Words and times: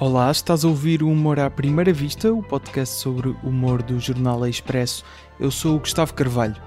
Olá, 0.00 0.28
estás 0.28 0.64
a 0.64 0.68
ouvir 0.68 1.04
o 1.04 1.08
Humor 1.08 1.38
à 1.38 1.48
Primeira 1.48 1.92
Vista, 1.92 2.32
o 2.32 2.42
podcast 2.42 2.96
sobre 2.96 3.28
humor 3.44 3.80
do 3.80 4.00
Jornal 4.00 4.44
Expresso. 4.44 5.04
Eu 5.38 5.52
sou 5.52 5.76
o 5.76 5.78
Gustavo 5.78 6.12
Carvalho. 6.14 6.60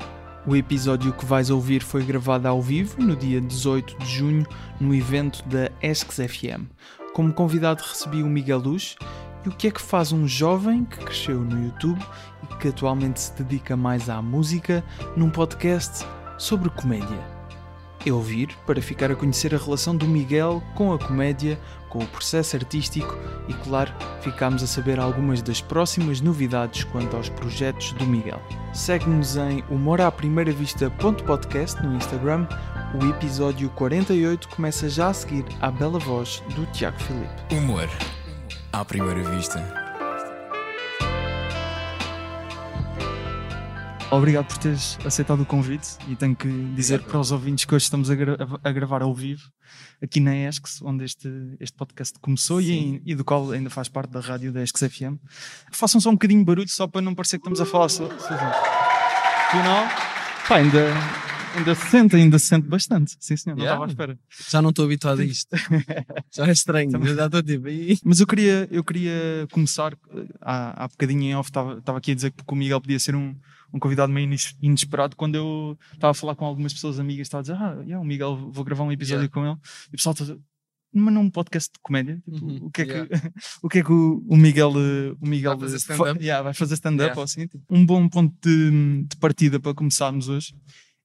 O 0.47 0.55
episódio 0.55 1.11
que 1.11 1.25
vais 1.25 1.49
ouvir 1.49 1.83
foi 1.83 2.05
gravado 2.05 2.47
ao 2.47 2.61
vivo 2.61 3.01
no 3.01 3.17
dia 3.17 3.41
18 3.41 3.97
de 3.99 4.05
junho, 4.05 4.47
no 4.79 4.95
evento 4.95 5.43
da 5.45 5.69
Esques 5.81 6.15
FM. 6.25 6.71
Como 7.13 7.33
convidado 7.33 7.83
recebi 7.83 8.23
o 8.23 8.27
Miguel 8.27 8.59
Luz. 8.59 8.95
E 9.45 9.49
o 9.49 9.51
que 9.51 9.67
é 9.67 9.71
que 9.71 9.81
faz 9.81 10.13
um 10.13 10.25
jovem 10.25 10.85
que 10.85 10.97
cresceu 10.97 11.41
no 11.41 11.65
YouTube 11.65 12.01
e 12.43 12.55
que 12.55 12.69
atualmente 12.69 13.19
se 13.19 13.33
dedica 13.33 13.75
mais 13.75 14.09
à 14.09 14.21
música 14.21 14.81
num 15.17 15.29
podcast 15.29 16.05
sobre 16.37 16.69
comédia? 16.69 17.36
É 18.07 18.13
ouvir 18.13 18.55
para 18.65 18.81
ficar 18.81 19.11
a 19.11 19.15
conhecer 19.15 19.53
a 19.53 19.57
relação 19.57 19.93
do 19.93 20.07
Miguel 20.07 20.63
com 20.75 20.93
a 20.93 20.97
comédia, 20.97 21.59
com 21.89 21.99
o 21.99 22.07
processo 22.07 22.55
artístico 22.55 23.13
e, 23.49 23.53
claro, 23.53 23.93
ficámos 24.21 24.63
a 24.63 24.67
saber 24.67 24.97
algumas 24.97 25.41
das 25.41 25.59
próximas 25.59 26.21
novidades 26.21 26.85
quanto 26.85 27.17
aos 27.17 27.27
projetos 27.27 27.91
do 27.93 28.05
Miguel. 28.05 28.41
Segue-nos 28.73 29.35
em 29.35 29.61
humoraprimeiravista.podcast 29.69 31.83
no 31.83 31.97
Instagram. 31.97 32.47
O 32.93 33.03
episódio 33.09 33.69
48 33.71 34.47
começa 34.47 34.87
já 34.87 35.09
a 35.09 35.13
seguir 35.13 35.43
à 35.59 35.69
bela 35.69 35.99
voz 35.99 36.41
do 36.55 36.65
Tiago 36.67 36.97
Filipe. 36.99 37.53
Humor 37.53 37.89
à 38.71 38.85
primeira 38.85 39.21
vista. 39.31 39.86
Obrigado 44.09 44.45
por 44.45 44.57
teres 44.57 44.97
aceitado 45.05 45.41
o 45.41 45.45
convite 45.45 45.97
e 46.07 46.15
tenho 46.15 46.33
que 46.33 46.47
dizer 46.73 47.01
para 47.01 47.19
os 47.19 47.29
ouvintes 47.31 47.65
que 47.65 47.75
hoje 47.75 47.83
estamos 47.83 48.09
a, 48.09 48.15
gra 48.15 48.37
a 48.63 48.71
gravar 48.71 49.01
ao 49.01 49.13
vivo 49.13 49.43
aqui 50.01 50.21
na 50.21 50.33
ESCS, 50.33 50.81
onde 50.81 51.03
este, 51.03 51.29
este 51.59 51.75
podcast 51.75 52.17
começou 52.21 52.61
e, 52.61 53.01
e, 53.05 53.13
do 53.13 53.25
qual 53.25 53.51
ainda 53.51 53.69
faz 53.69 53.89
parte 53.89 54.11
da 54.11 54.21
rádio 54.21 54.53
da 54.53 54.63
ESCS 54.63 54.93
FM. 54.93 55.17
Façam 55.73 55.99
só 55.99 56.09
um 56.09 56.13
bocadinho 56.13 56.39
de 56.39 56.45
barulho 56.45 56.69
só 56.69 56.87
para 56.87 57.01
não 57.01 57.13
parecer 57.13 57.37
que 57.37 57.49
estamos 57.49 57.59
a 57.59 57.65
falar. 57.65 57.89
You 59.53 59.63
know? 59.63 59.85
Pá, 60.47 60.55
ainda, 60.55 60.85
ainda 61.57 61.75
se 61.75 61.89
sente, 61.89 62.15
ainda 62.15 62.39
se 62.39 62.45
sente 62.45 62.65
bastante. 62.65 63.17
Sim, 63.19 63.35
senhor, 63.35 63.57
não 63.57 63.63
yeah. 63.65 63.75
estava 63.75 63.85
à 63.85 63.91
espera. 63.91 64.19
Já 64.49 64.61
não 64.61 64.69
estou 64.69 64.85
habituado 64.85 65.19
a 65.19 65.25
isto. 65.25 65.49
Já 66.33 66.47
é 66.47 66.51
estranho. 66.51 66.91
já 67.13 67.25
estou 67.25 67.43
tipo. 67.43 67.65
Mas 68.05 68.21
eu 68.21 68.27
queria, 68.27 68.69
eu 68.71 68.85
queria 68.85 69.45
começar. 69.51 69.97
Há, 70.39 70.85
há 70.85 70.87
bocadinho 70.87 71.23
em 71.23 71.35
off, 71.35 71.49
estava, 71.49 71.79
estava 71.79 71.97
aqui 71.97 72.13
a 72.13 72.15
dizer 72.15 72.31
que 72.31 72.43
o 72.47 72.55
Miguel 72.55 72.79
podia 72.79 72.99
ser 72.99 73.13
um 73.13 73.35
um 73.73 73.79
convidado 73.79 74.11
meio 74.11 74.29
inesperado 74.61 75.15
quando 75.15 75.35
eu 75.35 75.77
estava 75.93 76.11
a 76.11 76.13
falar 76.13 76.35
com 76.35 76.45
algumas 76.45 76.73
pessoas 76.73 76.99
amigas, 76.99 77.27
estava 77.27 77.39
a 77.39 77.43
dizer, 77.43 77.55
ah, 77.55 77.81
yeah, 77.83 77.99
o 77.99 78.05
Miguel, 78.05 78.51
vou 78.51 78.63
gravar 78.63 78.83
um 78.83 78.91
episódio 78.91 79.23
yeah. 79.23 79.33
com 79.33 79.45
ele. 79.45 79.57
E 79.91 79.95
o 79.95 79.97
pessoal 79.97 80.13
estava 80.13 80.39
mas 80.93 81.13
num 81.13 81.29
podcast 81.29 81.71
de 81.71 81.79
comédia, 81.81 82.21
tipo, 82.23 82.45
uhum, 82.45 82.65
o, 82.65 82.71
que 82.71 82.81
é 82.81 82.85
yeah. 82.85 83.07
que, 83.07 83.31
o 83.61 83.69
que 83.69 83.79
é 83.79 83.83
que 83.83 83.91
o, 83.91 84.23
o 84.27 84.37
Miguel, 84.37 84.71
o 84.71 85.27
Miguel 85.27 85.57
vai 85.57 85.67
fazer 85.67 85.77
stand-up? 85.77 86.19
Yeah, 86.19 86.43
vai 86.43 86.53
fazer 86.53 86.73
stand-up 86.75 87.09
yeah. 87.09 87.21
assim. 87.21 87.47
Tipo. 87.47 87.63
Um 87.69 87.85
bom 87.85 88.07
ponto 88.07 88.33
de, 88.41 89.03
de 89.03 89.17
partida 89.17 89.59
para 89.59 89.73
começarmos 89.73 90.29
hoje 90.29 90.55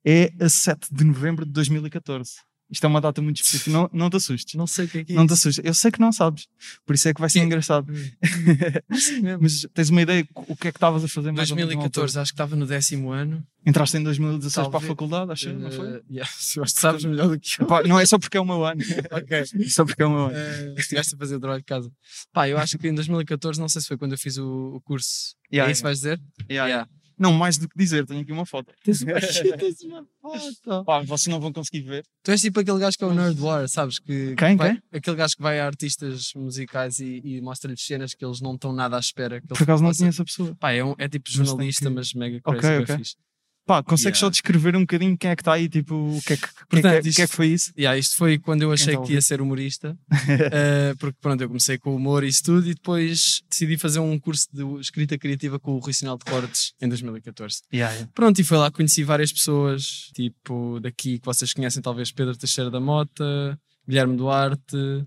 é 0.05 0.33
a 0.41 0.49
7 0.49 0.89
de 0.93 1.05
novembro 1.05 1.45
de 1.45 1.53
2014. 1.53 2.33
Isto 2.73 2.85
é 2.85 2.89
uma 2.89 3.03
data 3.03 3.21
muito 3.21 3.37
específica. 3.37 3.71
Não, 3.71 3.91
não 3.93 4.09
te 4.09 4.17
assustes. 4.17 4.55
Não 4.55 4.67
sei 4.67 4.87
o 4.87 4.89
que 4.89 4.99
é 4.99 5.05
que 5.05 5.13
é 5.13 5.15
Não 5.15 5.27
te 5.27 5.35
assustes. 5.35 5.63
Eu 5.63 5.75
sei 5.75 5.91
que 5.91 6.01
não 6.01 6.11
sabes. 6.11 6.49
Por 6.87 6.95
isso 6.95 7.07
é 7.07 7.13
que 7.13 7.21
vai 7.21 7.29
ser 7.29 7.41
é. 7.41 7.43
engraçado. 7.43 7.87
Hum. 7.93 8.11
Mas 9.41 9.67
tens 9.75 9.91
uma 9.91 10.01
ideia 10.01 10.27
o 10.35 10.57
que 10.57 10.69
é 10.69 10.73
que 10.73 10.79
estavas 10.79 11.05
a 11.05 11.09
fazer 11.09 11.33
mais 11.33 11.51
2014, 11.51 12.19
acho 12.19 12.31
que 12.31 12.35
estava 12.35 12.57
no 12.57 12.67
décimo 12.67 13.13
ano. 13.13 13.47
Entraste 13.67 13.99
em 13.99 14.03
2016 14.03 14.55
Talvez, 14.55 14.71
para 14.71 14.85
a 14.85 14.89
faculdade, 14.89 15.33
acho, 15.33 15.51
uh, 15.51 15.53
não 15.53 15.71
foi? 15.71 15.99
Uh, 15.99 16.03
yeah, 16.11 16.31
sabes 16.67 17.05
melhor 17.05 17.29
do 17.29 17.39
que 17.39 17.61
eu. 17.61 17.67
Pá, 17.67 17.83
não 17.83 18.01
é 18.01 18.07
só 18.07 18.19
porque 18.19 18.39
é 18.39 18.41
o 18.41 18.45
meu 18.45 18.65
ano. 18.65 18.81
ok. 19.13 19.45
Só 19.69 19.85
porque 19.85 20.03
é 20.03 20.07
o 20.07 20.11
meu 20.11 20.27
ano. 20.27 20.35
Uh, 20.35 20.79
estiveste 20.79 21.15
a 21.15 21.19
fazer 21.19 21.37
o 21.37 21.41
trabalho 21.41 21.61
de 21.61 21.67
casa. 21.67 21.93
Pá, 22.33 22.49
eu 22.49 22.57
acho 22.57 22.79
que 22.79 22.89
em 22.89 22.95
2014, 22.95 23.61
não 23.61 23.69
sei 23.69 23.83
se 23.83 23.89
foi 23.89 23.99
quando 23.99 24.13
eu 24.13 24.19
fiz 24.19 24.39
o, 24.39 24.77
o 24.77 24.81
curso. 24.81 25.37
Yeah, 25.53 25.69
é 25.69 25.73
isso 25.73 25.83
que 25.83 25.85
vais 25.85 25.99
dizer? 25.99 26.21
Yeah, 26.51 26.69
yeah. 26.69 26.89
Não, 27.23 27.33
mais 27.33 27.57
do 27.57 27.69
que 27.69 27.79
dizer, 27.79 28.05
tenho 28.05 28.21
aqui 28.21 28.33
uma 28.33 28.45
foto. 28.45 28.75
Tens 28.83 29.01
uma, 29.03 29.21
tens 29.21 29.81
uma 29.83 30.05
foto. 30.21 30.85
Pá, 30.85 30.99
vocês 31.03 31.33
não 31.33 31.41
vão 31.41 31.53
conseguir 31.53 31.83
ver. 31.83 32.05
Tu 32.25 32.33
és 32.33 32.41
tipo 32.41 32.59
aquele 32.59 32.81
gajo 32.81 32.99
que 32.99 33.05
é 33.05 33.07
o 33.07 33.15
Nerd 33.15 33.41
War, 33.41 33.69
sabes? 33.69 34.01
Que, 34.01 34.35
quem? 34.35 34.57
vai, 34.57 34.73
quem? 34.73 34.83
Aquele 34.93 35.17
gajo 35.17 35.37
que 35.37 35.43
vai 35.43 35.61
a 35.61 35.67
artistas 35.67 36.33
musicais 36.35 36.99
e, 36.99 37.23
e 37.25 37.41
mostra-lhes 37.41 37.81
cenas 37.81 38.13
que 38.13 38.25
eles 38.25 38.41
não 38.41 38.57
estão 38.57 38.73
nada 38.73 38.97
à 38.97 38.99
espera. 38.99 39.41
Que 39.41 39.47
Por 39.47 39.63
acaso 39.63 39.85
não 39.85 39.93
conheço 39.93 40.21
a 40.21 40.25
pessoa. 40.25 40.57
Pá, 40.57 40.73
é, 40.73 40.83
um, 40.83 40.97
é 40.99 41.09
tipo 41.09 41.31
jornalista, 41.31 41.89
mas, 41.91 42.11
que... 42.11 42.19
mas 42.19 42.31
mega 42.31 42.41
crazy, 42.43 42.59
okay, 42.59 42.79
okay. 42.79 42.97
Fixe. 42.97 43.17
Pá, 43.65 43.81
consegues 43.83 44.19
yeah. 44.19 44.27
só 44.27 44.29
descrever 44.29 44.75
um 44.75 44.81
bocadinho 44.81 45.17
quem 45.17 45.31
é 45.31 45.37
que 45.37 45.43
está 45.43 45.53
aí, 45.53 45.69
tipo, 45.69 45.95
o 45.95 46.21
que 46.23 46.33
é 46.33 46.37
que, 46.37 46.49
Portanto, 46.69 46.83
que, 46.83 46.89
é, 46.89 47.11
isto, 47.11 47.17
que, 47.17 47.23
é 47.23 47.27
que 47.29 47.35
foi 47.35 47.47
isso? 47.47 47.73
Yeah, 47.79 47.97
isto 47.97 48.17
foi 48.17 48.37
quando 48.39 48.63
eu 48.63 48.73
achei 48.73 48.97
que 48.99 49.13
ia 49.13 49.23
ser 49.23 49.41
humorista, 49.41 49.97
uh, 50.11 50.97
porque 50.99 51.17
pronto, 51.21 51.41
eu 51.41 51.49
comecei 51.49 51.79
com 51.79 51.91
o 51.91 51.97
humor 51.97 52.25
e 52.25 52.29
isso 52.29 52.43
tudo 52.43 52.69
e 52.69 52.75
depois 52.75 53.41
decidi 53.49 53.79
fazer 53.79 54.01
um 54.01 54.19
curso 54.19 54.49
de 54.53 54.65
escrita 54.81 55.17
criativa 55.17 55.61
com 55.61 55.73
o 55.73 55.79
Rui 55.79 55.93
Sinal 55.93 56.19
de 56.19 56.25
Cortes 56.25 56.75
em 56.81 56.89
2014. 56.89 57.63
Yeah, 57.73 57.95
yeah. 57.95 58.11
Pronto, 58.13 58.41
e 58.41 58.45
foi 58.45 58.59
lá 58.59 58.69
que 58.69 58.77
conheci 58.77 59.05
várias 59.05 59.33
pessoas, 59.33 60.11
tipo, 60.13 60.81
daqui 60.81 61.21
que 61.21 61.25
vocês 61.25 61.53
conhecem, 61.53 61.81
talvez 61.81 62.11
Pedro 62.11 62.37
Teixeira 62.37 62.69
da 62.69 62.81
Mota, 62.81 63.59
Guilherme 63.87 64.17
Duarte, 64.17 65.07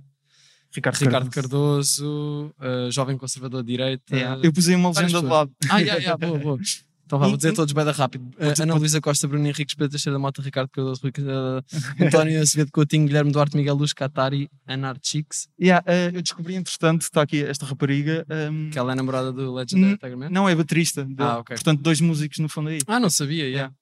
Ricardo, 0.74 0.98
Ricardo 0.98 1.30
Cardoso, 1.30 2.54
uh, 2.60 2.92
jovem 2.92 3.18
conservador 3.18 3.64
de 3.64 3.68
direita. 3.68 4.16
Yeah. 4.16 4.42
Eu 4.44 4.52
pusei 4.52 4.76
uma 4.76 4.90
legenda 4.90 5.22
de 5.22 5.28
lado. 5.28 5.52
Ah, 5.70 5.80
yeah, 5.80 6.02
yeah, 6.02 6.18
boa, 6.18 6.40
boa. 6.40 6.60
Então 7.06 7.20
vá, 7.20 7.28
vou 7.28 7.38
dizer 7.38 7.54
todos 7.54 7.72
bem 7.74 7.86
da 7.86 7.92
rápido. 7.92 8.26
Uh, 8.36 8.62
Ana 8.62 8.76
Luísa 8.76 9.00
Costa, 9.00 9.28
Bruno 9.28 9.46
Henriques, 9.48 9.76
Pedro 9.76 9.92
Teixeira 9.92 10.16
da 10.16 10.20
Mota, 10.20 10.42
Ricardo 10.42 10.70
Cardoso, 10.70 11.02
Rui, 11.02 11.12
uh, 11.20 11.64
António 12.04 12.42
Acevedo 12.42 12.72
Coutinho, 12.72 13.06
Guilherme 13.08 13.32
Duarte, 13.32 13.56
Miguel 13.56 13.76
Luz, 13.76 13.94
Catari, 13.94 14.50
Anar 14.66 14.98
Chicks. 15.02 15.48
Yeah, 15.62 15.86
uh, 15.88 16.16
eu 16.16 16.22
descobri, 16.22 16.56
entretanto, 16.56 17.04
está 17.04 17.22
aqui 17.22 17.44
esta 17.44 17.66
rapariga. 17.66 18.26
Um... 18.30 18.70
Que 18.72 18.80
ela 18.80 18.92
é 18.92 18.96
namorada 18.96 19.32
do 19.32 19.54
Legendary 19.54 19.98
Tiger 19.98 20.18
Man? 20.18 20.30
Não, 20.30 20.50
é 20.50 20.56
baterista. 20.56 21.08
Ah, 21.20 21.40
ok. 21.40 21.56
Portanto, 21.56 21.82
dois 21.82 22.02
músicos 22.02 22.40
no 22.40 22.50
fundo 22.50 22.70
aí. 22.70 22.80
Ah, 22.88 23.00
não 23.00 23.10
sabia, 23.10 23.44
yeah. 23.44 23.56
yeah. 23.56 23.74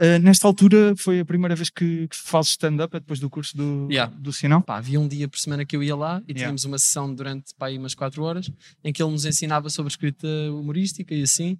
Uh, 0.00 0.22
nesta 0.22 0.46
altura 0.46 0.94
foi 0.96 1.20
a 1.20 1.24
primeira 1.24 1.54
vez 1.56 1.70
que, 1.70 2.06
que 2.08 2.16
fazes 2.16 2.52
stand-up, 2.52 2.96
é 2.96 3.00
depois 3.00 3.18
do 3.18 3.28
curso 3.28 3.56
do, 3.56 3.88
yeah. 3.90 4.12
do 4.16 4.32
Sinal? 4.32 4.62
Pá, 4.62 4.76
havia 4.76 5.00
um 5.00 5.08
dia 5.08 5.28
por 5.28 5.38
semana 5.38 5.64
que 5.64 5.76
eu 5.76 5.82
ia 5.82 5.96
lá 5.96 6.22
e 6.28 6.32
tínhamos 6.32 6.62
yeah. 6.62 6.72
uma 6.72 6.78
sessão 6.78 7.12
durante 7.12 7.52
pá, 7.58 7.68
umas 7.70 7.94
4 7.94 8.22
horas 8.22 8.50
em 8.84 8.92
que 8.92 9.02
ele 9.02 9.10
nos 9.10 9.24
ensinava 9.24 9.68
sobre 9.68 9.90
escrita 9.90 10.28
humorística 10.52 11.14
e 11.14 11.22
assim. 11.22 11.58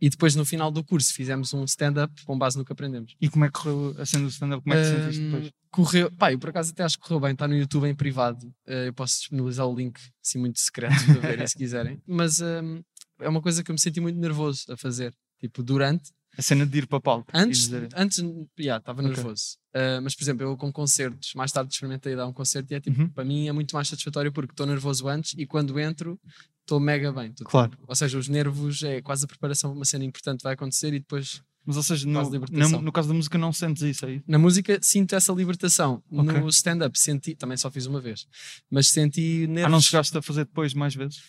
E 0.00 0.08
depois 0.08 0.34
no 0.34 0.44
final 0.44 0.70
do 0.70 0.84
curso 0.84 1.12
fizemos 1.12 1.52
um 1.52 1.64
stand-up 1.64 2.24
com 2.24 2.38
base 2.38 2.56
no 2.56 2.64
que 2.64 2.72
aprendemos. 2.72 3.16
E 3.20 3.28
como 3.28 3.44
é 3.44 3.48
que 3.48 3.54
correu 3.54 3.94
a 3.98 4.06
cena 4.06 4.24
do 4.24 4.30
stand-up? 4.30 4.62
Como 4.62 4.74
é 4.74 4.82
que 4.82 4.88
um, 4.88 4.96
sentiste 5.00 5.24
depois? 5.24 5.50
Correu, 5.70 6.10
pá, 6.12 6.32
eu 6.32 6.38
por 6.38 6.50
acaso 6.50 6.70
até 6.70 6.84
acho 6.84 6.96
que 6.96 7.02
correu 7.02 7.20
bem, 7.20 7.32
está 7.32 7.48
no 7.48 7.56
YouTube 7.56 7.88
em 7.88 7.94
privado. 7.94 8.46
Uh, 8.66 8.86
eu 8.86 8.92
posso 8.92 9.18
disponibilizar 9.18 9.66
o 9.66 9.74
link, 9.74 10.00
assim, 10.24 10.38
muito 10.38 10.60
secreto 10.60 10.94
para 11.06 11.28
verem 11.28 11.46
se 11.46 11.56
quiserem. 11.56 12.00
Mas 12.06 12.40
um, 12.40 12.80
é 13.20 13.28
uma 13.28 13.42
coisa 13.42 13.62
que 13.62 13.70
eu 13.70 13.74
me 13.74 13.80
senti 13.80 14.00
muito 14.00 14.18
nervoso 14.18 14.64
a 14.70 14.76
fazer. 14.76 15.12
Tipo, 15.40 15.62
durante. 15.62 16.12
A 16.36 16.42
cena 16.42 16.64
de 16.64 16.78
ir 16.78 16.86
para 16.86 17.00
palco. 17.00 17.30
Antes, 17.34 17.70
antes 17.96 18.18
yeah, 18.58 18.78
estava 18.78 19.02
okay. 19.02 19.14
nervoso. 19.14 19.56
Uh, 19.74 20.00
mas, 20.02 20.14
por 20.14 20.22
exemplo, 20.22 20.44
eu 20.44 20.56
com 20.56 20.72
concertos, 20.72 21.34
mais 21.34 21.50
tarde 21.50 21.72
experimentei 21.72 22.14
dar 22.14 22.26
um 22.26 22.32
concerto 22.32 22.72
e 22.72 22.76
é 22.76 22.80
tipo, 22.80 23.00
uhum. 23.00 23.08
para 23.08 23.24
mim 23.24 23.48
é 23.48 23.52
muito 23.52 23.74
mais 23.74 23.88
satisfatório 23.88 24.32
porque 24.32 24.52
estou 24.52 24.66
nervoso 24.66 25.08
antes 25.08 25.34
e 25.36 25.46
quando 25.46 25.78
entro 25.80 26.18
estou 26.68 26.78
mega 26.78 27.10
bem. 27.10 27.32
Tô, 27.32 27.44
claro. 27.44 27.72
Ou 27.86 27.96
seja, 27.96 28.18
os 28.18 28.28
nervos 28.28 28.82
é 28.82 29.00
quase 29.00 29.24
a 29.24 29.28
preparação, 29.28 29.72
uma 29.72 29.84
cena 29.84 30.04
importante 30.04 30.42
vai 30.42 30.52
acontecer 30.52 30.88
e 30.88 30.98
depois. 31.00 31.42
Mas, 31.64 31.76
ou 31.76 31.82
seja, 31.82 32.06
no, 32.06 32.30
na, 32.50 32.68
no 32.68 32.92
caso 32.92 33.08
da 33.08 33.14
música 33.14 33.36
não 33.36 33.52
sentes 33.52 33.82
isso 33.82 34.06
aí? 34.06 34.22
Na 34.26 34.38
música 34.38 34.78
sinto 34.80 35.14
essa 35.14 35.32
libertação. 35.32 36.02
Okay. 36.10 36.40
No 36.40 36.48
stand-up 36.48 36.98
senti, 36.98 37.34
também 37.34 37.56
só 37.56 37.70
fiz 37.70 37.86
uma 37.86 38.00
vez, 38.00 38.26
mas 38.70 38.88
senti 38.88 39.46
nervos. 39.46 39.66
Ah, 39.66 39.68
não 39.68 39.80
chegaste 39.80 40.16
a 40.16 40.22
fazer 40.22 40.44
depois 40.44 40.72
mais 40.72 40.94
vezes? 40.94 41.22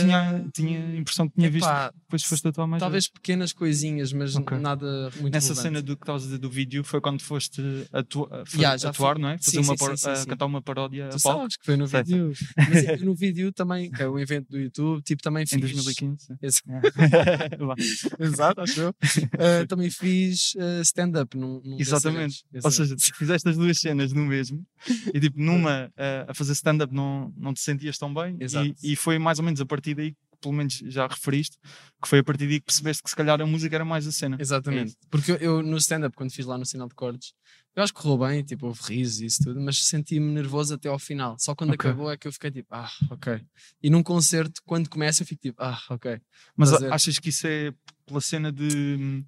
Tinha, 0.00 0.30
ah, 0.30 0.50
tinha 0.52 0.84
a 0.84 0.96
impressão 0.96 1.28
que 1.28 1.34
tinha 1.36 1.48
epá, 1.48 1.88
visto 1.88 1.94
depois 2.02 2.24
foste 2.24 2.48
atuar 2.48 2.66
mais 2.66 2.80
Talvez 2.80 3.04
vezes. 3.04 3.12
pequenas 3.12 3.52
coisinhas, 3.52 4.12
mas 4.12 4.34
okay. 4.34 4.58
nada 4.58 5.10
muito 5.20 5.32
Nessa 5.32 5.48
relevante. 5.48 5.62
cena 5.62 5.82
do 5.82 5.96
que 5.96 6.02
estavas 6.02 6.22
a 6.22 6.24
dizer 6.26 6.38
do 6.38 6.50
vídeo 6.50 6.82
foi 6.82 7.00
quando 7.00 7.22
foste 7.22 7.62
atua, 7.92 8.44
yeah, 8.54 8.88
atuar, 8.88 9.14
foi. 9.14 9.22
não 9.22 9.28
é? 9.28 9.38
Fazer 9.38 9.50
sim, 9.50 9.58
uma 9.58 9.96
sim, 9.96 10.16
sim, 10.16 10.26
cantar 10.26 10.46
uma 10.46 10.62
paródia 10.62 11.08
tu 11.10 11.16
a 11.16 11.18
sabes 11.18 11.56
que 11.56 11.64
foi 11.64 11.76
no 11.76 11.86
vídeo. 11.86 12.32
mas 12.56 13.02
no 13.02 13.14
vídeo 13.16 13.52
também, 13.52 13.90
que 13.90 14.02
é 14.02 14.08
o 14.08 14.18
evento 14.18 14.48
do 14.50 14.58
YouTube, 14.58 15.02
tipo 15.02 15.22
também 15.22 15.46
fiz. 15.46 15.58
Em 15.58 15.60
2015. 15.60 16.36
Esse... 16.42 16.62
É. 16.68 18.24
Exato, 18.24 18.60
acho 18.60 18.80
eu. 18.80 18.90
Uh, 18.90 19.66
também 19.68 19.90
fiz 19.90 20.54
uh, 20.54 20.80
stand-up 20.82 21.36
num, 21.36 21.60
num 21.64 21.78
Exatamente. 21.78 22.44
Ou 22.62 22.70
seja, 22.70 22.96
se 22.98 23.12
fizeste 23.12 23.48
as 23.48 23.56
duas 23.56 23.78
cenas 23.78 24.12
no 24.12 24.24
mesmo 24.24 24.64
e 25.12 25.20
tipo 25.20 25.40
numa 25.40 25.86
uh, 25.86 26.30
a 26.30 26.34
fazer 26.34 26.52
stand-up 26.52 26.94
não, 26.94 27.32
não 27.36 27.52
te 27.52 27.60
sentias 27.60 27.98
tão 27.98 28.12
bem 28.12 28.36
e, 28.82 28.92
e 28.92 28.96
foi 28.96 29.18
mais 29.18 29.38
ou 29.38 29.44
menos 29.44 29.60
a 29.60 29.66
partir 29.68 29.94
daí 29.94 30.16
pelo 30.40 30.54
menos 30.54 30.74
já 30.86 31.06
referiste, 31.06 31.58
que 32.00 32.08
foi 32.08 32.20
a 32.20 32.24
partir 32.24 32.46
daí 32.46 32.60
que 32.60 32.66
percebeste 32.66 33.02
que 33.02 33.10
se 33.10 33.16
calhar 33.16 33.40
a 33.40 33.46
música 33.46 33.74
era 33.74 33.84
mais 33.84 34.06
a 34.06 34.12
cena. 34.12 34.36
Exatamente. 34.40 34.92
É 34.92 35.06
Porque 35.10 35.32
eu, 35.32 35.36
eu 35.36 35.62
no 35.62 35.76
stand-up, 35.76 36.16
quando 36.16 36.32
fiz 36.32 36.46
lá 36.46 36.56
no 36.56 36.64
sinal 36.64 36.88
de 36.88 36.94
cordes, 36.94 37.32
eu 37.74 37.82
acho 37.82 37.92
que 37.94 38.00
correu 38.00 38.18
bem, 38.18 38.42
tipo, 38.42 38.66
houve 38.66 38.80
risos 38.82 39.20
e 39.20 39.26
isso 39.26 39.44
tudo, 39.44 39.60
mas 39.60 39.84
senti-me 39.84 40.32
nervoso 40.32 40.74
até 40.74 40.88
ao 40.88 40.98
final. 40.98 41.36
Só 41.38 41.54
quando 41.54 41.72
okay. 41.74 41.90
acabou 41.90 42.10
é 42.10 42.16
que 42.16 42.26
eu 42.26 42.32
fiquei 42.32 42.50
tipo, 42.50 42.74
ah, 42.74 42.90
ok. 43.10 43.40
E 43.82 43.90
num 43.90 44.02
concerto, 44.02 44.60
quando 44.64 44.88
começa, 44.88 45.22
eu 45.22 45.26
fico 45.26 45.42
tipo, 45.42 45.62
ah, 45.62 45.80
ok. 45.90 46.20
Mas 46.56 46.72
achas 46.72 47.18
que 47.18 47.28
isso 47.28 47.46
é 47.46 47.72
pela 48.06 48.20
cena 48.20 48.50
de 48.50 49.24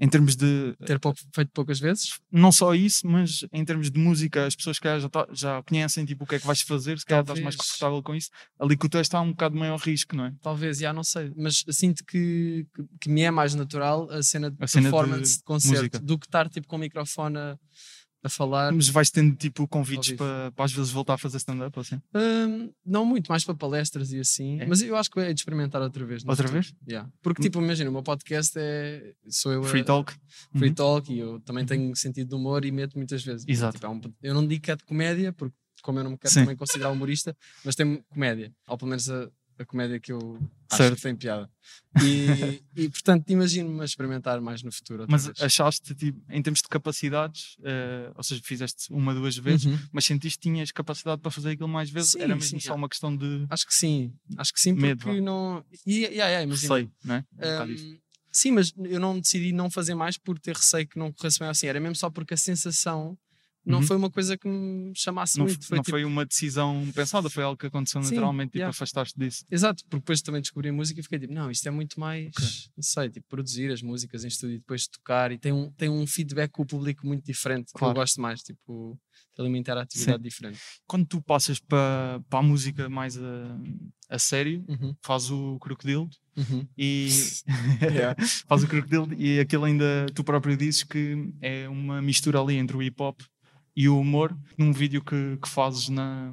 em 0.00 0.08
termos 0.08 0.34
de. 0.34 0.74
Ter 0.84 0.98
pouco, 0.98 1.18
feito 1.34 1.50
poucas 1.52 1.78
vezes? 1.78 2.18
Não 2.30 2.50
só 2.50 2.74
isso, 2.74 3.06
mas 3.06 3.44
em 3.52 3.64
termos 3.64 3.90
de 3.90 3.98
música, 4.00 4.46
as 4.46 4.56
pessoas 4.56 4.78
que 4.78 4.98
já, 5.00 5.08
tá- 5.08 5.28
já 5.32 5.62
conhecem 5.62 6.04
tipo, 6.04 6.24
o 6.24 6.26
que 6.26 6.34
é 6.36 6.38
que 6.40 6.46
vais 6.46 6.60
fazer, 6.62 6.98
se 6.98 7.04
calhar 7.06 7.22
estás 7.22 7.40
mais 7.40 7.54
confortável 7.56 8.02
com 8.02 8.14
isso. 8.14 8.30
Ali 8.58 8.76
com 8.76 8.86
o 8.86 8.90
texto 8.90 9.14
há 9.14 9.20
um 9.20 9.30
bocado 9.30 9.56
maior 9.56 9.78
risco, 9.78 10.16
não 10.16 10.26
é? 10.26 10.34
Talvez, 10.42 10.78
já 10.78 10.92
não 10.92 11.04
sei. 11.04 11.32
Mas 11.36 11.64
sinto 11.70 12.04
que, 12.04 12.66
que, 12.74 12.84
que 13.02 13.08
me 13.08 13.22
é 13.22 13.30
mais 13.30 13.54
natural 13.54 14.10
a 14.10 14.22
cena 14.22 14.50
de 14.50 14.56
A 14.60 14.66
cena 14.66 14.88
de 14.88 14.90
performance 14.92 15.36
de, 15.38 15.44
concerto 15.44 15.76
música. 15.78 15.98
do 16.00 16.18
que 16.18 16.26
estar 16.26 16.48
tipo 16.48 16.66
com 16.66 16.76
o 16.76 16.78
microfone 16.80 17.36
a, 17.38 17.58
a 18.24 18.28
falar. 18.28 18.72
Mas 18.72 18.88
vais 18.88 19.10
tendo 19.10 19.34
tipo 19.36 19.66
convites 19.66 20.12
para, 20.16 20.52
para 20.52 20.64
às 20.64 20.72
vezes 20.72 20.90
voltar 20.92 21.14
a 21.14 21.18
fazer 21.18 21.38
stand-up 21.38 21.78
assim. 21.78 22.00
Hum, 22.14 22.70
não 22.86 23.04
muito, 23.04 23.28
mais 23.28 23.44
para 23.44 23.54
palestras 23.54 24.12
e 24.12 24.20
assim. 24.20 24.60
É? 24.60 24.66
Mas 24.66 24.80
eu 24.82 24.96
acho 24.96 25.10
que 25.10 25.18
é 25.20 25.32
de 25.32 25.40
experimentar 25.40 25.82
outra 25.82 26.04
vez. 26.04 26.22
Outra 26.22 26.46
futuro. 26.46 26.52
vez? 26.62 26.74
Yeah. 26.88 27.10
Porque, 27.22 27.42
tipo, 27.42 27.60
imagina, 27.60 27.90
o 27.90 27.92
meu 27.92 28.02
podcast 28.02 28.52
é. 28.56 29.12
Sou 29.28 29.52
eu 29.52 29.60
a- 29.62 29.64
Free 29.68 29.84
talk. 29.84 30.12
free 30.56 30.68
Uhum. 30.68 30.74
talk 30.74 31.12
e 31.12 31.18
eu 31.18 31.40
também 31.40 31.64
tenho 31.66 31.94
sentido 31.96 32.28
de 32.28 32.34
humor 32.34 32.64
e 32.64 32.70
meto 32.70 32.96
muitas 32.96 33.24
vezes. 33.24 33.44
Exato. 33.48 33.74
Tipo, 33.74 33.86
é 33.86 33.90
um- 33.90 34.00
eu 34.22 34.34
não 34.34 34.46
digo 34.46 34.62
que 34.62 34.70
é 34.70 34.76
de 34.76 34.84
comédia, 34.84 35.32
porque 35.32 35.56
como 35.82 35.98
eu 35.98 36.04
não 36.04 36.12
me 36.12 36.16
quero 36.18 36.32
Sim. 36.32 36.40
também 36.42 36.56
considerar 36.56 36.90
humorista, 36.92 37.36
mas 37.64 37.74
tem 37.74 38.00
comédia. 38.08 38.52
Ou 38.68 38.78
pelo 38.78 38.88
menos 38.90 39.10
a, 39.10 39.28
a 39.62 39.66
comédia 39.66 39.98
que 40.00 40.12
eu 40.12 40.38
acho 40.70 40.76
Certo. 40.76 40.96
que 40.96 41.02
tem 41.02 41.16
piada. 41.16 41.50
E, 42.02 42.62
e 42.76 42.88
portanto, 42.88 43.28
imagino-me 43.30 43.80
a 43.80 43.84
experimentar 43.84 44.40
mais 44.40 44.62
no 44.62 44.70
futuro. 44.72 45.06
Mas 45.08 45.26
vez. 45.26 45.40
achaste, 45.42 45.94
tipo, 45.94 46.20
em 46.30 46.42
termos 46.42 46.60
de 46.62 46.68
capacidades, 46.68 47.56
eh, 47.62 48.10
ou 48.14 48.22
seja, 48.22 48.40
fizeste 48.44 48.92
uma, 48.92 49.14
duas 49.14 49.36
vezes, 49.36 49.66
Uhum. 49.66 49.78
mas 49.92 50.04
sentiste 50.04 50.38
que 50.38 50.48
tinhas 50.48 50.70
capacidade 50.70 51.20
para 51.20 51.30
fazer 51.30 51.50
aquilo 51.50 51.68
mais 51.68 51.90
vezes? 51.90 52.12
Sim, 52.12 52.20
Era 52.20 52.34
mesmo 52.34 52.50
sim, 52.50 52.60
só 52.60 52.72
há. 52.72 52.76
uma 52.76 52.88
questão 52.88 53.14
de 53.16 53.46
Acho 53.50 53.66
que 53.66 53.74
sim. 53.74 54.12
Acho 54.36 54.52
que 54.52 54.60
sim, 54.60 54.72
Medo, 54.72 55.02
porque 55.02 55.20
não. 55.20 55.64
E, 55.86 56.00
e, 56.00 56.04
e, 56.06 56.42
imagina, 56.42 56.46
receio, 56.52 56.92
não 57.04 57.14
é? 57.16 57.24
Um 57.38 57.96
sim, 58.30 58.50
mas 58.50 58.72
eu 58.78 58.98
não 58.98 59.20
decidi 59.20 59.52
não 59.52 59.70
fazer 59.70 59.94
mais 59.94 60.16
por 60.16 60.38
ter 60.38 60.56
receio 60.56 60.86
que 60.88 60.98
não 60.98 61.12
corresse 61.12 61.38
bem 61.38 61.48
assim. 61.48 61.66
Era 61.66 61.78
mesmo 61.78 61.94
só 61.94 62.08
porque 62.10 62.32
a 62.34 62.36
sensação 62.36 63.16
não 63.64 63.78
Uhum. 63.78 63.86
foi 63.86 63.96
uma 63.96 64.10
coisa 64.10 64.36
que 64.36 64.48
me 64.48 64.92
chamasse 64.94 65.38
Não, 65.38 65.44
muito. 65.46 65.62
f- 65.64 65.70
não 65.74 65.82
tipo- 65.82 65.90
foi 65.90 66.04
uma 66.04 66.24
decisão 66.26 66.86
pensada, 66.94 67.30
foi 67.30 67.44
algo 67.44 67.56
que 67.56 67.66
aconteceu 67.66 68.02
Sim, 68.02 68.10
naturalmente 68.14 68.48
e 68.48 68.52
tipo, 68.52 68.58
yeah. 68.58 68.70
afastaste 68.70 69.18
disso. 69.18 69.44
Exato, 69.50 69.82
porque 69.84 69.98
depois 70.00 70.20
também 70.22 70.40
descobri 70.40 70.68
a 70.68 70.72
música 70.72 71.00
e 71.00 71.02
fiquei 71.02 71.18
tipo, 71.18 71.32
não, 71.32 71.50
isto 71.50 71.66
é 71.66 71.70
muito 71.70 71.98
mais, 72.00 72.26
Ok. 72.36 72.48
não 72.76 72.82
sei, 72.82 73.10
tipo, 73.10 73.26
produzir 73.28 73.70
as 73.70 73.82
músicas 73.82 74.24
em 74.24 74.28
estúdio 74.28 74.56
e 74.56 74.58
depois 74.58 74.86
tocar 74.86 75.30
e 75.32 75.38
tem 75.38 75.52
um, 75.52 75.70
tem 75.72 75.88
um 75.88 76.06
feedback 76.06 76.50
com 76.50 76.62
o 76.62 76.66
público 76.66 77.06
muito 77.06 77.24
diferente 77.24 77.72
que 77.72 77.78
Claro. 77.78 77.92
eu 77.92 78.00
gosto 78.00 78.20
mais, 78.20 78.42
tipo, 78.42 78.98
tem 79.34 79.46
uma 79.46 79.58
interatividade 79.58 80.22
diferente. 80.22 80.58
Quando 80.86 81.06
tu 81.06 81.22
passas 81.22 81.58
para, 81.58 82.20
para 82.28 82.38
a 82.40 82.42
música 82.42 82.88
mais 82.88 83.16
a, 83.16 83.58
a 84.10 84.18
sério, 84.18 84.64
Uhum, 84.68 84.94
faz 85.02 85.30
o 85.30 85.58
crocodilo 85.58 86.08
uhum. 86.36 86.66
e 86.76 87.08
Yeah. 87.80 88.14
faz 88.48 88.62
o 88.62 88.68
crocodilo 88.68 89.08
e 89.14 89.40
aquilo 89.40 89.64
ainda 89.64 90.06
tu 90.14 90.22
próprio 90.24 90.56
dizes 90.56 90.82
que 90.82 91.32
é 91.40 91.68
uma 91.68 92.00
mistura 92.02 92.40
ali 92.40 92.56
entre 92.56 92.76
o 92.76 92.82
hip 92.82 93.00
hop 93.02 93.20
e 93.74 93.88
o 93.88 93.98
humor 93.98 94.36
num 94.58 94.72
vídeo 94.72 95.02
que, 95.02 95.36
que 95.42 95.48
fazes 95.48 95.88
na 95.88 96.32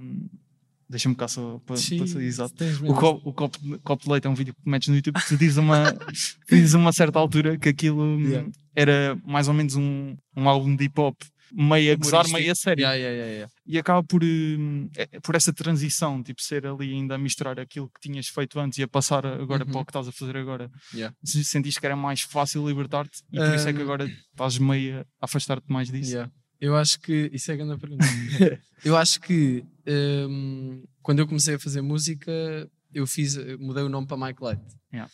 deixa-me 0.89 1.15
cá 1.15 1.27
só 1.27 1.59
para, 1.65 1.77
Sim, 1.77 1.97
para 1.99 2.07
ser 2.07 2.21
exato 2.23 2.55
o, 2.83 2.93
copo, 2.95 3.29
o 3.29 3.33
copo, 3.33 3.59
de- 3.59 3.77
copo 3.79 4.03
de 4.05 4.11
leite 4.11 4.25
é 4.25 4.29
um 4.29 4.33
vídeo 4.33 4.53
que 4.55 4.69
metes 4.69 4.87
no 4.87 4.95
YouTube 4.95 5.19
que 5.21 5.27
tu 5.27 5.37
dizes 5.37 5.57
uma 5.57 5.95
dizes 6.49 6.73
a 6.73 6.77
uma 6.79 6.91
certa 6.91 7.19
altura 7.19 7.57
que 7.57 7.69
aquilo 7.69 8.01
hum, 8.01 8.19
Yeah. 8.29 8.51
era 8.75 9.15
mais 9.25 9.47
ou 9.47 9.53
menos 9.53 9.75
um, 9.75 10.15
um 10.35 10.49
álbum 10.49 10.75
de 10.75 10.85
hip 10.85 10.99
hop 10.99 11.15
meio 11.51 11.93
a 11.93 11.95
gozar, 11.95 12.27
meio 12.29 12.51
a 12.51 12.55
sério 12.55 12.81
Yeah, 12.81 12.95
yeah, 12.95 13.25
yeah, 13.31 13.51
e 13.65 13.77
acaba 13.79 14.03
por, 14.03 14.23
hum, 14.23 14.89
é- 14.95 15.19
por 15.19 15.35
essa 15.35 15.51
transição, 15.53 16.21
tipo, 16.23 16.41
ser 16.41 16.65
ali 16.65 16.91
ainda 16.93 17.15
a 17.15 17.17
misturar 17.19 17.59
aquilo 17.59 17.87
que 17.89 17.99
tinhas 18.07 18.27
feito 18.27 18.59
antes 18.59 18.77
e 18.79 18.83
a 18.83 18.87
passar 18.87 19.25
agora 19.25 19.65
Uhum. 19.65 19.71
para 19.71 19.81
o 19.81 19.85
que 19.85 19.89
estás 19.91 20.07
a 20.07 20.11
fazer 20.11 20.37
agora. 20.37 20.69
Sentiste 21.23 21.79
que 21.79 21.85
era 21.85 21.95
mais 21.95 22.21
fácil 22.21 22.67
libertar-te 22.67 23.21
e 23.31 23.37
por 23.37 23.53
isso 23.55 23.67
é 23.69 23.73
que 23.73 23.81
agora 23.81 24.05
estás 24.31 24.57
meio 24.57 25.01
a 25.01 25.05
afastar-te 25.25 25.71
mais 25.71 25.91
disso. 25.91 26.15
Eu 26.59 26.75
acho 26.75 26.99
que. 26.99 27.29
Isso 27.33 27.51
é 27.51 27.53
a 27.53 27.57
grande 27.57 27.79
pergunta. 27.79 28.05
eu 28.83 28.97
acho 28.97 29.19
que 29.21 29.63
hum, 30.29 30.83
quando 31.01 31.19
eu 31.19 31.27
comecei 31.27 31.55
a 31.55 31.59
fazer 31.59 31.81
música, 31.81 32.31
eu 32.93 33.07
fiz, 33.07 33.35
eu 33.35 33.57
mudei 33.59 33.83
o 33.83 33.89
nome 33.89 34.07
para 34.07 34.17
Mike 34.17 34.43
Light. 34.43 34.61
Yeah. 34.91 35.11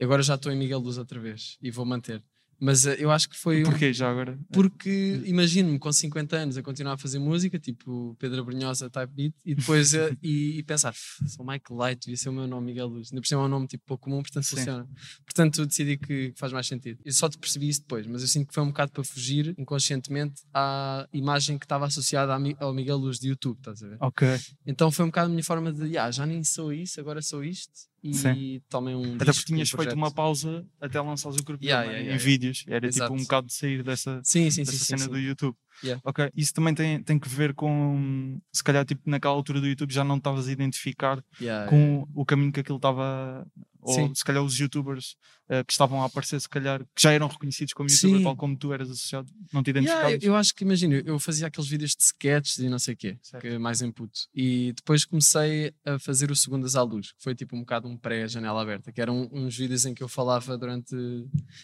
Agora 0.00 0.22
já 0.22 0.34
estou 0.34 0.50
em 0.50 0.56
Miguel 0.56 0.78
Luz 0.78 0.96
outra 0.96 1.20
vez 1.20 1.58
e 1.60 1.70
vou 1.70 1.84
manter. 1.84 2.22
Mas 2.60 2.84
eh, 2.86 2.96
eu 2.98 3.10
acho 3.10 3.28
que 3.28 3.36
foi. 3.36 3.62
um- 3.62 3.64
Porquê 3.70 3.92
já 3.92 4.10
agora? 4.10 4.38
Porque 4.52 5.22
imagino-me 5.24 5.78
com 5.78 5.90
50 5.90 6.36
anos 6.36 6.56
a 6.58 6.62
continuar 6.62 6.92
a 6.92 6.98
fazer 6.98 7.18
música, 7.18 7.58
tipo 7.58 8.14
Pedro 8.18 8.44
Brunhosa 8.44 8.90
type 8.90 9.12
beat, 9.14 9.34
e 9.44 9.54
depois 9.54 9.94
eh, 9.94 10.14
e, 10.22 10.58
e 10.58 10.62
pensar, 10.62 10.90
"F, 10.92 11.26
sou 11.28 11.44
Mike 11.46 11.72
Light, 11.72 12.00
devia 12.04 12.16
ser 12.16 12.28
o 12.28 12.32
meu 12.32 12.46
nome, 12.46 12.66
Miguel 12.66 12.86
Luz. 12.88 13.08
Ainda 13.10 13.22
por 13.22 13.26
cima 13.28 13.40
é 13.42 13.44
um 13.46 13.48
nome 13.48 13.66
tipo 13.66 13.84
pouco 13.86 14.04
comum, 14.04 14.20
portanto 14.22 14.44
Sim. 14.44 14.56
funciona. 14.56 14.88
Portanto 15.24 15.64
decidi 15.66 15.96
que 15.96 16.32
faz 16.36 16.52
mais 16.52 16.66
sentido. 16.66 16.98
Eu 17.04 17.12
só 17.12 17.28
te 17.28 17.38
percebi 17.38 17.68
isso 17.68 17.80
depois, 17.80 18.06
mas 18.06 18.20
eu 18.22 18.28
sinto 18.28 18.48
que 18.48 18.54
foi 18.54 18.62
um 18.62 18.68
bocado 18.68 18.92
para 18.92 19.04
fugir 19.04 19.54
inconscientemente 19.58 20.42
à 20.52 21.08
imagem 21.12 21.58
que 21.58 21.64
estava 21.64 21.86
associada 21.86 22.34
ao 22.58 22.74
Miguel 22.74 22.96
Luz 22.98 23.18
de 23.18 23.28
YouTube, 23.28 23.56
estás 23.58 23.82
a 23.82 23.88
ver? 23.88 23.96
Ok. 24.00 24.28
Então 24.66 24.90
foi 24.90 25.04
um 25.04 25.08
bocado 25.08 25.26
a 25.26 25.30
minha 25.30 25.42
forma 25.44 25.72
de, 25.72 25.88
"Ya, 25.94 26.10
já 26.10 26.26
nem 26.26 26.44
sou 26.44 26.72
isso, 26.72 27.00
agora 27.00 27.22
sou 27.22 27.42
isto, 27.42 27.72
e 28.02 28.14
Sim. 28.14 28.62
tomem 28.68 28.94
um. 28.94 29.16
Até 29.16 29.26
porque 29.26 29.44
tinhas 29.44 29.72
um 29.74 29.76
feito 29.76 29.94
uma 29.94 30.10
pausa 30.10 30.66
até 30.80 31.00
lançares 31.00 31.38
o 31.38 31.44
grupo 31.44 31.62
Yeah, 31.62 31.86
né, 31.86 31.92
yeah, 31.92 32.04
em 32.04 32.06
yeah, 32.08 32.24
vídeos. 32.24 32.64
Era 32.66 32.86
Exato. 32.86 33.10
tipo 33.10 33.20
um 33.20 33.22
bocado 33.22 33.46
de 33.46 33.52
sair 33.52 33.82
dessa, 33.82 34.20
Sim, 34.24 34.50
sim, 34.50 34.62
dessa 34.62 34.78
sim. 34.78 34.96
cena 34.96 35.08
do 35.08 35.18
YouTube. 35.18 35.56
Yeah. 35.82 36.00
Ok. 36.04 36.30
Isso 36.36 36.52
também 36.52 36.74
tem, 36.74 37.02
tem 37.02 37.18
que 37.18 37.28
ver 37.28 37.54
com 37.54 38.38
se 38.52 38.62
calhar 38.62 38.84
tipo 38.84 39.02
naquela 39.08 39.34
altura 39.34 39.60
do 39.60 39.66
YouTube 39.66 39.92
já 39.92 40.04
não 40.04 40.16
estavas 40.18 40.48
a 40.48 40.52
identificar 40.52 41.22
Yeah, 41.40 41.64
yeah. 41.64 41.70
com 41.70 42.06
o 42.14 42.24
caminho 42.26 42.52
que 42.52 42.60
aquilo 42.60 42.76
estava, 42.76 43.46
ou 43.80 43.94
Sim. 43.94 44.14
se 44.14 44.22
calhar 44.24 44.42
os 44.42 44.58
youtubers 44.58 45.16
eh, 45.48 45.64
que 45.64 45.72
estavam 45.72 46.02
a 46.02 46.06
aparecer, 46.06 46.38
se 46.40 46.48
calhar, 46.48 46.80
que 46.94 47.02
já 47.02 47.12
eram 47.12 47.26
reconhecidos 47.28 47.72
como 47.72 47.88
youtuber, 47.88 48.18
Sim. 48.18 48.24
tal 48.24 48.36
como 48.36 48.56
tu 48.58 48.72
eras 48.74 48.90
associado, 48.90 49.30
não 49.52 49.62
te 49.62 49.70
Yeah, 49.70 49.80
identificavas? 49.80 50.22
eu, 50.22 50.32
eu 50.32 50.36
acho 50.36 50.54
que 50.54 50.64
imagino, 50.64 50.94
eu 50.96 51.18
fazia 51.18 51.46
aqueles 51.46 51.68
vídeos 51.70 51.92
de 51.96 52.02
sketches 52.02 52.58
e 52.58 52.68
não 52.68 52.78
sei 52.78 52.94
o 52.94 52.96
quê, 52.96 53.18
Certo. 53.22 53.42
que 53.42 53.58
mais 53.58 53.80
input. 53.80 54.12
E 54.34 54.72
depois 54.74 55.04
comecei 55.06 55.72
a 55.84 55.98
fazer 55.98 56.30
o 56.30 56.36
Segundas 56.36 56.76
à 56.76 56.82
Luz, 56.82 57.12
que 57.12 57.22
foi 57.22 57.34
tipo 57.34 57.56
um 57.56 57.60
bocado 57.60 57.88
um 57.88 57.96
pré-janela 57.96 58.60
aberta, 58.60 58.92
que 58.92 59.00
eram 59.00 59.28
uns 59.32 59.56
vídeos 59.56 59.86
em 59.86 59.94
que 59.94 60.02
eu 60.02 60.08
falava 60.08 60.58
durante. 60.58 60.94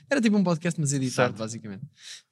Era 0.08 0.20
tipo 0.20 0.36
um 0.36 0.42
podcast, 0.44 0.80
mas 0.80 0.92
editado, 0.92 1.28
Certo. 1.28 1.38
basicamente, 1.38 1.84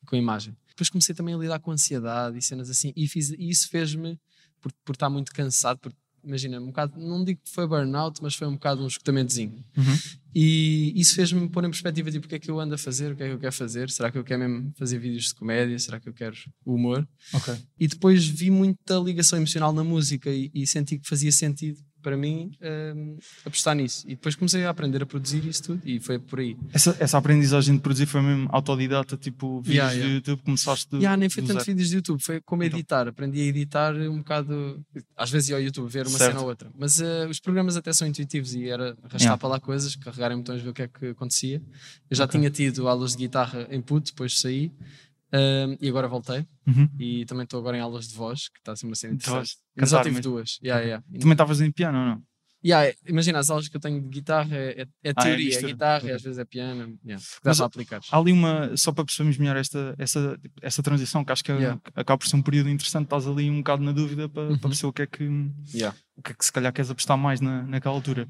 com 0.06 0.17
imagem. 0.17 0.56
Depois 0.75 0.91
comecei 0.91 1.15
também 1.15 1.35
a 1.35 1.38
lidar 1.38 1.61
com 1.61 1.71
ansiedade 1.71 2.37
e 2.37 2.43
cenas 2.43 2.69
assim, 2.69 2.93
e, 2.97 3.06
fiz, 3.06 3.31
e 3.31 3.49
isso 3.49 3.69
fez-me, 3.69 4.19
por, 4.61 4.73
por 4.85 4.93
estar 4.93 5.09
muito 5.09 5.32
cansado, 5.32 5.79
por, 5.79 5.93
imagina, 6.25 6.61
um 6.61 6.67
bocado, 6.67 6.99
não 6.99 7.25
digo 7.25 7.41
que 7.44 7.50
foi 7.50 7.67
burnout, 7.67 8.21
mas 8.21 8.35
foi 8.35 8.49
um 8.49 8.55
bocado 8.55 8.82
um 8.82 8.87
esgotamentozinho. 8.87 9.65
Uhum. 9.76 9.99
E 10.35 10.93
isso 10.97 11.15
fez-me 11.15 11.49
pôr 11.49 11.65
em 11.65 11.71
perspectiva 11.71 12.11
tipo, 12.11 12.26
o 12.26 12.29
que 12.29 12.35
é 12.35 12.38
que 12.41 12.50
eu 12.50 12.59
ando 12.59 12.75
a 12.75 12.79
fazer, 12.79 13.12
o 13.12 13.17
que 13.17 13.23
é 13.23 13.29
que 13.29 13.35
eu 13.35 13.38
quero 13.38 13.53
fazer, 13.53 13.88
será 13.88 14.11
que 14.11 14.19
eu 14.19 14.25
quero 14.25 14.41
mesmo 14.41 14.73
fazer 14.76 14.99
vídeos 14.99 15.26
de 15.26 15.35
comédia, 15.35 15.79
será 15.79 16.00
que 16.00 16.09
eu 16.09 16.12
quero 16.12 16.37
o 16.65 16.75
humor? 16.75 17.06
Ok. 17.32 17.55
E 17.79 17.87
depois 17.87 18.27
vi 18.27 18.50
muita 18.50 18.97
ligação 18.97 19.38
emocional 19.38 19.73
na 19.73 19.85
música 19.85 20.29
e, 20.31 20.50
e 20.53 20.67
senti 20.67 20.99
que 20.99 21.09
fazia 21.09 21.31
sentido 21.31 21.79
para 22.05 22.17
mim 22.19 22.53
hum, 22.94 23.17
apostar 23.44 23.75
nisso. 23.75 24.05
E 24.06 24.11
depois 24.11 24.37
comecei 24.37 24.65
a 24.65 24.70
aprender 24.70 25.03
a 25.03 25.06
produzir 25.06 25.44
isso 25.46 25.63
tudo 25.63 25.82
e 25.84 25.99
foi 25.99 26.19
por 26.19 26.39
aí. 26.39 26.55
Essa, 26.73 26.94
essa 27.01 27.17
aprendizagem 27.19 27.75
de 27.77 27.81
produzir 27.81 28.05
foi 28.06 28.20
mesmo 28.20 28.46
autodidata, 28.53 29.17
tipo 29.17 29.63
vídeos 29.63 29.75
Yeah, 29.75 29.93
yeah. 29.94 30.08
do 30.11 30.15
YouTube, 30.17 30.43
começaste 30.44 30.91
do, 30.91 30.99
Yeah, 30.99 31.17
nem 31.17 31.29
foi 31.31 31.43
do 31.43 31.46
tanto 31.49 31.61
zero. 31.61 31.73
vídeos 31.73 31.89
de 31.89 31.96
YouTube, 31.96 32.23
foi 32.23 32.41
como 32.43 32.63
Então. 32.63 32.79
editar. 32.79 33.08
Aprendi 33.08 33.41
a 33.41 33.44
editar 33.44 33.94
um 33.94 34.19
bocado. 34.19 34.84
Às 35.17 35.31
vezes 35.31 35.49
ia 35.49 35.56
ao 35.56 35.63
YouTube 35.63 35.89
ver 35.89 36.06
uma 36.06 36.19
Certo. 36.19 36.32
cena 36.32 36.43
ou 36.43 36.49
outra. 36.49 36.70
Mas 36.79 37.01
eh, 37.01 37.27
os 37.27 37.41
programas 37.41 37.77
até 37.77 37.93
são 37.93 38.06
intuitivos 38.06 38.55
e 38.55 38.69
era 38.69 38.91
arrastar 39.03 39.20
Yeah. 39.23 39.39
para 39.39 39.49
lá 39.49 39.58
coisas, 39.61 39.96
carregar 39.96 40.31
em 40.32 40.37
botões, 40.37 40.61
ver 40.63 40.69
o 40.69 40.75
que 40.75 40.82
é 40.82 40.89
que 40.89 41.06
acontecia. 41.06 41.63
Eu 42.11 42.17
já 42.17 42.25
Ok. 42.25 42.39
tinha 42.39 42.51
tido 42.51 42.87
aulas 42.87 43.13
de 43.13 43.19
guitarra 43.19 43.67
em 43.70 43.81
puto, 43.81 44.13
depois 44.13 44.39
saí. 44.39 44.70
E 45.81 45.88
agora 45.88 46.06
voltei. 46.08 46.46
Uhum. 46.67 46.88
E 46.98 47.24
também 47.26 47.44
estou 47.44 47.60
agora 47.60 47.76
em 47.76 47.81
aulas 47.81 48.08
de 48.08 48.14
voz, 48.14 48.48
que 48.48 48.58
está 48.58 48.72
a 48.72 48.76
ser 48.76 48.86
uma 48.86 48.94
cena 48.94 49.14
voz. 49.14 49.22
interessante. 49.22 49.48
Só 49.50 49.96
Cantar 49.98 50.03
tive 50.05 50.17
mesmo. 50.17 50.31
duas. 50.32 50.58
Yeah, 50.62 50.82
yeah. 50.84 51.05
E- 51.12 51.19
Também 51.19 51.32
estavas 51.32 51.60
em 51.60 51.70
piano 51.72 51.98
ou 51.98 52.05
não? 52.05 52.22
Yeah, 52.67 52.96
imagina, 53.06 53.38
as 53.41 53.50
aulas 53.50 53.69
que 53.69 53.76
eu 53.76 53.81
tenho 53.81 54.00
de 54.00 54.08
guitarra 54.08 54.56
é, 54.56 54.70
é- 54.70 54.82
é 54.82 54.84
Ah, 54.84 55.08
é 55.08 55.12
teoria, 55.12 55.58
é, 55.58 55.62
guitarra, 55.62 55.98
Ok. 55.98 56.08
e 56.08 56.12
às 56.14 56.22
vezes 56.22 56.38
é 56.38 56.44
piano. 56.46 56.98
Yeah, 57.05 57.22
dá 57.43 57.50
Mas 57.50 57.58
para 57.58 57.67
aplicar. 57.67 58.00
Há 58.10 58.19
ali 58.19 58.32
uma, 58.32 58.74
só 58.74 58.91
para 58.91 59.05
percebermos 59.05 59.36
melhor 59.36 59.55
esta, 59.56 59.94
essa, 59.98 60.41
essa 60.62 60.82
transição, 60.82 61.22
que 61.22 61.31
acho 61.32 61.44
que 61.44 61.53
é- 61.53 61.56
Yeah. 61.56 61.81
acaba 61.94 62.17
por 62.17 62.26
ser 62.26 62.36
um 62.36 62.43
período 62.43 62.70
interessante, 62.70 63.05
estás 63.05 63.26
ali 63.26 63.50
um 63.50 63.58
bocado 63.58 63.82
na 63.82 63.93
dúvida 63.93 64.31
para, 64.31 64.44
Uhum. 64.44 64.58
para 64.58 64.69
perceber 64.70 64.88
o 64.88 64.93
que 64.94 65.03
é 65.03 65.06
que 65.06 65.24
Yeah. 65.74 65.94
O 66.17 66.23
que 66.23 66.31
é 66.33 66.35
que 66.35 66.44
se 66.44 66.53
calhar 66.53 66.73
queres 66.73 66.91
apostar 66.91 67.19
mais 67.19 67.41
na, 67.41 67.63
naquela 67.65 67.94
altura. 67.94 68.29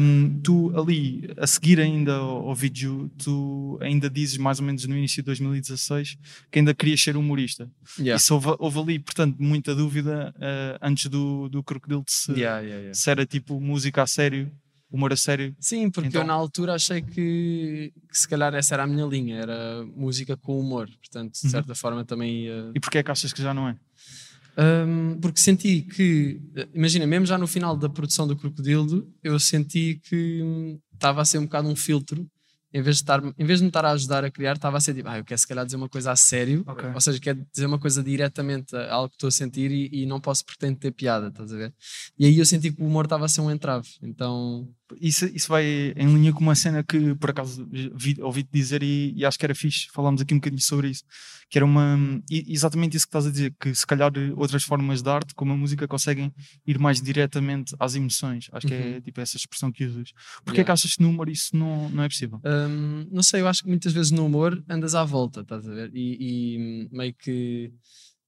Hum, 0.00 0.40
tu 0.42 0.72
ali, 0.78 1.28
a 1.36 1.46
seguir 1.46 1.80
ainda 1.80 2.14
ao, 2.16 2.48
ao 2.48 2.54
vídeo, 2.54 3.10
tu 3.18 3.76
ainda 3.80 4.08
dizes 4.08 4.36
mais 4.38 4.60
ou 4.60 4.66
menos 4.66 4.84
no 4.86 4.96
início 4.96 5.22
de 5.22 5.26
2016 5.26 6.16
que 6.50 6.58
ainda 6.60 6.72
querias 6.74 7.00
ser 7.00 7.16
humorista. 7.16 7.68
Yeah. 7.98 8.16
Isso 8.16 8.34
houve, 8.34 8.54
houve 8.58 8.78
ali, 8.78 8.98
portanto, 8.98 9.36
muita 9.40 9.74
dúvida 9.74 10.34
eh, 10.40 10.78
antes 10.80 11.06
do, 11.10 11.48
do 11.48 11.62
Crocodilo 11.62 12.04
de 12.04 12.12
se, 12.12 12.32
Yeah, 12.32 12.60
yeah, 12.60 12.94
se 12.94 13.10
era 13.10 13.26
tipo 13.26 13.60
música 13.60 14.02
a 14.02 14.06
sério, 14.06 14.50
humor 14.90 15.12
a 15.12 15.16
sério. 15.16 15.54
Sim, 15.60 15.90
porque 15.90 16.08
Então- 16.08 16.22
eu 16.22 16.26
na 16.26 16.34
altura 16.34 16.74
achei 16.74 17.02
que, 17.02 17.92
que 18.10 18.16
se 18.18 18.28
calhar 18.28 18.54
essa 18.54 18.74
era 18.74 18.84
a 18.84 18.86
minha 18.86 19.04
linha, 19.04 19.36
era 19.38 19.84
música 19.96 20.36
com 20.36 20.58
humor. 20.58 20.88
Portanto, 21.00 21.32
de 21.34 21.44
Uhum. 21.44 21.50
certa 21.50 21.74
forma 21.74 22.04
também 22.04 22.44
ia. 22.44 22.70
E 22.74 22.80
porquê 22.80 22.98
é 22.98 23.02
que 23.02 23.10
achas 23.10 23.32
que 23.32 23.42
já 23.42 23.52
não 23.52 23.68
é? 23.68 23.76
Hum, 24.58 25.18
porque 25.20 25.40
senti 25.40 25.82
que, 25.82 26.40
imagina, 26.74 27.06
mesmo 27.06 27.26
já 27.26 27.38
no 27.38 27.46
final 27.46 27.76
da 27.76 27.88
produção 27.88 28.26
do 28.26 28.36
Crocodilo, 28.36 29.08
eu 29.22 29.38
senti 29.38 30.00
que 30.02 30.42
hum, 30.42 30.80
estava 30.92 31.22
a 31.22 31.24
ser 31.24 31.38
um 31.38 31.44
bocado 31.44 31.68
um 31.68 31.76
filtro 31.76 32.28
em 32.72 32.82
vez 32.82 32.96
de, 32.96 33.02
estar, 33.02 33.22
em 33.38 33.44
vez 33.46 33.60
de 33.60 33.64
me 33.64 33.68
estar 33.68 33.84
a 33.84 33.92
ajudar 33.92 34.24
a 34.24 34.30
criar, 34.30 34.56
estava 34.56 34.76
a 34.76 34.80
ser 34.80 34.94
tipo, 34.94 35.08
ah, 35.08 35.18
eu 35.18 35.24
quero 35.24 35.38
se 35.38 35.46
calhar 35.46 35.64
dizer 35.64 35.76
uma 35.76 35.88
coisa 35.88 36.12
a 36.12 36.16
sério, 36.16 36.64
Ok. 36.66 36.90
ou 36.94 37.00
seja, 37.00 37.18
quero 37.18 37.46
dizer 37.50 37.66
uma 37.66 37.78
coisa 37.78 38.02
diretamente 38.02 38.76
a 38.76 38.92
algo 38.92 39.08
que 39.08 39.14
estou 39.16 39.28
a 39.28 39.30
sentir 39.30 39.70
e, 39.70 40.02
e 40.02 40.06
não 40.06 40.20
posso 40.20 40.44
pretender 40.44 40.78
ter 40.78 40.90
piada, 40.90 41.28
estás 41.28 41.52
a 41.52 41.56
ver? 41.56 41.74
E 42.18 42.26
aí 42.26 42.38
eu 42.38 42.44
senti 42.44 42.70
que 42.70 42.82
o 42.82 42.86
humor 42.86 43.06
estava 43.06 43.24
a 43.24 43.28
ser 43.28 43.40
um 43.40 43.50
entrave, 43.50 43.88
então 44.02 44.68
Isso, 45.00 45.26
isso 45.26 45.48
vai 45.48 45.64
em 45.96 46.06
linha 46.14 46.32
com 46.32 46.40
uma 46.40 46.54
cena 46.54 46.82
que 46.82 47.14
por 47.16 47.30
acaso 47.30 47.68
vi- 47.94 48.16
ouvi-te 48.22 48.48
dizer 48.52 48.82
e, 48.82 49.12
e 49.16 49.24
acho 49.24 49.38
que 49.38 49.44
era 49.44 49.54
fixe, 49.54 49.88
falámos 49.92 50.20
aqui 50.22 50.32
um 50.32 50.38
bocadinho 50.38 50.62
sobre 50.62 50.88
isso, 50.88 51.04
que 51.50 51.58
era 51.58 51.64
uma 51.64 51.98
exatamente 52.30 52.96
isso 52.96 53.06
que 53.06 53.10
estás 53.10 53.26
a 53.26 53.30
dizer, 53.30 53.54
que 53.60 53.74
se 53.74 53.86
calhar 53.86 54.10
outras 54.36 54.62
formas 54.64 55.02
de 55.02 55.10
arte, 55.10 55.34
como 55.34 55.52
a 55.52 55.56
música, 55.56 55.86
conseguem 55.86 56.32
ir 56.66 56.78
mais 56.78 57.00
diretamente 57.02 57.74
às 57.78 57.94
emoções. 57.94 58.48
Acho 58.52 58.66
que 58.66 58.74
é 58.74 58.94
Uhum. 58.94 59.00
tipo 59.00 59.20
essa 59.20 59.36
expressão 59.36 59.70
que 59.70 59.84
usas. 59.84 60.12
Porquê 60.44 60.60
é 60.60 60.62
Yeah. 60.62 60.64
que 60.64 60.72
achas 60.72 60.94
que 60.94 61.02
no 61.02 61.10
humor 61.10 61.28
isso 61.28 61.54
não, 61.56 61.90
não 61.90 62.02
é 62.04 62.08
possível? 62.08 62.40
Hum, 62.44 63.06
não 63.10 63.22
sei, 63.22 63.40
eu 63.42 63.48
acho 63.48 63.62
que 63.62 63.68
muitas 63.68 63.92
vezes 63.92 64.10
no 64.10 64.24
humor 64.26 64.62
andas 64.68 64.94
à 64.94 65.04
volta, 65.04 65.40
estás 65.42 65.68
a 65.68 65.74
ver? 65.74 65.90
E, 65.94 66.16
e, 66.56 66.88
meio 66.90 67.14
que, 67.14 67.72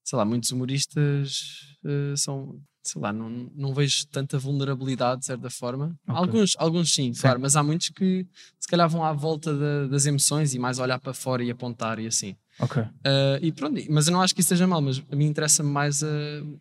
sei 0.05 0.17
lá, 0.19 0.25
muitos 0.25 0.50
humoristas 0.52 1.76
eh, 1.85 2.14
são, 2.17 2.61
sei 2.83 3.01
lá, 3.03 3.13
não, 3.13 3.29
não 3.55 3.75
vejo 3.75 4.07
tanta 4.09 4.39
vulnerabilidade 4.39 5.21
de 5.21 5.27
certa 5.27 5.51
forma. 5.51 5.95
Ok. 6.09 6.19
Alguns, 6.19 6.57
alguns 6.59 6.93
sim, 6.95 7.13
Sim. 7.13 7.21
claro, 7.21 7.41
mas 7.41 7.57
há 7.57 7.63
muitos 7.63 7.91
que 7.91 8.27
se 8.59 8.67
calhar 8.69 8.89
vão 8.89 9.05
à 9.05 9.13
volta 9.13 9.55
da- 9.57 9.87
das 9.89 10.07
emoções 10.07 10.55
e 10.55 10.59
mais 10.59 10.79
olhar 10.79 10.99
para 10.99 11.13
fora 11.13 11.43
e 11.45 11.51
apontar 11.51 11.99
e 11.99 12.07
assim. 12.07 12.35
Ok. 12.59 12.83
Ah, 13.05 13.39
e 13.41 13.53
pronto, 13.53 13.81
mas 13.91 14.07
eu 14.07 14.13
não 14.13 14.21
acho 14.21 14.35
que 14.35 14.41
isso 14.41 14.49
esteja 14.53 14.67
mal, 14.67 14.81
mas 14.83 15.03
a 15.11 15.17
mim 15.17 15.27
interessa-me 15.27 15.71
mais 15.71 16.03
a, 16.03 16.09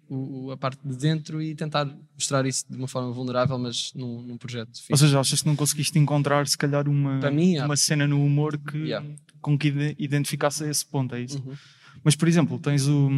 o- 0.09 0.51
a 0.51 0.57
parte 0.57 0.79
de 0.85 0.95
dentro 0.95 1.41
e 1.41 1.53
tentar 1.55 1.85
mostrar 2.13 2.45
isso 2.45 2.65
de 2.69 2.77
uma 2.77 2.87
forma 2.87 3.11
vulnerável, 3.11 3.57
mas 3.57 3.91
num, 3.93 4.21
num 4.21 4.37
projeto 4.37 4.77
fixe. 4.77 4.91
Ou 4.93 4.97
seja, 4.97 5.19
achas 5.19 5.41
que 5.41 5.47
não 5.47 5.55
conseguiste 5.55 5.97
encontrar 5.99 6.47
se 6.47 6.57
calhar 6.57 6.87
uma, 6.87 7.29
mim, 7.31 7.57
uma 7.59 7.75
cena 7.77 8.07
no 8.07 8.23
humor 8.23 8.57
que, 8.57 8.77
Yeah. 8.77 9.05
com 9.41 9.57
que 9.57 9.67
ide- 9.69 9.95
identificasse 9.99 10.63
esse 10.69 10.85
ponto, 10.85 11.15
é 11.15 11.21
isso? 11.21 11.37
Uhum, 11.45 11.55
Mas, 12.03 12.15
por 12.15 12.27
exemplo, 12.27 12.57
tens 12.59 12.87
o. 12.87 13.09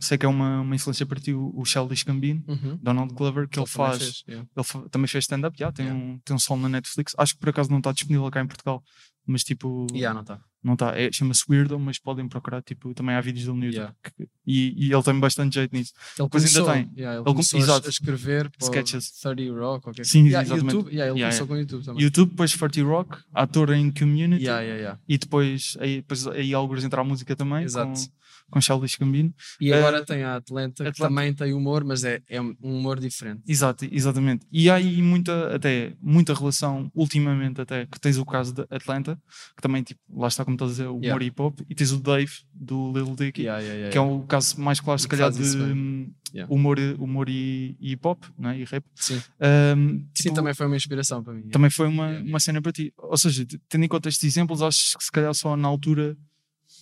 Sei 0.00 0.16
que 0.18 0.24
é 0.26 0.28
uma, 0.28 0.60
uma 0.60 0.74
influência 0.74 1.04
para 1.06 1.20
ti, 1.20 1.32
o 1.32 1.52
o 1.54 1.64
Childish 1.64 2.02
Gambino, 2.04 2.42
uhum. 2.48 2.78
Donald 2.82 3.12
Glover, 3.14 3.48
que 3.48 3.58
ele, 3.58 3.66
também 3.66 3.90
faz. 3.90 3.98
fez, 4.02 4.24
yeah. 4.28 4.48
Ele 4.56 4.64
fa- 4.64 4.88
também 4.90 5.06
fez 5.08 5.24
stand-up, 5.24 5.56
já, 5.58 5.70
tem, 5.72 5.86
Yeah. 5.86 6.04
um, 6.04 6.18
tem 6.24 6.36
um 6.36 6.38
solo 6.38 6.60
na 6.62 6.68
Netflix. 6.68 7.14
Acho 7.18 7.34
que 7.34 7.40
por 7.40 7.48
acaso 7.50 7.70
não 7.70 7.78
está 7.78 7.92
disponível 7.92 8.30
cá 8.30 8.40
em 8.40 8.46
Portugal, 8.46 8.82
mas 9.26 9.42
tipo. 9.44 9.86
Yeah, 9.92 10.12
não 10.14 10.22
está. 10.22 10.40
Não 10.64 10.74
está. 10.74 10.96
É, 10.96 11.10
Chama-se 11.10 11.42
Weirdo, 11.50 11.76
mas 11.78 11.98
podem 11.98 12.28
procurar. 12.28 12.62
Tipo, 12.62 12.94
também 12.94 13.16
há 13.16 13.20
vídeos 13.20 13.46
dele 13.46 13.58
no 13.58 13.64
YouTube. 13.64 13.76
Yeah. 13.78 13.96
que- 14.02 14.28
e, 14.46 14.86
e 14.88 14.92
ele 14.92 15.02
tem 15.02 15.18
bastante 15.18 15.54
jeito 15.54 15.74
nisso. 15.74 15.92
Ele 16.18 16.28
Pois 16.30 16.44
ainda 16.44 16.60
começou, 16.60 16.72
tem. 16.72 16.92
yeah, 16.96 17.16
ele 17.16 17.24
com- 17.24 17.32
começou 17.32 17.58
a- 17.58 17.62
exato. 17.62 17.86
a 17.86 17.90
escrever 17.90 18.50
Sketches. 18.60 19.10
30 19.20 19.52
Rock, 19.58 19.88
ok. 19.88 20.04
Sim, 20.04 20.26
yeah, 20.26 20.42
exatamente. 20.46 20.74
YouTube, 20.74 20.92
yeah, 20.94 21.10
ele 21.12 21.18
Yeah, 21.20 21.36
começou 21.36 21.46
com 21.48 21.54
o 21.54 21.58
YouTube 21.58 21.84
também. 21.84 22.02
YouTube, 22.04 22.30
depois 22.30 22.52
30 22.52 22.82
Rock, 22.84 23.18
ator 23.34 23.70
em 23.72 23.90
Community. 23.90 24.44
Yeah, 24.44 24.62
yeah, 24.62 24.80
yeah. 24.80 25.00
E 25.08 25.18
depois 25.18 25.76
aí, 25.80 25.96
depois 25.96 26.26
aí 26.28 26.54
alguns 26.54 26.84
entra 26.84 27.00
a 27.00 27.04
música 27.04 27.34
também. 27.34 27.64
Exato. 27.64 27.98
Com, 28.00 28.06
com 28.52 28.60
Childish 28.60 28.96
Gambino. 28.96 29.32
E 29.58 29.72
agora 29.72 30.04
tem 30.04 30.22
a 30.22 30.36
Atlanta, 30.36 30.84
que 30.84 30.90
Atlanta. 30.90 31.08
também 31.08 31.32
tem 31.32 31.54
humor, 31.54 31.82
mas 31.84 32.04
é, 32.04 32.20
é 32.28 32.40
um 32.40 32.54
humor 32.62 33.00
diferente. 33.00 33.40
Exato, 33.48 33.86
exatamente. 33.90 34.46
E 34.52 34.68
há 34.68 34.74
aí 34.74 35.00
muita, 35.00 35.54
até, 35.56 35.94
muita 36.00 36.34
relação, 36.34 36.90
ultimamente 36.94 37.60
até, 37.62 37.86
que 37.86 37.98
tens 37.98 38.18
o 38.18 38.26
caso 38.26 38.52
de 38.52 38.60
Atlanta, 38.70 39.18
que 39.56 39.62
também, 39.62 39.82
tipo, 39.82 40.00
lá 40.14 40.28
está 40.28 40.44
como 40.44 40.54
estás 40.54 40.70
a 40.70 40.74
dizer, 40.74 40.86
o 40.86 40.96
humor 40.96 41.02
Yeah. 41.04 41.24
hip 41.24 41.40
hop, 41.42 41.60
e 41.68 41.74
tens 41.74 41.92
o 41.92 41.98
Dave, 41.98 42.30
do 42.52 42.92
Lil 42.92 43.16
Dicky, 43.16 43.42
Yeah, 43.42 43.60
yeah, 43.62 43.90
que 43.90 43.96
é 43.98 44.00
o 44.00 44.20
caso 44.22 44.60
mais 44.60 44.78
claro, 44.80 44.98
se 44.98 45.08
Que 45.08 45.16
calhar, 45.16 45.30
de 45.32 45.38
bem. 45.56 45.72
hum, 45.72 46.12
humor, 46.50 46.78
humor 46.98 47.28
e, 47.30 47.74
e 47.80 47.92
hip 47.92 48.06
hop, 48.06 48.22
não 48.38 48.50
é? 48.50 48.58
e 48.58 48.64
rap. 48.64 48.84
Sim. 48.94 49.18
Sim, 49.18 50.04
tipo, 50.14 50.34
também 50.34 50.52
foi 50.54 50.66
uma 50.66 50.76
inspiração 50.76 51.22
para 51.22 51.32
mim. 51.32 51.48
também 51.48 51.70
foi 51.70 51.86
uma, 51.88 52.18
uma 52.20 52.38
cena 52.40 52.60
para 52.60 52.72
ti. 52.72 52.92
Ou 52.98 53.16
seja, 53.16 53.46
tendo 53.68 53.84
em 53.84 53.88
conta 53.88 54.08
estes 54.08 54.24
exemplos, 54.24 54.60
acho 54.62 54.98
que 54.98 55.04
se 55.04 55.10
calhar 55.12 55.32
só 55.34 55.56
na 55.56 55.68
altura 55.68 56.16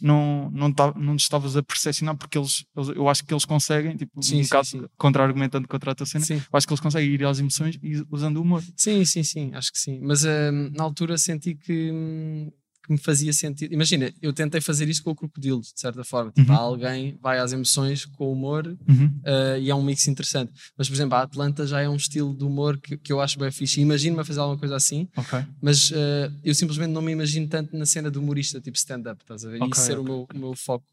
não, 0.00 0.50
não, 0.50 0.72
tá, 0.72 0.92
não 0.96 1.16
estavas 1.16 1.56
a 1.56 1.62
percepcionar, 1.62 2.16
porque 2.16 2.38
eles, 2.38 2.64
eu 2.94 3.08
acho 3.08 3.24
que 3.24 3.32
eles 3.32 3.44
conseguem, 3.44 3.96
tipo, 3.96 4.22
Sim, 4.22 4.40
um 4.40 4.42
bocado 4.42 4.66
sim. 4.66 4.84
contra-argumentando 4.96 5.68
contra 5.68 5.92
a 5.92 5.94
tua 5.94 6.06
cena, 6.06 6.24
eu 6.30 6.40
acho 6.52 6.66
que 6.66 6.72
eles 6.72 6.80
conseguem 6.80 7.10
ir 7.10 7.24
às 7.24 7.38
emoções 7.38 7.78
e 7.82 8.04
usando 8.10 8.38
o 8.38 8.42
humor. 8.42 8.62
Sim, 8.76 9.04
sim, 9.04 9.22
sim, 9.22 9.50
acho 9.54 9.72
que 9.72 9.78
sim. 9.78 10.00
Mas 10.02 10.24
hum, 10.24 10.70
na 10.74 10.84
altura 10.84 11.16
senti 11.18 11.54
que, 11.54 11.90
hum, 11.92 12.50
que 12.90 12.94
me 12.94 12.98
fazia 12.98 13.32
sentido. 13.32 13.72
Imagina, 13.72 14.12
eu 14.20 14.32
tentei 14.32 14.60
fazer 14.60 14.88
isso 14.88 15.02
com 15.04 15.12
o 15.12 15.14
crocodilo, 15.14 15.60
de 15.60 15.70
certa 15.76 16.02
forma. 16.02 16.32
Tipo, 16.32 16.50
Uhum. 16.50 16.58
alguém 16.58 17.16
vai 17.22 17.38
às 17.38 17.52
emoções 17.52 18.04
com 18.04 18.24
o 18.24 18.32
humor 18.32 18.66
Uhum. 18.88 19.06
uh, 19.06 19.58
e 19.60 19.70
é 19.70 19.74
um 19.74 19.82
mix 19.82 20.08
interessante. 20.08 20.52
Mas, 20.76 20.88
por 20.88 20.94
exemplo, 20.96 21.14
a 21.14 21.22
Atlanta 21.22 21.64
já 21.68 21.80
é 21.80 21.88
um 21.88 21.94
estilo 21.94 22.36
de 22.36 22.42
humor 22.42 22.78
que, 22.80 22.96
que 22.98 23.12
eu 23.12 23.20
acho 23.20 23.38
bem 23.38 23.50
fixe. 23.52 23.80
Imagino-me 23.80 24.22
a 24.22 24.24
fazer 24.24 24.40
alguma 24.40 24.58
coisa 24.58 24.74
assim, 24.74 25.08
Ok. 25.16 25.38
mas 25.62 25.92
uh, 25.92 25.94
eu 26.42 26.52
simplesmente 26.54 26.90
não 26.90 27.00
me 27.00 27.12
imagino 27.12 27.46
tanto 27.46 27.76
na 27.76 27.86
cena 27.86 28.10
do 28.10 28.18
humorista, 28.20 28.60
tipo 28.60 28.76
stand-up, 28.76 29.22
estás 29.22 29.44
a 29.44 29.50
ver? 29.50 29.58
E 29.58 29.62
Ok, 29.62 29.70
isso 29.72 29.82
ser 29.82 29.92
ok, 29.92 30.00
o, 30.00 30.04
meu, 30.04 30.26
o 30.34 30.38
meu 30.38 30.54
foco. 30.56 30.84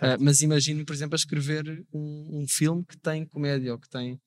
Uh, 0.00 0.18
mas 0.20 0.42
imagino, 0.42 0.84
por 0.84 0.92
exemplo, 0.92 1.14
a 1.14 1.16
escrever 1.16 1.84
um, 1.92 2.40
um 2.42 2.46
filme 2.48 2.84
que 2.84 2.96
tem 2.96 3.24
comédia 3.24 3.72
ou 3.72 3.78
que 3.78 3.88
tem. 3.88 4.18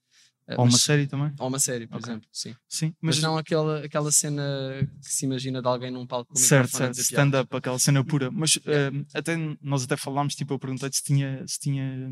Uh, 0.47 0.55
Ou 0.57 0.65
uma 0.65 0.77
série 0.77 1.07
também. 1.07 1.31
ou 1.39 1.47
uma 1.47 1.59
série, 1.59 1.87
por 1.87 1.97
Ok. 1.97 2.09
exemplo, 2.09 2.27
sim. 2.31 2.55
Sim, 2.67 2.93
Mas, 3.01 3.15
mas, 3.17 3.23
não 3.23 3.37
aquela, 3.37 3.83
aquela 3.85 4.11
cena 4.11 4.41
que 5.01 5.13
se 5.13 5.25
imagina 5.25 5.61
de 5.61 5.67
alguém 5.67 5.91
num 5.91 6.05
palco 6.05 6.37
certo, 6.37 6.77
certo, 6.77 6.99
stand-up, 6.99 7.55
aquela 7.55 7.77
cena 7.79 8.03
pura. 8.03 8.29
Mas 8.31 8.59
eh, 8.65 8.91
até 9.13 9.35
nós 9.61 9.83
até 9.83 9.95
falámos, 9.97 10.35
tipo, 10.35 10.53
eu 10.53 10.59
perguntei-te 10.59 10.97
se 10.97 11.03
tinha, 11.03 11.43
se 11.47 11.59
tinha, 11.59 12.09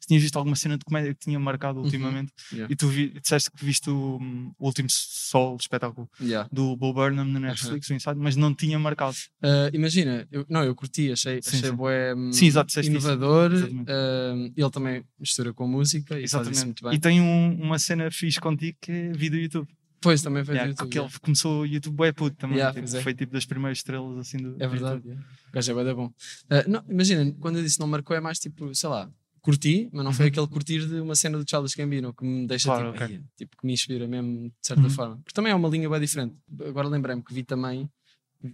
se 0.00 0.06
tinha 0.06 0.20
visto 0.20 0.36
alguma 0.36 0.56
cena 0.56 0.76
de 0.78 0.84
comédia 0.84 1.14
que 1.14 1.20
tinha 1.20 1.38
marcado 1.38 1.80
ultimamente. 1.80 2.32
Uhum. 2.52 2.58
Yeah. 2.58 2.72
E 2.72 2.76
tu 2.76 2.88
vi, 2.88 3.08
disseste 3.20 3.50
que 3.50 3.64
viste 3.64 3.88
o, 3.90 4.18
o 4.58 4.66
último 4.66 4.88
sol 4.90 5.56
espetáculo 5.60 6.08
Yeah. 6.20 6.48
do 6.52 6.76
Bo 6.76 6.92
Burnham 6.92 7.24
na 7.24 7.40
Netflix, 7.40 7.88
o 7.90 7.94
Inside, 7.94 8.16
mas 8.18 8.36
não 8.36 8.54
tinha 8.54 8.78
marcado. 8.78 9.16
Uh, 9.42 9.74
imagina, 9.74 10.26
eu, 10.30 10.44
não, 10.48 10.62
eu 10.64 10.74
curti, 10.74 11.10
achei, 11.12 11.40
Sim, 11.42 11.56
achei 11.56 11.70
sim. 11.70 11.76
bué, 11.76 12.14
hum, 12.14 12.32
Sim, 12.32 12.46
exato, 12.46 12.80
inovador. 12.80 13.50
Uh, 13.52 14.52
ele 14.56 14.70
também 14.70 15.04
mistura 15.18 15.52
com 15.52 15.66
música 15.66 16.18
e 16.18 16.24
Exatamente. 16.24 16.64
muito 16.64 16.84
bem. 16.84 16.94
E 16.94 16.98
tem 16.98 17.20
um- 17.20 17.60
uma 17.62 17.71
cena 17.78 18.10
fixe 18.10 18.40
contigo 18.40 18.76
que 18.80 18.90
é 18.92 19.12
vídeo 19.12 19.40
YouTube. 19.40 19.68
Depois 20.00 20.20
também 20.20 20.44
foi 20.44 20.54
Yeah, 20.54 20.66
do 20.66 20.72
YouTube. 20.72 20.86
porque 20.88 20.98
yeah. 20.98 21.14
ele 21.14 21.20
começou 21.20 21.60
o 21.62 21.66
YouTube 21.66 22.02
é 22.04 22.12
puto 22.12 22.36
também. 22.36 22.56
Yeah, 22.56 22.74
tipo, 22.74 22.82
pois 22.88 22.94
é. 22.94 23.02
foi 23.02 23.14
tipo 23.14 23.32
das 23.32 23.44
primeiras 23.46 23.78
estrelas 23.78 24.18
assim 24.18 24.36
do 24.38 24.56
É 24.60 24.66
verdade. 24.66 25.02
Yeah. 25.06 25.24
O 25.48 25.52
gajo 25.52 25.78
é 25.80 25.94
bom. 25.94 26.06
Uh, 26.06 26.68
não, 26.68 26.84
imagina, 26.88 27.32
quando 27.38 27.58
eu 27.58 27.62
disse 27.62 27.78
não 27.78 27.86
marcou, 27.86 28.16
é 28.16 28.20
mais 28.20 28.40
tipo, 28.40 28.74
sei 28.74 28.88
lá, 28.88 29.08
curti, 29.40 29.88
mas 29.92 30.04
não 30.04 30.12
foi 30.12 30.26
Uhum. 30.26 30.30
aquele 30.30 30.46
curtir 30.48 30.86
de 30.88 30.94
uma 31.00 31.14
cena 31.14 31.38
do 31.38 31.48
Charles 31.48 31.74
Gambino 31.74 32.12
que 32.14 32.24
me 32.24 32.46
deixa 32.48 32.68
Claro, 32.68 32.92
tipo, 32.92 33.04
ok. 33.04 33.16
"Ai", 33.16 33.22
tipo, 33.36 33.56
que 33.56 33.64
me 33.66 33.72
inspira 33.72 34.08
mesmo 34.08 34.48
de 34.48 34.52
certa 34.60 34.82
Uhum. 34.82 34.90
forma. 34.90 35.16
Porque 35.18 35.32
também 35.34 35.52
é 35.52 35.54
uma 35.54 35.68
linha 35.68 35.88
bem 35.88 36.00
diferente. 36.00 36.34
Agora 36.66 36.88
lembrei-me 36.88 37.22
que 37.22 37.32
vi 37.34 37.44
também 37.44 37.88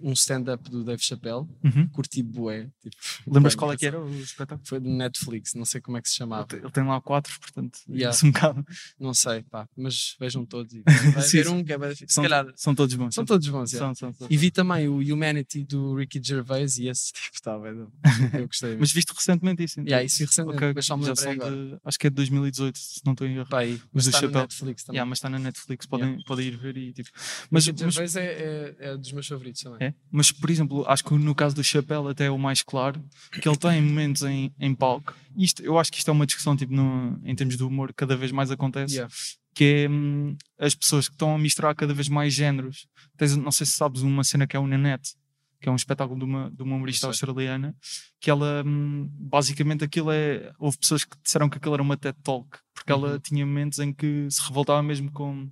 um 0.03 0.13
stand-up 0.13 0.71
do 0.71 0.85
Dave 0.85 1.03
Chappelle, 1.03 1.47
Uhum. 1.65 1.89
curti 1.93 2.23
bué. 2.23 2.69
Tipo, 2.83 2.97
Lembras 3.27 3.55
qual 3.55 3.73
é 3.73 3.77
que 3.77 3.87
era 3.87 4.01
o 4.01 4.11
espetáculo? 4.21 4.67
Foi 4.67 4.81
do 4.81 4.89
Netflix, 4.89 5.55
não 5.55 5.65
sei 5.65 5.81
como 5.81 5.97
é 5.97 6.03
que 6.03 6.09
se 6.09 6.15
Ele 6.15 6.19
chamava. 6.19 6.47
tem- 6.47 6.61
ele 6.61 6.71
tem 6.71 6.85
lá 6.85 7.01
quatro, 7.01 7.39
portanto, 7.41 7.79
Yeah. 7.89 8.15
isso 8.15 8.27
um 8.27 8.31
bocado. 8.33 8.67
Não 8.99 9.15
sei, 9.15 9.43
pá, 9.43 9.69
mas 9.77 10.17
vejam 10.21 10.45
todos. 10.45 10.73
E 10.75 10.83
vai 11.23 11.23
Sim, 11.23 11.43
sim. 11.45 11.49
um 11.51 11.65
que 11.65 11.73
é 11.73 11.79
bem 11.79 11.95
São, 12.07 12.23
calhar 12.23 12.47
são 12.57 12.75
todos 12.75 12.95
bons. 12.95 13.15
são 13.15 13.25
todos 13.25 13.49
bons. 13.49 13.71
são, 13.71 13.79
yeah. 13.79 13.95
são, 13.95 14.13
são. 14.13 14.27
E 14.31 14.37
vi 14.37 14.51
também 14.51 14.89
o 14.89 14.97
Humanity 14.99 15.65
do 15.65 15.95
Ricky 15.97 16.21
Gervais 16.23 16.79
e 16.79 16.89
esse 16.89 17.13
tipo 17.13 17.35
estava. 17.35 17.69
Eu 18.43 18.47
gostei. 18.47 18.77
Mas 18.77 18.93
viste 18.93 19.13
recentemente 19.13 19.63
isso? 19.65 19.81
então? 19.81 19.89
Yeah, 19.89 20.05
isso 20.05 20.23
recentemente, 20.25 20.57
Ok, 20.65 20.73
mas 20.75 20.87
só 20.87 20.97
me 20.97 21.05
já 21.05 21.09
lembrei 21.11 21.25
são 21.25 21.33
agora. 21.33 21.57
de- 21.57 21.81
acho 21.85 21.99
que 21.99 22.07
é 22.07 22.11
de 22.11 22.17
2018, 22.17 22.79
se 22.79 23.01
não 23.05 23.13
estou 23.13 23.27
em 23.27 23.37
erro. 23.37 23.49
Pá, 23.49 23.61
aí, 23.61 23.81
Mas 23.93 24.07
está 24.07 24.21
Chappelle- 24.21 24.43
Netflix 24.43 24.85
também. 24.85 24.97
Yeah, 24.99 25.09
mas 25.09 25.19
está 25.19 25.29
na 25.31 25.39
Netflix, 25.39 25.87
podem, 25.87 26.23
podem 26.25 26.47
ir 26.49 26.57
ver 26.57 26.77
e 26.77 26.93
tipo. 26.93 27.09
Mas, 27.51 27.67
Ricky 27.67 27.85
mas, 27.85 27.95
Gervais 27.95 28.17
é, 28.17 28.25
é, 28.27 28.77
é 28.93 28.97
dos 28.97 29.13
meus 29.13 29.27
favoritos 29.27 29.63
também. 29.63 29.78
É? 29.81 29.95
mas, 30.11 30.31
por 30.33 30.51
exemplo, 30.51 30.85
acho 30.87 31.05
que 31.05 31.15
no 31.15 31.35
caso 31.35 31.55
do 31.55 31.63
Chapéu 31.65 32.09
até 32.09 32.27
é 32.27 32.31
o 32.31 32.39
mais 32.39 32.63
claro, 32.63 33.03
que 33.41 33.49
ele 33.49 33.57
tem 33.57 33.81
momentos 33.83 34.23
em, 34.23 34.53
em 34.59 34.75
palco. 34.75 35.15
Isto, 35.37 35.63
eu 35.63 35.79
acho 35.79 35.91
que 35.93 35.99
isto 35.99 36.09
é 36.09 36.13
uma 36.13 36.27
discussão 36.27 36.57
tipo, 36.57 36.73
no, 36.75 37.21
em 37.25 37.35
termos 37.35 37.57
de 37.57 37.63
humor, 37.63 37.93
cada 37.95 38.17
vez 38.17 38.33
mais 38.33 38.51
acontece. 38.51 38.95
Yeah. 38.95 39.13
que 39.55 39.65
é 39.65 39.89
hum, 39.91 40.37
as 40.59 40.75
pessoas 40.75 41.09
que 41.09 41.15
estão 41.15 41.35
a 41.35 41.39
misturar 41.39 41.75
cada 41.75 41.93
vez 41.93 42.09
mais 42.09 42.33
géneros. 42.33 42.87
Tens, 43.17 43.37
não 43.37 43.51
sei 43.51 43.67
se 43.67 43.73
sabes 43.73 44.03
uma 44.03 44.23
cena 44.23 44.47
que 44.47 44.57
é 44.57 44.61
o 44.61 44.67
Nanette, 44.67 45.15
que 45.61 45.69
é 45.69 45.73
um 45.73 45.77
espetáculo 45.77 46.17
de 46.19 46.25
uma, 46.25 46.51
de 46.51 46.63
uma 46.63 46.77
humorista 46.77 47.09
australiana, 47.09 47.75
que 48.21 48.31
ela, 48.31 48.63
hum, 48.65 49.09
basicamente 49.13 49.83
aquilo 49.85 50.13
é, 50.13 50.53
houve 50.59 50.79
pessoas 50.79 51.05
que 51.05 51.17
disseram 51.25 51.49
que 51.49 51.59
aquilo 51.59 51.75
era 51.75 51.83
uma 51.83 51.97
TED 51.97 52.17
Talk, 52.23 52.49
porque 52.73 52.93
ela 52.93 53.15
Uhum. 53.15 53.19
tinha 53.19 53.45
momentos 53.45 53.79
em 53.81 53.93
que 53.93 54.29
se 54.31 54.41
revoltava 54.47 54.83
mesmo 54.83 55.11
com... 55.11 55.51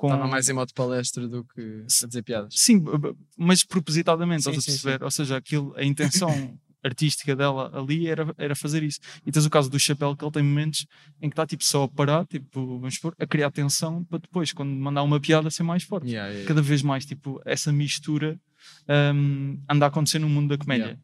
com 0.00 0.06
Estava 0.06 0.26
mais 0.26 0.48
em 0.48 0.54
modo 0.54 0.72
palestra 0.72 1.28
do 1.28 1.44
que 1.44 1.84
a 2.02 2.06
dizer 2.06 2.22
piadas. 2.22 2.54
Sim, 2.56 2.82
mas 3.36 3.62
propositadamente, 3.62 4.44
Sim, 4.44 4.50
estás 4.50 4.58
a 4.58 4.62
sim, 4.62 4.72
perceber? 4.72 5.04
Ou 5.04 5.10
seja, 5.10 5.36
aquilo, 5.36 5.74
a 5.76 5.84
intenção 5.84 6.30
artística 6.82 7.36
dela 7.36 7.70
ali 7.78 8.08
era, 8.08 8.34
era 8.38 8.56
fazer 8.56 8.82
isso. 8.82 8.98
E 9.26 9.30
tens 9.30 9.44
o 9.44 9.50
caso 9.50 9.68
do 9.68 9.78
Chapéu, 9.78 10.16
que 10.16 10.24
ele 10.24 10.30
tem 10.32 10.42
momentos 10.42 10.86
em 11.20 11.28
que 11.28 11.34
está 11.34 11.46
tipo, 11.46 11.62
só 11.62 11.82
a 11.82 11.88
parar, 11.88 12.24
tipo, 12.26 12.78
vamos 12.78 12.94
supor, 12.94 13.14
a 13.18 13.26
criar 13.26 13.50
tensão 13.50 14.02
para 14.04 14.20
depois, 14.20 14.54
quando 14.54 14.70
mandar 14.70 15.02
uma 15.02 15.20
piada, 15.20 15.50
ser 15.50 15.64
mais 15.64 15.82
forte. 15.82 16.08
Yeah, 16.08 16.30
yeah, 16.30 16.48
Cada 16.48 16.62
vez 16.62 16.80
mais, 16.80 17.04
tipo, 17.04 17.38
essa 17.44 17.70
mistura 17.70 18.40
hum, 19.14 19.60
anda 19.68 19.84
a 19.84 19.88
acontecer 19.88 20.18
no 20.18 20.30
mundo 20.30 20.48
da 20.48 20.56
comédia. 20.56 20.84
Yeah. 20.84 21.02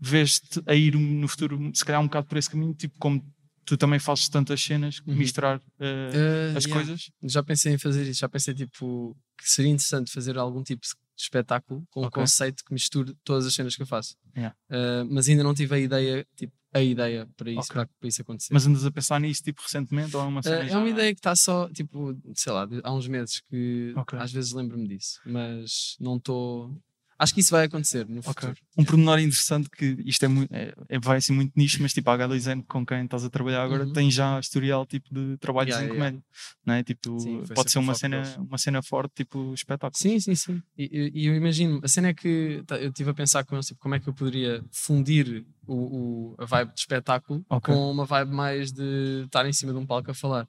Vês-te 0.00 0.62
a 0.66 0.74
ir 0.76 0.94
no 0.94 1.26
futuro, 1.26 1.58
se 1.74 1.84
calhar 1.84 2.00
um 2.00 2.06
bocado 2.06 2.28
por 2.28 2.38
esse 2.38 2.48
caminho, 2.48 2.74
tipo, 2.74 2.96
como 2.96 3.20
tu 3.64 3.76
também 3.76 3.98
fazes 3.98 4.28
tantas 4.28 4.60
cenas, 4.60 5.00
Uhum. 5.06 5.14
misturar 5.14 5.60
eh, 5.78 6.52
Uh, 6.54 6.56
as 6.58 6.64
yeah. 6.64 6.68
coisas. 6.84 7.10
Já 7.22 7.42
pensei 7.42 7.72
em 7.74 7.78
fazer 7.78 8.02
isso, 8.08 8.20
já 8.20 8.28
pensei 8.28 8.54
tipo 8.54 9.16
que 9.38 9.50
seria 9.50 9.70
interessante 9.70 10.10
fazer 10.12 10.36
algum 10.38 10.62
tipo 10.62 10.82
de 10.82 10.88
espetáculo 11.22 11.84
com 11.90 12.00
um 12.02 12.06
Ok. 12.06 12.20
conceito 12.22 12.64
que 12.64 12.72
misture 12.72 13.14
todas 13.24 13.46
as 13.46 13.54
cenas 13.54 13.76
que 13.76 13.82
eu 13.82 13.86
faço. 13.86 14.16
Yeah. 14.36 14.56
Uh, 14.70 15.04
mas 15.10 15.28
ainda 15.28 15.42
não 15.42 15.54
tive 15.54 15.74
a 15.74 15.78
ideia, 15.78 16.26
tipo, 16.36 16.52
a 16.72 16.80
ideia 16.82 17.28
para 17.36 17.50
isso, 17.50 17.60
Ok. 17.60 17.72
para, 17.74 17.86
para 17.98 18.08
isso 18.08 18.22
acontecer. 18.22 18.54
Mas 18.54 18.66
andas 18.66 18.84
a 18.86 18.90
pensar 18.90 19.20
nisso 19.20 19.42
tipo 19.42 19.60
recentemente 19.62 20.16
ou 20.16 20.22
é 20.22 20.26
uma 20.26 20.40
Uh, 20.40 20.44
cena 20.44 20.64
é 20.64 20.68
já- 20.68 20.78
uma 20.78 20.88
ideia 20.88 21.12
que 21.12 21.18
está 21.18 21.34
só, 21.36 21.68
tipo, 21.70 22.16
sei 22.34 22.52
lá, 22.52 22.66
há 22.84 22.92
uns 22.94 23.06
meses 23.08 23.40
que 23.50 23.92
Ok. 23.96 24.18
às 24.18 24.32
vezes 24.32 24.52
lembro-me 24.52 24.86
disso, 24.88 25.20
mas 25.26 25.96
não 26.00 26.16
estou. 26.16 26.80
Acho 27.22 27.34
que 27.34 27.40
isso 27.40 27.50
vai 27.50 27.66
acontecer 27.66 28.08
no 28.08 28.20
Ok. 28.20 28.32
futuro. 28.48 28.56
Um 28.78 28.84
pormenor 28.84 29.18
interessante 29.18 29.68
que 29.68 29.84
isto 30.06 30.24
é, 30.24 30.28
muito, 30.28 30.50
é, 30.54 30.72
é- 30.88 30.98
vai 30.98 31.18
assim 31.18 31.34
muito 31.34 31.52
nicho, 31.54 31.82
mas 31.82 31.92
tipo 31.92 32.08
a 32.08 32.14
H2N 32.16 32.62
com 32.66 32.84
quem 32.86 33.04
estás 33.04 33.24
a 33.24 33.28
trabalhar 33.28 33.62
agora 33.62 33.84
Uhum. 33.84 33.92
tem 33.92 34.10
já 34.10 34.40
historial 34.40 34.86
tipo 34.86 35.12
de 35.12 35.36
trabalhos 35.36 35.74
Yeah, 35.74 35.84
em 35.84 35.96
yeah, 35.96 36.10
comédia, 36.10 36.24
não 36.64 36.74
é? 36.74 36.82
Tipo, 36.82 37.20
Sim, 37.20 37.44
pode 37.54 37.70
ser 37.70 37.78
uma 37.78 37.94
cena, 37.94 38.22
deles. 38.22 38.36
uma 38.38 38.56
cena 38.56 38.82
forte, 38.82 39.12
tipo 39.16 39.52
espetáculo. 39.52 39.98
Sim, 39.98 40.18
sim, 40.18 40.34
sim. 40.34 40.62
E, 40.78 41.10
eu 41.26 41.34
imagino, 41.36 41.78
a 41.84 41.88
cena 41.88 42.08
é 42.08 42.14
que 42.14 42.62
tá, 42.66 42.78
eu 42.78 42.88
estive 42.88 43.10
a 43.10 43.14
pensar 43.14 43.44
com 43.44 43.54
eles, 43.54 43.66
tipo, 43.66 43.78
como 43.80 43.94
é 43.94 44.00
que 44.00 44.08
eu 44.08 44.14
poderia 44.14 44.64
fundir 44.72 45.44
o, 45.66 45.74
o- 45.74 46.36
a 46.38 46.46
vibe 46.46 46.72
de 46.72 46.80
espetáculo 46.80 47.44
Ok. 47.50 47.74
com 47.74 47.90
uma 47.90 48.06
vibe 48.06 48.32
mais 48.32 48.72
de 48.72 49.24
estar 49.26 49.44
em 49.46 49.52
cima 49.52 49.72
de 49.74 49.78
um 49.78 49.84
palco 49.84 50.10
a 50.10 50.14
falar. 50.14 50.48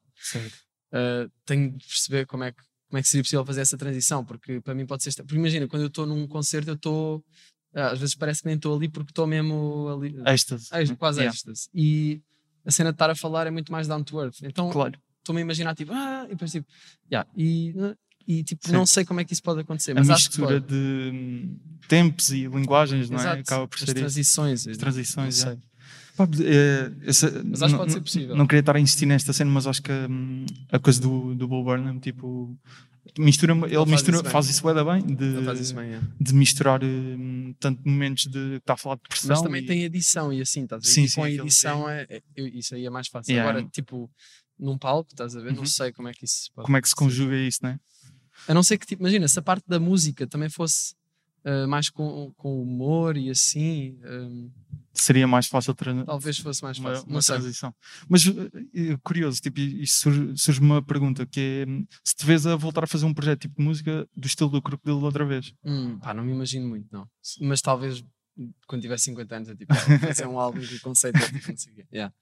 Uh, 0.94 1.30
tenho 1.46 1.72
de 1.72 1.86
perceber 1.86 2.26
como 2.26 2.44
é, 2.44 2.52
que, 2.52 2.62
como 2.92 3.00
é 3.00 3.02
que 3.02 3.08
seria 3.08 3.24
possível 3.24 3.46
fazer 3.46 3.62
essa 3.62 3.78
transição, 3.78 4.24
porque 4.26 4.60
para 4.60 4.76
mim 4.76 4.86
pode 4.86 5.02
ser. 5.02 5.10
esta- 5.10 5.24
Porque 5.24 5.38
imagina, 5.38 5.66
quando 5.68 5.84
eu 5.84 5.88
estou 5.88 6.06
num 6.06 6.28
concerto, 6.28 6.70
eu 6.70 6.76
estou. 6.76 7.24
ah, 7.74 7.92
às 7.92 8.00
vezes 8.00 8.14
parece 8.16 8.42
que 8.42 8.48
nem 8.48 8.58
estou 8.58 8.76
ali 8.76 8.90
porque 8.90 9.12
estou 9.12 9.26
mesmo 9.26 9.88
ali. 9.88 10.14
Êxtase. 10.28 10.68
Ex- 10.74 10.92
quase 10.92 11.20
Yeah, 11.22 11.34
êxtase. 11.34 11.70
E 11.74 12.22
a 12.66 12.70
cena 12.72 12.92
de 12.92 12.96
estar 12.96 13.10
a 13.10 13.16
falar 13.16 13.48
é 13.48 13.50
muito 13.52 13.72
mais 13.72 13.88
down 13.88 14.04
to 14.04 14.22
earth. 14.22 14.44
Então 14.44 14.70
Claro. 14.70 15.00
estou-me 15.20 15.40
a 15.40 15.44
imaginar 15.44 15.74
tipo, 15.74 15.94
ah, 15.94 16.26
e 16.28 16.32
depois 16.32 16.52
tipo, 16.52 16.68
yeah, 17.10 17.28
e, 17.36 17.74
e 18.28 18.44
tipo, 18.44 18.68
Sim. 18.68 18.74
não 18.74 18.86
sei 18.86 19.06
como 19.06 19.20
é 19.22 19.24
que 19.26 19.32
isso 19.34 19.42
pode 19.42 19.62
acontecer, 19.62 19.94
A 19.94 19.96
mas 19.96 20.10
acho 20.10 20.30
que 20.30 20.38
mistura 20.42 20.60
pode. 20.62 20.68
de 20.76 21.50
tempos 21.88 22.30
e 22.32 22.46
linguagens, 22.48 23.10
não 23.10 23.18
é? 23.18 23.22
Exato. 23.22 23.40
Acaba 23.42 23.68
por 23.68 23.76
As 23.76 23.80
ser 23.82 23.88
isso. 23.88 23.96
transições. 23.96 24.68
As 24.68 24.78
transições, 24.78 25.44
não 25.46 25.52
é. 25.52 25.56
sei. 25.56 25.64
Pá, 26.28 26.44
é, 26.44 26.92
essa- 27.10 27.44
Mas 27.44 27.62
acho 27.62 27.66
que 27.66 27.72
não- 27.72 27.78
pode 27.80 27.92
ser 27.92 27.98
não- 27.98 28.04
possível. 28.04 28.36
Não 28.36 28.48
queria 28.48 28.60
estar 28.62 28.76
a 28.76 28.80
insistir 28.80 29.06
nesta 29.06 29.34
cena, 29.34 29.50
mas 29.52 29.68
acho 29.68 29.82
que 29.82 29.92
hum, 29.92 30.46
a 30.72 30.80
coisa 30.80 31.02
do, 31.02 31.34
do 31.36 31.48
Bo 31.48 31.64
Burnham, 31.64 32.00
tipo, 32.00 32.58
mistura, 33.18 33.54
ele, 33.54 33.76
faz 33.76 33.90
mistura, 33.90 34.18
isso 34.18 34.30
faz 34.30 34.50
isso 34.50 34.64
bem, 34.86 35.16
de, 35.16 35.24
Ele 35.26 35.44
faz 35.46 35.60
isso 35.60 35.76
bem, 35.76 35.94
é. 35.96 36.02
de 36.20 36.34
misturar 36.34 36.84
hum, 36.84 37.54
tanto 37.60 37.82
momentos 37.88 38.26
de 38.28 38.56
está 38.56 38.74
a 38.74 38.78
falar 38.78 38.96
de 38.96 39.02
pressão. 39.10 39.30
Mas 39.30 39.42
também 39.42 39.64
e- 39.64 39.66
tem 39.66 39.84
edição 39.84 40.32
e 40.32 40.42
assim, 40.42 40.64
estás 40.64 40.84
a 40.84 40.86
ver? 40.88 40.92
Sim, 40.94 41.04
E 41.04 41.10
sim, 41.10 41.16
com 41.16 41.24
a 41.24 41.28
aquilo 41.28 41.44
edição 41.46 41.90
é, 41.90 42.06
é- 42.10 42.22
isso 42.38 42.76
aí 42.76 42.86
é 42.86 42.90
mais 42.90 43.08
fácil. 43.08 43.32
Yeah. 43.34 43.50
Agora, 43.50 43.68
tipo, 43.72 44.10
num 44.60 44.78
palco, 44.78 45.10
estás 45.12 45.36
a 45.36 45.42
ver? 45.42 45.52
Não 45.54 45.62
Uhum. 45.62 45.66
sei 45.66 45.92
como 45.92 46.08
é 46.08 46.14
que 46.14 46.24
isso 46.26 46.52
pode 46.54 46.66
como 46.66 46.78
é 46.78 46.82
que 46.82 46.88
se 46.90 46.96
conjuga 46.96 47.36
isso, 47.36 47.60
né? 47.64 47.80
A 48.48 48.54
não 48.54 48.64
ser 48.64 48.78
que, 48.78 48.86
tipo, 48.86 49.02
imagina, 49.04 49.28
se 49.28 49.38
a 49.38 49.42
parte 49.42 49.66
da 49.68 49.80
música 49.80 50.26
também 50.28 50.50
fosse 50.50 50.94
ah, 51.44 51.68
mais 51.68 51.90
com, 51.90 52.32
com 52.38 52.62
humor 52.62 53.18
e 53.18 53.30
assim, 53.30 53.98
hum, 54.06 54.50
Seria 54.94 55.26
mais 55.26 55.48
fácil 55.48 55.74
talvez 56.06 56.38
fosse 56.38 56.62
mais 56.64 56.78
uma, 56.78 56.90
fácil. 56.90 57.08
uma 57.10 57.22
sei. 57.22 57.36
transição. 57.36 57.74
Mas 58.10 58.28
eh, 58.28 58.98
curioso, 59.02 59.40
tipo, 59.42 59.60
isto 59.60 60.36
surge, 60.38 60.60
uma 60.60 60.82
pergunta 60.82 61.26
que 61.26 61.66
é 61.66 61.84
se 62.04 62.14
te 62.14 62.26
vês 62.26 62.46
a 62.46 62.58
voltar 62.58 62.84
a 62.84 62.88
fazer 62.88 63.06
um 63.06 63.14
projeto 63.14 63.42
tipo 63.42 63.56
de 63.58 63.64
música 63.64 64.08
do 64.16 64.28
estilo 64.28 64.50
do 64.50 64.62
Crocodilo 64.62 65.02
outra 65.04 65.26
vez. 65.26 65.54
Hum, 65.64 65.98
pá, 65.98 66.14
não 66.14 66.26
me 66.26 66.34
imagino 66.34 66.68
muito, 66.68 66.88
não. 66.92 67.08
Mas 67.40 67.62
talvez 67.62 68.04
quando 68.68 68.82
tiver 68.82 68.98
50 69.00 69.36
anos, 69.36 69.50
é 69.50 69.56
tipo, 69.56 69.74
fazer 70.02 70.28
um 70.28 70.38
álbum 70.40 70.60
o 70.60 70.80
conceito 70.82 71.18
é 71.18 71.32
tipo, 71.32 71.50
não 71.50 71.58
sei 71.58 71.72
o 71.72 71.76
quê. 71.76 71.86
Yeah. 71.94 72.14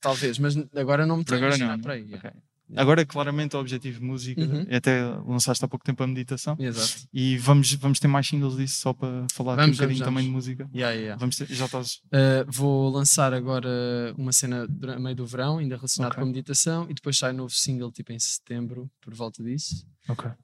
Talvez, 0.00 0.38
mas 0.38 0.56
agora 0.74 1.06
não 1.06 1.16
me 1.16 1.24
Por 1.24 1.34
estou 1.34 1.34
a 1.34 1.38
agora 1.38 1.56
imaginar 1.56 1.76
não. 1.76 1.82
por 1.82 1.90
aí. 1.90 2.02
yeah. 2.02 2.28
Ok. 2.28 2.40
Agora, 2.76 3.04
claramente, 3.04 3.54
o 3.56 3.60
objetivo 3.60 4.00
de 4.00 4.04
música, 4.04 4.40
Uhum. 4.40 4.66
e 4.68 4.74
até 4.74 5.04
lançaste 5.26 5.64
há 5.64 5.68
pouco 5.68 5.84
tempo 5.84 6.02
a 6.02 6.06
meditação, 6.06 6.56
Exato. 6.58 7.06
e 7.12 7.36
vamos, 7.38 7.72
vamos 7.74 8.00
ter 8.00 8.08
mais 8.08 8.26
singles 8.26 8.56
disso 8.56 8.80
só 8.80 8.92
para 8.92 9.26
falar 9.32 9.52
aqui 9.54 9.62
um 9.62 9.64
Vamos, 9.64 9.76
bocadinho 9.76 9.98
vamos, 9.98 10.08
também 10.14 10.24
de 10.24 10.30
vamos. 10.30 10.44
música. 10.46 10.70
Yeah, 10.74 10.94
yeah. 10.96 11.20
Vamos 11.20 11.36
ter- 11.36 11.46
já 11.52 11.66
estás. 11.66 11.96
Uh, 12.06 12.44
vou 12.48 12.90
lançar 12.90 13.34
agora 13.34 13.68
uma 14.16 14.32
cena 14.32 14.66
a 14.94 14.98
meio 14.98 15.14
do 15.16 15.26
verão, 15.26 15.58
ainda 15.58 15.76
relacionado 15.76 16.12
Ok. 16.12 16.22
com 16.22 16.28
a 16.28 16.32
meditação, 16.32 16.86
e 16.90 16.94
depois 16.94 17.18
sai 17.18 17.32
novo 17.32 17.50
single 17.54 17.92
tipo 17.92 18.12
em 18.12 18.18
setembro, 18.18 18.90
por 19.00 19.14
volta 19.14 19.42
disso. 19.42 19.86
Ok. 20.08 20.28
Uh, 20.30 20.34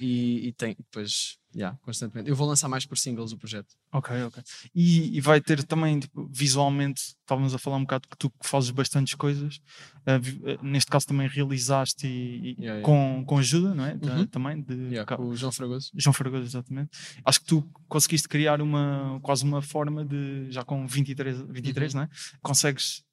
e, 0.00 0.48
e 0.48 0.52
tem 0.52 0.74
depois, 0.78 1.36
yeah, 1.56 1.78
constantemente. 1.82 2.28
Eu 2.28 2.36
vou 2.36 2.46
lançar 2.46 2.68
mais 2.68 2.84
por 2.84 2.98
singles 2.98 3.32
o 3.32 3.38
projeto. 3.38 3.74
Ok, 3.92 4.14
ok. 4.24 4.42
E, 4.74 5.16
e 5.16 5.20
vai 5.20 5.40
ter 5.40 5.62
também, 5.64 5.98
tipo, 6.00 6.28
visualmente, 6.30 7.00
estávamos 7.20 7.54
a 7.54 7.58
falar 7.58 7.78
um 7.78 7.82
bocado 7.82 8.06
que 8.08 8.16
tu 8.16 8.30
fazes 8.42 8.70
bastantes 8.70 9.14
coisas, 9.14 9.60
eh, 10.04 10.20
neste 10.62 10.90
caso 10.90 11.06
também 11.06 11.26
realizaste 11.28 12.06
e, 12.06 12.10
e 12.10 12.56
Yeah, 12.66 12.80
yeah. 12.80 12.82
Com, 12.82 13.24
com 13.24 13.38
ajuda, 13.38 13.74
não 13.74 13.84
é? 13.84 13.92
Uhum. 13.94 14.26
também, 14.26 14.60
de 14.60 14.90
o 15.18 15.34
João 15.34 15.52
Fragoso. 15.52 15.90
João 15.94 16.12
Fragoso, 16.12 16.44
exatamente. 16.44 16.90
Acho 17.24 17.40
que 17.40 17.46
tu 17.46 17.68
conseguiste 17.88 18.28
criar 18.28 18.60
uma, 18.60 19.18
quase 19.22 19.44
uma 19.44 19.62
forma 19.62 20.04
de, 20.04 20.50
já 20.50 20.62
com 20.64 20.86
23, 20.86 21.42
23 21.48 21.94
Uhum. 21.94 22.00
não 22.00 22.04
é? 22.04 22.08
Consegues 22.42 23.04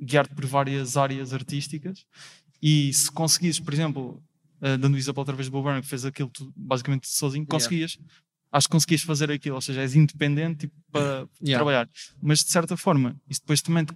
guiar-te 0.00 0.34
por 0.34 0.46
várias 0.46 0.96
áreas 0.96 1.32
artísticas 1.32 2.04
e 2.60 2.92
se 2.92 3.10
conseguires, 3.10 3.60
por 3.60 3.72
exemplo, 3.72 4.22
eh, 4.64 4.76
dando 4.78 4.96
exemplo 4.96 5.20
outra 5.20 5.36
vez 5.36 5.48
do 5.48 5.52
Bob 5.52 5.64
Burnham, 5.64 5.82
que 5.82 5.88
fez 5.88 6.04
aquilo 6.04 6.30
tu, 6.30 6.52
basicamente 6.56 7.06
sozinho, 7.08 7.44
Yeah. 7.44 7.50
conseguias, 7.64 7.98
acho 8.50 8.66
que 8.68 8.72
conseguias 8.72 9.02
fazer 9.02 9.30
aquilo, 9.30 9.54
ou 9.56 9.60
seja, 9.60 9.80
és 9.82 9.94
independente 9.94 10.60
tipo, 10.66 10.74
para 10.90 11.28
Yeah. 11.40 11.58
trabalhar. 11.58 11.88
Mas 12.22 12.38
de 12.44 12.50
certa 12.50 12.76
forma, 12.76 13.14
isso 13.28 13.40
depois 13.40 13.60
também 13.62 13.84
te 13.84 13.94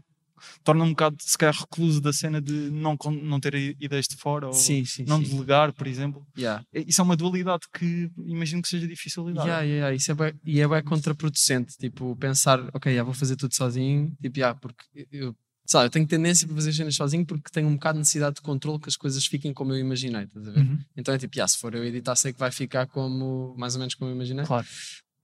torna 0.62 0.84
um 0.84 0.90
bocado, 0.90 1.16
se 1.20 1.36
calhar, 1.36 1.52
recluso 1.52 2.00
da 2.00 2.12
cena 2.12 2.40
de 2.40 2.52
não, 2.70 2.96
não 3.22 3.40
ter 3.40 3.54
ideias 3.80 4.06
de 4.06 4.14
fora 4.16 4.46
ou 4.46 4.52
Sim, 4.52 4.84
sim, 4.84 5.04
não 5.04 5.20
sim. 5.24 5.30
delegar, 5.34 5.72
por 5.72 5.84
exemplo. 5.88 6.24
Yeah. 6.38 6.64
Isso 6.72 7.00
é 7.00 7.04
uma 7.04 7.16
dualidade 7.16 7.62
que 7.76 8.08
imagino 8.24 8.62
que 8.62 8.68
seja 8.68 8.86
difícil 8.86 9.26
lidar. 9.26 9.42
Yeah, 9.44 9.62
yeah, 9.62 9.76
yeah, 9.88 9.96
Isso 9.96 10.12
é 10.12 10.14
bué- 10.14 10.34
e 10.44 10.60
é 10.60 10.68
bem 10.68 10.82
contraproducente, 10.84 11.76
tipo, 11.76 12.14
pensar, 12.16 12.60
ok, 12.72 12.94
já 12.94 13.02
vou 13.02 13.14
fazer 13.14 13.34
tudo 13.34 13.52
sozinho, 13.54 14.12
tipo, 14.22 14.38
yeah, 14.38 14.56
porque 14.56 14.84
eu, 15.10 15.34
lá, 15.76 15.84
eu 15.84 15.90
tenho 15.90 16.06
tendência 16.06 16.46
para 16.46 16.56
fazer 16.56 16.72
cenas 16.72 16.94
sozinho 16.94 17.26
porque 17.26 17.50
tenho 17.52 17.68
um 17.68 17.74
bocado 17.74 17.96
de 17.96 18.00
necessidade 18.00 18.36
de 18.36 18.40
controle 18.40 18.78
que 18.80 18.88
as 18.88 18.96
coisas 18.96 19.26
fiquem 19.26 19.52
como 19.52 19.72
eu 19.74 19.78
imaginei, 19.78 20.22
estás 20.24 20.48
a 20.48 20.50
ver? 20.52 20.60
Uhum, 20.60 20.78
Então 20.96 21.12
é 21.14 21.18
tipo, 21.18 21.36
yeah, 21.36 21.46
se 21.48 21.58
for 21.58 21.74
eu 21.74 21.84
editar, 21.84 22.16
sei 22.16 22.32
que 22.32 22.38
vai 22.38 22.50
ficar 22.50 22.86
como, 22.86 23.54
mais 23.58 23.74
ou 23.74 23.80
menos 23.80 23.94
como 23.94 24.10
eu 24.10 24.14
imaginei. 24.14 24.44
Claro. 24.46 24.66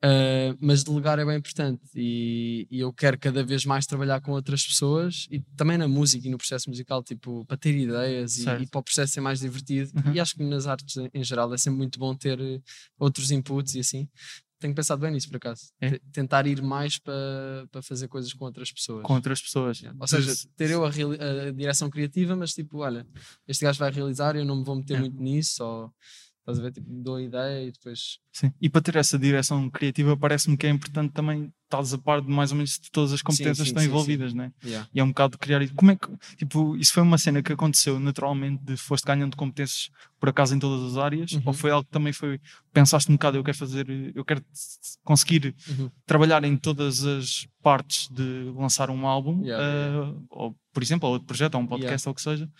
Uh, 0.04 0.52
mas 0.61 0.85
delegar 0.85 1.18
é 1.18 1.24
bem 1.24 1.38
importante 1.38 1.80
e, 1.94 2.66
e 2.70 2.80
eu 2.80 2.92
quero 2.92 3.18
cada 3.18 3.42
vez 3.42 3.64
mais 3.64 3.87
trabalhar 3.87 4.20
com 4.20 4.33
outras 4.33 4.62
pessoas 4.66 5.26
e 5.30 5.40
também 5.57 5.78
na 5.78 5.88
música 5.88 6.28
e 6.28 6.30
no 6.30 6.37
processo 6.37 6.68
musical, 6.68 7.02
tipo, 7.02 7.42
para 7.46 7.57
ter 7.57 7.74
ideias 7.74 8.37
e, 8.37 8.42
e 8.61 8.66
para 8.66 8.80
o 8.80 8.83
processo 8.83 9.14
ser 9.14 9.22
mais 9.22 9.40
divertido. 9.40 9.90
Uhum. 10.04 10.12
E 10.12 10.20
acho 10.20 10.35
que 10.35 10.44
nas 10.44 10.66
artes 10.66 10.94
em- 11.14 11.24
geral 11.24 11.54
é 11.54 11.57
sempre 11.57 11.78
muito 11.78 11.98
bom 11.98 12.14
ter 12.14 12.38
outros 12.98 13.30
inputs 13.30 13.76
e 13.76 13.80
assim. 13.80 14.07
Tenho 14.64 14.74
pensado 14.74 15.03
bem 15.03 15.11
nisso 15.12 15.29
por 15.29 15.37
acaso. 15.37 15.66
É? 15.79 15.90
Te- 15.90 16.03
Tentar 16.11 16.46
ir 16.46 16.62
mais 16.62 16.98
para, 16.98 17.68
para 17.70 17.83
fazer 17.83 18.09
coisas 18.09 18.33
com 18.33 18.46
outras 18.46 18.72
pessoas. 18.72 19.03
Com 19.03 19.12
outras 19.12 19.42
pessoas. 19.42 19.79
Yeah. 19.79 19.94
Ou 20.00 20.09
seja, 20.09 20.33
ter 20.57 20.70
eu 20.70 20.83
a, 20.87 20.88
a 20.88 21.50
direção 21.53 21.90
criativa, 21.90 22.35
mas 22.35 22.55
tipo, 22.55 22.79
olha, 22.79 23.07
este 23.46 23.62
gajo 23.62 23.79
vai 23.79 23.90
realizar, 23.90 24.37
eu 24.37 24.44
não 24.46 24.57
me 24.57 24.64
vou 24.64 24.77
meter 24.77 24.98
muito 24.98 25.20
nisso, 25.22 25.62
ou 25.62 25.92
estás 26.44 26.59
a 26.59 26.62
ver, 26.62 26.72
tipo, 26.72 26.87
dou 26.90 27.16
a 27.16 27.22
ideia 27.22 27.66
e 27.66 27.72
depois. 27.72 28.18
Sim. 28.30 28.52
E 28.61 28.68
para 28.68 28.83
ter 28.83 28.96
essa 28.96 29.18
direção 29.18 29.70
criativa, 29.70 30.14
parece-me 30.16 30.57
que 30.57 30.66
é 30.66 30.70
importante 30.70 31.12
também 31.12 31.50
estás 31.64 31.94
a 31.94 31.98
par 31.98 32.20
de 32.20 32.28
mais 32.28 32.50
ou 32.52 32.57
menos 32.57 32.78
de 32.78 32.90
todas 32.90 33.12
as 33.12 33.22
competências 33.22 33.57
sim, 33.57 33.62
que 33.64 33.68
estão 33.70 33.83
sim, 33.83 33.88
envolvidas, 33.88 34.35
né? 34.35 34.52
Yeah. 34.62 34.88
E 34.94 35.00
é 35.00 35.04
um 35.04 35.09
bocado 35.09 35.33
de 35.33 35.38
criar. 35.38 35.66
Como 35.74 35.90
é 35.90 35.96
que, 35.96 36.07
tipo, 36.37 36.76
isso 36.76 36.92
foi 36.92 37.02
uma 37.02 37.16
cena 37.16 37.42
que 37.42 37.52
aconteceu 37.52 37.98
naturalmente, 37.98 38.62
de 38.62 38.76
foste 38.76 39.04
ganhando 39.07 39.37
competências 39.37 39.90
por 40.20 40.28
acaso 40.28 40.54
em 40.54 40.59
todas 40.59 40.92
as 40.92 40.98
áreas? 40.98 41.33
Uhum. 41.33 41.42
Ou 41.46 41.52
foi 41.54 41.70
algo 41.70 41.85
que 41.85 41.90
também 41.90 42.12
foi, 42.12 42.38
pensaste 42.72 43.11
um 43.11 43.14
bocado, 43.14 43.38
eu 43.38 43.44
quero 43.44 43.57
fazer, 43.57 43.87
eu 44.14 44.24
quero 44.24 44.44
conseguir 45.02 45.54
Uhum. 45.68 45.90
trabalhar 46.07 46.44
em 46.44 46.57
todas 46.57 47.04
as 47.04 47.48
partes 47.62 48.09
de 48.11 48.52
lançar 48.54 48.90
um 48.90 49.07
álbum, 49.07 49.42
Yeah, 49.42 49.64
eh, 49.64 50.14
ou 50.30 50.54
por 50.74 50.82
exemplo, 50.82 51.06
ou 51.08 51.14
outro 51.14 51.26
projeto, 51.26 51.54
ou 51.54 51.62
um 51.62 51.66
podcast, 51.66 52.02
Yeah. 52.04 52.08
ou 52.10 52.12
o 52.12 52.14
que 52.14 52.20
seja, 52.22 52.50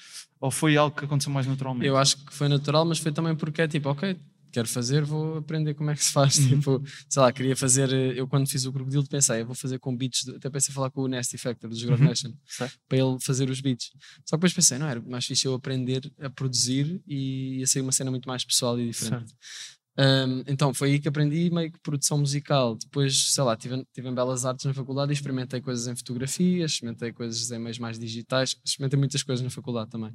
ou 0.41 0.51
foi 0.51 0.77
algo 0.79 0.97
que 0.97 1.05
aconteceu 1.05 1.31
mais 1.33 1.47
naturalmente? 1.47 1.87
Eu 1.87 1.97
acho 1.99 2.17
que 2.25 2.33
foi 2.33 2.49
natural, 2.49 2.85
mas 2.87 2.99
foi 2.99 3.13
também 3.13 3.35
porque 3.37 3.61
é 3.61 3.69
tipo, 3.69 3.91
ok, 3.91 4.17
quero 4.53 4.69
fazer, 4.69 5.03
vou 5.05 5.39
aprender 5.39 5.75
como 5.75 5.91
é 5.91 5.95
que 5.97 6.05
se 6.05 6.13
faz. 6.13 6.39
Uhum. 6.39 6.49
Tipo, 6.51 6.83
sei 7.09 7.21
lá, 7.23 7.33
queria 7.33 7.57
fazer. 7.57 7.93
eh, 7.93 8.13
Eu 8.21 8.29
quando 8.29 8.49
fiz 8.49 8.65
o 8.65 8.73
Crocodilo 8.73 9.05
pensei, 9.09 9.41
eu 9.41 9.47
vou 9.47 9.55
fazer 9.57 9.81
com 9.81 9.97
beats, 9.97 10.29
até 10.29 10.49
pensei 10.49 10.73
falar 10.73 10.91
com 10.91 11.01
o 11.03 11.09
Nasty 11.09 11.37
Factor 11.37 11.69
dos 11.69 11.83
Grove 11.83 12.03
Uhum. 12.03 12.09
Nation 12.09 12.33
Certo. 12.47 12.79
para 12.89 12.99
ele 12.99 13.17
fazer 13.21 13.51
os 13.51 13.61
beats. 13.61 13.91
Só 14.25 14.37
que 14.37 14.39
depois 14.39 14.53
pensei, 14.55 14.79
não 14.79 14.87
era 14.87 15.01
mais 15.01 15.27
fixe 15.27 15.45
eu 15.47 15.55
aprender 15.55 16.09
a 16.21 16.31
produzir 16.31 17.03
e 17.05 17.59
ia 17.59 17.67
ser 17.67 17.81
uma 17.81 17.91
cena 17.91 18.13
muito 18.13 18.29
mais 18.29 18.45
pessoal 18.45 18.79
e 18.79 18.87
diferente. 18.87 19.35
Um, 19.97 20.43
então 20.47 20.75
foi 20.75 20.93
aí 20.93 20.99
que 20.99 21.07
aprendi 21.07 21.51
meio 21.51 21.71
que 21.71 21.79
produção 21.79 22.19
musical. 22.19 22.75
Depois, 22.75 23.33
sei 23.33 23.45
lá, 23.45 23.57
tive, 23.57 23.87
tive 23.93 24.09
em 24.09 24.15
Belas 24.15 24.45
Artes 24.45 24.65
na 24.65 24.75
faculdade 24.75 25.13
e 25.13 25.15
experimentei 25.15 25.61
coisas 25.61 25.87
em 25.87 25.95
fotografia, 25.95 26.65
experimentei 26.65 27.13
coisas 27.13 27.51
em 27.51 27.59
meios 27.59 27.79
mais 27.79 27.99
digitais, 27.99 28.57
experimentei 28.65 28.99
muitas 28.99 29.23
coisas 29.23 29.43
na 29.43 29.51
faculdade 29.51 29.91
também. 29.91 30.13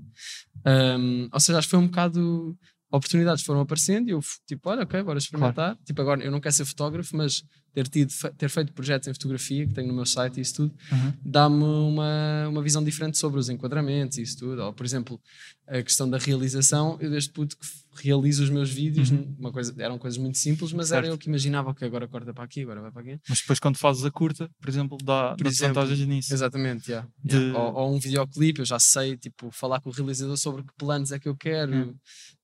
Um, 0.66 1.30
ou 1.32 1.40
seja, 1.40 1.60
acho 1.60 1.68
que 1.68 1.72
foi 1.72 1.80
um 1.80 1.88
bocado. 1.88 2.58
Oportunidades 2.92 3.44
foram 3.44 3.62
aparecendo 3.62 4.08
e 4.10 4.12
eu, 4.12 4.20
tipo, 4.48 4.70
olha, 4.70 4.84
ok, 4.84 5.04
bora 5.04 5.20
experimentar. 5.20 5.78
Tipo, 5.86 6.02
agora 6.02 6.24
eu 6.24 6.32
não 6.32 6.40
quero 6.40 6.56
ser 6.56 6.66
fotógrafo, 6.66 7.16
mas 7.16 7.44
ter, 7.72 7.88
tido, 7.88 8.12
ter 8.36 8.50
feito 8.50 8.74
projetos 8.74 9.08
em 9.08 9.14
fotografia, 9.14 9.68
que 9.68 9.74
tenho 9.76 9.88
no 9.90 9.94
meu 9.94 10.06
site 10.08 10.38
e 10.38 10.42
isso 10.42 10.56
tudo, 10.56 10.74
Uhum. 10.92 11.14
dá-me 11.24 11.64
uma, 11.64 12.48
uma 12.50 12.62
visão 12.64 12.84
diferente 12.84 13.18
sobre 13.20 13.40
os 13.40 13.48
enquadramentos 13.48 14.18
e 14.18 14.24
isso 14.24 14.40
tudo. 14.40 14.64
Ou, 14.64 14.74
por 14.74 14.84
exemplo, 14.86 15.22
a 15.68 15.84
questão 15.84 16.10
da 16.10 16.18
realização, 16.18 16.98
eu 17.00 17.12
desde 17.12 17.30
puto 17.32 17.56
que 17.58 17.68
realizo 18.04 18.44
os 18.44 18.50
meus 18.50 18.72
vídeos, 18.72 19.12
Uhum. 19.12 19.36
uma 19.38 19.52
coisa, 19.52 19.72
eram 19.78 20.00
coisas 20.00 20.18
muito 20.18 20.40
simples, 20.40 20.74
mas 20.74 20.92
era 20.92 21.04
Certo. 21.04 21.14
eu 21.14 21.18
que 21.20 21.28
imaginava, 21.30 21.70
ok, 21.70 21.88
agora 21.88 22.08
corta 22.08 22.34
para 22.34 22.44
aqui, 22.44 22.64
agora 22.64 22.82
vai 22.82 22.92
para 22.92 23.02
aqui. 23.04 23.20
Mas 23.30 23.40
depois 23.42 23.60
quando 23.60 23.78
fazes 23.78 24.04
a 24.04 24.10
curta, 24.10 24.50
por 24.60 24.68
exemplo, 24.68 24.98
dá, 25.04 25.36
Por 25.38 25.44
dá 25.44 25.50
exemplo, 25.52 25.76
vantagens 25.76 26.08
nisso. 26.08 26.34
Exatamente, 26.34 26.90
yeah, 26.90 27.08
De- 27.24 27.36
yeah. 27.36 27.60
Ou, 27.60 27.74
ou 27.76 27.96
um 27.96 28.00
videoclipe, 28.00 28.62
eu 28.62 28.66
já 28.66 28.80
sei, 28.80 29.16
tipo, 29.16 29.52
falar 29.52 29.80
com 29.80 29.90
o 29.90 29.94
realizador 29.94 30.38
sobre 30.38 30.64
que 30.64 30.74
planos 30.76 31.12
é 31.12 31.20
que 31.20 31.30
eu 31.30 31.36
quero. 31.36 31.72
Hum. 31.76 31.96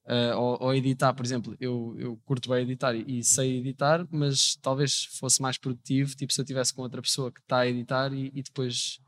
Uh, 0.08 0.38
ou, 0.38 0.58
ou 0.66 0.76
editar, 0.76 1.14
por 1.16 1.26
exemplo, 1.26 1.56
eu, 1.60 1.96
eu 1.98 2.20
curto 2.26 2.48
bem 2.48 2.62
editar 2.62 2.94
e, 2.96 3.04
e 3.20 3.24
sei 3.24 3.58
editar, 3.58 4.06
mas 4.12 4.56
talvez 4.62 5.06
fosse 5.20 5.42
mais 5.42 5.58
produtivo, 5.58 6.16
tipo, 6.16 6.32
se 6.32 6.40
eu 6.40 6.46
tivesse 6.46 6.72
com 6.74 6.84
outra 6.84 7.02
pessoa 7.02 7.32
que 7.32 7.40
está 7.40 7.60
a 7.62 7.68
editar 7.68 8.14
e, 8.14 8.32
e 8.36 8.44
depois 8.44 9.00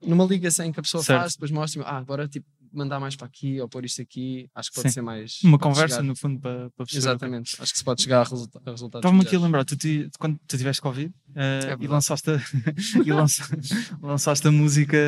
numa 0.00 0.24
ligação 0.24 0.70
que 0.70 0.78
a 0.78 0.82
pessoa 0.82 1.02
Certo. 1.02 1.20
faz, 1.20 1.32
depois 1.32 1.50
mostra 1.50 1.82
ah, 1.82 1.96
agora 1.98 2.28
tipo 2.28 2.46
mandar 2.72 2.98
mais 3.00 3.14
para 3.16 3.26
aqui 3.26 3.60
ou 3.60 3.68
pôr 3.68 3.84
isto 3.84 4.00
aqui, 4.02 4.48
acho 4.54 4.70
que 4.70 4.76
pode 4.76 4.88
Sim. 4.88 4.94
ser 4.94 5.02
mais 5.02 5.40
Uma 5.44 5.58
conversa, 5.58 5.96
chegar- 5.96 6.02
no 6.08 6.14
fundo, 6.16 6.40
para, 6.40 6.70
para 6.70 6.86
perceber. 6.86 6.98
Exatamente, 6.98 7.56
acho 7.60 7.72
que 7.72 7.78
se 7.78 7.84
pode 7.84 8.02
chegar 8.02 8.20
a, 8.20 8.24
resulta 8.24 8.58
a 8.64 8.70
resultados. 8.70 8.98
Estava-me 9.04 9.22
aqui 9.26 9.34
a 9.36 9.40
lembrar, 9.40 9.64
tu, 9.64 9.76
ti- 9.76 10.08
quando 10.20 10.38
tu 10.46 10.56
tiveste 10.58 10.80
Covid 10.82 11.12
eh, 11.34 11.60
e, 11.62 11.66
verdade. 11.66 11.86
lançaste 11.88 12.30
a, 12.30 12.40
e 13.04 13.12
lança- 13.12 13.58
lançaste 14.02 14.46
a 14.46 14.50
música 14.52 14.98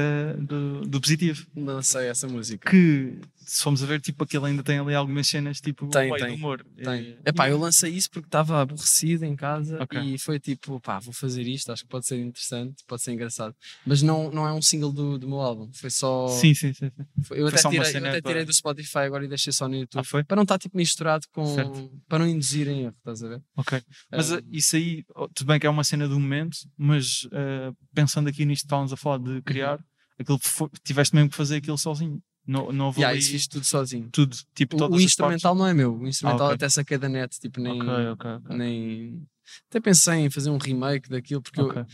do, 0.41 0.81
do 0.83 1.01
Positivo, 1.01 1.47
Lancei 1.57 2.07
essa 2.09 2.27
música. 2.29 2.71
que 2.71 3.19
se 3.45 3.63
formos 3.63 3.81
a 3.81 3.87
ver, 3.87 4.01
tipo, 4.01 4.25
aquilo 4.25 4.45
ainda 4.47 4.61
tem 4.61 4.77
ali 4.81 4.93
algumas 4.93 5.29
cenas, 5.29 5.61
tipo, 5.61 5.87
Tem, 5.87 6.13
tem, 6.17 6.31
de 6.31 6.35
humor. 6.35 6.67
Tem. 6.83 7.11
Eh, 7.25 7.31
Epá, 7.31 7.49
eu 7.49 7.57
lancei 7.57 7.93
isso 7.93 8.11
porque 8.11 8.27
estava 8.27 8.61
aborrecido 8.61 9.25
em 9.25 9.37
casa 9.37 9.81
Ok. 9.81 10.01
e 10.01 10.19
foi 10.19 10.41
tipo, 10.41 10.81
pá, 10.81 10.99
vou 10.99 11.13
fazer 11.15 11.43
isto, 11.47 11.71
acho 11.71 11.85
que 11.85 11.89
pode 11.89 12.07
ser 12.07 12.19
interessante, 12.21 12.83
pode 12.89 13.03
ser 13.03 13.13
engraçado. 13.13 13.55
Mas 13.87 14.03
não, 14.03 14.33
não 14.33 14.49
é 14.49 14.53
um 14.53 14.61
single 14.61 14.91
do, 14.93 15.17
do 15.17 15.29
meu 15.29 15.41
álbum, 15.41 15.71
foi 15.73 15.91
só. 15.91 16.27
Sim, 16.27 16.55
sim, 16.55 16.73
sim. 16.73 16.91
sim. 16.97 17.05
foi- 17.23 17.39
eu 17.41 17.49
foi 17.49 17.59
até, 17.61 17.69
tirei, 17.71 17.79
eu 17.79 18.09
até 18.09 18.21
para- 18.21 18.31
tirei 18.33 18.45
do 18.45 18.53
Spotify 18.53 18.99
agora 18.99 19.25
e 19.25 19.29
deixei 19.29 19.53
só 19.53 19.69
no 19.69 19.77
YouTube. 19.77 20.01
Ah, 20.01 20.05
foi? 20.05 20.25
Para 20.25 20.35
não 20.37 20.43
estar 20.43 20.59
tipo 20.59 20.77
misturado 20.77 21.25
com. 21.33 21.47
Certo. 21.55 21.89
Para 22.09 22.19
não 22.19 22.27
induzir 22.27 22.67
em 22.67 22.83
erro, 22.83 22.95
estás 22.99 23.23
a 23.23 23.29
ver? 23.29 23.43
Ok. 23.57 23.81
Mas 24.11 24.33
Ah, 24.33 24.39
eh, 24.39 24.43
isso 24.51 24.75
aí, 24.75 25.05
oh, 25.15 25.29
tudo 25.29 25.47
bem 25.47 25.61
que 25.61 25.67
é 25.69 25.71
uma 25.71 25.85
cena 25.85 26.09
do 26.09 26.16
momento, 26.21 26.59
mas 26.77 27.29
eh, 27.33 27.73
pensando 27.95 28.29
aqui 28.29 28.45
nisto 28.45 28.63
que 28.63 28.67
estávamos 28.67 28.93
a 28.93 28.97
falar 28.97 29.19
de 29.19 29.43
criar, 29.43 29.79
aquilo 30.19 30.39
tiveste 30.85 31.15
mesmo 31.15 31.31
que 31.31 31.37
fazer 31.37 31.57
aquilo 31.57 31.79
sozinho. 31.79 32.21
Não, 32.47 32.71
não 32.71 32.87
houve 32.87 33.01
yeah, 33.01 33.19
isso 33.19 33.33
fiz 33.33 33.49
tudo 33.49 33.65
sozinho. 33.65 34.09
tudo, 34.13 34.37
tipo, 34.55 34.81
O, 34.81 34.93
o 34.93 35.01
instrumental 35.01 35.55
não 35.55 35.67
é 35.67 35.75
meu, 35.75 35.99
o 35.99 36.07
instrumental 36.07 36.47
ok. 36.47 36.55
até 36.55 36.69
saquei 36.69 36.97
da 36.97 37.09
net, 37.09 37.41
tipo, 37.41 37.61
nem. 37.61 37.79
partes. 37.79 38.13
Ok, 38.13 38.31
ok, 38.31 38.31
ok. 38.45 38.57
nem... 38.57 39.27
Até 39.69 39.81
pensei 39.81 40.15
em 40.21 40.31
fazer 40.31 40.51
um 40.51 40.59
remake 40.59 41.09
daquilo, 41.09 41.41
porque 41.41 41.61
eu, 41.61 41.87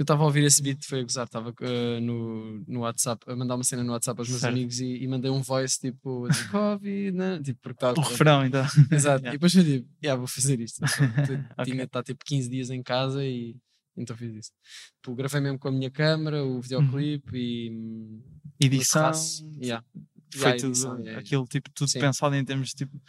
estava 0.00 0.22
a 0.22 0.26
ouvir 0.26 0.44
esse 0.44 0.62
beat, 0.62 0.84
foi 0.84 1.00
a 1.00 1.02
gozar, 1.02 1.26
estava 1.26 1.52
eh, 1.60 2.00
no, 2.00 2.62
no 2.68 2.80
WhatsApp, 2.80 3.24
a 3.28 3.34
mandar 3.34 3.56
uma 3.56 3.64
cena 3.64 3.82
no 3.82 3.92
WhatsApp 3.92 4.20
aos 4.20 4.28
meus 4.28 4.40
Certo. 4.40 4.52
amigos 4.52 4.80
e, 4.80 5.02
e 5.02 5.08
mandei 5.08 5.30
um 5.30 5.42
voice 5.42 5.78
tipo 5.78 6.28
de 6.28 6.48
Covid, 6.48 7.16
né? 7.16 7.40
tipo, 7.42 7.58
porque 7.60 7.76
estava. 7.76 7.94
O 7.98 8.02
refrão, 8.02 8.44
então. 8.44 8.64
Exato, 8.90 9.22
Yeah. 9.22 9.28
e 9.28 9.32
depois 9.32 9.54
eu 9.54 9.64
digo, 9.64 9.88
yeah, 10.02 10.16
vou 10.18 10.28
fazer 10.28 10.60
isto. 10.60 10.80
Ok. 11.58 11.64
Tinha 11.64 11.84
está 11.84 12.02
tipo 12.02 12.24
15 12.24 12.48
dias 12.48 12.70
em 12.70 12.82
casa 12.82 13.24
e 13.24 13.56
então 14.00 14.16
fiz 14.16 14.34
isso. 14.34 14.52
Tipo, 14.96 15.14
gravei 15.14 15.40
mesmo 15.40 15.58
com 15.58 15.68
a 15.68 15.72
minha 15.72 15.90
câmera, 15.90 16.44
o 16.44 16.60
videoclipe 16.60 17.36
e. 17.36 17.70
hum, 17.70 18.22
Edição. 18.60 19.12
Yeah. 19.60 19.84
foi 20.32 20.42
Yeah, 20.42 20.60
tudo, 20.60 20.70
edição, 20.70 20.98
yeah, 21.00 21.18
aquilo 21.20 21.44
tipo, 21.46 21.70
tudo 21.70 21.90
Sim. 21.90 21.98
pensado 21.98 22.36
em 22.36 22.44
termos 22.44 22.72
tipo. 22.72 23.00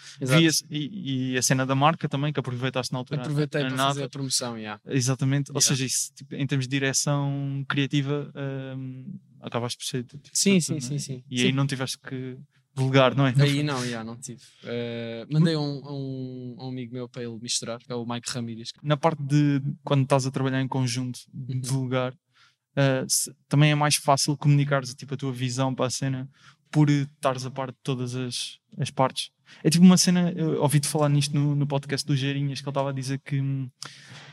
E, 0.70 1.34
e 1.34 1.38
a 1.38 1.42
cena 1.42 1.66
da 1.68 1.76
marca 1.76 2.10
também, 2.10 2.34
que 2.34 2.40
aproveitaste 2.40 2.92
na 2.92 3.00
altura. 3.00 3.22
Aproveitei 3.22 3.62
a 3.62 3.68
para 3.68 3.78
fazer 3.78 4.04
a 4.04 4.10
promoção, 4.10 4.58
yeah. 4.58 4.82
Exatamente, 4.88 5.52
ou 5.54 5.62
seja, 5.62 5.86
isso, 5.86 6.12
tipo, 6.16 6.34
em 6.34 6.48
termos 6.48 6.68
de 6.68 6.72
direção 6.72 7.64
criativa, 7.70 8.32
hum, 8.76 9.20
acabaste 9.40 9.78
por 9.78 9.86
ser. 9.86 10.04
Tipo, 10.04 10.28
Sim, 10.34 10.54
tudo, 10.60 10.64
sim, 10.64 10.74
né? 10.74 10.82
sim, 10.82 10.98
sim. 11.00 11.24
E 11.30 11.40
Sim. 11.40 11.46
aí 11.46 11.52
não 11.52 11.68
tiveste 11.68 11.98
que 12.00 12.38
delegar, 12.76 13.16
não 13.16 13.28
é? 13.28 13.34
Aí 13.40 13.64
não, 13.64 13.86
já, 13.86 14.04
não 14.04 14.16
tive. 14.18 14.42
Eh, 14.64 15.26
mandei 15.32 15.56
a 15.56 15.60
um, 15.60 15.82
um, 15.86 16.56
um 16.60 16.70
amigo 16.70 16.94
meu 16.94 17.08
para 17.10 17.24
ele 17.24 17.38
misturar, 17.42 17.80
que 17.80 17.92
é 17.92 17.96
o 17.96 18.06
Mike 18.06 18.30
Ramirez. 18.32 18.70
Na 18.82 18.96
parte 18.98 19.22
de 19.24 19.62
quando 19.84 20.04
estás 20.04 20.26
a 20.26 20.32
trabalhar 20.32 20.62
em 20.62 20.68
conjunto, 20.68 21.20
de 21.34 21.54
Uhum. 21.56 21.60
delegar, 21.62 22.14
uh, 22.14 23.06
se- 23.10 23.34
também 23.48 23.72
é 23.72 23.76
mais 23.76 23.96
fácil 23.96 24.38
comunicares 24.38 24.94
tipo, 24.94 25.14
a 25.14 25.18
tua 25.18 25.32
visão 25.32 25.74
para 25.76 25.88
a 25.88 25.90
cena 25.90 26.30
por 26.72 26.90
estares 26.90 27.46
a 27.46 27.52
par 27.52 27.72
de 27.72 27.78
todas 27.84 28.16
as, 28.16 28.58
as 28.78 28.90
partes. 28.90 29.30
É 29.64 29.70
tipo 29.70 29.84
uma 29.84 29.98
cena, 29.98 30.32
eu 30.36 30.62
ouvi-te 30.62 30.88
falar 30.88 31.10
nisto 31.10 31.36
no, 31.36 31.54
no 31.56 31.68
podcast 31.68 32.08
do 32.08 32.16
Geirinhas, 32.16 32.62
que 32.62 32.66
ele 32.66 32.72
estava 32.72 32.90
a 32.90 32.94
dizer 32.94 33.20
que, 33.20 33.38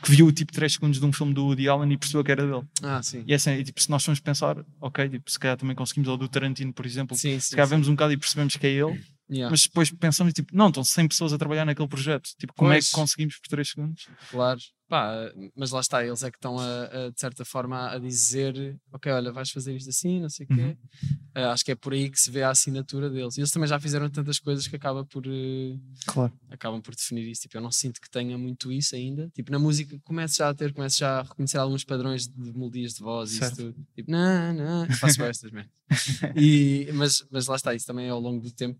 que 0.01 0.11
viu 0.11 0.31
tipo 0.31 0.53
3 0.53 0.71
segundos 0.71 0.99
de 0.99 1.05
um 1.05 1.11
filme 1.11 1.33
do 1.33 1.45
Woody 1.45 1.67
Allen 1.67 1.91
e 1.91 1.97
percebeu 1.97 2.23
que 2.23 2.31
era 2.31 2.47
dele. 2.47 2.63
Ah, 2.81 3.03
sim. 3.03 3.23
E 3.27 3.33
é 3.33 3.35
assim, 3.35 3.51
e, 3.51 3.63
tipo, 3.63 3.81
se 3.81 3.89
nós 3.89 4.03
formos 4.03 4.21
pensar, 4.21 4.57
ok, 4.79 5.09
tipo, 5.09 5.29
se 5.29 5.37
calhar 5.37 5.57
também 5.57 5.75
conseguimos, 5.75 6.07
ou 6.07 6.15
do 6.17 6.29
Tarantino, 6.29 6.71
por 6.71 6.85
exemplo, 6.85 7.17
Sim, 7.17 7.33
sim. 7.33 7.39
se 7.41 7.51
calhar 7.51 7.67
sim. 7.67 7.71
vemos 7.71 7.87
um 7.89 7.91
bocado 7.95 8.13
e 8.13 8.17
percebemos 8.17 8.55
que 8.55 8.65
é 8.65 8.71
ele, 8.71 9.03
Yeah, 9.31 9.51
mas 9.51 9.61
depois 9.63 9.91
pensamos, 9.91 10.33
tipo, 10.33 10.55
não, 10.55 10.69
estão 10.69 10.83
100 10.83 11.07
pessoas 11.07 11.33
a 11.33 11.37
trabalhar 11.37 11.63
naquele 11.65 11.87
projeto. 11.87 12.29
Tipo, 12.37 12.53
como 12.55 12.71
é 12.71 12.75
Pois. 12.75 12.89
que 12.89 12.95
conseguimos 12.95 13.37
por 13.37 13.47
3 13.47 13.69
segundos? 13.69 14.07
Claro. 14.31 14.59
Pá, 14.87 15.13
mas 15.55 15.69
lá 15.69 15.81
está, 15.81 16.03
eles 16.03 16.23
é 16.23 16.31
que 16.31 16.37
estão 16.37 16.57
a, 16.57 16.83
a, 16.85 17.09
de 17.11 17.19
certa 17.19 17.45
forma 17.45 17.91
a 17.91 17.99
dizer: 17.99 18.75
Ok, 18.91 19.11
olha, 19.11 19.31
vais 19.31 19.51
fazer 19.51 19.75
isto 19.75 19.87
assim, 19.91 20.19
não 20.19 20.31
sei 20.31 20.47
o 20.47 20.49
quê. 20.49 20.61
Uhum. 20.61 20.77
Ah, 21.35 21.51
acho 21.51 21.63
que 21.63 21.71
é 21.71 21.75
por 21.75 21.93
aí 21.93 22.09
que 22.09 22.19
se 22.19 22.31
vê 22.31 22.41
a 22.41 22.49
assinatura 22.49 23.07
deles. 23.07 23.37
E 23.37 23.41
eles 23.41 23.51
também 23.51 23.69
já 23.69 23.79
fizeram 23.79 24.09
tantas 24.09 24.39
coisas 24.39 24.67
que 24.67 24.75
acaba 24.75 25.05
por, 25.05 25.27
eh, 25.27 25.77
Claro. 26.07 26.33
acabam 26.49 26.81
por 26.81 26.95
definir 26.95 27.29
isso. 27.29 27.43
Tipo, 27.43 27.57
eu 27.57 27.61
não 27.61 27.71
sinto 27.71 28.01
que 28.01 28.09
tenha 28.09 28.35
muito 28.35 28.71
isso 28.71 28.95
ainda. 28.95 29.29
Tipo, 29.29 29.51
na 29.51 29.59
música 29.59 29.95
começo 30.03 30.37
já 30.39 30.49
a 30.49 30.55
ter, 30.55 30.73
começo 30.73 30.97
já 30.97 31.19
a 31.19 31.21
reconhecer 31.21 31.59
alguns 31.59 31.83
padrões 31.83 32.27
de 32.27 32.51
melodias 32.53 32.93
de 32.95 33.01
voz 33.03 33.29
e 33.29 33.33
isso 33.33 33.39
Certo. 33.45 33.57
tudo. 33.57 33.87
Tipo, 33.95 34.09
não, 34.09 34.53
não, 34.55 34.89
faço 34.95 35.21
estas 35.23 35.51
mesmo. 35.51 35.69
e, 36.35 36.89
mas, 36.93 37.23
mas 37.29 37.45
lá 37.45 37.55
está, 37.57 37.75
isso 37.75 37.85
também 37.85 38.07
é 38.07 38.09
ao 38.09 38.19
longo 38.19 38.41
do 38.41 38.51
tempo. 38.51 38.79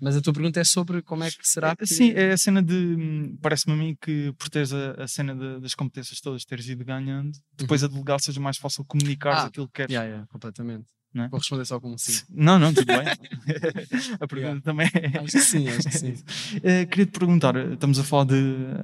Mas 0.00 0.16
a 0.16 0.20
tua 0.20 0.32
pergunta 0.32 0.60
é 0.60 0.64
sobre 0.64 1.02
como 1.02 1.24
é 1.24 1.30
que 1.30 1.46
será 1.46 1.74
que. 1.76 1.86
Sim, 1.86 2.10
é 2.10 2.32
a 2.32 2.36
cena 2.36 2.62
de. 2.62 2.74
hum, 2.74 3.36
Parece-me 3.40 3.74
a 3.74 3.76
mim 3.76 3.96
que 4.00 4.32
por 4.38 4.48
teres 4.48 4.72
a, 4.72 4.92
a 5.02 5.08
cena 5.08 5.34
de- 5.34 5.60
das 5.60 5.74
competências 5.74 6.20
todas, 6.20 6.44
teres 6.44 6.68
ido 6.68 6.84
ganhando, 6.84 7.32
depois 7.56 7.82
a 7.84 7.88
delegar 7.88 8.20
seja 8.20 8.40
mais 8.40 8.56
fácil 8.58 8.84
comunicar 8.84 9.34
Ah, 9.36 9.44
aquilo 9.46 9.66
que 9.68 9.74
queres. 9.74 9.92
Yeah, 9.92 10.08
yeah, 10.08 10.26
completamente. 10.28 10.86
Não 11.12 11.24
é? 11.24 11.28
Vou 11.28 11.38
responder 11.40 11.64
só 11.64 11.80
com 11.80 11.92
um 11.92 11.98
sim. 11.98 12.22
Não, 12.30 12.56
não, 12.58 12.72
tudo 12.72 12.86
bem. 12.86 12.98
a 14.20 14.26
pergunta 14.28 14.60
também 14.62 14.86
é. 14.94 15.18
Acho 15.18 15.32
que 15.32 15.40
sim, 15.40 15.68
acho 15.68 15.88
que 15.88 15.98
sim. 15.98 16.14
Eh, 16.62 16.86
queria 16.86 17.06
te 17.06 17.18
perguntar, 17.18 17.56
estamos 17.72 17.98
a 17.98 18.04
falar 18.04 18.24
de 18.26 18.34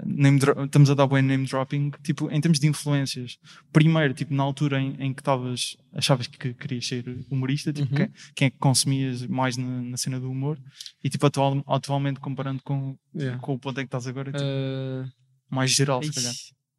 name 0.04 0.40
estamos 0.64 0.90
a 0.90 0.94
dar 0.94 1.06
bem 1.06 1.22
name 1.22 1.46
dropping, 1.46 1.92
tipo, 2.02 2.28
em 2.30 2.40
termos 2.40 2.58
de 2.58 2.66
influências, 2.66 3.38
primeiro, 3.72 4.12
tipo, 4.14 4.34
na 4.34 4.42
altura 4.42 4.80
em, 4.80 4.96
em 4.98 5.14
que 5.14 5.20
estavas, 5.20 5.76
achavas 5.92 6.26
que 6.26 6.52
querias 6.54 6.86
ser 6.86 7.04
humorista, 7.30 7.72
tipo, 7.72 7.90
Uhum. 7.90 7.96
quem, 7.96 8.10
quem 8.34 8.46
é 8.46 8.50
que 8.50 8.58
consumias 8.58 9.24
mais 9.26 9.56
na, 9.56 9.82
na 9.82 9.96
cena 9.96 10.18
do 10.18 10.28
humor, 10.30 10.58
e 11.04 11.08
tipo, 11.08 11.24
atual, 11.26 11.62
atualmente 11.66 12.18
comparando 12.20 12.62
com, 12.62 12.96
Yeah. 13.14 13.38
com 13.40 13.54
o 13.54 13.58
ponto 13.58 13.80
em 13.80 13.84
que 13.84 13.88
estás 13.88 14.06
agora, 14.06 14.30
tipo, 14.30 14.44
Uh, 14.44 15.08
mais 15.48 15.70
geral, 15.70 16.02
se 16.02 16.12
calhar. 16.12 16.34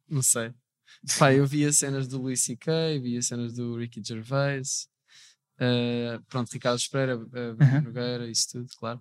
Não 0.08 0.22
sei. 0.22 0.52
Pá, 1.18 1.32
eu 1.32 1.46
via 1.46 1.72
cenas 1.72 2.06
do 2.06 2.20
Luís 2.22 2.42
C.K., 2.42 2.98
via 3.00 3.20
cenas 3.22 3.54
do 3.54 3.76
Ricky 3.76 4.00
Gervais, 4.04 4.86
uh, 5.60 6.22
pronto, 6.28 6.50
Ricardo 6.52 6.78
Espera, 6.78 7.16
uh, 7.16 7.20
Uhum. 7.30 7.80
Nogueira, 7.84 8.28
isso 8.28 8.48
tudo, 8.52 8.68
claro. 8.78 9.00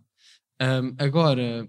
Um, 0.61 0.95
agora, 0.97 1.67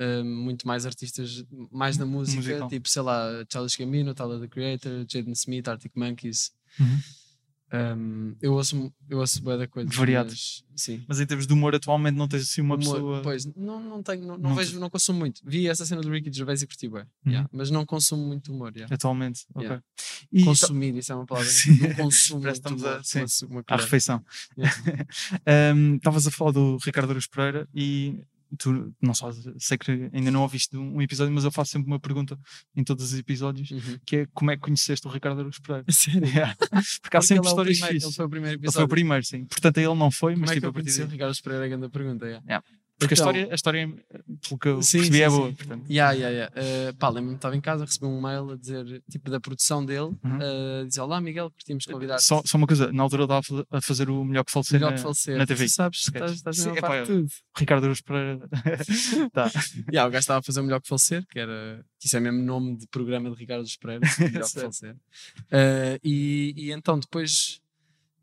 um, 0.00 0.24
muito 0.24 0.66
mais 0.66 0.86
artistas, 0.86 1.44
mais 1.70 1.96
na 1.98 2.06
música, 2.06 2.36
Musical. 2.40 2.68
tipo, 2.68 2.88
sei 2.88 3.02
lá, 3.02 3.44
Charles 3.52 3.76
Gambino, 3.76 4.14
Tyler, 4.14 4.40
The 4.40 4.48
Creator, 4.48 5.04
Jaden 5.08 5.32
Smith, 5.32 5.68
Arctic 5.68 5.92
Monkeys. 5.94 6.52
Uhum. 6.78 6.98
Um, 7.72 8.34
eu 8.42 8.52
ouço, 8.54 8.92
eu 9.08 9.18
ouço 9.18 9.40
bué 9.42 9.56
da 9.56 9.66
coisa. 9.68 9.88
Variado. 9.92 10.30
mas, 10.30 10.64
Sim. 10.74 11.04
Mas 11.06 11.20
em 11.20 11.26
termos 11.26 11.46
de 11.46 11.52
humor, 11.52 11.74
atualmente 11.74 12.16
não 12.16 12.26
tens 12.26 12.42
assim 12.42 12.60
uma 12.62 12.74
Humor, 12.74 12.94
pessoa. 12.94 13.20
Pois, 13.22 13.44
não, 13.54 13.78
não 13.80 14.02
tenho, 14.02 14.22
não, 14.26 14.36
não 14.38 14.50
Não 14.50 14.56
vejo, 14.56 14.80
não 14.80 14.90
consumo 14.90 15.18
muito. 15.20 15.40
Vi 15.44 15.68
essa 15.68 15.84
cena 15.86 16.00
do 16.00 16.10
Ricky 16.10 16.32
Gervais 16.32 16.62
e 16.62 16.66
curti 16.66 16.88
bué, 16.88 17.02
Uhum. 17.24 17.32
yeah, 17.32 17.48
mas 17.52 17.70
não 17.70 17.86
consumo 17.86 18.26
muito 18.26 18.52
humor. 18.52 18.72
yeah. 18.74 18.92
Atualmente, 18.92 19.44
ok. 19.54 19.62
Yeah. 19.66 19.84
E 20.32 20.44
Consumir, 20.44 20.96
isso 20.96 21.12
é 21.12 21.14
uma 21.14 21.26
palavra. 21.26 21.48
Sim. 21.50 21.76
Não 21.78 21.94
consumo 21.94 22.40
muito 22.40 22.52
estamos 22.54 22.84
a- 22.84 22.90
humor, 22.92 23.04
sim. 23.04 23.18
uma- 23.46 23.50
uma 23.50 23.64
à 23.68 23.76
refeição. 23.76 24.24
Yeah. 24.58 24.76
Um, 25.76 25.96
Estavas 25.96 26.26
a 26.26 26.30
falar 26.30 26.52
do 26.52 26.76
Ricardo 26.84 27.10
Aruz 27.10 27.26
Pereira 27.26 27.68
e 27.74 28.22
tu 28.58 28.92
não 29.00 29.14
só 29.14 29.30
sei 29.58 29.78
que 29.78 30.10
ainda 30.12 30.30
não 30.30 30.42
ouviste 30.42 30.76
um 30.76 31.00
episódio, 31.00 31.32
mas 31.32 31.44
eu 31.44 31.50
faço 31.50 31.72
sempre 31.72 31.86
uma 31.88 32.00
pergunta 32.00 32.38
em 32.76 32.82
todos 32.84 33.12
os 33.12 33.18
episódios 33.18 33.70
Uhum. 33.70 33.98
que 34.04 34.16
é 34.16 34.26
como 34.32 34.50
é 34.50 34.56
que 34.56 34.62
conheceste 34.62 35.06
o 35.06 35.10
Ricardo 35.10 35.40
Aruz 35.40 35.58
Pereira? 35.58 35.84
Sério? 35.90 36.20
Yeah. 36.40 36.56
Porque 37.02 37.16
há 37.16 37.20
sempre 37.22 37.46
é 37.46 37.50
histórias 37.50 37.78
primeiro- 37.80 38.06
Ele 38.06 38.12
foi 38.14 38.24
o 38.24 38.28
primeiro 38.28 38.54
Ele 38.54 38.60
foi 38.60 38.66
o 38.66 38.70
episódio. 38.70 38.88
primeiro, 38.88 39.24
sim. 39.24 39.44
Portanto, 39.46 39.78
ele 39.78 39.94
não 39.94 40.10
foi, 40.10 40.32
Como 40.34 40.40
mas 40.42 40.50
é 40.50 40.54
que 40.54 40.60
tipo 40.60 40.68
a 40.68 40.72
partir 40.72 40.98
daí. 40.98 41.06
Ricardo 41.08 41.42
Pereira? 41.42 41.68
Grande 41.68 41.88
pergunta, 41.88 42.26
yeah. 42.26 42.44
Yeah. 42.46 42.66
Porque 43.00 43.14
Então- 43.14 43.28
a, 43.28 43.30
história, 43.32 43.48
a 43.50 43.54
história, 43.54 43.88
pelo 44.46 44.58
que 44.60 44.68
eu 44.68 44.82
Sim, 44.82 44.98
percebi, 44.98 45.16
sim, 45.16 45.22
é 45.22 45.30
sim. 45.30 45.36
boa. 45.36 45.52
Portanto, 45.54 45.86
Yeah, 45.90 46.12
yeah, 46.12 46.30
yeah. 46.54 46.54
Uh, 46.90 46.94
pá, 46.96 47.08
lembro-me 47.08 47.30
que 47.30 47.38
estava 47.38 47.56
em 47.56 47.60
casa, 47.60 47.84
recebi 47.86 48.04
um 48.04 48.20
mail 48.20 48.50
a 48.50 48.56
dizer, 48.56 49.02
tipo, 49.10 49.30
da 49.30 49.40
produção 49.40 49.84
dele, 49.84 50.14
Uhum. 50.22 50.38
uh, 50.82 50.86
dizer, 50.86 51.00
olá 51.00 51.20
Miguel, 51.20 51.50
curtimos 51.50 51.86
convidar 51.86 52.18
só, 52.20 52.42
só 52.44 52.58
uma 52.58 52.66
coisa, 52.66 52.92
na 52.92 53.02
altura 53.02 53.24
ele 53.24 53.32
estava 53.32 53.66
a 53.70 53.80
fazer- 53.80 54.10
o 54.10 54.22
melhor 54.24 54.44
que 54.44 54.52
falecer, 54.52 54.74
melhor 54.78 54.90
na, 54.90 54.96
que 54.96 55.02
falecer. 55.02 55.38
na 55.38 55.46
TV. 55.46 55.64
Tu 55.64 55.70
sabes, 55.70 55.98
estás, 56.06 56.32
estás 56.32 56.56
Sim, 56.58 56.72
de 56.74 56.80
tudo. 57.06 57.28
Ricardo 57.56 57.84
Aruz 57.84 58.00
Pereira. 58.02 58.48
tá. 59.32 59.50
Yeah, 59.90 60.06
o 60.06 60.10
gajo 60.10 60.18
estava 60.20 60.40
a 60.40 60.42
fazer 60.42 60.60
o 60.60 60.64
melhor 60.64 60.80
que 60.80 60.88
falecer, 60.88 61.24
que 61.30 61.38
era. 61.38 61.82
Que 61.98 62.06
isso 62.06 62.16
é 62.16 62.20
mesmo 62.20 62.42
nome 62.42 62.76
de 62.76 62.86
programa 62.88 63.30
de 63.30 63.36
Ricardo 63.36 63.64
Espereira, 63.64 64.00
melhor 64.20 64.44
que 64.46 64.60
falecer. 64.60 64.94
Uh, 64.94 65.98
e, 66.04 66.54
e 66.56 66.72
então 66.72 66.98
depois 66.98 67.60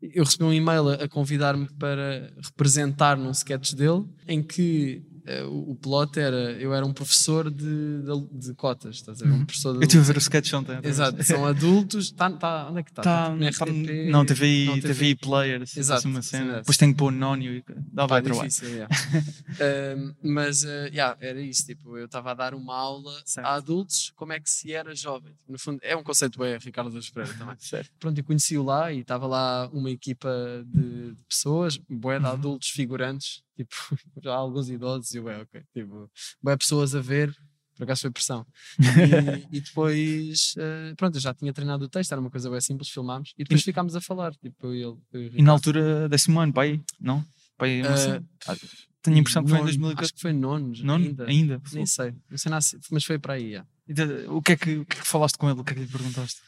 eu 0.00 0.24
recebi 0.24 0.44
um 0.44 0.52
e-mail 0.52 0.88
a, 0.90 1.08
convidar-me 1.08 1.68
para 1.78 2.32
representar 2.42 3.16
num 3.16 3.30
sketch 3.30 3.72
dele, 3.74 4.04
em 4.26 4.42
que 4.42 5.02
eh, 5.26 5.44
o, 5.44 5.74
plot 5.74 6.18
era, 6.18 6.52
eu 6.52 6.72
era 6.72 6.86
um 6.86 6.92
professor 6.92 7.50
de, 7.50 8.02
de, 8.02 8.48
de 8.48 8.54
cotas, 8.54 8.96
estás 8.96 9.20
a 9.20 9.26
ver? 9.26 9.32
Um 9.32 9.44
professor 9.44 9.72
de 9.74 9.78
Eu 9.80 9.82
estive 9.82 10.02
a 10.02 10.06
ver 10.06 10.16
o 10.16 10.18
sketch 10.20 10.52
ontem. 10.54 10.78
Exato, 10.82 11.22
são 11.22 11.44
adultos. 11.46 12.10
Tá, 12.10 12.30
tá, 12.30 12.68
onde 12.70 12.80
é 12.80 12.82
que 12.82 12.90
está? 12.90 13.02
Tá, 13.02 13.28
no 13.30 13.40
tá- 13.40 13.64
RTP? 13.64 14.10
não, 14.10 14.24
TVI, 14.24 14.66
Não, 14.66 14.80
TVI 14.80 15.14
Player, 15.16 15.62
Exato, 15.62 16.08
uma 16.08 16.22
sim, 16.22 16.28
cena. 16.30 16.52
é. 16.54 16.56
Depois 16.60 16.78
tenho 16.78 16.92
que 16.92 16.98
pôr 16.98 17.12
nónio 17.12 17.52
e 17.52 17.64
dá 17.92 18.06
vai 18.06 18.22
trabalho. 18.22 18.48
difícil, 18.48 18.68
yeah. 18.74 18.88
Um, 19.60 20.14
mas 20.22 20.62
uh, 20.64 20.86
yeah, 20.92 21.16
era 21.20 21.40
isso, 21.40 21.66
tipo, 21.66 21.96
eu 21.98 22.06
estava 22.06 22.30
a 22.30 22.34
dar 22.34 22.54
uma 22.54 22.74
aula 22.76 23.12
Certo. 23.24 23.46
a 23.46 23.54
adultos 23.54 24.12
como 24.14 24.32
é 24.32 24.38
que 24.40 24.48
se 24.48 24.72
era 24.72 24.94
jovem. 24.94 25.34
No 25.48 25.58
fundo, 25.58 25.78
é 25.82 25.96
um 25.96 26.02
conceito 26.02 26.38
bem 26.38 26.56
Ricardo 26.58 26.90
dos 26.90 27.10
Pereira 27.10 27.36
também. 27.36 27.56
Certo. 27.58 27.90
Pronto, 27.98 28.16
eu 28.18 28.24
conheci-o 28.24 28.62
lá 28.62 28.92
e 28.92 29.00
estava 29.00 29.26
lá 29.26 29.68
uma 29.72 29.87
equipa 29.90 30.30
de, 30.66 31.14
pessoas, 31.28 31.76
bué 31.88 32.18
de 32.18 32.24
Uhum. 32.26 32.32
adultos 32.32 32.68
figurantes, 32.70 33.42
tipo, 33.56 33.74
já 34.22 34.34
alguns 34.34 34.68
idosos, 34.68 35.12
e 35.14 35.18
eu, 35.18 35.28
é, 35.28 35.42
ok, 35.42 35.62
tipo, 35.72 36.10
bué 36.42 36.56
pessoas 36.56 36.94
a 36.94 37.00
ver, 37.00 37.34
por 37.76 37.84
acaso 37.84 38.02
foi 38.02 38.10
pressão. 38.10 38.46
E, 38.80 39.46
e 39.56 39.60
depois, 39.60 40.54
uh, 40.56 40.94
pronto, 40.96 41.16
eu 41.16 41.20
já 41.20 41.32
tinha 41.34 41.52
treinado 41.52 41.84
o 41.84 41.88
texto, 41.88 42.12
era 42.12 42.20
uma 42.20 42.30
coisa 42.30 42.50
bem 42.50 42.60
simples, 42.60 42.88
filmámos, 42.90 43.32
e 43.38 43.44
depois 43.44 43.62
ficámos 43.62 43.94
a 43.96 44.00
falar, 44.00 44.34
tipo, 44.36 44.66
eu 44.66 44.74
e 44.74 44.82
ele. 44.82 44.96
eu 45.12 45.38
e 45.38 45.42
na 45.42 45.52
altura, 45.52 46.08
décimo 46.08 46.40
ano, 46.40 46.52
pai? 46.52 46.80
Não? 47.00 47.24
Pai, 47.56 47.82
uma 47.82 48.22
Ah, 48.46 48.56
Tenho 49.00 49.16
a 49.16 49.20
impressão 49.20 49.42
que 49.44 49.50
foi 49.50 49.58
em 49.58 49.62
nono, 49.62 49.70
2014. 49.72 50.04
Acho 50.04 50.14
que 50.14 50.20
foi 50.20 50.32
nono, 50.32 50.72
Nono? 50.84 51.04
ainda. 51.06 51.24
Ainda? 51.26 51.62
Nem 51.72 51.86
sei, 51.86 52.14
não 52.28 52.36
sei 52.38 52.50
nada, 52.50 52.64
mas 52.90 53.04
foi 53.04 53.18
para 53.18 53.34
aí. 53.34 53.60
de- 53.86 54.26
O 54.28 54.42
que, 54.42 54.52
é 54.52 54.56
que, 54.56 54.76
o 54.78 54.84
que 54.84 54.96
é 54.98 55.00
que 55.00 55.06
falaste 55.06 55.36
com 55.38 55.48
ele? 55.48 55.60
O 55.60 55.64
que 55.64 55.70
é 55.72 55.74
que 55.74 55.80
lhe 55.82 55.86
perguntaste? 55.86 56.40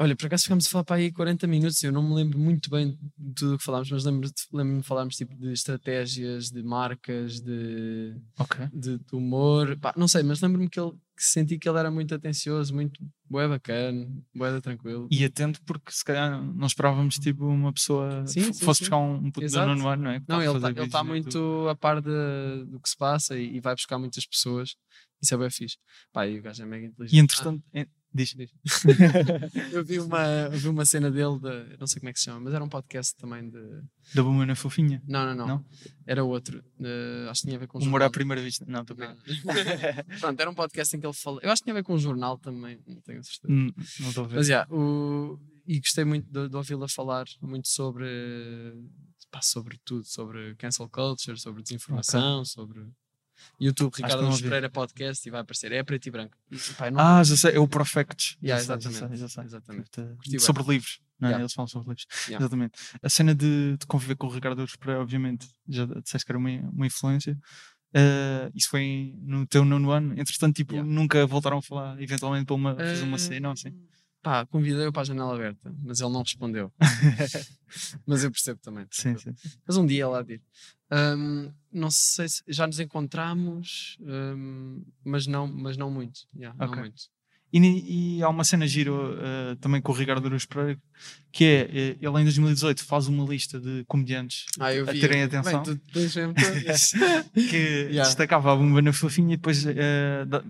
Olha, 0.00 0.14
por 0.14 0.26
acaso 0.26 0.44
ficámos 0.44 0.66
a 0.66 0.70
falar 0.70 0.84
para 0.84 0.96
aí 0.96 1.10
40 1.10 1.46
minutos. 1.48 1.82
Eu 1.82 1.90
não 1.90 2.02
me 2.08 2.14
lembro 2.14 2.38
muito 2.38 2.70
bem 2.70 2.96
de 3.18 3.34
tudo 3.34 3.54
o 3.54 3.58
que 3.58 3.64
falámos, 3.64 3.90
mas 3.90 4.04
lembro-me 4.04 4.32
lembro 4.52 4.80
de 4.80 4.86
falarmos 4.86 5.16
tipo, 5.16 5.34
de 5.34 5.52
estratégias, 5.52 6.50
de 6.50 6.62
marcas, 6.62 7.40
de, 7.40 8.14
Ok. 8.38 8.66
de, 8.72 8.98
de 8.98 9.14
humor. 9.16 9.76
Pá, 9.78 9.92
não 9.96 10.06
sei, 10.06 10.22
mas 10.22 10.40
lembro-me 10.40 10.68
que, 10.68 10.78
ele, 10.78 10.92
que 10.92 11.24
senti 11.24 11.58
que 11.58 11.68
ele 11.68 11.78
era 11.80 11.90
muito 11.90 12.14
atencioso, 12.14 12.72
muito 12.72 13.00
bué 13.28 13.48
bacana, 13.48 14.08
bué 14.32 14.60
tranquilo. 14.60 15.08
E 15.10 15.24
atento, 15.24 15.60
porque 15.66 15.90
se 15.90 16.04
calhar 16.04 16.40
não 16.44 16.66
esperávamos 16.68 17.16
tipo 17.16 17.44
uma 17.46 17.72
pessoa 17.72 18.24
Sim, 18.24 18.52
sim, 18.52 18.64
fosse 18.64 18.78
sim. 18.78 18.84
buscar 18.84 18.98
um, 18.98 19.14
um 19.16 19.30
puto 19.32 19.44
Exato. 19.44 19.66
nono 19.66 19.88
ano, 19.88 20.02
não 20.04 20.10
é? 20.12 20.20
Que 20.20 20.26
Não, 20.28 20.38
tá 20.38 20.44
ele 20.44 20.54
está 20.56 20.72
tá 20.72 20.80
YouTube. 20.80 21.06
muito 21.08 21.68
a 21.68 21.74
par 21.74 22.00
de, 22.00 22.64
do 22.66 22.78
que 22.78 22.88
se 22.88 22.96
passa 22.96 23.36
e, 23.36 23.56
e 23.56 23.60
vai 23.60 23.74
buscar 23.74 23.98
muitas 23.98 24.24
pessoas. 24.24 24.76
Isso 25.20 25.34
é 25.34 25.36
bem 25.36 25.50
fixe. 25.50 25.76
Pá, 26.12 26.24
e 26.28 26.38
o 26.38 26.42
gajo 26.42 26.62
é 26.62 26.66
mega 26.66 26.86
inteligente. 26.86 27.16
E 27.16 27.18
entretanto, 27.20 27.62
é- 27.74 27.88
diz. 28.12 28.34
Diz. 28.34 28.50
eu 29.72 29.84
vi 29.84 29.98
uma, 30.00 30.48
vi 30.48 30.68
uma 30.68 30.84
cena 30.84 31.10
dele, 31.10 31.38
de, 31.38 31.76
não 31.78 31.86
sei 31.86 32.00
como 32.00 32.10
é 32.10 32.12
que 32.12 32.18
se 32.18 32.24
chama, 32.26 32.40
mas 32.40 32.54
era 32.54 32.62
um 32.64 32.68
podcast 32.68 33.14
também 33.16 33.48
de. 33.48 33.60
da 34.14 34.22
Bumana 34.22 34.54
Fofinha. 34.54 35.02
Não, 35.06 35.26
não, 35.26 35.34
não. 35.34 35.46
Não? 35.46 35.64
Era 36.06 36.24
outro. 36.24 36.64
eh, 36.80 37.26
acho 37.30 37.42
que 37.42 37.46
tinha 37.48 37.56
a 37.56 37.60
ver 37.60 37.66
com 37.66 37.78
Humor 37.78 38.02
à 38.02 38.10
primeira 38.10 38.42
vista. 38.42 38.64
Não, 38.68 38.80
estou 38.82 38.96
bem. 38.96 39.08
Pronto, 40.20 40.40
era 40.40 40.50
um 40.50 40.54
podcast 40.54 40.96
em 40.96 41.00
que 41.00 41.06
ele 41.06 41.12
fala. 41.14 41.40
Eu 41.42 41.50
acho 41.50 41.62
que 41.62 41.64
tinha 41.66 41.74
a 41.74 41.78
ver 41.80 41.84
com 41.84 41.94
um 41.94 41.98
jornal 41.98 42.38
também, 42.38 42.80
não 42.86 43.00
tenho 43.02 43.22
certeza. 43.22 43.52
Hum, 43.52 43.72
Não 44.00 44.08
estou 44.08 44.24
a 44.24 44.28
ver. 44.28 44.36
Mas 44.36 44.46
já, 44.46 44.66
o... 44.70 45.38
e 45.66 45.78
gostei 45.80 46.04
muito 46.04 46.30
de, 46.30 46.48
de 46.48 46.56
ouvi-la 46.56 46.88
falar 46.88 47.26
muito 47.42 47.68
sobre. 47.68 48.06
pá, 49.30 49.40
sobre 49.42 49.78
tudo, 49.84 50.04
sobre 50.04 50.54
cancel 50.56 50.88
culture, 50.88 51.38
sobre 51.38 51.62
desinformação, 51.62 52.44
sobre. 52.44 52.86
YouTube, 53.60 53.94
Ricardo 53.94 54.24
ouvi. 54.26 54.42
Pereira 54.42 54.70
Podcast 54.70 55.26
e 55.26 55.30
vai 55.30 55.40
aparecer. 55.40 55.72
É 55.72 55.82
preto 55.82 56.06
e 56.06 56.10
branco. 56.10 56.36
Eu 56.50 56.90
não- 56.92 57.00
Ah, 57.00 57.22
já 57.24 57.36
sei, 57.36 57.52
é 57.54 57.58
o 57.58 57.66
Profects. 57.68 58.36
Yeah, 58.42 58.62
já 58.64 58.74
exatamente, 58.74 59.00
já 59.00 59.08
sei, 59.08 59.16
já 59.18 59.28
sei. 59.28 59.44
exatamente. 59.44 59.90
Curti. 60.16 60.40
Sobre 60.40 60.62
livros, 60.64 61.00
não 61.18 61.28
é? 61.28 61.30
Yeah. 61.32 61.42
Eles 61.42 61.52
falam 61.52 61.66
sobre 61.68 61.88
livros. 61.90 62.06
Yeah. 62.26 62.42
Exatamente. 62.44 62.78
A 63.02 63.08
cena 63.08 63.34
de, 63.34 63.76
de 63.78 63.86
conviver 63.86 64.16
com 64.16 64.26
o 64.26 64.30
Ricardo 64.30 64.58
Ouros 64.60 64.76
Pereira, 64.76 65.00
obviamente, 65.02 65.48
já 65.68 65.84
disseste 65.86 66.24
que 66.26 66.32
era 66.32 66.38
uma, 66.38 66.50
uma 66.72 66.86
influência. 66.86 67.38
Eh, 67.94 68.50
isso 68.54 68.68
foi 68.68 69.14
no 69.22 69.46
teu 69.46 69.64
nono 69.64 69.90
ano. 69.90 70.12
Entretanto, 70.20 70.54
tipo, 70.56 70.74
Yeah. 70.74 70.92
nunca 70.92 71.26
voltaram 71.26 71.58
a 71.58 71.62
falar, 71.62 72.00
eventualmente, 72.02 72.44
para 72.46 72.54
uma, 72.54 72.74
fazer 72.76 73.02
uma 73.04 73.16
Eh, 73.16 73.18
cena 73.18 73.48
ou 73.48 73.52
assim. 73.54 73.72
Pá, 74.22 74.44
convidei-o 74.46 74.92
para 74.92 75.02
a 75.02 75.04
janela 75.04 75.34
aberta, 75.34 75.72
mas 75.82 76.00
ele 76.00 76.12
não 76.12 76.22
respondeu. 76.22 76.72
mas 78.06 78.24
eu 78.24 78.30
percebo 78.30 78.60
também. 78.60 78.86
Sim, 78.90 79.16
sim. 79.16 79.34
Mas 79.66 79.76
um 79.76 79.86
dia 79.86 80.08
lá 80.08 80.22
de 80.22 80.34
ir. 80.34 80.42
Ahm, 80.90 81.50
não 81.70 81.90
sei 81.90 82.28
se 82.28 82.42
já 82.48 82.66
nos 82.66 82.80
encontramos, 82.80 83.96
ahm, 84.02 84.82
mas, 85.04 85.26
não, 85.26 85.46
mas 85.46 85.76
não 85.76 85.90
muito. 85.90 86.26
Yeah, 86.34 86.56
Ok. 86.58 86.74
Não 86.74 86.82
muito. 86.82 87.02
E, 87.50 88.16
e 88.18 88.22
há 88.22 88.28
uma 88.28 88.44
cena 88.44 88.66
giro 88.66 89.16
eh, 89.20 89.56
também 89.60 89.80
com 89.80 89.90
o 89.90 89.94
Ricardo 89.94 90.22
Ouros 90.24 90.44
Pereira, 90.44 90.78
que 91.32 91.44
é, 91.44 91.60
eh, 91.72 91.96
ele 92.00 92.20
em 92.20 92.24
2018 92.24 92.84
faz 92.84 93.06
uma 93.08 93.24
lista 93.24 93.58
de 93.58 93.84
comediantes 93.88 94.44
Ah, 94.60 94.74
eu 94.74 94.84
a 94.84 94.92
terem 94.92 95.08
Bem, 95.26 95.38
atenção. 95.38 95.62
todas. 95.62 95.80
que 97.32 97.56
Yeah. 97.88 98.02
destacava 98.02 98.52
a 98.52 98.56
bomba 98.56 98.82
na 98.82 98.92
fofinha 98.92 99.32
e 99.32 99.36
depois 99.38 99.64
da- 99.64 100.44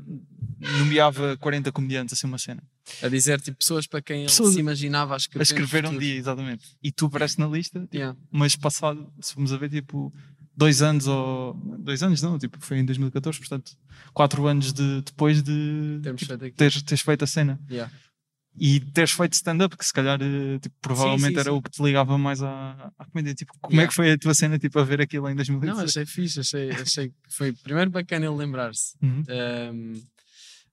nomeava 0.79 1.37
40 1.37 1.71
comediantes, 1.71 2.15
assim 2.15 2.27
uma 2.27 2.39
cena. 2.39 2.63
a 3.03 3.09
dizer 3.09 3.41
tipo 3.41 3.59
pessoas 3.59 3.87
para 3.87 4.03
quem 4.03 4.19
ele 4.21 4.27
Pessoas 4.27 4.55
se 4.55 4.61
imaginava 4.61 5.15
a 5.15 5.17
escrever. 5.17 5.41
A 5.41 5.45
escrever 5.45 5.87
um 5.87 5.97
dia, 5.99 6.17
exatamente. 6.17 6.65
E 6.83 6.91
tu 6.91 7.07
apareces 7.07 7.37
na 7.37 7.47
lista, 7.47 7.81
tipo, 7.81 7.95
Yeah. 7.97 8.19
mas 8.31 8.57
passado, 8.57 9.09
se 9.21 9.35
formos 9.35 9.53
a 9.53 9.57
ver, 9.57 9.71
tipo, 9.71 10.13
dois 10.59 10.83
anos 10.83 11.07
ou. 11.07 11.55
Dois 11.79 12.03
anos 12.03 12.21
não, 12.21 12.39
tipo, 12.39 12.59
foi 12.61 12.79
em 12.79 12.85
2014, 12.85 13.39
portanto, 13.39 13.73
quatro 14.13 14.47
anos 14.47 14.73
de, 14.73 15.03
depois 15.03 15.41
de 15.43 16.01
tipo, 16.03 16.53
teres, 16.57 16.83
teres 16.83 17.01
feito 17.01 17.23
a 17.23 17.27
cena. 17.27 17.61
Yeah. 17.71 17.93
E 18.61 18.81
teres 18.81 19.13
feito 19.13 19.35
stand-up, 19.35 19.77
que 19.77 19.87
se 19.87 19.93
calhar 19.93 20.19
eh, 20.21 20.59
tipo, 20.59 20.75
provavelmente 20.81 21.35
sim, 21.35 21.41
era 21.41 21.51
sim. 21.51 21.57
o 21.57 21.63
que 21.63 21.71
te 21.71 21.81
ligava 21.81 22.19
mais 22.19 22.43
à, 22.43 22.93
à 22.99 23.05
comédia. 23.05 23.33
Tipo, 23.33 23.53
como 23.61 23.75
é 23.75 23.77
Yeah. 23.77 23.89
que 23.89 23.95
foi 23.95 24.11
a 24.11 24.19
tua 24.19 24.35
cena 24.35 24.59
tipo, 24.59 24.77
a 24.81 24.85
ver 24.85 25.01
aquilo 25.01 25.29
em 25.29 25.37
2016? 25.37 25.77
Não, 25.77 25.85
achei 25.85 26.05
fixe, 26.05 26.41
achei, 26.41 26.71
achei 26.71 27.09
que 27.11 27.15
foi 27.29 27.53
primeiro 27.53 27.91
bacana 27.91 28.27
ele 28.27 28.35
lembrar-se. 28.35 28.97
Uhum. 29.01 29.23
Ahm, 29.29 30.03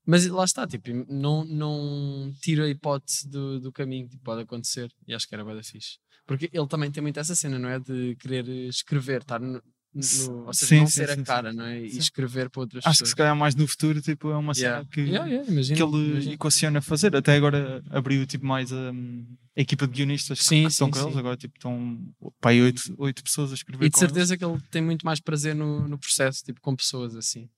mas 0.03 0.25
lá 0.25 0.43
está, 0.43 0.65
tipo, 0.65 0.89
não, 1.07 1.45
não 1.45 2.33
tiro 2.41 2.63
a 2.63 2.69
hipótese 2.69 3.27
do, 3.29 3.59
do 3.59 3.71
caminho, 3.71 4.07
tipo, 4.07 4.23
pode 4.23 4.41
acontecer. 4.41 4.91
E 5.07 5.13
acho 5.13 5.27
que 5.27 5.35
era 5.35 5.45
bem 5.45 5.61
fixe. 5.61 5.99
Porque 6.25 6.49
ele 6.51 6.67
também 6.67 6.89
tem 6.89 7.03
muito 7.03 7.19
essa 7.19 7.35
cena, 7.35 7.59
não 7.59 7.69
é? 7.69 7.79
De 7.79 8.15
querer 8.15 8.47
escrever, 8.67 9.21
estar 9.21 9.39
no, 9.39 9.61
no- 9.95 10.45
ou 10.47 10.53
seja, 10.53 10.69
Sim, 10.69 10.79
não 10.79 10.87
sim, 10.87 10.91
ser 10.93 11.09
sim, 11.09 11.21
a 11.21 11.23
cara, 11.23 11.53
não 11.53 11.65
é? 11.65 11.79
E 11.81 11.97
escrever 11.97 12.49
para 12.49 12.61
outras 12.61 12.85
Acho 12.85 12.97
que 12.97 13.03
pessoas. 13.03 13.09
se 13.09 13.15
calhar 13.15 13.35
mais 13.35 13.55
no 13.55 13.65
futuro 13.67 14.01
tipo, 14.01 14.29
é 14.29 14.37
uma 14.37 14.53
cena 14.53 14.67
Yeah. 14.67 14.89
que, 14.91 15.01
Yeah, 15.01 15.25
yeah, 15.29 15.51
imagino, 15.51 15.77
que 15.77 15.83
ele 15.83 16.11
imagino. 16.11 16.33
equaciona 16.33 16.81
fazer. 16.81 17.15
Até 17.15 17.35
agora 17.35 17.81
abriu 17.89 18.25
tipo, 18.25 18.45
mais 18.45 18.71
a, 18.73 18.91
a 18.91 19.61
equipa 19.61 19.87
de 19.87 19.93
guionistas 19.93 20.39
que- 20.39 20.45
Sim, 20.45 20.63
que 20.65 20.71
estão 20.71 20.87
sim, 20.87 20.91
com 20.91 20.99
sim. 20.99 21.05
eles. 21.05 21.17
Agora 21.17 21.37
tipo, 21.37 21.55
estão 21.57 22.13
pai, 22.41 22.61
oito, 22.61 22.93
oito 22.97 23.23
pessoas 23.23 23.51
a 23.51 23.55
escrever 23.55 23.85
E 23.85 23.89
de 23.89 23.97
certeza 23.97 24.37
que 24.37 24.43
ele 24.43 24.59
tem 24.69 24.81
muito 24.81 25.05
mais 25.05 25.19
prazer 25.19 25.55
no, 25.55 25.87
no 25.87 25.97
processo, 25.97 26.43
tipo, 26.43 26.59
com 26.61 26.75
pessoas 26.75 27.15
assim. 27.15 27.49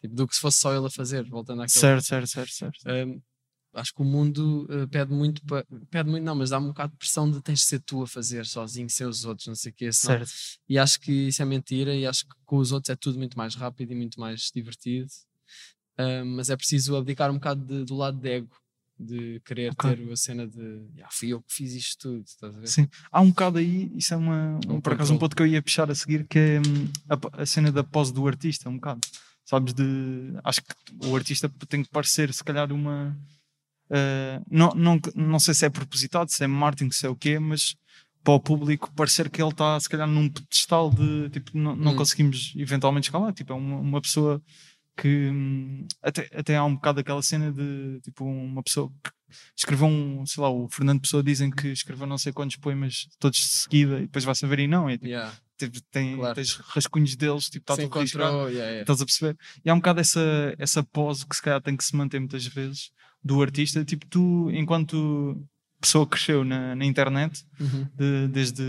Tipo, 0.00 0.14
do 0.14 0.28
que 0.28 0.34
se 0.34 0.40
fosse 0.40 0.58
só 0.60 0.76
ele 0.76 0.86
a 0.86 0.90
fazer, 0.90 1.24
voltando 1.24 1.62
eles. 1.62 1.72
àquele 1.74 1.80
Certo, 2.02 2.04
certo, 2.04 2.26
certo, 2.28 2.52
certo. 2.52 3.08
Um, 3.08 3.20
acho 3.76 3.94
que 3.94 4.02
o 4.02 4.04
mundo 4.04 4.66
uh, 4.70 4.88
pede 4.88 5.12
muito, 5.12 5.40
pa- 5.44 5.64
pede 5.90 6.08
muito, 6.10 6.24
não, 6.24 6.34
mas 6.34 6.50
dá 6.50 6.58
um 6.58 6.68
bocado 6.68 6.92
de 6.92 6.98
pressão 6.98 7.30
de 7.30 7.40
tens 7.40 7.60
de 7.60 7.64
ser 7.66 7.80
tu 7.80 8.02
a 8.02 8.06
fazer 8.06 8.44
sozinho, 8.46 8.88
sem 8.90 9.06
os 9.06 9.24
outros, 9.24 9.46
não 9.46 9.54
sei 9.54 9.70
o 9.70 9.74
quê. 9.74 9.92
senão- 9.92 10.18
certo. 10.18 10.30
E 10.68 10.78
acho 10.78 11.00
que 11.00 11.12
isso 11.28 11.40
é 11.42 11.44
mentira, 11.44 11.94
e 11.94 12.06
acho 12.06 12.26
que 12.26 12.34
com 12.44 12.56
os 12.56 12.72
outros 12.72 12.90
é 12.90 12.96
tudo 12.96 13.18
muito 13.18 13.36
mais 13.38 13.54
rápido 13.54 13.92
e 13.92 13.94
muito 13.94 14.18
mais 14.18 14.50
divertido. 14.54 15.08
Um, 15.98 16.24
mas 16.36 16.50
é 16.50 16.56
preciso 16.56 16.94
abdicar 16.96 17.30
um 17.30 17.34
bocado 17.34 17.64
de- 17.64 17.84
do 17.84 17.94
lado 17.96 18.18
de 18.18 18.28
ego, 18.28 18.50
de 18.98 19.40
querer 19.44 19.72
Ok. 19.72 19.94
ter 19.96 20.12
a 20.12 20.16
cena 20.16 20.46
de 20.46 20.82
"Ah, 21.02 21.08
fui 21.10 21.28
eu 21.28 21.40
que 21.42 21.52
fiz 21.52 21.72
isto 21.74 21.98
tudo, 22.08 22.24
estás 22.26 22.54
a 22.54 22.58
ver? 22.60 22.66
Sim. 22.66 22.88
Há 23.10 23.20
um 23.20 23.28
bocado 23.30 23.58
aí, 23.58 23.90
isso 23.94 24.12
é 24.12 24.16
uma, 24.16 24.58
Um 24.68 24.80
por 24.80 24.92
acaso 24.94 25.12
um 25.14 25.18
ponto 25.18 25.34
que 25.36 25.42
eu 25.42 25.46
ia 25.46 25.62
puxar 25.62 25.90
a 25.90 25.94
seguir, 25.94 26.26
que 26.26 26.38
é 26.38 26.60
hum, 26.60 26.88
a, 27.08 27.42
a 27.42 27.46
cena 27.46 27.70
da 27.72 27.84
pose 27.84 28.12
do 28.12 28.26
artista, 28.26 28.68
um 28.68 28.74
bocado. 28.76 29.00
Sabes, 29.44 29.72
de. 29.74 29.84
Acho 30.42 30.60
que 30.62 30.74
o 31.06 31.14
artista 31.14 31.48
tem 31.68 31.82
que 31.84 31.88
parecer, 31.90 32.32
se 32.34 32.42
calhar, 32.42 32.72
uma. 32.72 33.16
Eh, 33.90 34.40
não, 34.50 34.70
não, 34.74 35.00
não 35.14 35.38
sei 35.38 35.54
se 35.54 35.66
é 35.66 35.70
propositado, 35.70 36.30
se 36.30 36.42
é 36.42 36.46
marketing, 36.46 36.90
se 36.90 37.06
é 37.06 37.08
o 37.08 37.16
quê, 37.16 37.38
mas 37.38 37.74
para 38.24 38.34
o 38.34 38.40
público 38.40 38.92
parecer 38.94 39.30
que 39.30 39.40
ele 39.40 39.50
está, 39.50 39.78
se 39.78 39.88
calhar, 39.88 40.06
num 40.08 40.28
pedestal 40.28 40.90
de. 40.90 41.30
Tipo, 41.30 41.56
não, 41.56 41.76
não 41.76 41.92
Hum. 41.92 41.96
conseguimos 41.96 42.52
eventualmente 42.56 43.08
escalar. 43.08 43.32
Tipo, 43.32 43.52
é 43.52 43.56
uma, 43.56 43.76
uma 43.78 44.00
pessoa 44.02 44.42
que. 44.96 45.28
hum, 45.30 45.86
Até, 46.02 46.28
até 46.34 46.56
há 46.56 46.64
um 46.64 46.74
bocado 46.74 47.00
aquela 47.00 47.22
cena 47.22 47.52
de. 47.52 48.00
Tipo, 48.02 48.24
uma 48.24 48.62
pessoa 48.64 48.90
que 49.04 49.10
escreveu 49.56 49.86
um, 49.86 50.24
sei 50.26 50.42
lá, 50.42 50.48
o 50.50 50.68
Fernando 50.68 51.00
Pessoa 51.00 51.22
dizem 51.22 51.50
que 51.50 51.68
escreveu 51.68 52.06
não 52.06 52.16
sei 52.18 52.32
quantos 52.32 52.56
poemas 52.56 53.08
todos 53.18 53.38
de 53.38 53.44
seguida 53.46 53.98
e 53.98 54.02
depois 54.02 54.24
vai 54.24 54.34
saber 54.34 54.60
e 54.60 54.66
não, 54.68 54.88
é, 54.88 54.92
tipo, 54.94 55.06
Yeah. 55.06 55.32
teve- 55.58 55.80
tem, 55.90 56.16
Claro. 56.16 56.34
tens 56.36 56.54
rascunhos 56.56 57.16
deles, 57.16 57.44
tipo, 57.50 57.64
está 57.72 57.76
tudo 57.82 57.98
riscado, 58.00 58.36
yeah, 58.48 58.50
yeah. 58.52 58.80
estás 58.82 59.00
a 59.02 59.04
perceber? 59.04 59.36
E 59.64 59.68
há 59.70 59.74
um 59.74 59.78
bocado 59.78 60.00
essa, 60.00 60.54
essa 60.58 60.82
pose 60.84 61.26
que 61.26 61.34
se 61.36 61.42
calhar 61.42 61.60
tem 61.60 61.76
que 61.76 61.84
se 61.84 61.94
manter 61.96 62.18
muitas 62.20 62.46
vezes 62.46 62.90
do 63.26 63.42
artista, 63.42 63.84
tipo, 63.84 64.06
tu, 64.06 64.50
enquanto 64.52 65.36
pessoa 65.78 66.06
que 66.06 66.12
cresceu 66.12 66.42
na, 66.42 66.74
na 66.74 66.84
internet 66.86 67.44
Uhum. 67.60 67.86
de- 67.94 68.28
desde 68.28 68.62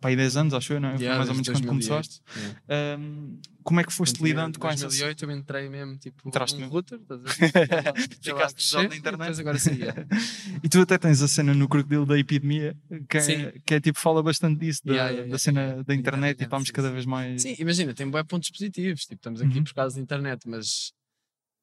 pá, 0.00 0.08
aí 0.08 0.16
10 0.16 0.36
anos, 0.36 0.52
acho 0.54 0.72
eu, 0.72 0.80
não 0.80 0.88
é? 0.90 0.96
Yeah, 0.96 1.16
mais 1.16 1.28
ou 1.28 1.34
menos 1.34 1.48
quando 1.48 1.64
2008. 1.64 1.68
começaste. 1.68 2.20
Yeah. 2.68 3.00
Um, 3.00 3.40
como 3.62 3.80
é 3.80 3.84
que 3.84 3.92
foste 3.92 4.22
lidando 4.22 4.58
com 4.58 4.66
essas 4.68 4.80
2008 4.98 5.24
eu 5.24 5.30
entrei 5.30 5.68
mesmo 5.68 5.96
tipo 5.96 6.26
Entraste 6.28 6.56
num 6.56 6.62
mesmo. 6.62 6.72
router, 6.74 6.98
Ficaste 8.20 8.54
pesado 8.56 8.88
na 8.88 8.96
internet. 8.96 9.40
agora 9.40 9.58
sim. 9.58 9.74
yeah. 9.76 10.06
E 10.62 10.68
tu 10.68 10.80
até 10.80 10.98
tens 10.98 11.22
a 11.22 11.28
cena 11.28 11.54
no 11.54 11.68
Crocodilo 11.68 12.04
da 12.06 12.18
epidemia, 12.18 12.76
que 13.08 13.18
é, 13.18 13.52
que 13.64 13.74
é 13.74 13.80
tipo, 13.80 13.98
fala 13.98 14.22
bastante 14.22 14.58
disso, 14.60 14.82
da, 14.84 15.12
da 15.26 15.38
cena 15.38 15.82
da 15.84 15.94
internet 15.94 16.40
e 16.40 16.44
estamos 16.44 16.70
cada 16.70 16.90
vez 16.90 17.06
mais. 17.06 17.42
Sim, 17.42 17.54
imagina, 17.58 17.94
tem 17.94 18.08
bons 18.10 18.24
pontos 18.24 18.50
positivos. 18.50 19.02
Tipo, 19.02 19.14
estamos 19.20 19.40
aqui 19.40 19.58
Uhum. 19.58 19.64
por 19.64 19.74
causa 19.74 19.96
da 19.96 20.02
internet, 20.02 20.48
mas 20.48 20.92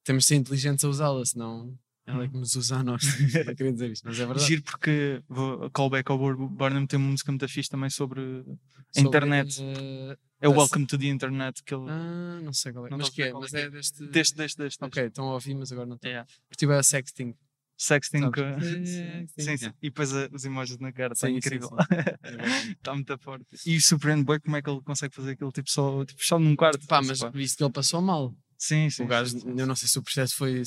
temos 0.04 0.24
de 0.24 0.28
ser 0.30 0.36
inteligentes 0.36 0.86
a 0.86 0.90
usá-la, 0.90 1.26
senão 1.26 1.74
ela 2.06 2.24
é 2.24 2.28
que 2.28 2.38
nos 2.38 2.56
usa 2.56 2.78
a 2.78 2.84
nós. 2.84 3.02
Não 3.46 3.56
queria 3.56 3.74
dizer 3.74 3.92
isto, 3.92 4.04
mas 4.06 4.20
é 4.20 4.26
verdade. 4.28 4.46
Giro 4.48 4.62
porque 4.64 5.22
vou, 5.28 5.70
callback 5.72 6.10
ao 6.12 6.18
Burnham 6.18 6.86
tem 6.86 7.00
uma 7.00 7.10
música 7.12 7.32
muito 7.32 7.48
fixe 7.48 7.70
também 7.70 7.90
sobre 7.90 8.22
a 8.22 8.94
Sobre, 8.94 9.08
internet. 9.08 9.60
eh, 9.62 10.18
É 10.42 10.48
o 10.48 10.52
Welcome 10.52 10.86
to 10.86 10.98
the 10.98 11.08
Internet 11.08 11.64
que 11.64 11.74
ele. 11.74 11.86
ah, 11.90 12.40
não 12.44 12.54
sei 12.54 12.72
qual 12.72 12.88
é. 12.88 12.90
Não 12.90 12.98
mas 13.00 13.08
a 13.08 13.12
que 13.12 13.24
é? 13.24 13.34
Mas 13.34 13.54
é 13.54 13.62
é 13.62 13.70
deste. 13.70 14.06
Deste, 14.08 14.36
deste, 14.36 14.58
deste. 14.58 14.84
Ok, 14.84 15.04
estão 15.06 15.28
a 15.30 15.34
ouvir, 15.34 15.56
mas 15.56 15.72
agora 15.72 15.88
não 15.88 15.96
estou. 15.96 16.10
Yeah. 16.10 16.28
Porque 16.48 16.60
tipo 16.60 16.72
é 16.72 16.82
sexting. 16.84 17.34
Sexting. 17.78 18.20
Sabes? 18.22 18.36
com- 18.36 18.62
Sim, 18.62 19.28
Sim, 19.44 19.58
sim. 19.58 19.72
E 19.82 19.90
depois 19.90 20.14
uh, 20.14 20.30
os 20.32 20.46
emojis 20.46 20.78
na 20.78 20.94
cara, 20.94 21.12
está 21.14 21.30
incrível. 21.30 21.70
É. 21.92 22.72
Está 22.72 22.94
muito 22.94 23.18
forte. 23.18 23.46
E 23.66 23.82
surpreende 23.82 24.24
bem 24.24 24.40
como 24.40 24.56
é 24.56 24.62
que 24.62 24.70
ele 24.70 24.80
consegue 24.82 25.14
fazer 25.14 25.32
aquilo 25.32 25.52
tipo 25.52 25.70
só 25.70 26.06
tipo, 26.06 26.20
fechado 26.22 26.42
num 26.42 26.56
quarto. 26.56 26.86
Pá, 26.88 27.02
mas 27.02 27.20
visto 27.34 27.58
que 27.58 27.64
ele 27.66 27.74
passou 27.74 28.02
mal. 28.02 28.34
Sim, 28.58 28.90
sim. 28.90 29.04
o 29.04 29.08
gajo, 29.08 29.32
sim, 29.32 29.40
sim. 29.40 29.54
eu 29.60 29.68
não 29.68 29.76
sei 29.76 29.88
se 29.88 30.00
o 30.00 30.02
processo 30.04 30.36
foi. 30.36 30.64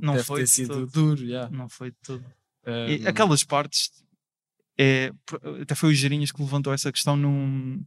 Não 0.00 0.22
foi 0.22 0.40
ter 0.40 0.46
sido 0.46 0.86
todo. 0.86 0.90
duro, 0.90 1.22
yeah. 1.22 1.50
Não 1.54 1.68
foi 1.68 1.90
de 1.90 1.96
tudo. 2.02 2.24
Um, 2.66 2.88
E 2.88 3.06
aquelas 3.06 3.44
partes, 3.44 3.90
é, 4.78 5.12
até 5.62 5.74
foi 5.74 5.90
o 5.90 5.94
Gerinhas 5.94 6.32
que 6.32 6.40
levantou 6.40 6.72
essa 6.72 6.90
questão 6.92 7.16
num, 7.16 7.82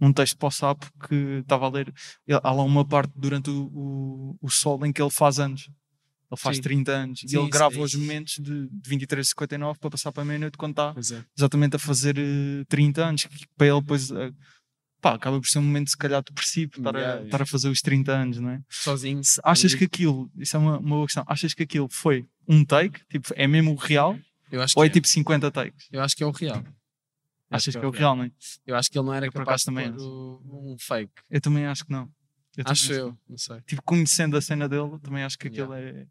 num 0.00 0.12
texto 0.12 0.36
para 0.36 0.48
o 0.48 0.50
Sapo 0.50 0.90
que 1.08 1.14
estava 1.40 1.66
a 1.66 1.70
ler. 1.70 1.92
Ele- 2.26 2.40
Há 2.42 2.52
lá 2.52 2.62
uma 2.62 2.84
parte 2.86 3.12
durante 3.16 3.50
o, 3.50 3.64
o, 3.74 4.38
o 4.40 4.50
sol 4.50 4.84
em 4.86 4.92
que 4.92 5.02
ele 5.02 5.10
faz 5.10 5.38
anos. 5.38 5.68
Ele 6.30 6.40
faz 6.40 6.56
Sim. 6.56 6.62
30 6.62 6.92
anos 6.92 7.22
e 7.24 7.28
Sim, 7.28 7.36
ele 7.36 7.42
isso 7.44 7.52
grava 7.52 7.76
é 7.76 7.80
os 7.80 7.94
momentos 7.94 8.38
de, 8.38 8.66
de 8.68 8.90
23h59 8.90 9.76
para 9.78 9.90
passar 9.90 10.10
para 10.12 10.22
a 10.22 10.24
meia-noite 10.24 10.56
quando 10.56 10.72
está 10.72 10.94
é. 10.96 11.24
exatamente 11.36 11.76
a 11.76 11.78
fazer 11.78 12.16
eh, 12.18 12.64
30 12.68 13.04
anos. 13.04 13.24
Que 13.26 13.46
para 13.54 13.66
ele, 13.66 13.80
depois, 13.82 14.10
eh, 14.10 14.32
pá, 15.02 15.14
acaba 15.14 15.38
por 15.40 15.46
ser 15.46 15.58
um 15.58 15.62
momento, 15.62 15.90
se 15.90 15.96
calhar, 15.98 16.22
depressivo 16.22 16.72
estar, 16.78 16.94
Yeah, 16.94 17.00
a, 17.00 17.14
yeah. 17.16 17.24
estar 17.26 17.42
a 17.42 17.46
fazer 17.46 17.68
os 17.68 17.82
30 17.82 18.12
anos, 18.12 18.38
não 18.40 18.50
é? 18.50 18.62
Sozinho. 18.70 19.22
Se 19.22 19.40
achas 19.44 19.74
que 19.74 19.84
aquilo, 19.84 20.30
isso 20.38 20.56
é 20.56 20.58
uma, 20.58 20.78
uma 20.78 20.88
boa 20.96 21.06
questão, 21.06 21.24
achas 21.26 21.52
que 21.52 21.62
aquilo 21.64 21.88
foi 21.90 22.26
um 22.48 22.64
take, 22.64 23.00
tipo, 23.10 23.28
é 23.36 23.46
mesmo 23.46 23.72
o 23.72 23.74
real, 23.74 24.18
Eu 24.50 24.62
acho 24.62 24.72
ou 24.78 24.84
é 24.84 24.86
é. 24.86 24.90
tipo 24.90 25.06
50 25.06 25.50
takes? 25.50 25.88
Eu 25.92 26.00
acho 26.00 26.16
que 26.16 26.22
é 26.22 26.26
o 26.26 26.30
real. 26.30 26.62
Eu 26.64 27.56
Achas 27.56 27.76
que 27.76 27.84
é 27.84 27.86
o 27.86 27.90
real, 27.90 28.16
não 28.16 28.24
é? 28.24 28.30
Eu 28.66 28.74
acho 28.76 28.90
que 28.90 28.98
ele 28.98 29.04
não 29.06 29.12
era 29.12 29.26
Eu, 29.26 29.32
capaz 29.32 29.60
de 29.60 29.66
também 29.66 29.90
o- 29.90 30.72
um 30.72 30.76
fake. 30.78 31.12
Eu 31.30 31.38
também 31.40 31.66
acho 31.66 31.84
que 31.84 31.92
não. 31.92 32.08
Eu 32.56 32.64
Acho 32.66 32.92
eu, 32.92 33.18
não. 33.28 33.36
sei. 33.36 33.60
Tipo, 33.66 33.82
conhecendo 33.82 34.36
a 34.38 34.40
cena 34.40 34.66
dele, 34.68 34.98
também 35.02 35.22
acho 35.22 35.38
que 35.38 35.48
aquilo 35.48 35.72
é. 35.74 35.80
é, 35.82 36.06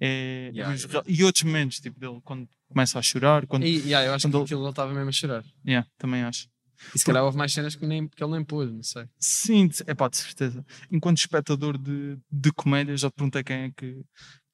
é 0.00 0.50
Yeah, 0.54 0.74
yeah. 0.74 0.88
real. 0.92 1.04
E 1.06 1.22
outros 1.24 1.42
momentos, 1.44 1.80
tipo, 1.80 1.98
dele, 2.00 2.18
quando 2.24 2.48
começa 2.68 2.98
a 2.98 3.02
chorar, 3.02 3.46
quando. 3.46 3.64
E, 3.66 3.76
yeah, 3.80 4.06
eu 4.06 4.14
acho 4.14 4.24
quando 4.26 4.32
que 4.32 4.36
ele- 4.38 4.44
aquilo 4.44 4.62
ele 4.62 4.70
estava 4.70 4.92
mesmo 4.94 5.08
a 5.08 5.12
chorar. 5.12 5.44
Yeah, 5.66 5.86
também 5.98 6.22
acho. 6.22 6.48
E 6.94 6.98
se 6.98 7.04
calhar 7.04 7.22
houve 7.24 7.36
mais 7.36 7.52
cenas 7.52 7.74
que, 7.74 7.86
nem, 7.86 8.08
que 8.08 8.22
ele 8.22 8.32
nem 8.32 8.44
pôs, 8.44 8.70
não 8.72 8.82
sei. 8.82 9.06
Sim, 9.18 9.68
é 9.86 9.94
pá, 9.94 10.08
de 10.08 10.16
certeza. 10.16 10.64
Enquanto 10.90 11.18
espectador 11.18 11.78
de, 11.78 12.18
de 12.30 12.52
comédia, 12.52 12.96
já 12.96 13.10
te 13.10 13.14
perguntei 13.14 13.42
quem 13.42 13.56
é 13.56 13.70
que, 13.76 14.02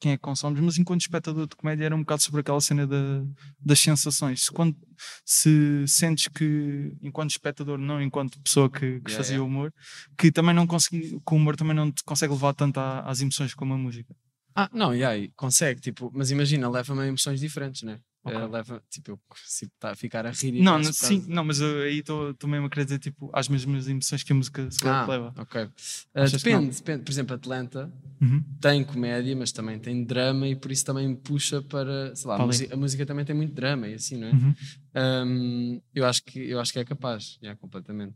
quem 0.01 0.13
é 0.13 0.17
que 0.17 0.23
consomes, 0.23 0.61
mas 0.61 0.79
enquanto 0.79 1.01
espectador 1.01 1.47
de 1.47 1.57
comédia 1.57 1.85
era 1.87 1.95
um 1.97 2.01
bocado 2.01 2.23
sobre 2.23 2.41
aquela 2.41 2.61
cena 2.61 2.87
da, 2.87 3.25
das 3.59 3.79
sensações. 3.81 4.45
Se, 4.45 4.51
quando, 4.53 4.77
se 5.25 5.85
sentes 5.87 6.29
que, 6.29 6.93
enquanto 7.03 7.31
espectador, 7.31 7.79
não 7.79 8.01
enquanto 8.03 8.41
pessoa 8.41 8.71
que, 8.71 8.79
que 9.01 9.11
Yeah, 9.11 9.17
fazia 9.17 9.37
yeah. 9.37 9.45
humor, 9.45 9.73
que 10.19 10.31
também 10.33 10.55
não 10.55 10.67
consegui, 10.67 11.11
que 11.11 11.35
o 11.35 11.37
humor 11.37 11.57
também 11.57 11.75
não 11.75 11.91
te 11.91 12.03
consegue 12.05 12.33
levar 12.33 12.55
tanto 12.55 12.79
à- 12.79 13.01
às 13.01 13.21
emoções 13.21 13.55
como 13.55 13.75
a 13.75 13.79
música. 13.79 14.15
Ah, 14.55 14.69
não, 14.73 14.95
yeah, 14.95 15.17
e 15.17 15.31
consegue, 15.35 15.81
tipo, 15.81 16.11
mas 16.15 16.31
imagina, 16.31 16.69
leva-me 16.69 17.01
a 17.03 17.07
emoções 17.07 17.41
diferentes, 17.41 17.83
né? 17.83 17.99
Eh, 18.25 18.47
leva, 18.47 18.81
tipo, 18.89 19.11
eu 19.13 19.21
consigo 19.29 19.73
tá 19.81 19.91
a 19.91 19.97
ficar 19.97 20.25
a 20.25 20.31
rir 20.31 20.53
Não, 20.63 20.79
não, 20.79 20.93
sim, 20.93 21.25
não, 21.27 21.43
mas 21.45 21.61
eu 21.61 21.83
aí 21.83 21.99
estou 21.99 22.33
mesmo 22.47 22.67
a 22.67 22.71
querer 22.71 22.85
dizer 22.85 22.99
tipo, 23.01 23.29
às 23.33 23.49
mesmas 23.49 23.89
emoções 23.89 24.23
que 24.23 24.33
a 24.33 24.37
música 24.37 24.71
se 24.71 24.87
Ah, 24.87 25.05
leva. 25.09 25.35
ok. 25.37 25.69
Não? 26.15 26.25
depende, 26.27 26.77
depende. 26.77 27.03
Por 27.05 27.11
exemplo, 27.11 27.35
Atlanta 27.35 27.93
Uhum. 28.21 28.45
tem 28.61 28.85
comédia, 28.85 29.35
mas 29.35 29.51
também 29.51 29.77
tem 29.81 30.05
drama 30.05 30.47
e 30.47 30.55
por 30.55 30.71
isso 30.71 30.85
também 30.85 31.09
me 31.09 31.17
puxa 31.17 31.61
para, 31.63 32.15
sei 32.15 32.29
lá, 32.29 32.35
a, 32.35 32.39
ali. 32.39 32.47
música, 32.47 32.75
a 32.75 32.77
música 32.77 33.05
também 33.07 33.25
tem 33.25 33.35
muito 33.35 33.53
drama 33.53 33.89
e 33.89 33.95
assim, 33.95 34.17
não 34.19 34.29
é? 34.29 34.33
Uhum. 34.33 34.55
Um, 34.95 35.83
eu, 35.93 36.05
acho 36.07 36.23
que, 36.23 36.39
eu 36.39 36.61
acho 36.61 36.73
que 36.73 36.79
é 36.79 36.85
capaz, 36.85 37.39
yeah, 37.43 37.59
completamente. 37.61 38.15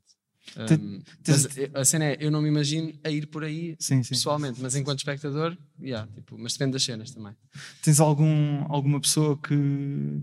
Um, 0.57 1.01
mas 1.27 1.49
a 1.75 1.85
cena 1.85 2.05
é, 2.07 2.17
eu 2.21 2.31
não 2.31 2.41
me 2.41 2.49
imagino 2.49 2.93
a 3.05 3.11
ir 3.11 3.27
por 3.27 3.43
aí 3.45 3.77
Sim, 3.79 4.03
sim. 4.03 4.11
pessoalmente, 4.11 4.61
mas 4.63 4.75
enquanto 4.77 4.99
espectador, 5.01 5.57
yeah, 5.81 6.11
tipo, 6.15 6.39
mas 6.39 6.53
depende 6.53 6.73
das 6.73 6.83
cenas 6.85 7.11
também. 7.11 7.35
Tens 7.83 8.01
algum, 8.01 8.65
alguma 8.73 9.01
pessoa 9.01 9.37
que 9.39 9.55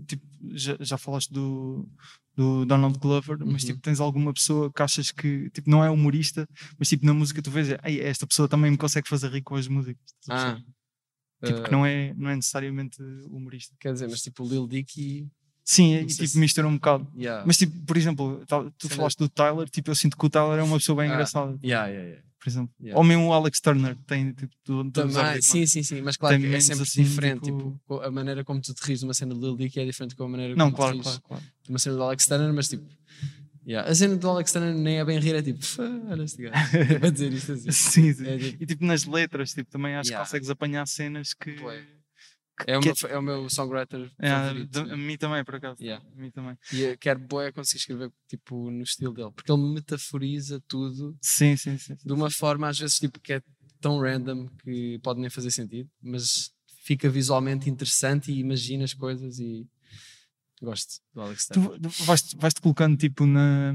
tipo, 0.06 0.24
já, 0.52 0.76
já 0.80 0.98
falaste 0.98 1.32
do, 1.32 1.88
do 2.34 2.64
Donald 2.64 2.98
Glover, 2.98 3.38
mas 3.44 3.62
Uhum. 3.62 3.68
tipo, 3.68 3.80
tens 3.80 4.00
alguma 4.00 4.32
pessoa 4.32 4.72
que 4.72 4.82
achas 4.82 5.10
que 5.10 5.50
tipo, 5.50 5.68
não 5.70 5.84
é 5.84 5.90
humorista, 5.90 6.48
mas 6.78 6.88
tipo, 6.88 7.04
na 7.06 7.14
música 7.14 7.40
tu 7.42 7.50
vês, 7.50 7.68
"Ei, 7.84 8.00
esta 8.00 8.26
pessoa 8.26 8.48
também 8.48 8.70
me 8.70 8.76
consegue 8.78 9.08
fazer 9.08 9.30
rir 9.30 9.42
com 9.42 9.54
as 9.56 9.68
músicas. 9.68 10.02
Ah, 10.28 10.58
tipo, 11.44 11.60
uh, 11.60 11.62
que 11.64 11.70
não 11.70 11.84
é, 11.86 12.12
não 12.14 12.30
é 12.30 12.36
necessariamente 12.36 12.96
humorista. 13.30 13.74
quer 13.78 13.92
dizer, 13.92 14.08
mas 14.08 14.22
tipo 14.22 14.42
o 14.42 14.48
Lil 14.48 14.66
Dicky, 14.66 15.28
Sim, 15.64 15.94
e 15.94 16.04
tipo, 16.06 16.26
se- 16.26 16.38
mistura 16.38 16.68
um 16.68 16.74
bocado. 16.74 17.06
yeah. 17.16 17.42
Mas 17.46 17.56
tipo, 17.56 17.74
por 17.86 17.96
exemplo, 17.96 18.44
tu 18.78 18.86
Cena- 18.88 18.96
falaste 18.96 19.18
do 19.18 19.28
Tyler, 19.30 19.68
tipo, 19.70 19.90
eu 19.90 19.94
sinto 19.94 20.16
que 20.16 20.26
o 20.26 20.28
Tyler 20.28 20.58
é 20.58 20.62
uma 20.62 20.76
pessoa 20.76 20.96
bem 21.00 21.10
Ah, 21.10 21.14
engraçada, 21.14 21.58
yeah, 21.64 21.86
yeah, 21.88 22.06
yeah. 22.08 22.24
por 22.38 22.48
exemplo. 22.50 22.74
yeah. 22.80 22.98
Ou 22.98 23.02
mesmo 23.02 23.28
o 23.28 23.32
Alex 23.32 23.60
Turner, 23.60 23.96
tem 24.06 24.32
tipo, 24.34 24.52
do 24.66 24.90
Também, 24.90 25.40
sim, 25.40 25.64
sim, 25.64 25.82
sim, 25.82 26.02
mas 26.02 26.18
claro 26.18 26.38
que 26.38 26.46
é 26.54 26.60
sempre 26.60 26.82
assim, 26.82 27.02
diferente. 27.02 27.44
tipo- 27.44 27.72
Tipo, 27.80 28.00
a 28.02 28.10
maneira 28.10 28.44
como 28.44 28.60
tu 28.60 28.74
te 28.74 28.80
rires 28.82 29.00
de 29.00 29.06
uma 29.06 29.14
cena 29.14 29.34
do 29.34 29.40
Lil 29.40 29.56
Dicky 29.56 29.80
é 29.80 29.86
diferente 29.86 30.14
com 30.14 30.24
a 30.24 30.28
maneira 30.28 30.54
Não, 30.54 30.66
como 30.66 30.76
claro, 30.76 30.96
tu 30.98 31.00
te 31.02 31.04
rires 31.06 31.20
claro, 31.26 31.42
claro. 31.42 31.44
de 31.64 31.70
uma 31.70 31.78
cena 31.78 31.96
do 31.96 32.02
Alex 32.02 32.26
Turner, 32.26 32.52
mas 32.52 32.68
tipo, 32.68 32.84
yeah. 33.66 33.90
a 33.90 33.94
cena 33.94 34.16
do 34.16 34.28
Alex 34.28 34.52
Turner 34.52 34.74
nem 34.74 34.98
é 34.98 35.04
bem 35.06 35.18
rir, 35.18 35.34
é 35.34 35.40
tipo, 35.42 35.64
"Fá, 35.64 35.82
olha 36.10 36.24
este 36.24 36.42
gajo, 36.42 36.52
a 37.06 37.10
dizer 37.10 37.32
isto 37.32 37.52
assim. 37.52 37.70
Sim, 37.72 38.12
sim. 38.12 38.26
É, 38.26 38.36
tipo, 38.38 38.62
E 38.62 38.66
tipo 38.66 38.84
nas 38.84 39.06
letras, 39.06 39.54
tipo, 39.54 39.70
também 39.70 39.94
acho 39.94 40.08
Yeah. 40.10 40.22
que 40.26 40.30
consegues 40.30 40.50
apanhar 40.50 40.86
cenas 40.86 41.32
que. 41.32 41.52
Bué. 41.52 41.80
que- 41.80 42.03
é, 42.66 42.78
meu, 42.78 42.94
é 43.08 43.18
o 43.18 43.22
meu 43.22 43.50
songwriter 43.50 44.10
é, 44.18 44.28
favorito. 44.30 44.78
a 44.80 44.96
mim 44.96 45.16
também, 45.16 45.44
por 45.44 45.56
acaso. 45.56 45.82
Yeah. 45.82 46.04
A 46.16 46.20
mim 46.20 46.30
também. 46.30 46.56
E 46.72 46.96
quero 46.98 47.18
boé 47.20 47.50
conseguir 47.52 47.78
escrever 47.80 48.12
tipo, 48.28 48.70
no 48.70 48.82
estilo 48.82 49.12
dele, 49.12 49.30
porque 49.34 49.50
ele 49.50 49.62
metaforiza 49.74 50.60
tudo 50.68 51.16
Sim, 51.20 51.56
sim, 51.56 51.76
sim. 51.78 51.96
sim. 51.96 52.06
de 52.06 52.12
uma 52.12 52.30
forma 52.30 52.68
às 52.68 52.78
vezes 52.78 52.98
tipo, 52.98 53.18
que 53.20 53.32
é 53.34 53.42
tão 53.80 53.98
random 54.00 54.46
que 54.62 54.98
pode 55.02 55.20
nem 55.20 55.28
fazer 55.28 55.50
sentido, 55.50 55.90
mas 56.02 56.52
fica 56.84 57.08
visualmente 57.10 57.68
interessante 57.68 58.30
e 58.32 58.38
imagina 58.38 58.84
as 58.84 58.94
coisas 58.94 59.38
e 59.38 59.66
gosto 60.62 61.00
do 61.12 61.20
Alex 61.22 61.46
Turner. 61.48 61.78
Tu 61.80 62.04
vais-te 62.04 62.36
vais-te 62.36 62.60
colocando 62.60 62.96
tipo 62.96 63.26
na. 63.26 63.74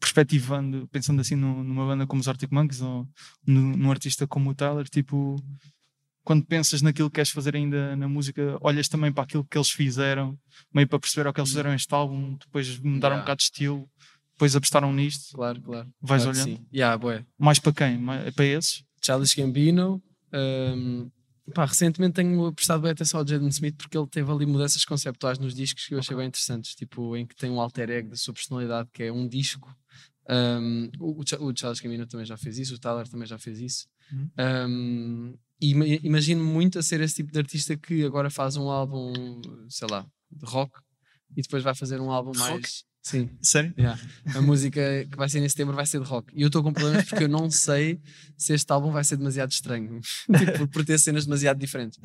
perspectivando, 0.00 0.88
pensando 0.88 1.20
assim 1.20 1.36
no- 1.36 1.62
numa 1.62 1.86
banda 1.86 2.06
como 2.06 2.20
os 2.20 2.28
Arctic 2.28 2.50
Monkeys 2.50 2.80
ou 2.82 3.08
no- 3.46 3.76
num 3.76 3.90
artista 3.90 4.26
como 4.26 4.50
o 4.50 4.54
Tyler, 4.54 4.88
tipo. 4.88 5.36
Quando 6.24 6.44
pensas 6.46 6.80
naquilo 6.80 7.10
que 7.10 7.16
queres 7.16 7.30
fazer 7.30 7.54
ainda 7.54 7.94
na 7.96 8.08
música, 8.08 8.56
olhas 8.62 8.88
também 8.88 9.12
para 9.12 9.24
aquilo 9.24 9.44
que 9.44 9.58
eles 9.58 9.70
fizeram, 9.70 10.38
meio 10.72 10.88
para 10.88 10.98
perceber 10.98 11.28
o 11.28 11.32
que 11.34 11.40
eles 11.40 11.50
fizeram 11.50 11.74
este 11.74 11.94
álbum, 11.94 12.36
depois 12.38 12.78
mudaram 12.78 13.16
um. 13.16 13.18
Yeah. 13.18 13.20
bocado 13.22 13.36
de 13.38 13.42
estilo, 13.44 13.90
depois 14.32 14.56
apostaram 14.56 14.92
nisto. 14.92 15.36
Claro, 15.36 15.60
claro. 15.60 15.88
Vais 16.00 16.22
claro 16.22 16.38
olhando? 16.38 16.56
Sim. 16.58 16.66
Yeah, 16.72 16.96
bué. 16.96 17.24
Mais 17.38 17.58
para 17.58 17.72
quem? 17.74 17.98
Mais- 17.98 18.34
Para 18.34 18.44
esses? 18.46 18.82
Charles 19.02 19.34
Gambino. 19.34 20.02
um, 20.32 21.10
pá, 21.54 21.66
recentemente 21.66 22.14
tenho 22.14 22.50
prestado 22.54 22.80
bem 22.80 22.90
atenção 22.92 23.20
ao 23.20 23.26
Jaden 23.26 23.48
Smith 23.48 23.76
porque 23.76 23.96
ele 23.96 24.06
teve 24.06 24.30
ali 24.32 24.46
mudanças 24.46 24.82
conceptuais 24.84 25.38
nos 25.38 25.54
discos 25.54 25.86
que 25.86 25.94
eu 25.94 25.98
achei 25.98 26.16
bem 26.16 26.26
interessantes, 26.26 26.74
tipo 26.74 27.14
em 27.16 27.26
que 27.26 27.36
tem 27.36 27.50
um 27.50 27.60
alter 27.60 27.90
ego 27.90 28.08
da 28.10 28.16
sua 28.16 28.32
personalidade 28.32 28.88
que 28.92 29.02
é 29.02 29.12
um 29.12 29.28
disco. 29.28 29.70
Um, 30.28 30.90
o, 30.98 31.20
o 31.20 31.54
Charles 31.54 31.80
Gambino 31.80 32.06
também 32.06 32.24
já 32.24 32.36
fez 32.38 32.58
isso, 32.58 32.74
o 32.74 32.78
Tyler 32.78 33.06
também 33.06 33.26
já 33.26 33.36
fez 33.38 33.60
isso. 33.60 33.86
Uhum. 34.12 34.30
Um, 34.38 35.38
e 35.60 35.70
ima- 35.70 35.86
imagino 35.86 36.44
muito 36.44 36.78
a 36.78 36.82
ser 36.82 37.00
esse 37.00 37.16
tipo 37.16 37.32
de 37.32 37.38
artista 37.38 37.76
que 37.76 38.04
agora 38.04 38.30
faz 38.30 38.56
um 38.56 38.68
álbum, 38.70 39.40
sei 39.68 39.88
lá, 39.90 40.06
de 40.30 40.44
rock 40.44 40.72
e 41.36 41.42
depois 41.42 41.62
vai 41.62 41.74
fazer 41.74 42.00
um 42.00 42.10
álbum 42.10 42.32
De 42.32 42.38
mais. 42.38 42.84
Sim. 43.06 43.28
Sério? 43.42 43.74
Yeah. 43.78 44.00
A 44.34 44.40
música 44.40 44.80
que 45.10 45.14
vai 45.16 45.28
ser 45.28 45.38
em 45.38 45.48
setembro 45.48 45.76
vai 45.76 45.84
ser 45.84 46.00
de 46.00 46.06
rock. 46.08 46.32
E 46.34 46.40
eu 46.40 46.46
estou 46.46 46.62
com 46.62 46.72
problemas 46.72 47.04
porque 47.06 47.24
eu 47.24 47.28
não 47.28 47.50
sei 47.50 48.00
se 48.34 48.54
este 48.54 48.72
álbum 48.72 48.90
vai 48.90 49.04
ser 49.04 49.18
demasiado 49.18 49.50
estranho. 49.52 50.00
tipo, 50.38 50.66
por 50.68 50.84
ter 50.86 50.98
cenas 50.98 51.26
demasiado 51.26 51.58
diferentes. 51.58 51.98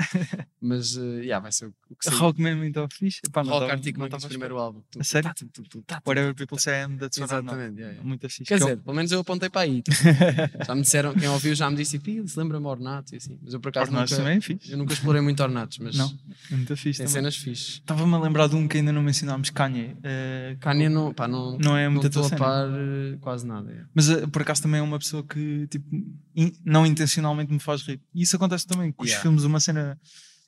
Mas, 0.62 0.98
uh, 0.98 1.20
yeah, 1.22 1.40
vai 1.42 1.54
ser 1.54 1.68
o 1.68 1.96
que 1.96 2.10
sei. 2.10 2.18
Rock 2.18 2.42
mesmo 2.42 2.66
então 2.66 2.86
fixe. 2.92 3.22
Pá, 3.32 3.44
não 3.44 3.52
Rock 3.52 3.62
tava- 3.62 3.72
Arctic 3.74 3.98
Monkeys, 3.98 4.26
primeiro 4.26 4.58
álbum. 4.58 4.82
A 5.00 5.04
sério? 5.06 5.30
Tá, 5.30 5.34
tu, 5.34 5.48
tu, 5.48 5.64
tu, 5.64 5.82
tá, 5.84 6.02
tu, 6.02 6.08
Whatever 6.10 6.36
people 6.36 6.58
tá. 6.58 6.64
say 6.64 6.74
I 6.82 6.84
am, 6.84 6.98
that's 6.98 7.18
what 7.18 7.32
I'm 7.32 7.36
not. 7.44 7.46
Exatamente. 7.46 7.80
yeah, 7.80 7.94
yeah. 7.94 8.06
Muito 8.08 8.28
fixe. 8.30 8.44
Quer 8.44 8.60
dizer, 8.60 8.78
pelo 8.78 8.96
menos 8.96 9.10
eu 9.14 9.22
apontei 9.22 9.50
para 9.50 9.62
aí. 9.62 9.82
Já 10.68 10.76
me 10.76 10.82
disseram, 10.82 11.14
quem 11.14 11.30
ouviu 11.30 11.56
já 11.56 11.70
me 11.70 11.78
disse, 11.78 11.96
"Ih, 12.06 12.28
se 12.28 12.38
lembra-me 12.38 12.66
Ornato 12.68 13.14
e 13.16 13.18
assim. 13.18 13.40
Mas 13.42 13.54
eu 13.54 13.60
por 13.62 13.70
acaso 13.70 13.90
Ornatos 13.90 14.12
nunca, 14.12 14.24
também 14.24 14.38
é 14.38 14.42
fixe. 14.42 14.70
eu 14.72 14.78
nunca 14.78 14.92
explorei 14.94 15.22
muito 15.22 15.42
Ornatos, 15.42 15.78
mas 15.80 15.96
Não, 15.96 16.12
muito 16.52 16.76
fixe. 16.76 16.98
tem 17.00 17.08
também. 17.08 17.22
cenas 17.22 17.36
fixe. 17.38 17.72
Estava-me 17.80 18.14
a 18.14 18.20
lembrar 18.20 18.48
de 18.48 18.56
um 18.56 18.68
que 18.68 18.78
ainda 18.78 18.92
não 18.92 19.02
mencionámos, 19.02 19.50
Kanye. 19.50 19.96
eh, 20.04 20.58
Não, 20.90 21.14
pá, 21.14 21.28
não, 21.28 21.58
Não 21.58 21.78
é 21.78 21.86
não 21.86 21.94
muito 21.94 22.06
a 22.06 22.08
estou 22.08 22.26
a 22.26 22.30
par 22.40 22.68
eh, 22.70 23.18
quase 23.22 23.46
nada. 23.48 23.72
é. 23.72 23.86
Mas 23.94 24.10
eh, 24.10 24.26
por 24.28 24.42
acaso 24.42 24.62
também 24.64 24.80
é 24.80 24.84
uma 24.84 25.00
pessoa 25.00 25.24
que 25.24 25.68
tipo, 25.68 25.88
in- 26.36 26.54
não 26.66 26.86
intencionalmente 26.86 27.52
me 27.54 27.60
faz 27.60 27.82
rir. 27.84 28.02
E 28.14 28.22
isso 28.24 28.36
acontece 28.36 28.66
também 28.68 28.92
com 28.92 29.04
os 29.04 29.10
Yeah. 29.10 29.22
filmes, 29.24 29.44
uma 29.44 29.60
cena 29.60 30.00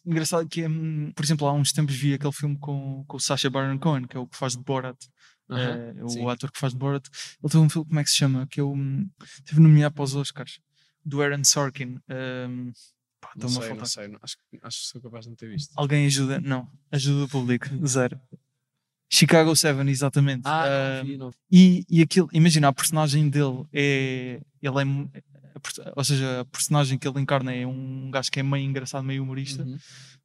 engraçada 0.05 0.45
que 0.47 0.61
é, 0.61 0.67
hum, 0.69 1.11
por 1.15 1.23
exemplo, 1.23 1.47
há 1.47 1.53
uns 1.53 1.71
tempos 1.71 1.95
vi 1.95 2.13
aquele 2.13 2.33
filme 2.33 2.57
com, 2.57 3.03
com 3.07 3.17
o 3.17 3.19
Sacha 3.19 3.49
Baron 3.49 3.77
Cohen, 3.77 4.05
que 4.07 4.17
é 4.17 4.19
o 4.19 4.25
que 4.27 4.35
faz 4.35 4.55
de 4.57 4.63
Borat, 4.63 4.97
Aham, 5.49 5.59
eh, 5.77 5.93
sim. 6.07 6.23
o 6.23 6.29
ator 6.29 6.51
que 6.51 6.59
faz 6.59 6.73
de 6.73 6.79
Borat. 6.79 7.05
Ele 7.43 7.51
tem 7.51 7.61
um 7.61 7.69
filme, 7.69 7.87
como 7.87 7.99
é 7.99 8.03
que 8.03 8.09
se 8.09 8.17
chama? 8.17 8.47
Que 8.47 8.59
eu 8.61 8.71
hum, 8.71 9.07
teve 9.45 9.61
nomeado 9.61 9.93
para 9.93 10.03
os 10.03 10.15
Oscars, 10.15 10.59
do 11.05 11.21
Aaron 11.21 11.43
Sorkin. 11.43 11.99
hum, 12.09 12.71
pá, 13.19 13.29
Não 13.35 13.47
sei, 13.49 13.73
não 13.75 13.85
sei. 13.85 14.07
não- 14.07 14.19
Acho, 14.23 14.37
acho 14.63 14.79
que 14.81 14.87
sou 14.87 15.01
capaz 15.01 15.25
de 15.25 15.29
não 15.29 15.35
ter 15.35 15.49
visto. 15.49 15.71
Alguém 15.75 16.05
ajuda? 16.07 16.39
Não, 16.41 16.67
ajuda 16.91 17.25
o 17.25 17.27
público, 17.29 17.67
zero. 17.85 18.19
Chicago 19.11 19.55
7, 19.55 19.89
exatamente. 19.89 20.41
Ah, 20.45 20.63
Ah, 20.63 20.97
não 20.99 21.05
vi, 21.05 21.17
não. 21.17 21.31
E, 21.51 21.85
e 21.89 22.01
aquilo, 22.01 22.29
imagina, 22.33 22.67
a 22.69 22.73
personagem 22.73 23.29
dele 23.29 23.65
é. 23.73 24.39
Ele 24.61 24.81
é. 24.81 25.21
Ou 25.95 26.03
seja, 26.03 26.41
a 26.41 26.45
personagem 26.45 26.97
que 26.97 27.07
ele 27.07 27.19
encarna 27.19 27.53
é 27.53 27.67
um 27.67 28.09
gajo 28.09 28.31
que 28.31 28.39
é 28.39 28.43
meio 28.43 28.63
engraçado, 28.67 29.03
meio 29.03 29.21
humorista, 29.21 29.63
Uhum. 29.63 29.77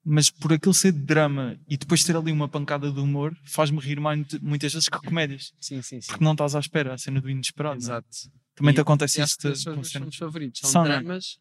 mas 0.05 0.31
por 0.31 0.53
aquilo 0.53 0.73
ser 0.73 0.93
de 0.93 1.01
drama 1.01 1.59
e 1.69 1.77
depois 1.77 2.03
ter 2.05 2.17
ali 2.17 2.31
uma 2.33 2.49
pancada 2.49 2.91
de 2.91 2.99
humor, 3.01 3.37
faz-me 3.45 3.79
rir 3.81 4.01
mais, 4.01 4.25
muitas 4.41 4.73
vezes 4.73 4.89
que 4.89 4.99
comédias, 4.99 5.53
Sim, 5.61 5.83
sim, 5.83 6.01
sim. 6.01 6.07
porque 6.09 6.25
não 6.25 6.33
estás 6.33 6.55
à 6.55 6.61
espera, 6.61 6.95
a 6.95 6.99
cena 6.99 7.21
do 7.21 7.29
inesperado. 7.29 7.75
é? 7.75 7.79
Exato. 7.79 8.09
Também 8.55 8.71
E- 8.73 8.75
te 8.77 8.81
acontece 8.81 9.21
isso 9.21 9.37
são 9.57 9.79
os 9.81 9.93
meus 9.95 10.17
favoritos. 10.17 10.61
São, 10.61 10.71
São, 10.71 10.85
né? 10.85 11.01
dramas 11.01 11.39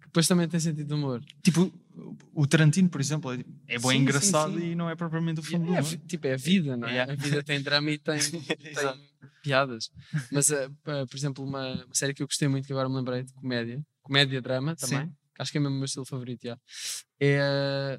que 0.00 0.06
depois 0.06 0.26
também 0.28 0.48
têm 0.48 0.60
sentido 0.60 0.86
de 0.86 0.94
humor. 0.94 1.20
Tipo, 1.42 1.70
o 2.34 2.46
Tarantino, 2.46 2.88
por 2.88 3.00
exemplo, 3.00 3.32
é, 3.32 3.36
é 3.68 3.78
bem 3.78 3.80
Sim, 3.80 3.88
sim, 3.88 3.96
engraçado 3.96 4.58
sim. 4.58 4.72
e 4.72 4.74
não 4.74 4.88
é 4.90 4.94
propriamente 4.94 5.40
o 5.40 5.42
filme 5.42 5.74
É, 5.74 5.80
do 5.80 5.86
é 5.88 5.98
tipo, 6.06 6.26
é 6.26 6.34
a 6.34 6.36
vida, 6.36 6.76
não 6.76 6.86
é? 6.88 6.92
Yeah. 6.92 7.12
A 7.12 7.16
vida 7.16 7.42
tem 7.42 7.60
drama 7.62 7.90
e 7.90 7.98
tem, 7.98 8.18
tem 8.20 9.00
piadas. 9.42 9.90
Mas, 10.30 10.50
eh, 10.50 10.68
pa- 10.84 11.06
por 11.08 11.16
exemplo, 11.16 11.44
uma, 11.44 11.74
uma 11.84 11.94
série 11.94 12.12
que 12.14 12.22
eu 12.22 12.26
gostei 12.26 12.48
muito, 12.48 12.66
que 12.66 12.72
agora 12.72 12.88
me 12.88 12.96
lembrei, 12.96 13.22
de 13.22 13.32
comédia, 13.34 13.80
comédia-drama 14.02 14.74
também, 14.76 15.06
Sim. 15.06 15.12
que 15.34 15.42
acho 15.42 15.52
que 15.52 15.58
é 15.58 15.60
mesmo 15.60 15.74
o 15.74 15.78
meu 15.78 15.86
estilo 15.86 16.04
favorito, 16.04 16.42
já. 16.44 16.58
é... 17.20 17.98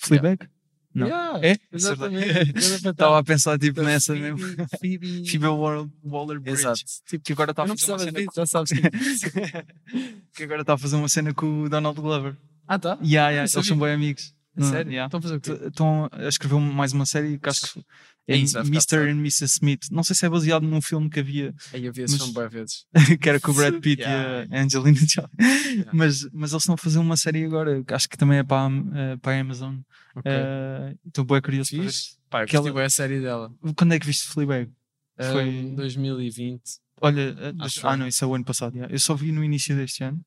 Fleabag? 0.00 0.48
Não. 0.94 1.06
Yeah, 1.06 1.46
É? 1.46 1.56
Exatamente. 1.70 2.58
Estava 2.88 3.18
a 3.18 3.22
pensar 3.22 3.58
tipo 3.58 3.82
nessa 3.82 4.14
Phoebe- 4.14 4.32
mesmo. 4.32 4.66
Phoebe... 4.80 5.24
Phoebe 5.30 5.46
Wall- 5.46 5.90
Waller-Bridge. 6.02 6.60
Exato. 6.60 6.80
Tipo, 7.06 7.24
Que 7.24 7.32
agora 7.34 7.50
está 7.52 7.62
a 7.62 7.66
não 7.66 7.76
fazer 7.78 7.92
uma 7.92 7.98
precisava 7.98 8.16
cena 8.16 8.18
de 8.20 8.26
com- 8.26 8.34
já 8.34 8.46
sabes 8.46 8.72
que... 8.72 10.32
que 10.34 10.42
agora 10.44 10.62
está 10.62 10.72
a 10.74 10.78
fazer 10.78 10.96
uma 10.96 11.08
cena 11.08 11.32
com 11.34 11.62
o 11.64 11.68
Donald 11.68 12.00
Glover. 12.00 12.34
Ah, 12.68 12.78
tá? 12.78 12.98
Yeah, 13.02 13.30
yeah, 13.30 13.50
eles 13.52 13.66
são 13.66 13.78
bem 13.78 13.92
amigos. 13.92 14.34
A 14.56 14.60
Não, 14.60 14.70
Sério? 14.70 14.90
yeah. 14.92 15.06
Estão 15.06 15.18
a 15.18 15.22
fazer 15.22 15.34
o 15.36 15.40
quê? 15.40 15.66
Estão 15.68 16.08
a 16.12 16.28
escrever 16.28 16.58
mais 16.60 16.92
uma 16.92 17.06
série 17.06 17.38
que 17.38 17.48
acho 17.48 17.72
que 17.74 17.78
é 18.26 18.34
É 18.34 18.36
isso, 18.36 18.58
Mr. 18.58 18.96
and 19.08 19.18
Mrs. 19.20 19.44
Smith. 19.44 19.86
Não 19.90 20.02
sei 20.02 20.14
se 20.16 20.26
é 20.26 20.28
baseado 20.28 20.64
num 20.64 20.80
filme 20.82 21.08
que 21.08 21.20
havia, 21.20 21.54
Aí 21.72 21.86
eu 21.86 21.92
vi 21.92 22.02
esse 22.02 22.12
Mas- 22.14 22.20
filme 22.22 22.34
boas 22.34 22.52
vezes. 22.52 22.84
que 23.22 23.28
era 23.28 23.40
com 23.40 23.52
o 23.52 23.54
Brad 23.54 23.74
Pitt 23.80 24.02
Yeah. 24.02 24.46
e 24.50 24.54
a 24.56 24.62
Angelina 24.62 24.98
Jolie. 24.98 25.86
Mas, 25.92 26.28
mas 26.32 26.50
eles 26.52 26.62
estão 26.62 26.74
a 26.74 26.78
fazer 26.78 26.98
uma 26.98 27.16
série 27.16 27.44
agora, 27.44 27.82
que 27.82 27.94
acho 27.94 28.08
que 28.08 28.16
também 28.18 28.38
é 28.38 28.42
para, 28.44 28.66
a- 28.66 28.98
eh, 28.98 29.16
para 29.18 29.36
a 29.36 29.40
Amazon. 29.40 29.76
Ok. 30.16 30.30
Eh, 30.30 30.94
Estou 31.06 31.24
bem 31.24 31.40
curioso 31.40 31.70
para 31.70 31.84
ver. 31.84 31.92
Pá, 32.28 32.44
gostei 32.44 32.72
bué 32.72 32.84
a 32.84 32.90
série 32.90 33.20
dela. 33.20 33.50
Quando 33.76 33.94
é 33.94 33.98
que 33.98 34.06
viste 34.06 34.26
Fleabag? 34.28 34.70
Foi 35.16 35.32
Foi- 35.32 35.48
em 35.48 35.74
2020. 35.74 36.62
Olha, 37.00 37.34
ah 37.60 37.92
eu. 37.92 37.96
não, 37.96 38.08
isso 38.08 38.24
é 38.24 38.26
o 38.26 38.34
ano 38.34 38.44
passado. 38.44 38.74
yeah. 38.74 38.92
Eu 38.92 38.98
só 38.98 39.14
vi 39.14 39.30
no 39.30 39.42
início 39.44 39.74
deste 39.76 40.02
ano. 40.02 40.20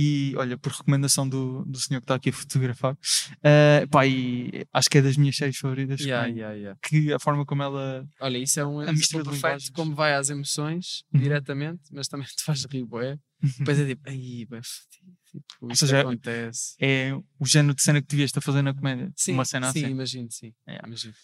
E 0.00 0.32
olha, 0.36 0.56
por 0.56 0.70
recomendação 0.70 1.28
do, 1.28 1.64
do 1.64 1.76
senhor 1.76 1.98
que 2.00 2.04
está 2.04 2.14
aqui 2.14 2.30
a 2.30 2.32
fotografar, 2.32 2.96
eh, 3.42 3.84
pá, 3.90 4.06
e 4.06 4.64
acho 4.72 4.88
que 4.88 4.98
é 4.98 5.02
das 5.02 5.16
minhas 5.16 5.34
séries 5.36 5.56
favoritas. 5.58 5.98
Yeah, 6.00 6.28
yeah, 6.28 6.54
yeah. 6.54 6.78
Que 6.80 7.12
a 7.12 7.18
forma 7.18 7.44
como 7.44 7.64
ela. 7.64 8.06
Olha, 8.20 8.38
isso 8.38 8.60
é 8.60 8.64
um 8.64 8.78
mistura 8.78 8.92
exemplo 8.92 9.02
de 9.24 9.24
perfeito 9.24 9.34
linguagens. 9.34 9.70
como 9.70 9.94
vai 9.96 10.14
às 10.14 10.30
emoções 10.30 11.02
Uhum. 11.12 11.20
diretamente, 11.20 11.82
mas 11.90 12.06
também 12.06 12.26
te 12.36 12.44
faz 12.44 12.64
rir, 12.70 12.84
bué. 12.84 13.18
Depois 13.58 13.78
é 13.80 13.86
tipo, 13.86 14.02
ai, 14.06 14.46
bué, 14.48 14.60
fodido, 14.62 15.16
tipo, 15.32 15.74
seja, 15.76 16.00
acontece. 16.00 16.74
É 16.80 17.12
o 17.38 17.44
género 17.46 17.74
de 17.74 17.82
cena 17.82 18.00
que 18.00 18.06
devias 18.08 18.28
estar 18.28 18.38
a 18.38 18.42
fazer 18.42 18.62
na 18.62 18.72
comédia. 18.74 19.10
Sim, 19.16 19.32
uma 19.34 19.44
cena 19.44 19.72
sim, 19.72 19.80
assim. 19.84 19.90
imagino, 19.90 20.28
sim. 20.30 20.52
Yeah. 20.68 20.86
Imagino. 20.86 21.14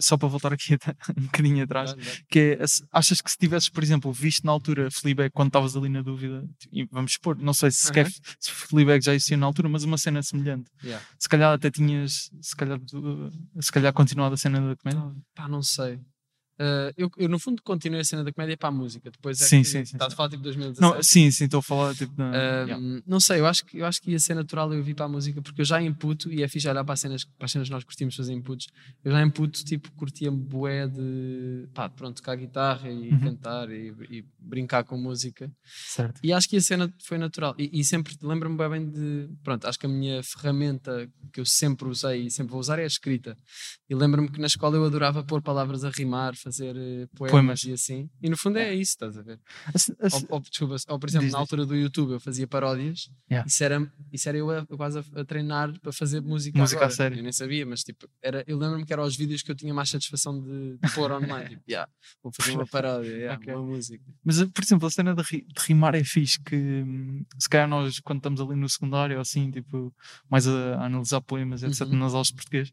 Só 0.00 0.16
para 0.16 0.28
voltar 0.28 0.52
aqui 0.52 0.74
um 1.16 1.22
bocadinho 1.22 1.64
atrás. 1.64 1.94
Que 2.28 2.58
é, 2.60 2.64
achas 2.92 3.20
que 3.20 3.30
se 3.30 3.38
tivesses, 3.38 3.68
por 3.68 3.82
exemplo, 3.82 4.12
visto 4.12 4.44
na 4.44 4.52
altura 4.52 4.90
Fleabag 4.90 5.30
quando 5.30 5.48
estavas 5.48 5.76
ali 5.76 5.88
na 5.88 6.02
dúvida, 6.02 6.48
e 6.72 6.84
vamos 6.86 7.12
supor, 7.12 7.36
não 7.38 7.54
sei 7.54 7.70
se 7.70 7.86
sequer 7.86 8.06
Aham. 8.06 8.12
se 8.40 8.50
Fleabag 8.50 9.04
já 9.04 9.14
existia 9.14 9.36
na 9.36 9.46
altura, 9.46 9.68
mas 9.68 9.84
uma 9.84 9.98
cena 9.98 10.22
semelhante. 10.22 10.70
Yeah. 10.82 11.04
Se 11.18 11.28
calhar 11.28 11.52
até 11.52 11.70
tinhas, 11.70 12.30
se 12.40 12.56
calhar, 12.56 12.78
se 13.60 13.72
calhar 13.72 13.92
continuado 13.92 14.34
a 14.34 14.36
cena 14.36 14.60
da 14.60 14.76
comédia. 14.76 14.98
Então, 14.98 15.22
Pá, 15.34 15.48
não 15.48 15.62
sei. 15.62 16.00
Uh, 16.60 16.92
eu, 16.96 17.10
eu, 17.16 17.28
no 17.28 17.38
fundo, 17.38 17.62
continuei 17.62 18.00
a 18.00 18.04
cena 18.04 18.24
da 18.24 18.32
comédia 18.32 18.56
para 18.56 18.68
a 18.68 18.72
música. 18.72 19.10
Depois 19.10 19.40
é 19.40 19.44
Sim, 19.44 19.62
sim, 19.62 19.84
sim, 19.84 19.94
Estás 19.96 20.10
sim. 20.10 20.14
a 20.14 20.16
falar 20.16 20.28
tipo 20.30 20.42
2017. 20.42 20.80
Não, 20.80 21.02
sim, 21.02 21.30
sim, 21.30 21.44
estou 21.44 21.60
a 21.60 21.62
falar 21.62 21.94
tipo 21.94 22.14
da. 22.16 22.24
Um, 22.24 22.32
yeah. 22.32 23.02
Não 23.06 23.20
sei, 23.20 23.38
eu 23.40 23.46
acho, 23.46 23.64
que, 23.64 23.78
eu 23.78 23.86
acho 23.86 24.02
que 24.02 24.10
ia 24.10 24.18
ser 24.18 24.34
natural 24.34 24.72
eu 24.74 24.82
vir 24.82 24.94
para 24.94 25.06
a 25.06 25.08
música 25.08 25.40
porque 25.40 25.60
eu 25.60 25.64
já 25.64 25.80
imputo, 25.80 26.32
e 26.32 26.42
é 26.42 26.48
fixe 26.48 26.68
olhar 26.68 26.84
para 26.84 26.94
as 26.94 27.00
cenas, 27.00 27.24
para 27.24 27.44
as 27.44 27.52
cenas 27.52 27.68
que 27.68 27.74
nós 27.74 27.84
curtimos 27.84 28.16
fazer 28.16 28.32
inputs. 28.32 28.66
Eu 29.04 29.12
já 29.12 29.22
imputo, 29.22 29.64
tipo, 29.64 29.90
curtia 29.92 30.30
bué 30.30 30.86
de 30.88 31.68
pá, 31.72 31.88
pronto, 31.88 32.16
tocar 32.16 32.34
guitarra 32.36 32.90
e 32.90 33.08
Uhum. 33.08 33.20
cantar 33.20 33.70
e, 33.70 33.92
e 34.10 34.24
brincar 34.38 34.84
com 34.84 34.96
música. 34.98 35.50
Certo. 35.64 36.20
E 36.22 36.32
acho 36.32 36.48
que 36.48 36.56
a 36.56 36.60
cena 36.60 36.92
foi 37.04 37.18
natural. 37.18 37.54
E, 37.58 37.80
e 37.80 37.84
sempre 37.84 38.14
lembro-me 38.22 38.56
bué 38.56 38.68
bem 38.68 38.88
de. 38.90 39.28
Pronto, 39.42 39.66
acho 39.66 39.78
que 39.78 39.86
a 39.86 39.88
minha 39.88 40.22
ferramenta 40.22 41.08
que 41.32 41.40
eu 41.40 41.44
sempre 41.46 41.86
usei 41.88 42.26
e 42.26 42.30
sempre 42.30 42.50
vou 42.50 42.60
usar 42.60 42.78
é 42.78 42.84
a 42.84 42.86
escrita. 42.86 43.36
E 43.88 43.94
lembro-me 43.94 44.28
que 44.28 44.40
na 44.40 44.46
escola 44.46 44.76
eu 44.76 44.84
adorava 44.84 45.22
pôr 45.22 45.40
palavras 45.40 45.84
a 45.84 45.90
rimar, 45.90 46.34
fazer 46.48 46.74
eh, 46.76 47.06
poemas, 47.14 47.30
Poemas. 47.30 47.64
e 47.64 47.72
assim. 47.72 48.08
E 48.22 48.28
no 48.30 48.36
fundo 48.36 48.58
é 48.58 48.72
isso, 48.74 48.92
estás 48.92 49.16
a 49.18 49.22
ver? 49.22 49.38
A 49.72 49.78
ce- 49.78 49.94
a 50.00 50.08
ce- 50.10 50.16
Ou, 50.28 50.36
ou, 50.36 50.40
desculpa, 50.40 50.76
ou, 50.88 50.98
por 50.98 51.08
exemplo, 51.08 51.26
Diz, 51.26 51.32
na 51.32 51.38
altura 51.38 51.64
do 51.66 51.76
YouTube 51.76 52.12
eu 52.12 52.20
fazia 52.20 52.46
paródias. 52.46 53.10
Yeah. 53.30 53.46
Isso, 53.46 53.62
era, 53.62 53.92
isso 54.12 54.28
era 54.28 54.38
eu 54.38 54.50
a, 54.50 54.66
quase 54.66 54.98
a, 54.98 55.20
a 55.20 55.24
treinar 55.24 55.78
para 55.80 55.92
fazer 55.92 56.20
música. 56.20 56.58
Música 56.58 56.80
a 56.80 56.84
agora. 56.84 56.96
sério. 56.96 57.18
Eu 57.18 57.22
nem 57.22 57.32
sabia, 57.32 57.64
mas 57.66 57.82
tipo, 57.84 58.08
era, 58.22 58.42
eu 58.46 58.56
lembro-me 58.58 58.84
que 58.84 58.92
eram 58.92 59.04
os 59.04 59.16
vídeos 59.16 59.42
que 59.42 59.50
eu 59.50 59.54
tinha 59.54 59.72
mais 59.74 59.88
satisfação 59.90 60.40
de, 60.42 60.78
de 60.78 60.90
pôr 60.94 61.10
online. 61.12 61.50
tipo, 61.50 61.62
yeah, 61.68 61.90
vou 62.22 62.32
fazer 62.32 62.52
uma 62.52 62.66
paródia, 62.66 63.10
yeah, 63.10 63.38
Ok. 63.40 63.54
uma 63.54 63.62
música. 63.64 64.04
Mas, 64.24 64.42
por 64.44 64.64
exemplo, 64.64 64.86
a 64.86 64.90
cena 64.90 65.14
de, 65.14 65.22
ri- 65.22 65.46
de 65.46 65.62
rimar 65.66 65.94
é 65.94 66.02
fixe, 66.04 66.40
que 66.40 66.56
hum, 66.56 67.24
se 67.38 67.48
calhar 67.48 67.68
nós, 67.68 68.00
quando 68.00 68.18
estamos 68.18 68.40
ali 68.40 68.54
no 68.56 68.68
secundário, 68.68 69.16
ou 69.16 69.22
assim, 69.22 69.50
tipo, 69.50 69.92
mais 70.30 70.46
a, 70.48 70.76
a 70.76 70.86
analisar 70.86 71.20
poemas, 71.20 71.62
etc., 71.62 71.82
Uhum. 71.88 71.96
nas 71.98 72.14
aulas 72.14 72.28
de 72.28 72.34
português, 72.34 72.72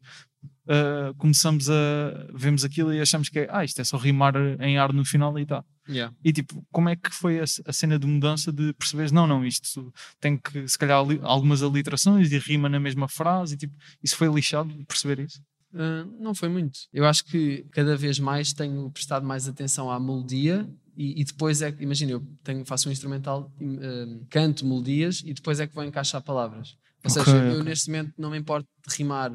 ah, 0.68 1.12
começamos 1.18 1.68
a. 1.70 2.26
vemos 2.34 2.64
aquilo 2.64 2.92
e 2.92 3.00
achamos 3.00 3.28
que 3.28 3.40
é, 3.40 3.48
ah, 3.50 3.64
isto 3.64 3.80
é 3.80 3.84
só 3.84 3.96
rimar 3.96 4.34
em 4.60 4.78
ar 4.78 4.92
no 4.92 5.04
final 5.04 5.38
e 5.38 5.46
tá. 5.46 5.64
Yeah. 5.88 6.12
E 6.24 6.32
tipo, 6.32 6.66
como 6.72 6.88
é 6.88 6.96
que 6.96 7.10
foi 7.12 7.38
a, 7.38 7.44
a 7.44 7.72
cena 7.72 7.98
de 7.98 8.06
mudança 8.06 8.52
de 8.52 8.72
perceberes, 8.74 9.12
não, 9.12 9.26
não, 9.26 9.44
isto 9.46 9.92
tem 10.20 10.36
que, 10.36 10.66
se 10.66 10.76
calhar, 10.76 10.98
ali- 11.00 11.20
algumas 11.22 11.62
aliterações 11.62 12.32
e 12.32 12.38
rima 12.38 12.68
na 12.68 12.80
mesma 12.80 13.06
frase, 13.08 13.54
e 13.54 13.56
tipo, 13.56 13.74
isso 14.02 14.16
foi 14.16 14.28
lixado 14.28 14.72
de 14.72 14.84
perceber 14.84 15.20
isso? 15.20 15.40
Uh, 15.72 16.10
não 16.20 16.34
foi 16.34 16.48
muito. 16.48 16.78
Eu 16.92 17.04
acho 17.06 17.24
que 17.24 17.64
cada 17.70 17.96
vez 17.96 18.18
mais 18.18 18.52
tenho 18.52 18.90
prestado 18.90 19.24
mais 19.26 19.46
atenção 19.46 19.88
à 19.90 20.00
melodia 20.00 20.68
e, 20.96 21.20
e 21.20 21.24
depois 21.24 21.60
é 21.62 21.70
que, 21.70 21.82
imagina, 21.84 22.12
eu 22.12 22.20
tenho, 22.42 22.64
faço 22.64 22.88
um 22.88 22.92
instrumental, 22.92 23.52
uh, 23.60 24.26
canto 24.30 24.66
melodias 24.66 25.22
e 25.24 25.34
depois 25.34 25.60
é 25.60 25.66
que 25.66 25.74
vou 25.74 25.84
encaixar 25.84 26.20
palavras. 26.22 26.76
Ou 27.04 27.10
Ok, 27.12 27.22
seja, 27.22 27.36
eu 27.36 27.52
ok. 27.60 27.62
neste 27.64 27.90
momento 27.90 28.12
não 28.18 28.30
me 28.30 28.38
importo 28.38 28.66
de 28.88 28.96
rimar 28.96 29.30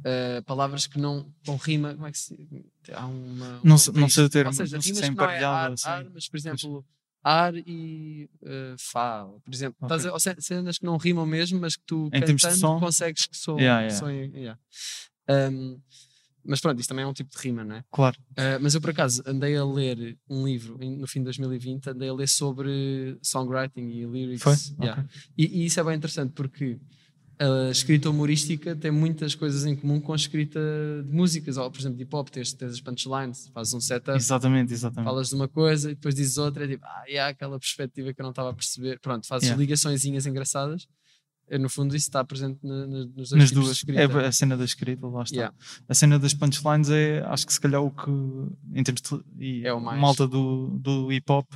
uh, 0.00 0.42
palavras 0.44 0.86
que 0.86 0.98
não 0.98 1.32
com 1.44 1.56
rima, 1.56 1.94
como 1.94 2.06
é 2.06 2.12
que 2.12 2.18
se 2.18 2.36
há 2.92 3.06
uma 3.06 3.60
Não 3.64 3.74
um 3.74 3.78
sei- 3.78 3.94
não 3.94 4.08
sei 4.08 4.24
o 4.24 4.28
termo, 4.28 4.48
Ou 4.50 4.54
seja, 4.54 4.76
não 4.76 4.82
sei 4.82 4.92
rimas 4.92 5.04
se 5.06 5.10
é 5.34 5.40
é 5.40 5.44
ar, 5.44 5.72
assim. 5.72 5.88
ar, 5.88 6.10
mas 6.12 6.28
por 6.28 6.36
exemplo, 6.36 6.86
ar 7.22 7.54
e 7.56 8.28
uh, 8.42 8.76
fá, 8.78 9.24
por 9.44 9.52
exemplo, 9.54 9.76
Ok. 9.82 9.96
Estás 9.96 10.06
a- 10.06 10.12
ou 10.12 10.40
cenas 10.42 10.78
que 10.78 10.84
não 10.84 10.96
rimam 10.96 11.26
mesmo, 11.26 11.60
mas 11.60 11.76
que 11.76 11.82
tu 11.84 12.08
Em 12.12 12.20
cantando 12.20 12.56
som? 12.56 12.80
consegues 12.80 13.26
que 13.26 13.36
soem. 13.36 13.60
Yeah, 13.62 13.82
yeah. 13.88 14.38
yeah. 14.38 15.50
Um, 15.50 15.80
mas 16.44 16.60
pronto, 16.62 16.80
isto 16.80 16.88
também 16.88 17.04
é 17.04 17.06
um 17.06 17.12
tipo 17.12 17.30
de 17.30 17.36
rima, 17.42 17.62
não 17.62 17.76
é? 17.76 17.84
Claro. 17.90 18.16
Uh, 18.30 18.56
mas 18.62 18.74
eu 18.74 18.80
por 18.80 18.88
acaso 18.90 19.22
andei 19.26 19.54
a 19.56 19.64
ler 19.64 20.16
um 20.30 20.46
livro 20.46 20.78
no 20.78 21.06
fim 21.06 21.18
de 21.20 21.24
2020, 21.24 21.90
andei 21.90 22.08
a 22.08 22.14
ler 22.14 22.28
sobre 22.28 23.18
songwriting 23.22 23.82
e 23.90 24.06
lyrics. 24.06 24.42
Foi? 24.42 24.54
Yeah. 24.82 25.02
Ok. 25.02 25.10
E, 25.36 25.44
e 25.62 25.66
isso 25.66 25.78
é 25.78 25.84
bem 25.84 25.94
interessante 25.96 26.32
porque 26.32 26.78
a 27.40 27.70
escrita 27.70 28.10
humorística 28.10 28.74
tem 28.74 28.90
muitas 28.90 29.34
coisas 29.34 29.64
em 29.64 29.76
comum 29.76 30.00
com 30.00 30.12
a 30.12 30.16
escrita 30.16 30.58
de 31.04 31.12
músicas, 31.14 31.56
ou 31.56 31.70
por 31.70 31.78
exemplo 31.78 31.96
de 31.96 32.02
hip 32.02 32.14
hop, 32.16 32.28
tens, 32.28 32.52
tens 32.52 32.72
as 32.72 32.80
punchlines, 32.80 33.48
fazes 33.54 33.72
um 33.74 33.80
setup, 33.80 34.16
Exatamente, 34.16 34.72
exatamente. 34.72 35.04
falas 35.08 35.28
de 35.28 35.34
uma 35.36 35.46
coisa 35.48 35.90
e 35.90 35.94
depois 35.94 36.14
dizes 36.14 36.36
outra, 36.38 36.64
é 36.64 36.68
tipo, 36.68 36.84
ah, 36.84 37.04
e 37.08 37.16
há 37.18 37.28
aquela 37.28 37.58
perspectiva 37.58 38.12
que 38.12 38.20
eu 38.20 38.24
não 38.24 38.30
estava 38.30 38.50
a 38.50 38.54
perceber. 38.54 38.98
Pronto, 39.00 39.26
fazes 39.26 39.48
Yeah. 39.48 39.60
ligaçõezinhas 39.60 40.26
engraçadas. 40.26 40.86
No 41.50 41.70
fundo, 41.70 41.96
isso 41.96 42.08
está 42.08 42.22
presente 42.22 42.58
na, 42.62 42.86
na, 42.86 42.98
nos 43.06 43.30
dois 43.30 43.32
Nas 43.32 43.50
duas. 43.50 43.66
de 43.68 43.72
escrita. 43.72 44.00
É 44.02 44.26
a 44.26 44.32
cena 44.32 44.54
da 44.54 44.64
escrita, 44.66 45.06
lá 45.06 45.22
está. 45.22 45.34
Yeah. 45.34 45.56
A 45.88 45.94
cena 45.94 46.18
das 46.18 46.34
punchlines 46.34 46.90
é, 46.90 47.22
acho 47.24 47.46
que 47.46 47.52
se 47.54 47.58
calhar 47.60 47.82
o 47.82 47.90
que, 47.90 48.10
em 48.74 48.82
termos 48.82 49.00
de 49.00 49.24
e 49.38 49.66
É 49.66 49.72
o 49.72 49.80
mais- 49.80 49.98
malta 49.98 50.28
do, 50.28 50.76
do 50.78 51.10
hip 51.10 51.24
hop, 51.32 51.46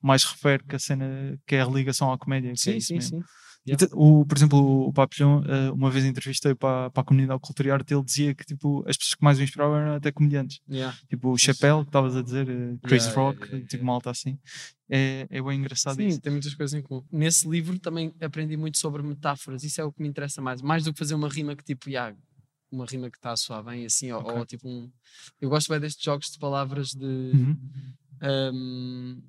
mais 0.00 0.24
refere 0.24 0.62
que 0.64 0.74
a 0.74 0.78
cena 0.78 1.38
que 1.46 1.54
é 1.54 1.60
a 1.60 1.66
ligação 1.66 2.10
à 2.10 2.16
comédia. 2.16 2.50
é 2.50 2.56
Sim, 2.56 2.76
isso 2.76 2.86
sim, 2.86 2.94
mesmo. 2.94 3.18
sim. 3.18 3.24
Então, 3.64 3.88
o, 3.92 4.26
por 4.26 4.36
exemplo, 4.36 4.58
o 4.88 4.92
Papillon, 4.92 5.42
eh, 5.46 5.70
uma 5.70 5.88
vez 5.88 6.04
entrevistei 6.04 6.52
para, 6.54 6.90
para 6.90 7.00
a 7.00 7.04
comunidade 7.04 7.40
cultura 7.40 7.68
e 7.68 7.70
arte, 7.70 7.94
ele 7.94 8.02
dizia 8.02 8.34
que 8.34 8.44
tipo, 8.44 8.84
as 8.88 8.96
pessoas 8.96 9.14
que 9.14 9.22
mais 9.22 9.38
o 9.38 9.42
inspiravam 9.42 9.76
eram 9.76 9.94
até 9.94 10.10
comediantes. 10.10 10.60
Yeah. 10.68 10.96
Tipo 11.08 11.30
o 11.30 11.38
Chappelle, 11.38 11.82
que 11.82 11.88
estavas 11.88 12.16
a 12.16 12.22
dizer, 12.22 12.48
eh, 12.48 12.76
Chris 12.82 13.04
Yeah, 13.04 13.20
Rock, 13.22 13.36
yeah, 13.38 13.50
yeah, 13.52 13.68
tipo 13.68 13.82
yeah. 13.82 13.86
malta 13.86 14.10
assim. 14.10 14.36
É, 14.90 15.26
é 15.30 15.40
bem 15.40 15.58
engraçado 15.60 15.94
Sim, 15.96 16.08
isso. 16.08 16.20
tem 16.20 16.32
muitas 16.32 16.54
coisas 16.54 16.74
em 16.78 16.82
comum. 16.82 17.04
Nesse 17.12 17.48
livro 17.48 17.78
também 17.78 18.12
aprendi 18.20 18.56
muito 18.56 18.78
sobre 18.78 19.00
metáforas. 19.02 19.62
Isso 19.62 19.80
é 19.80 19.84
o 19.84 19.92
que 19.92 20.02
me 20.02 20.08
interessa 20.08 20.42
mais. 20.42 20.60
Mais 20.60 20.82
do 20.82 20.92
que 20.92 20.98
fazer 20.98 21.14
uma 21.14 21.28
rima 21.28 21.54
que 21.54 21.62
tipo, 21.64 21.88
yeah, 21.88 22.16
uma 22.70 22.84
rima 22.84 23.08
que 23.10 23.16
está 23.16 23.30
a 23.32 23.36
soar 23.36 23.62
bem 23.62 23.84
assim, 23.86 24.10
ou- 24.10 24.38
ou, 24.38 24.44
tipo 24.44 24.68
um. 24.68 24.90
Eu 25.40 25.48
gosto 25.48 25.68
bem 25.70 25.78
destes 25.78 26.02
jogos 26.02 26.30
de 26.32 26.38
palavras 26.38 26.88
de. 26.88 27.04
Uhum. 27.06 27.56
hum, 28.52 29.22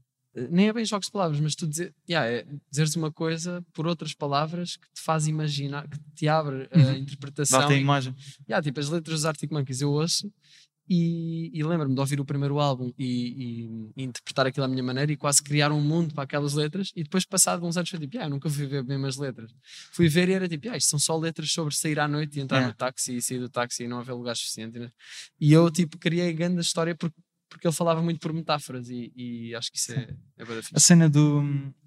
nem 0.50 0.68
é 0.68 0.74
bem 0.74 0.84
jogos 0.86 1.08
de 1.08 1.12
palavras, 1.12 1.40
mas 1.40 1.56
tu 1.56 1.68
dizer, 1.68 1.94
yeah, 2.10 2.28
é 2.30 2.46
dizeres 2.70 2.96
uma 2.96 3.12
coisa 3.12 3.64
por 3.74 3.86
outras 3.88 4.14
palavras 4.14 4.78
que 4.78 4.88
te 4.94 5.02
faz 5.02 5.28
imaginar, 5.28 5.88
que 5.88 5.98
te 6.16 6.28
abre 6.28 6.68
a 6.72 6.78
Uhum. 6.78 6.96
interpretação. 6.96 7.60
Dá-te 7.60 7.74
a 7.74 7.78
e- 7.78 7.82
imagem. 7.82 8.16
Yeah, 8.50 8.64
tipo, 8.64 8.80
as 8.80 8.90
letras 8.90 9.16
dos 9.20 9.26
Arctic 9.26 9.52
Monkeys 9.52 9.82
eu 9.82 9.92
ouço 9.92 10.32
e, 10.90 11.50
e 11.58 11.64
lembro-me 11.64 11.94
de 11.96 12.00
ouvir 12.02 12.20
o 12.20 12.26
primeiro 12.26 12.60
álbum 12.60 12.92
e, 13.00 13.06
e- 13.06 13.92
e 13.96 14.04
interpretar 14.04 14.46
aquilo 14.48 14.66
à 14.66 14.68
minha 14.68 14.84
maneira 14.84 15.12
e 15.14 15.16
quase 15.16 15.42
criar 15.42 15.72
um 15.72 15.80
mundo 15.80 16.14
para 16.14 16.24
aquelas 16.26 16.54
letras 16.54 16.92
e 16.94 17.04
depois 17.04 17.24
passado 17.26 17.66
uns 17.66 17.78
anos 17.78 17.90
foi 17.90 18.00
tipo, 18.00 18.18
eu 18.18 18.30
nunca 18.30 18.50
fui 18.50 18.66
ver 18.66 18.84
bem 18.84 19.04
as 19.06 19.16
letras 19.16 19.50
fui 19.94 20.10
ver 20.10 20.28
e 20.28 20.34
era 20.34 20.48
tipo, 20.50 20.66
yeah, 20.66 20.78
isto 20.78 20.90
são 20.90 21.00
só 21.00 21.18
letras 21.18 21.52
sobre 21.54 21.74
sair 21.74 22.00
à 22.02 22.08
noite 22.08 22.38
e 22.38 22.42
entrar 22.42 22.58
Yeah. 22.58 22.74
no 22.74 22.78
táxi 22.78 23.16
e 23.16 23.22
sair 23.22 23.40
do 23.40 23.50
táxi 23.50 23.84
e 23.84 23.88
não 23.88 24.00
haver 24.00 24.12
lugar 24.14 24.36
suficiente 24.36 24.78
né? 24.78 24.92
e 25.40 25.54
eu 25.54 25.72
tipo 25.72 25.98
criei 25.98 26.34
grande 26.34 26.60
história 26.60 26.94
porque, 26.94 27.16
porque 27.54 27.68
ele 27.68 27.76
falava 27.76 28.02
muito 28.02 28.20
por 28.20 28.34
metáforas 28.34 28.90
e, 28.90 29.12
e 29.16 29.56
acho 29.56 29.72
que 29.72 29.78
isso 29.78 29.92
é, 29.94 30.08
é 30.38 30.46
bem 30.46 30.60
A 30.74 30.80
cena 30.80 31.08
do. 31.10 31.40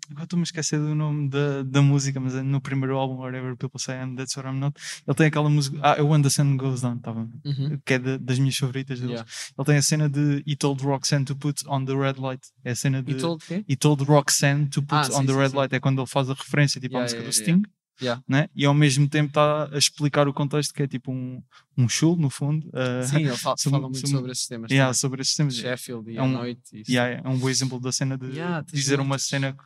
Agora 0.09 0.23
estou-me 0.23 0.43
a 0.43 0.45
esquecer 0.45 0.79
do 0.79 0.95
nome 0.95 1.29
da, 1.29 1.65
da 1.65 1.83
música, 1.83 2.21
mas 2.21 2.37
é 2.37 2.41
no 2.43 2.61
primeiro 2.61 2.97
álbum, 2.97 3.17
Whatever 3.17 3.57
People 3.57 3.81
Say 3.81 3.97
I'm, 4.01 4.15
That's 4.15 4.37
What 4.37 4.49
I'm 4.49 4.61
Not, 4.61 4.81
ele 5.05 5.15
tem 5.17 5.27
aquela 5.27 5.51
música. 5.51 5.77
Ah, 5.83 6.01
When 6.01 6.23
the 6.23 6.31
Sun 6.31 6.57
Goes 6.57 6.81
Down, 6.83 6.99
tá 6.99 7.13
bem? 7.13 7.29
Uhum. 7.45 7.81
que 7.85 7.95
é 7.95 7.99
da- 7.99 8.17
das 8.17 8.39
minhas 8.39 8.57
favoritas 8.57 9.01
deles. 9.01 9.15
Yeah. 9.17 9.31
Ele 9.59 9.65
tem 9.67 9.77
a 9.77 9.83
cena 9.83 10.09
de 10.09 10.45
He 10.47 10.55
told 10.55 10.81
Roxanne 10.85 11.25
to 11.25 11.35
put 11.35 11.61
on 11.67 11.85
the 11.85 11.95
red 11.95 12.21
light. 12.21 12.47
É 12.65 12.71
a 12.71 12.77
cena 12.77 13.03
de 13.03 13.13
e 13.13 13.15
told 13.17 13.45
quê? 13.45 13.65
He 13.69 13.75
told 13.75 14.05
Roxanne 14.05 14.69
to 14.69 14.81
put 14.81 14.95
Ah, 14.95 15.09
on 15.09 15.21
sim, 15.23 15.27
the 15.27 15.33
sim, 15.33 15.39
red 15.41 15.49
sim. 15.51 15.57
light. 15.57 15.73
É 15.75 15.81
quando 15.81 16.01
ele 16.01 16.07
faz 16.09 16.31
a 16.31 16.35
referência 16.35 16.81
tipo, 16.81 16.97
à 16.97 17.01
Yeah, 17.01 17.05
música 17.19 17.23
yeah, 17.23 17.59
do 17.59 17.63
Sting. 17.63 17.63
Yeah. 18.01 18.23
Né? 18.29 18.49
E 18.55 18.65
ao 18.67 18.75
mesmo 18.75 19.09
tempo 19.09 19.29
está 19.29 19.69
a 19.73 19.79
explicar 19.79 20.29
o 20.29 20.33
contexto 20.35 20.75
que 20.75 20.83
é 20.83 20.87
tipo 20.87 21.11
um, 21.11 21.43
um 21.79 21.89
chulo, 21.89 22.17
no 22.21 22.29
fundo. 22.31 22.67
uh, 22.69 23.07
sim, 23.07 23.17
ele 23.25 23.37
fala, 23.37 23.57
sobre- 23.57 23.79
fala 23.79 23.89
muito 23.89 24.01
sobre- 24.01 24.17
sobre 24.17 24.33
esses 24.33 24.47
temas 24.47 24.71
yeah, 24.71 24.87
também. 24.89 24.95
sobre 25.01 25.23
esses 25.23 25.35
temas. 25.35 25.57
Sheffield 25.57 26.11
e 26.11 26.17
É 26.17 26.21
à 26.21 26.25
um- 26.25 26.29
noite 26.33 26.61
e 26.75 26.81
isso. 26.83 26.91
Yeah, 26.91 27.23
é 27.25 27.29
um 27.29 27.39
bom 27.39 27.49
exemplo 27.49 27.81
da 27.81 27.91
cena 27.93 28.19
de 28.19 28.27
Yeah, 28.33 28.65
dizer 28.71 29.01
uma 29.01 29.19
cena 29.19 29.57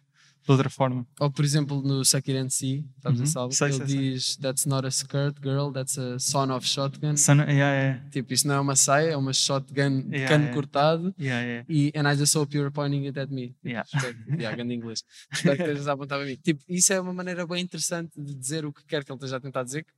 de 0.45 0.51
outra 0.53 0.69
forma. 0.71 1.07
Ou 1.21 1.31
por 1.31 1.45
exemplo 1.45 1.83
no 1.83 2.01
and 2.01 2.49
See, 2.51 2.85
sabes 3.03 3.35
Uhum. 3.35 3.43
álbum? 3.43 3.53
Sei, 3.55 3.69
Ele 3.69 3.77
sei, 3.77 3.87
sei. 3.87 3.97
diz 4.13 4.37
That's 4.37 4.67
not 4.67 4.87
a 4.87 4.91
skirt 4.91 5.37
girl, 5.43 5.71
that's 5.73 5.99
a 5.99 6.19
son 6.19 6.51
of 6.51 6.67
shotgun. 6.67 7.17
Sana- 7.17 7.45
yeah, 7.45 7.73
yeah, 7.75 8.11
Tipo, 8.11 8.33
isso 8.33 8.49
não 8.49 8.55
é 8.57 8.61
uma 8.61 8.75
saia, 8.77 9.11
é 9.11 9.17
uma 9.17 9.33
shotgun 9.33 10.03
de 10.03 10.17
Yeah, 10.17 10.29
cano 10.29 10.45
yeah. 10.45 10.55
cortado. 10.55 11.15
yeah, 11.21 11.43
yeah. 11.47 11.67
E 11.69 11.93
and 11.95 12.11
I 12.13 12.17
just 12.17 12.35
hope 12.37 12.55
you're 12.57 12.71
pointing 12.73 13.07
it 13.07 13.19
at 13.19 13.31
me. 13.31 13.55
Yeah. 13.65 13.87
Espero, 13.95 14.17
yeah, 14.39 14.55
grande 14.57 14.75
inglês. 14.75 15.05
Espero 15.33 15.57
que 15.57 15.63
estejas 15.63 15.89
a 15.89 15.93
apontar 15.93 16.19
para 16.19 16.27
mim. 16.27 16.37
Tipo, 16.43 16.63
isso 16.69 16.93
é 16.93 17.01
uma 17.01 17.13
maneira 17.13 17.47
bem 17.47 17.63
interessante 17.63 18.21
de 18.21 18.35
dizer 18.35 18.65
o 18.65 18.73
que 18.73 18.85
quer 18.85 19.05
que 19.05 19.13
ele 19.13 19.17
esteja 19.17 19.37
a 19.37 19.41
tentar 19.41 19.63
dizer. 19.63 19.85
que, 19.85 19.93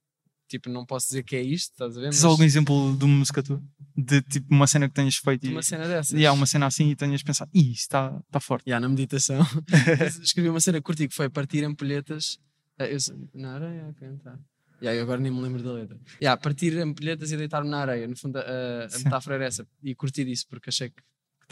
Tipo, 0.52 0.68
não 0.68 0.84
posso 0.84 1.06
dizer 1.06 1.22
que 1.22 1.34
é 1.34 1.40
isto, 1.40 1.72
estás 1.72 1.96
a 1.96 2.00
ver? 2.00 2.10
Tens 2.10 2.16
Mas 2.16 2.24
algum 2.24 2.42
exemplo 2.44 2.94
de 2.94 3.04
uma 3.06 3.16
música 3.16 3.42
tua? 3.42 3.62
De 3.96 4.20
tipo 4.20 4.52
uma 4.54 4.66
cena 4.66 4.86
que 4.86 4.94
tenhas 4.94 5.16
feito 5.16 5.40
de 5.40 5.48
e 5.48 5.52
uma 5.52 5.62
cena 5.62 5.88
dessas. 5.88 6.20
e 6.20 6.26
há 6.26 6.32
uma 6.32 6.44
cena 6.44 6.66
assim 6.66 6.90
e 6.90 6.94
tenhas 6.94 7.22
pensado, 7.22 7.50
ih, 7.54 7.72
isto 7.72 7.80
está 7.80 8.20
tá 8.30 8.38
forte. 8.38 8.66
Yeah, 8.68 8.78
na 8.86 8.90
meditação. 8.94 9.40
Escrevi 10.22 10.50
uma 10.50 10.60
cena 10.60 10.82
curti 10.82 11.08
que 11.08 11.14
foi 11.14 11.30
partir 11.30 11.64
ampulhetas. 11.64 12.38
eh, 12.78 12.94
eu 12.94 12.98
na 13.32 13.54
areia 13.54 13.88
a 13.88 13.94
cantar. 13.94 14.38
Yeah, 14.82 14.98
eu 14.98 15.04
agora 15.04 15.20
nem 15.22 15.32
me 15.32 15.40
lembro 15.40 15.62
da 15.62 15.72
letra. 15.72 15.98
Yeah, 16.20 16.38
partir 16.38 16.76
ampulhetas 16.78 17.32
e 17.32 17.36
deitar-me 17.38 17.70
na 17.70 17.78
areia. 17.78 18.06
No 18.06 18.14
fundo, 18.16 18.36
a, 18.38 18.88
a 18.94 18.98
metáfora 18.98 19.36
era 19.36 19.46
essa. 19.46 19.66
E 19.82 19.94
curti 19.94 20.22
disso 20.22 20.44
porque 20.50 20.68
achei 20.68 20.90
que 20.90 21.02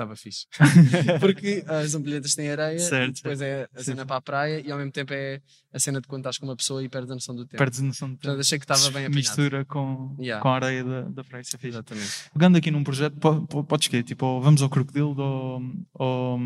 estava 0.02 0.16
fixe. 0.16 0.46
porque 1.20 1.64
as 1.66 1.94
ampulhetas 1.94 2.34
têm 2.34 2.50
areia 2.50 2.78
Certo, 2.78 3.16
depois 3.16 3.40
é 3.40 3.68
a 3.74 3.82
cena 3.82 4.04
para 4.06 4.16
a 4.16 4.20
praia 4.20 4.60
e 4.66 4.70
ao 4.70 4.78
mesmo 4.78 4.92
tempo 4.92 5.12
é 5.12 5.40
a 5.72 5.78
cena 5.78 6.00
de 6.00 6.06
quando 6.08 6.20
estás 6.22 6.38
com 6.38 6.46
uma 6.46 6.56
pessoa 6.56 6.82
e 6.82 6.88
perdes 6.88 7.10
a 7.10 7.14
noção 7.14 7.34
do 7.34 7.44
tempo. 7.46 7.58
Perdes 7.58 7.80
a 7.80 7.82
noção 7.84 8.08
de 8.10 8.16
Portanto, 8.16 8.40
achei 8.40 8.58
que 8.58 8.64
estava 8.64 8.80
bem 8.90 9.06
apanhado. 9.06 9.14
mistura 9.14 9.64
com, 9.64 10.16
Yeah. 10.18 10.42
com 10.42 10.48
a 10.48 10.54
areia 10.56 10.82
da, 10.84 11.00
da 11.02 11.24
praia. 11.24 11.42
Isso 11.42 11.56
é 11.56 11.58
fixe. 11.58 11.68
Exatamente. 11.76 12.10
Pegando 12.32 12.58
aqui 12.58 12.70
num 12.70 12.82
projeto, 12.84 13.16
po- 13.18 13.46
po- 13.46 13.64
podes 13.64 13.88
que 13.88 14.02
Tipo, 14.02 14.40
vamos 14.40 14.62
ao 14.62 14.68
Crocodilo 14.70 15.14
ou. 15.18 15.62
ou 15.94 16.40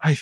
ai, 0.00 0.16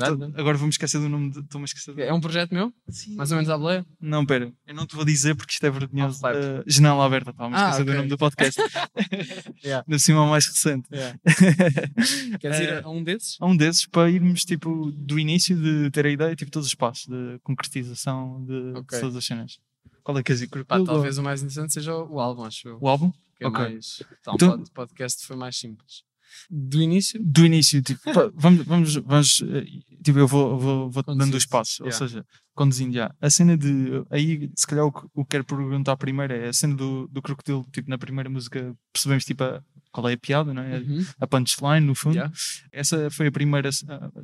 tô- 0.00 0.16
Nada. 0.16 0.32
agora 0.40 0.56
vou-me 0.56 0.70
esquecer 0.70 0.98
do 1.00 1.08
nome. 1.08 1.30
de- 1.30 1.40
Estou-me 1.40 1.64
a 1.64 1.66
esquecer 1.66 1.94
do 1.94 2.00
É 2.02 2.12
um 2.12 2.20
projeto 2.20 2.52
meu? 2.52 2.72
Sim. 2.88 3.14
Mais 3.16 3.30
ou 3.30 3.36
menos 3.36 3.50
à 3.50 3.56
boleia? 3.58 3.86
Não, 4.00 4.24
pera, 4.26 4.52
eu 4.66 4.74
não 4.74 4.86
te 4.86 4.94
vou 4.96 5.04
dizer 5.04 5.34
porque 5.34 5.52
isto 5.52 5.64
é 5.66 5.70
vergonhoso. 5.70 6.24
Off-pipe. 6.26 6.44
Uh, 6.46 6.64
janela 6.66 7.04
aberta, 7.04 7.30
estava 7.30 7.54
a 7.54 7.58
Ah, 7.58 7.70
esquecer 7.70 7.84
do 7.84 7.90
ok. 7.90 7.96
nome 7.98 8.08
do 8.08 8.18
podcast. 8.18 8.60
Yeah. 9.64 9.84
De 9.88 9.98
cima 9.98 10.26
mais 10.26 10.46
recente. 10.46 10.88
Queres 12.40 12.60
ir 12.60 12.84
a 12.84 12.88
um 12.88 13.02
desses? 13.02 13.36
a 13.40 13.46
um 13.46 13.56
desses 13.56 13.86
para 13.86 14.10
irmos 14.10 14.44
tipo 14.44 14.90
do 14.92 15.18
início 15.18 15.56
de 15.56 15.90
ter 15.90 16.06
a 16.06 16.10
ideia, 16.10 16.36
tipo 16.36 16.50
todos 16.50 16.68
os 16.68 16.74
passos 16.74 17.06
de 17.06 17.38
concretização 17.42 18.44
de, 18.44 18.72
de 18.72 18.78
Ok. 18.78 19.00
todas 19.00 19.16
as 19.16 19.24
cenas. 19.24 19.58
Qual 20.02 20.16
é 20.18 20.22
que 20.22 20.30
és 20.32 20.40
ir 20.42 20.48
Pá, 20.64 20.80
talvez 20.84 21.18
o 21.18 21.22
mais 21.22 21.40
interessante 21.42 21.72
seja 21.72 21.94
o 21.96 22.20
álbum, 22.20 22.44
acho 22.44 22.68
eu. 22.68 22.78
o 22.80 22.88
álbum? 22.88 23.10
que 23.36 23.44
é 23.44 23.48
Ok. 23.48 23.60
mais. 23.60 24.02
Tá, 24.24 24.32
Então- 24.34 24.48
o 24.48 24.58
pod- 24.58 24.70
podcast 24.72 25.26
foi 25.26 25.36
mais 25.36 25.58
simples. 25.58 26.02
Do 26.50 26.80
início, 26.80 27.20
do 27.22 27.44
início, 27.44 27.82
tipo, 27.82 28.00
vamos, 28.34 28.64
vamos, 28.66 28.94
vamos 28.96 29.42
eh, 29.42 29.64
tipo, 30.02 30.18
eu 30.18 30.26
vou, 30.28 30.58
vou, 30.58 30.90
vou 30.90 31.02
dando 31.02 31.34
os 31.36 31.46
passos, 31.46 31.80
ou 31.80 31.86
Yeah. 31.86 32.06
seja, 32.06 32.24
conduzindo 32.54 32.94
já. 32.94 33.12
A 33.20 33.28
cena 33.30 33.56
de, 33.56 34.04
aí, 34.10 34.50
se 34.56 34.66
calhar 34.66 34.84
o 34.86 34.92
que, 34.92 35.06
o 35.14 35.24
que 35.24 35.30
quero 35.30 35.44
perguntar 35.44 35.96
primeiro 35.96 36.32
é 36.32 36.48
a 36.48 36.52
cena 36.52 36.74
do, 36.74 37.08
do 37.08 37.20
crocodilo, 37.20 37.66
tipo, 37.72 37.90
na 37.90 37.98
primeira 37.98 38.30
música 38.30 38.74
percebemos, 38.92 39.24
tipo, 39.24 39.42
a- 39.44 39.60
qual 39.96 40.08
é 40.10 40.12
a 40.12 40.18
piada, 40.18 40.52
não 40.52 40.62
é? 40.62 40.78
uhum. 40.78 41.06
A 41.18 41.26
punchline, 41.26 41.86
no 41.86 41.94
fundo. 41.94 42.14
Yeah. 42.16 42.32
Essa 42.70 43.10
foi 43.10 43.28
a 43.28 43.32
primeira 43.32 43.70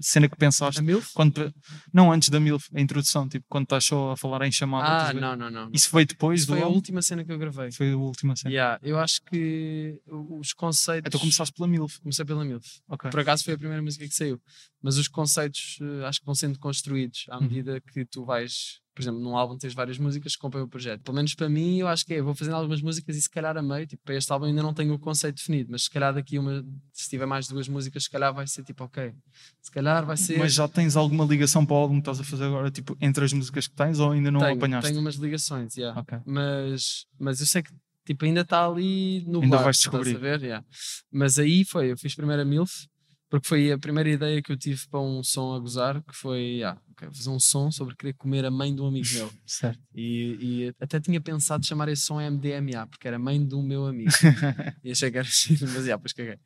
cena 0.00 0.28
que 0.28 0.36
pensaste, 0.36 0.80
a 0.80 0.82
MILF? 0.82 1.12
quando, 1.14 1.52
não, 1.92 2.12
antes 2.12 2.28
da 2.28 2.38
MILF, 2.38 2.68
a 2.74 2.80
introdução, 2.80 3.26
tipo, 3.28 3.46
quando 3.48 3.64
estás 3.64 3.84
só 3.86 4.10
a 4.12 4.16
falar 4.16 4.46
em 4.46 4.52
chamada. 4.52 5.08
Ah, 5.08 5.12
não, 5.14 5.34
não, 5.34 5.50
não. 5.50 5.70
Isso 5.72 5.88
veio 5.92 6.06
depois 6.06 6.40
Isso 6.40 6.48
do 6.48 6.52
foi 6.54 6.60
a 6.60 6.64
álbum? 6.64 6.76
última 6.76 7.00
cena 7.00 7.24
que 7.24 7.32
eu 7.32 7.38
gravei. 7.38 7.72
Foi 7.72 7.92
a 7.92 7.96
última 7.96 8.36
cena. 8.36 8.52
Yeah, 8.52 8.78
eu 8.82 8.98
acho 8.98 9.22
que 9.24 9.98
os 10.06 10.52
conceitos. 10.52 11.08
Então 11.08 11.20
começaste 11.20 11.54
pela 11.54 11.66
MILF. 11.68 12.00
Comecei 12.00 12.24
pela 12.24 12.44
MILF. 12.44 12.66
Ok. 12.88 13.10
Por 13.10 13.20
acaso 13.20 13.44
foi 13.44 13.54
a 13.54 13.58
primeira 13.58 13.82
música 13.82 14.06
que 14.06 14.14
saiu. 14.14 14.38
Mas 14.82 14.98
os 14.98 15.08
conceitos 15.08 15.78
eh, 15.80 16.04
acho 16.06 16.20
que 16.20 16.26
vão 16.26 16.34
sendo 16.34 16.58
construídos 16.58 17.24
à 17.30 17.36
Uhum. 17.36 17.42
medida 17.44 17.80
que 17.80 18.04
tu 18.04 18.24
vais. 18.24 18.81
Por 18.94 19.02
exemplo, 19.02 19.20
num 19.20 19.36
álbum 19.36 19.56
tens 19.56 19.72
várias 19.72 19.96
músicas 19.96 20.34
que 20.34 20.40
compõem 20.40 20.62
o 20.62 20.68
projeto. 20.68 21.02
Pelo 21.02 21.14
menos 21.14 21.34
para 21.34 21.48
mim, 21.48 21.78
eu 21.78 21.88
acho 21.88 22.04
que 22.04 22.14
é. 22.14 22.22
Vou 22.22 22.34
fazendo 22.34 22.56
algumas 22.56 22.82
músicas 22.82 23.16
e 23.16 23.22
se 23.22 23.30
calhar 23.30 23.56
a 23.56 23.62
meio, 23.62 23.86
tipo, 23.86 24.02
para 24.04 24.14
este 24.14 24.30
álbum 24.30 24.46
ainda 24.46 24.62
não 24.62 24.74
tenho 24.74 24.92
o 24.92 24.98
conceito 24.98 25.36
definido, 25.36 25.70
mas 25.72 25.84
se 25.84 25.90
calhar 25.90 26.12
daqui 26.12 26.38
uma, 26.38 26.64
se 26.92 27.08
tiver 27.08 27.26
mais 27.26 27.48
duas 27.48 27.68
músicas, 27.68 28.04
se 28.04 28.10
calhar 28.10 28.34
vai 28.34 28.46
ser 28.46 28.62
tipo, 28.64 28.84
ok. 28.84 29.14
Se 29.62 29.70
calhar 29.70 30.04
vai 30.04 30.16
ser. 30.16 30.38
Mas 30.38 30.52
já 30.52 30.68
tens 30.68 30.94
alguma 30.94 31.24
ligação 31.24 31.64
para 31.64 31.74
o 31.74 31.78
álbum 31.78 31.94
que 31.94 32.00
estás 32.00 32.20
a 32.20 32.24
fazer 32.24 32.44
agora, 32.44 32.70
tipo, 32.70 32.96
entre 33.00 33.24
as 33.24 33.32
músicas 33.32 33.66
que 33.66 33.74
tens 33.74 33.98
ou 33.98 34.10
ainda 34.12 34.30
não 34.30 34.40
tenho, 34.40 34.56
apanhaste? 34.56 34.90
tenho 34.90 35.00
umas 35.00 35.14
ligações, 35.14 35.76
yeah. 35.76 35.98
Ok. 35.98 36.18
mas, 36.26 37.06
mas 37.18 37.40
eu 37.40 37.46
sei 37.46 37.62
que 37.62 37.72
tipo, 38.04 38.24
ainda 38.24 38.40
está 38.40 38.66
ali 38.66 39.24
no 39.26 39.40
Ainda 39.40 39.56
bar, 39.56 39.64
vais 39.64 39.76
descobrir. 39.76 40.18
ver? 40.18 40.42
Yeah. 40.42 40.66
Mas 41.10 41.38
aí 41.38 41.64
foi, 41.64 41.92
eu 41.92 41.96
fiz 41.96 42.14
primeiro 42.14 42.42
a 42.42 42.44
MILF, 42.44 42.88
porque 43.32 43.48
foi 43.48 43.72
a 43.72 43.78
primeira 43.78 44.10
ideia 44.10 44.42
que 44.42 44.52
eu 44.52 44.56
tive 44.58 44.86
para 44.88 45.00
um 45.00 45.24
som 45.24 45.54
a 45.54 45.58
gozar, 45.58 46.02
que 46.02 46.14
foi 46.14 46.56
yeah, 46.56 46.78
ok, 46.90 47.08
fazer 47.14 47.30
um 47.30 47.40
som 47.40 47.72
sobre 47.72 47.96
querer 47.96 48.12
comer 48.12 48.44
a 48.44 48.50
mãe 48.50 48.74
de 48.74 48.82
um 48.82 48.86
amigo 48.86 49.08
meu. 49.14 49.32
Certo. 49.46 49.80
E, 49.94 50.36
e 50.38 50.74
até 50.78 51.00
tinha 51.00 51.18
pensado 51.18 51.64
chamar 51.64 51.88
esse 51.88 52.02
som 52.02 52.20
MDMA, 52.20 52.86
porque 52.88 53.08
era 53.08 53.18
mãe 53.18 53.42
do 53.42 53.62
meu 53.62 53.86
amigo. 53.86 54.10
e 54.84 54.92
achei 54.92 55.10
que 55.10 55.16
era 55.16 55.26
giro, 55.26 55.62
mas 55.62 55.86
yeah, 55.86 55.96
depois 55.96 56.12
caguei. 56.12 56.38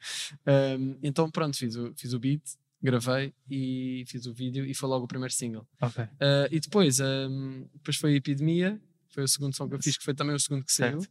Um, 0.47 0.97
então 1.03 1.29
pronto, 1.29 1.57
fiz 1.57 1.75
o, 1.75 1.93
fiz 1.97 2.13
o 2.13 2.21
beat, 2.21 2.43
gravei 2.81 3.35
e 3.51 4.05
fiz 4.07 4.25
o 4.27 4.33
vídeo 4.33 4.65
e 4.65 4.73
foi 4.73 4.89
logo 4.89 5.07
o 5.07 5.09
primeiro 5.09 5.35
single. 5.35 5.67
ok. 5.81 6.05
Uh, 6.05 6.09
e 6.53 6.61
depois, 6.61 7.01
um, 7.01 7.67
depois 7.75 7.97
foi 7.97 8.13
a 8.13 8.17
Epidemia, 8.17 8.81
foi 9.09 9.25
o 9.25 9.29
segundo 9.29 9.57
som 9.57 9.69
que 9.69 9.75
eu 9.75 9.83
fiz, 9.83 9.99
que 9.99 10.05
foi 10.05 10.15
também 10.15 10.37
o 10.37 10.39
segundo 10.39 10.65
que 10.65 10.73
saiu. 10.73 11.05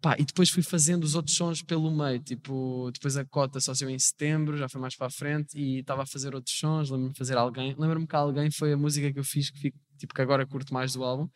Pá, 0.00 0.16
e 0.18 0.24
depois 0.24 0.48
fui 0.48 0.62
fazendo 0.62 1.04
os 1.04 1.14
outros 1.14 1.36
sons 1.36 1.60
pelo 1.60 1.90
meio, 1.90 2.18
tipo, 2.20 2.90
depois 2.92 3.18
a 3.18 3.24
cota 3.26 3.60
só 3.60 3.74
saiu 3.74 3.90
em 3.90 3.98
setembro, 3.98 4.56
já 4.56 4.66
foi 4.66 4.80
mais 4.80 4.96
para 4.96 5.08
a 5.08 5.10
frente 5.10 5.58
e 5.58 5.80
estava 5.80 6.04
a 6.04 6.06
fazer 6.06 6.34
outros 6.34 6.56
sons, 6.58 6.88
lembro-me 6.88 7.12
de 7.12 7.18
fazer 7.18 7.36
alguém, 7.36 7.74
lembro-me 7.78 8.06
que 8.06 8.16
alguém 8.16 8.50
foi 8.50 8.72
a 8.72 8.76
música 8.78 9.12
que 9.12 9.18
eu 9.18 9.24
fiz 9.24 9.50
que 9.50 9.58
fico, 9.58 9.78
tipo, 9.98 10.14
que 10.14 10.22
agora 10.22 10.46
curto 10.46 10.72
mais 10.72 10.94
do 10.94 11.04
álbum, 11.04 11.28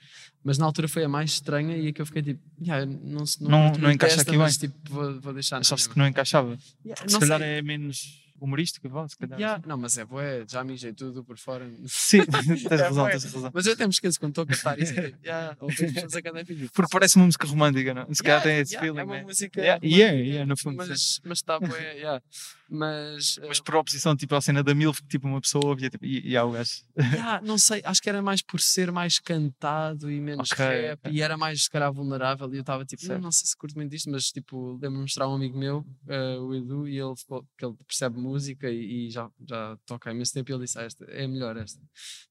mas 0.42 0.56
na 0.56 0.64
altura 0.64 0.88
foi 0.88 1.04
a 1.04 1.08
mais 1.10 1.32
estranha 1.32 1.76
e 1.76 1.88
a 1.88 1.92
que 1.92 2.00
eu 2.00 2.06
fiquei 2.06 2.22
tipo, 2.22 2.40
yeah, 2.58 2.86
não, 2.86 3.24
não, 3.40 3.50
Não- 3.50 3.72
não 3.72 3.90
encaixa 3.92 4.20
esta, 4.20 4.30
aqui 4.30 4.38
mas, 4.38 4.56
tipo, 4.56 4.74
vou, 4.88 5.20
vou 5.20 5.34
deixar 5.34 5.58
Achaste 5.58 5.90
que 5.90 5.98
não 5.98 6.06
encaixava? 6.06 6.56
Yeah, 6.86 7.06
Se 7.06 7.12
não 7.12 7.20
calhar 7.20 7.40
sei. 7.40 7.48
é 7.58 7.60
menos 7.62 8.23
humorística, 8.40 8.88
vá, 8.88 9.08
se 9.08 9.16
calhar. 9.16 9.38
Yeah, 9.38 9.62
não, 9.66 9.76
mas 9.76 9.96
é 9.98 10.04
boé, 10.04 10.44
já 10.48 10.62
mijei 10.64 10.92
tudo 10.92 11.24
por 11.24 11.38
fora. 11.38 11.68
Sim, 11.86 12.22
tens 12.26 12.66
É 12.66 12.76
razão, 12.76 13.04
bué. 13.04 13.12
tens 13.12 13.24
razão. 13.32 13.50
Mas 13.54 13.66
eu 13.66 13.72
até 13.72 13.84
me 13.86 13.90
esqueço 13.90 14.18
quando 14.20 14.30
estou 14.32 14.44
a 14.44 14.46
cantar 14.46 14.78
isso. 14.78 14.94
tipo, 14.94 15.16
yeah, 15.24 15.54
pessoas 15.56 16.14
a 16.16 16.22
cantar 16.22 16.44
Porque 16.72 16.90
parece 16.92 17.16
uma 17.16 17.26
música 17.26 17.46
romântica, 17.46 17.94
não? 17.94 18.12
Se 18.14 18.22
calhar 18.22 18.34
Yeah, 18.34 18.44
tem 18.44 18.60
esse 18.60 18.74
yeah, 18.74 18.86
feeling. 18.86 19.00
É 19.00 19.04
uma 19.04 19.14
né? 19.16 19.22
música. 19.22 19.60
Yeah, 19.60 19.86
e 19.86 20.02
é, 20.02 20.24
e 20.24 20.36
é, 20.38 20.44
no 20.46 20.56
fundo, 20.56 20.76
Mas 20.76 21.20
mas 21.24 21.38
está 21.38 21.58
bué, 21.60 21.94
yeah. 21.94 22.22
Mas. 22.68 23.38
Mas 23.46 23.60
por 23.60 23.76
oposição, 23.76 24.16
tipo, 24.16 24.34
à 24.34 24.40
cena 24.40 24.62
da 24.62 24.74
Milf, 24.74 25.00
que 25.00 25.06
tipo, 25.08 25.28
uma 25.28 25.40
pessoa 25.40 25.66
ouvia, 25.66 25.88
tipo, 25.90 26.04
e, 26.04 26.30
e 26.30 26.36
há 26.36 26.44
o 26.44 26.50
gajo. 26.52 26.70
Yeah, 26.98 27.40
não 27.42 27.58
sei, 27.58 27.80
acho 27.84 28.00
que 28.02 28.08
era 28.08 28.20
mais 28.22 28.42
por 28.42 28.60
ser 28.60 28.90
mais 28.90 29.18
cantado 29.18 30.10
e 30.10 30.20
menos 30.20 30.50
Ok, 30.50 30.64
rap 30.64 30.98
ok. 31.00 31.12
e 31.12 31.22
era 31.22 31.36
mais 31.36 31.64
se 31.64 31.70
calhar 31.70 31.92
vulnerável 31.92 32.52
e 32.52 32.56
eu 32.56 32.60
estava 32.62 32.84
tipo, 32.84 33.06
não, 33.06 33.18
não 33.18 33.32
sei 33.32 33.46
se 33.46 33.56
curto 33.56 33.74
muito 33.76 33.90
disto, 33.90 34.10
mas 34.10 34.24
tipo, 34.30 34.72
lembro-me 34.74 34.96
de 34.96 35.02
mostrar 35.02 35.26
a 35.26 35.28
um 35.28 35.34
amigo 35.34 35.58
meu, 35.58 35.84
eh, 36.08 36.36
o 36.38 36.54
Edu, 36.54 36.88
e 36.88 36.98
ele 36.98 37.14
ficou, 37.16 37.44
que 37.56 37.64
ele 37.64 37.74
percebe 37.86 38.18
música 38.34 38.68
e, 38.70 39.06
e 39.06 39.10
já, 39.10 39.30
já 39.48 39.78
toca 39.86 40.10
há 40.10 40.12
imenso 40.12 40.32
tempo 40.32 40.50
e 40.50 40.54
ele 40.54 40.64
disse, 40.64 40.78
ah, 40.78 40.82
esta 40.82 41.04
é 41.06 41.26
melhor 41.26 41.56
esta. 41.56 41.80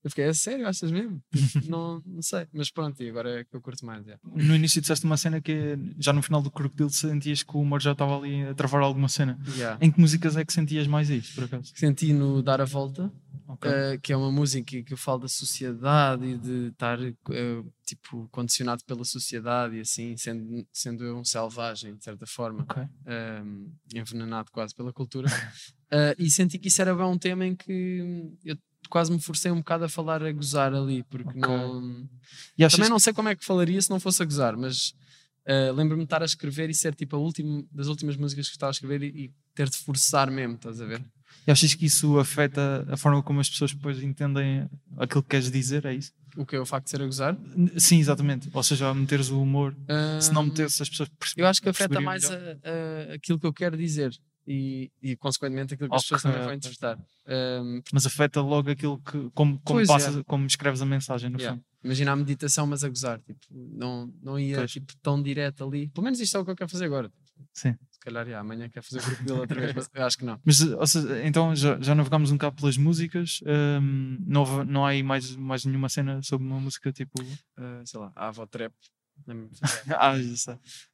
Eu 0.03 0.09
fiquei, 0.09 0.25
é 0.25 0.33
sério, 0.33 0.67
achas 0.67 0.91
mesmo? 0.91 1.21
Não, 1.67 2.01
não 2.05 2.21
sei, 2.21 2.45
mas 2.53 2.69
pronto, 2.69 3.01
e 3.01 3.09
agora 3.09 3.39
é 3.39 3.43
que 3.43 3.55
eu 3.55 3.61
curto 3.61 3.85
mais. 3.85 4.05
yeah. 4.05 4.21
No 4.25 4.55
início 4.55 4.81
disseste 4.81 5.05
uma 5.05 5.17
cena 5.17 5.41
que 5.41 5.77
já 5.97 6.11
no 6.11 6.21
final 6.21 6.41
do 6.41 6.51
Crocodilo 6.51 6.89
sentias 6.89 7.41
que 7.41 7.55
o 7.55 7.61
humor 7.61 7.81
já 7.81 7.93
estava 7.93 8.17
ali 8.17 8.43
a 8.43 8.53
travar 8.53 8.81
alguma 8.81 9.07
cena. 9.07 9.39
Yeah. 9.55 9.77
Em 9.81 9.91
que 9.91 9.99
músicas 9.99 10.35
é 10.35 10.43
que 10.43 10.53
sentias 10.53 10.87
mais 10.87 11.09
isso, 11.09 11.35
por 11.35 11.45
acaso? 11.45 11.71
Senti 11.75 12.13
no 12.13 12.41
Dar 12.43 12.61
a 12.61 12.65
Volta, 12.65 13.11
Ok. 13.47 13.69
Uh, 13.69 13.99
que 14.01 14.13
é 14.13 14.17
uma 14.17 14.31
música 14.31 14.81
que 14.83 14.95
fala 14.95 15.19
da 15.19 15.27
sociedade 15.27 16.25
e 16.25 16.37
de 16.37 16.67
estar 16.67 16.99
uh, 16.99 17.73
tipo 17.83 18.27
condicionado 18.31 18.83
pela 18.85 19.03
sociedade 19.05 19.75
e 19.75 19.81
assim 19.81 20.15
sendo 20.17 20.65
sendo 20.71 21.03
eu 21.03 21.17
um 21.17 21.23
selvagem 21.25 21.95
de 21.95 22.03
certa 22.03 22.25
forma 22.25 22.63
Ok. 22.63 22.83
um, 23.43 23.71
envenenado 23.93 24.51
quase 24.51 24.73
pela 24.75 24.91
cultura 24.93 25.27
Uh, 25.91 26.13
e 26.17 26.29
senti 26.31 26.57
que 26.57 26.69
isso 26.69 26.81
era 26.81 26.95
bem 26.95 27.05
um 27.05 27.17
tema 27.17 27.45
em 27.45 27.55
que 27.55 28.33
eu 28.43 28.57
quase 28.89 29.11
me 29.11 29.19
forcei 29.19 29.51
um 29.51 29.57
bocado 29.57 29.85
a 29.85 29.89
falar 29.89 30.23
a 30.23 30.31
gozar 30.31 30.73
ali 30.73 31.03
porque 31.03 31.37
Ok. 31.37 31.41
não 31.41 32.09
E 32.57 32.63
achas 32.63 32.77
também 32.77 32.89
não 32.89 32.99
sei 32.99 33.13
como 33.13 33.29
é 33.29 33.35
que 33.35 33.45
falaria 33.45 33.81
se 33.81 33.89
não 33.89 33.99
fosse 33.99 34.21
a 34.21 34.25
gozar 34.25 34.57
mas 34.57 34.89
uh, 35.47 35.71
lembro-me 35.75 36.03
de 36.03 36.05
estar 36.05 36.21
a 36.21 36.25
escrever 36.25 36.69
e 36.69 36.73
ser 36.73 36.95
tipo 36.95 37.15
a 37.15 37.19
última 37.19 37.63
das 37.71 37.87
últimas 37.87 38.15
músicas 38.17 38.47
que 38.47 38.55
estava 38.55 38.71
a 38.71 38.73
escrever 38.73 39.03
e, 39.03 39.25
e 39.25 39.31
ter 39.53 39.69
de 39.69 39.77
forçar 39.77 40.31
mesmo 40.31 40.55
estás 40.55 40.81
a 40.81 40.85
ver 40.85 41.03
E 41.47 41.51
achas 41.51 41.73
que 41.73 41.85
isso 41.85 42.17
afeta 42.19 42.85
a 42.89 42.95
forma 42.97 43.21
como 43.21 43.39
as 43.39 43.49
pessoas 43.49 43.73
depois 43.73 44.01
entendem 44.01 44.69
aquilo 44.97 45.21
que 45.23 45.29
queres 45.29 45.51
dizer? 45.51 45.85
É 45.85 45.93
isso? 45.93 46.11
o 46.35 46.47
que 46.47 46.55
é 46.55 46.59
o 46.59 46.65
facto 46.65 46.85
de 46.85 46.89
ser 46.89 46.99
a 46.99 47.05
gozar 47.05 47.37
Sim, 47.77 47.99
exatamente. 47.99 48.49
Ou 48.51 48.63
seja, 48.63 48.89
a 48.89 48.93
meteres 48.95 49.29
o 49.29 49.39
humor. 49.39 49.75
Se 50.19 50.33
não 50.33 50.41
Um, 50.41 50.45
meteres, 50.45 50.81
as 50.81 50.89
pessoas 50.89 51.07
Eu 51.37 51.45
acho 51.45 51.61
que 51.61 51.69
afeta 51.69 52.01
mais 52.01 52.25
a- 52.25 52.33
a- 52.35 53.13
aquilo 53.13 53.37
que 53.39 53.45
eu 53.45 53.53
quero 53.53 53.77
dizer 53.77 54.11
e, 54.47 54.89
e 54.99 55.15
consequentemente 55.15 55.75
aquilo 55.75 55.89
que 55.89 55.95
as 55.95 56.01
pessoas 56.01 56.23
também 56.23 56.41
vão 56.41 56.53
interpretar. 56.53 56.97
Um, 57.27 57.81
Mas 57.93 58.05
afeta 58.07 58.41
logo 58.41 58.71
aquilo 58.71 58.97
que. 58.99 59.11
Como, 59.35 59.59
como, 59.59 59.59
Pois 59.63 59.87
passas, 59.87 60.17
é. 60.17 60.23
como 60.23 60.47
escreves 60.47 60.81
a 60.81 60.85
mensagem, 60.87 61.29
no 61.29 61.37
Yeah. 61.37 61.55
fundo. 61.55 61.65
imagina 61.83 62.11
a 62.11 62.15
meditação, 62.15 62.65
mas 62.65 62.83
a 62.83 62.89
gozar. 62.89 63.19
Tipo, 63.21 63.39
não, 63.51 64.11
não 64.21 64.39
ia 64.39 64.57
Pois. 64.57 64.71
tipo, 64.71 64.91
tão 65.03 65.21
direto 65.21 65.63
ali. 65.63 65.87
Pelo 65.89 66.03
menos 66.03 66.19
isto 66.19 66.35
é 66.35 66.39
o 66.39 66.43
que 66.45 66.49
eu 66.51 66.55
quero 66.55 66.69
fazer 66.69 66.85
agora. 66.85 67.11
Sim. 67.53 67.75
Se 68.03 68.09
calhar 68.09 68.27
yeah, 68.27 68.41
amanhã 68.41 68.67
quero 68.67 68.85
fazer 68.85 68.99
o 68.99 69.05
grupo 69.05 69.23
dele 69.23 69.39
outra 69.39 69.61
vez, 69.61 69.73
mas 69.73 69.89
eu 69.93 70.05
acho 70.05 70.17
que 70.17 70.25
não. 70.25 70.37
Mas, 70.43 70.61
ou 70.61 70.85
seja, 70.85 71.25
então 71.25 71.55
já, 71.55 71.79
já 71.79 71.95
navegámos 71.95 72.31
um 72.31 72.35
bocado 72.35 72.57
pelas 72.57 72.75
músicas. 72.75 73.39
hum, 73.81 74.17
não, 74.27 74.65
não 74.65 74.85
há 74.85 74.89
aí 74.89 75.01
mais, 75.01 75.33
mais 75.37 75.63
nenhuma 75.63 75.87
cena 75.87 76.21
sobre 76.21 76.45
uma 76.45 76.59
música 76.59 76.91
tipo. 76.91 77.21
Uh, 77.21 77.81
sei 77.85 78.01
lá, 78.01 78.11
a 78.13 78.27
avó 78.27 78.45
trap. 78.45 78.73
Lembro-me 79.27 79.51
ah. 79.97 80.13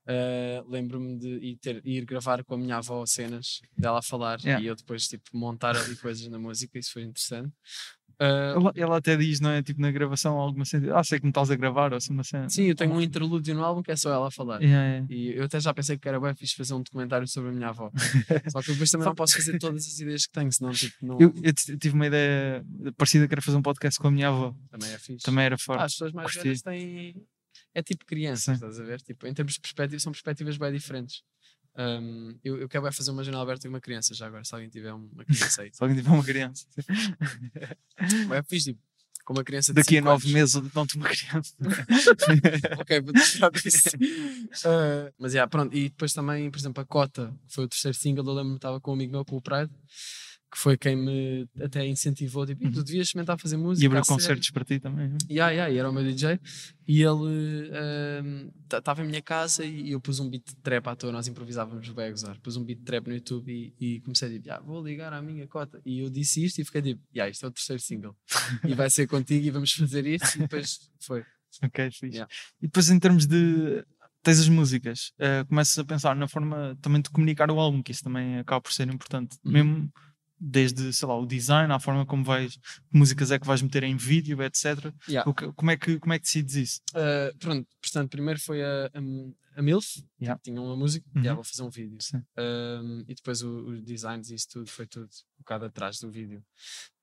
Uh, 0.07 0.69
Lembro-me 0.69 1.17
de 1.17 1.27
ir, 1.39 1.57
ter- 1.57 1.81
ir 1.85 2.05
gravar 2.05 2.43
com 2.43 2.55
a 2.55 2.57
minha 2.57 2.77
avó 2.77 3.05
cenas 3.05 3.61
dela 3.77 3.99
a 3.99 4.01
falar 4.01 4.39
Yeah. 4.41 4.63
e 4.63 4.67
eu 4.67 4.75
depois 4.75 5.07
tipo, 5.07 5.23
montar 5.33 5.75
ali 5.75 5.95
coisas 5.95 6.27
na 6.27 6.39
música. 6.39 6.77
Isso 6.79 6.93
foi 6.93 7.03
interessante. 7.03 7.51
Uh, 8.21 8.59
Ela, 8.59 8.73
ela 8.75 8.97
até 8.97 9.15
diz, 9.15 9.39
não 9.39 9.49
é? 9.49 9.63
Tipo 9.63 9.79
na 9.79 9.89
gravação, 9.91 10.35
alguma 10.37 10.65
cena. 10.65 10.93
Ah, 10.93 11.03
sei 11.05 11.19
que 11.19 11.25
me 11.25 11.29
estás 11.29 11.49
a 11.51 11.55
gravar 11.55 11.93
ou 11.93 11.97
assim 11.97 12.11
uma 12.11 12.23
cena. 12.25 12.49
Sim, 12.49 12.65
eu 12.65 12.75
tenho 12.75 12.91
um 12.91 12.99
interlúdio 12.99 13.55
no 13.55 13.63
álbum 13.63 13.81
que 13.81 13.91
é 13.91 13.95
só 13.95 14.11
ela 14.11 14.27
a 14.27 14.31
falar. 14.31 14.61
Yeah, 14.61 14.85
yeah. 14.89 15.07
E 15.09 15.37
eu 15.37 15.45
até 15.45 15.57
já 15.57 15.73
pensei 15.73 15.97
que 15.97 16.05
era 16.05 16.19
bem 16.19 16.35
fixe 16.35 16.53
fazer 16.53 16.73
um 16.73 16.81
documentário 16.83 17.25
sobre 17.29 17.49
a 17.51 17.53
minha 17.53 17.69
avó. 17.69 17.89
Só 18.51 18.61
que 18.61 18.73
depois 18.73 18.91
também 18.91 19.05
não 19.07 19.15
posso 19.15 19.35
fazer 19.37 19.57
todas 19.59 19.85
as 19.87 19.99
ideias 19.99 20.25
que 20.25 20.33
tenho, 20.33 20.51
senão 20.51 20.71
tipo, 20.73 20.95
não, 21.01 21.17
Eu, 21.17 21.33
eu 21.41 21.53
tive 21.53 21.91
uma 21.95 22.07
ideia 22.07 22.61
parecida 22.97 23.25
que 23.25 23.33
era 23.33 23.41
fazer 23.41 23.55
um 23.57 23.61
podcast 23.61 23.97
com 23.97 24.09
a 24.09 24.11
minha 24.11 24.27
avó. 24.27 24.53
também 24.69 24.91
é 24.91 24.97
fixe. 24.99 25.23
Também 25.23 25.45
era 25.45 25.55
Ah, 25.55 25.57
forte. 25.57 25.83
as 25.83 25.93
pessoas 25.93 26.11
mais 26.11 26.27
curti. 26.33 26.43
velhas 26.43 26.61
têm. 26.61 27.15
É 27.73 27.83
tipo 27.83 28.05
crianças, 28.05 28.43
Sim. 28.45 28.53
estás 28.53 28.79
a 28.79 28.83
ver? 28.83 29.01
Tipo, 29.01 29.27
em 29.27 29.33
termos 29.33 29.53
de 29.53 29.61
perspectiva, 29.61 29.99
são 29.99 30.11
perspectivas 30.11 30.57
bem 30.57 30.71
diferentes. 30.71 31.23
Um, 31.77 32.37
eu, 32.43 32.57
eu 32.59 32.67
quero 32.67 32.91
fazer 32.91 33.11
uma 33.11 33.23
janela 33.23 33.43
aberta 33.43 33.63
com 33.63 33.69
uma 33.69 33.79
criança 33.79 34.13
já 34.13 34.27
agora, 34.27 34.43
se 34.43 34.53
alguém 34.53 34.69
tiver 34.69 34.91
uma 34.91 35.23
criança 35.23 35.61
aí. 35.61 35.71
Se 35.73 35.81
alguém 35.81 35.97
tiver 35.97 36.09
uma 36.09 36.23
criança. 36.23 36.65
É 38.33 38.43
fixe, 38.43 38.73
tipo, 38.73 38.81
com 39.23 39.33
uma 39.33 39.43
criança 39.43 39.71
Daqui 39.71 39.99
a 39.99 40.01
nove 40.01 40.23
anos. 40.23 40.33
meses 40.33 40.71
dão-te 40.73 40.97
uma 40.97 41.07
criança. 41.07 41.53
ok, 42.79 43.01
vou 43.01 43.13
deixar 43.13 43.51
disso. 43.51 43.89
Uh, 43.95 45.13
mas 45.19 45.33
yeah, 45.33 45.47
pronto, 45.47 45.75
e 45.75 45.89
depois 45.89 46.11
também, 46.11 46.49
por 46.49 46.57
exemplo, 46.57 46.81
a 46.81 46.85
Cota, 46.85 47.33
que 47.47 47.53
foi 47.53 47.65
o 47.65 47.67
terceiro 47.67 47.95
single, 47.95 48.25
eu 48.25 48.33
lembro-me 48.33 48.55
que 48.55 48.57
estava 48.57 48.81
com 48.81 48.91
um 48.91 48.95
amigo 48.95 49.11
meu, 49.11 49.23
com 49.23 49.37
o 49.37 49.41
Pride, 49.41 49.71
que 50.51 50.57
foi 50.57 50.77
quem 50.77 50.95
me 50.95 51.47
até 51.61 51.85
incentivou, 51.85 52.45
tipo, 52.45 52.65
"Ih, 52.65 52.71
tu 52.71 52.83
devias 52.83 53.07
experimentar 53.07 53.39
fazer 53.39 53.57
música. 53.57 53.83
E 53.83 53.87
abriu 53.87 54.01
a 54.01 54.03
sério." 54.03 54.19
concertos 54.21 54.49
para 54.49 54.65
ti 54.65 54.79
também. 54.79 55.15
Yeah, 55.29 55.51
yeah, 55.51 55.73
e 55.73 55.77
era 55.77 55.89
o 55.89 55.93
meu 55.93 56.03
DJ 56.03 56.39
e 56.87 57.03
ele 57.03 58.51
estava 58.65 59.03
em 59.03 59.07
minha 59.07 59.21
casa 59.21 59.63
e 59.63 59.91
eu 59.91 60.01
pus 60.01 60.19
um 60.19 60.29
beat 60.29 60.43
de 60.47 60.55
trap 60.57 60.87
à 60.87 60.95
toa, 60.95 61.11
nós 61.11 61.27
improvisávamos 61.27 61.87
a 61.87 62.09
gozar. 62.09 62.39
Pus 62.41 62.57
um 62.57 62.63
beat 62.63 62.79
de 62.79 62.85
trap 62.85 63.07
no 63.07 63.13
YouTube 63.13 63.51
e, 63.51 63.73
e 63.79 63.99
comecei 64.01 64.27
a 64.27 64.31
dizer, 64.31 64.47
"Ya, 64.47 64.59
vou 64.59 64.83
ligar 64.83 65.13
à 65.13 65.21
minha 65.21 65.47
cota. 65.47 65.79
E 65.85 65.99
eu 65.99 66.09
disse 66.09 66.43
isto 66.43 66.59
e 66.59 66.65
fiquei 66.65 66.81
tipo, 66.81 67.01
yeah, 67.13 67.29
isto 67.29 67.45
é 67.45 67.49
o 67.49 67.51
terceiro 67.51 67.81
single 67.81 68.15
e 68.65 68.73
vai 68.73 68.89
ser 68.89 69.07
contigo 69.07 69.45
e 69.45 69.51
vamos 69.51 69.71
fazer 69.71 70.05
isto. 70.07 70.35
E 70.35 70.39
depois 70.39 70.89
foi. 70.99 71.23
Ok, 71.63 71.91
fixe. 71.91 72.15
Yeah. 72.15 72.31
E 72.61 72.67
depois 72.67 72.89
em 72.89 72.99
termos 72.99 73.25
de. 73.25 73.83
Tens 74.21 74.39
as 74.39 74.49
músicas, 74.49 75.13
eh, 75.17 75.45
começas 75.45 75.77
a 75.79 75.85
pensar 75.85 76.13
na 76.15 76.27
forma 76.27 76.77
também 76.81 77.01
de 77.01 77.09
comunicar 77.09 77.49
o 77.49 77.59
álbum, 77.59 77.81
que 77.81 77.91
isso 77.91 78.03
também 78.03 78.37
acaba 78.37 78.61
por 78.61 78.71
ser 78.73 78.87
importante. 78.89 79.37
Uhum. 79.45 79.51
Mesmo 79.51 79.93
desde, 80.39 80.93
sei 80.93 81.07
lá, 81.07 81.17
o 81.19 81.25
design, 81.25 81.71
à 81.73 81.79
forma 81.79 82.05
como 82.05 82.23
vais, 82.23 82.55
que 82.55 82.97
músicas 82.97 83.31
é 83.31 83.37
que 83.39 83.45
vais 83.45 83.61
meter 83.61 83.83
em 83.83 83.95
vídeo, 83.97 84.41
etc. 84.41 84.91
Yeah. 85.07 85.33
Que- 85.33 85.51
como, 85.53 85.71
é 85.71 85.77
que, 85.77 85.99
como 85.99 86.13
é 86.13 86.19
que 86.19 86.23
decides 86.25 86.55
isso? 86.55 86.81
Uh, 86.91 87.37
pronto, 87.37 87.67
portanto, 87.81 88.09
primeiro 88.09 88.39
foi 88.39 88.63
a, 88.63 88.85
a, 88.93 89.59
a 89.59 89.61
MILF, 89.61 90.03
Yeah. 90.21 90.37
que 90.39 90.49
tinha 90.49 90.61
uma 90.61 90.75
música, 90.75 91.05
Uhum. 91.15 91.21
yeah, 91.21 91.35
vou 91.35 91.43
fazer 91.43 91.63
um 91.63 91.69
vídeo. 91.69 91.97
Um, 92.37 93.03
e 93.07 93.15
depois 93.15 93.41
os 93.41 93.81
designs 93.83 94.29
e 94.29 94.35
isso 94.35 94.47
tudo 94.49 94.69
foi 94.69 94.85
tudo 94.87 95.05
um 95.05 95.39
bocado 95.39 95.65
atrás 95.65 95.99
do 95.99 96.09
vídeo. 96.09 96.43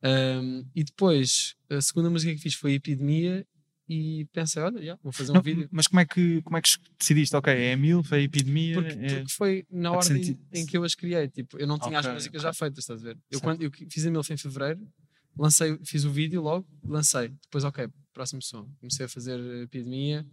Um, 0.03 0.65
e 0.75 0.85
depois 0.85 1.55
a 1.71 1.81
segunda 1.81 2.09
música 2.11 2.33
que 2.35 2.41
fiz 2.41 2.55
foi 2.55 2.75
Epidemia 2.75 3.47
e 3.89 4.25
pensei, 4.33 4.63
olha, 4.63 4.79
yeah, 4.81 5.01
vou 5.03 5.13
fazer 5.13 5.31
um 5.33 5.35
Não, 5.37 5.43
vídeo. 5.43 5.69
Mas 5.71 5.87
como 5.87 6.01
é, 6.01 6.05
que, 6.05 6.43
como 6.43 6.57
é 6.57 6.63
que 6.63 6.69
decidiste? 6.99 7.35
Ok, 7.37 7.53
é 7.53 7.73
a 7.73 7.77
MILF, 7.77 8.13
é 8.13 8.17
a 8.17 8.21
epidemia. 8.21 8.75
Porque, 8.75 8.99
é- 8.99 9.09
porque 9.19 9.33
foi 9.33 9.67
na 9.71 9.89
é 9.91 9.93
ordem 9.93 10.23
senti- 10.23 10.39
em 10.53 10.67
que 10.67 10.77
eu 10.77 10.85
as 10.85 10.95
criei. 10.95 11.29
Tipo, 11.29 11.59
eu 11.59 11.67
não 11.67 11.79
tinha 11.79 11.99
as 11.99 12.05
Ok, 12.07 12.15
músicas 12.15 12.43
ok. 12.43 12.49
já 12.49 12.53
feitas, 12.53 12.79
estás 12.85 13.01
a 13.01 13.05
ver? 13.05 13.17
Eu, 13.31 13.39
Certo. 13.39 13.43
quando, 13.45 13.63
eu 13.63 13.71
fiz 13.91 14.05
a 14.07 14.11
MILF 14.11 14.33
em 14.33 14.37
fevereiro, 14.37 14.81
lancei, 15.39 15.79
fiz 15.85 16.05
o 16.05 16.11
vídeo 16.11 16.43
logo, 16.43 16.67
lancei. 16.85 17.29
Depois, 17.43 17.63
ok, 17.65 17.89
próximo 18.13 18.43
som. 18.43 18.69
Comecei 18.81 19.07
a 19.07 19.09
fazer 19.09 19.39
a 19.39 19.63
Epidemia 19.63 20.27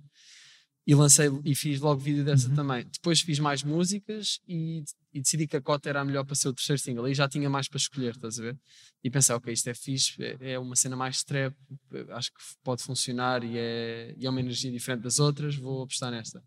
e 0.86 0.94
lancei 0.94 1.30
e 1.46 1.56
fiz 1.56 1.80
logo 1.80 2.00
vídeo 2.02 2.26
dessa 2.26 2.50
Uhum. 2.50 2.56
também. 2.56 2.86
Depois 2.92 3.22
fiz 3.22 3.40
mais 3.40 3.64
músicas 3.64 4.40
e, 4.48 4.84
e 5.14 5.22
decidi 5.22 5.48
que 5.48 5.56
a 5.56 5.62
cota 5.62 5.88
era 5.90 6.02
a 6.02 6.06
melhor 6.06 6.26
para 6.26 6.36
ser 6.36 6.50
o 6.50 6.54
terceiro 6.54 6.82
single. 6.82 7.06
Aí 7.06 7.14
já 7.14 7.28
tinha 7.30 7.50
mais 7.50 7.68
para 7.70 7.78
escolher, 7.78 8.12
estás 8.16 8.38
a 8.40 8.44
ver? 8.44 8.58
E 9.04 9.10
pensei, 9.10 9.34
ok, 9.36 9.54
isto 9.54 9.70
é 9.70 9.74
fixe, 9.74 10.22
é, 10.22 10.54
é 10.54 10.60
uma 10.60 10.76
cena 10.76 10.96
mais 10.96 11.24
trap, 11.24 11.56
acho 12.10 12.30
que 12.32 12.40
pode 12.64 12.84
funcionar 12.84 13.44
e 13.44 13.58
é, 13.58 14.14
e 14.18 14.26
é 14.26 14.30
uma 14.30 14.40
energia 14.42 14.72
diferente 14.72 15.02
das 15.04 15.20
outras, 15.20 15.56
vou 15.56 15.84
apostar 15.84 16.12
nesta. 16.12 16.44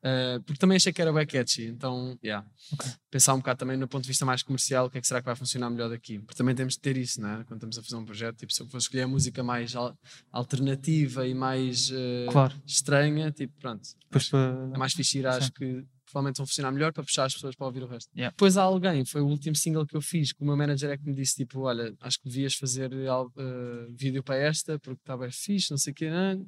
Uh, 0.00 0.40
porque 0.44 0.58
também 0.60 0.76
achei 0.76 0.92
que 0.92 1.02
era 1.02 1.12
bem 1.12 1.26
catchy, 1.26 1.66
então, 1.66 2.16
yeah. 2.22 2.46
Ok. 2.72 2.88
Pensar 3.10 3.34
um 3.34 3.38
bocado 3.38 3.58
também 3.58 3.76
no 3.76 3.88
ponto 3.88 4.02
de 4.02 4.08
vista 4.08 4.24
mais 4.24 4.44
comercial, 4.44 4.86
o 4.86 4.90
que 4.90 4.98
é 4.98 5.00
que 5.00 5.06
será 5.08 5.20
que 5.20 5.26
vai 5.26 5.34
funcionar 5.34 5.68
melhor 5.70 5.88
daqui? 5.90 6.20
Porque 6.20 6.36
também 6.36 6.54
temos 6.54 6.74
de 6.74 6.80
ter 6.80 6.96
isso, 6.96 7.20
né? 7.20 7.42
Quando 7.48 7.58
estamos 7.58 7.78
a 7.78 7.82
fazer 7.82 7.96
um 7.96 8.04
projeto, 8.04 8.36
tipo, 8.36 8.52
se 8.52 8.62
eu 8.62 8.68
for 8.68 8.78
escolher 8.78 9.02
a 9.02 9.08
música 9.08 9.42
mais 9.42 9.74
al- 9.74 9.98
alternativa 10.30 11.26
e 11.26 11.34
mais 11.34 11.90
uh, 11.90 12.30
Claro. 12.30 12.54
estranha, 12.66 13.30
tipo, 13.32 13.52
pronto, 13.58 13.88
Depois 14.04 14.28
para. 14.28 14.70
é 14.74 14.78
mais 14.78 14.92
fixe 14.92 15.18
ir 15.18 15.26
às 15.26 15.50
que 15.50 15.84
provavelmente 16.06 16.38
vão 16.38 16.46
funcionar 16.46 16.72
melhor 16.72 16.90
para 16.92 17.02
puxar 17.04 17.24
as 17.24 17.34
pessoas 17.34 17.54
para 17.54 17.66
ouvir 17.66 17.82
o 17.82 17.86
resto. 17.86 18.08
Yeah. 18.16 18.30
Depois 18.30 18.56
há 18.56 18.62
alguém, 18.62 19.04
foi 19.04 19.20
o 19.20 19.26
último 19.26 19.54
single 19.56 19.84
que 19.86 19.94
eu 19.96 20.00
fiz, 20.00 20.32
que 20.32 20.42
o 20.42 20.46
meu 20.46 20.56
manager 20.56 20.90
é 20.90 20.96
que 20.96 21.04
me 21.04 21.14
disse, 21.14 21.34
tipo, 21.36 21.60
olha, 21.60 21.94
acho 22.00 22.18
que 22.20 22.28
devias 22.28 22.54
fazer 22.54 22.90
uh, 22.94 23.28
vídeo 23.94 24.22
para 24.22 24.36
esta, 24.36 24.78
porque 24.78 25.00
está 25.02 25.16
bem 25.18 25.30
fixe, 25.30 25.70
não 25.70 25.76
sei 25.76 25.92
o 25.92 25.94
quê, 25.94 26.08
né? 26.08 26.40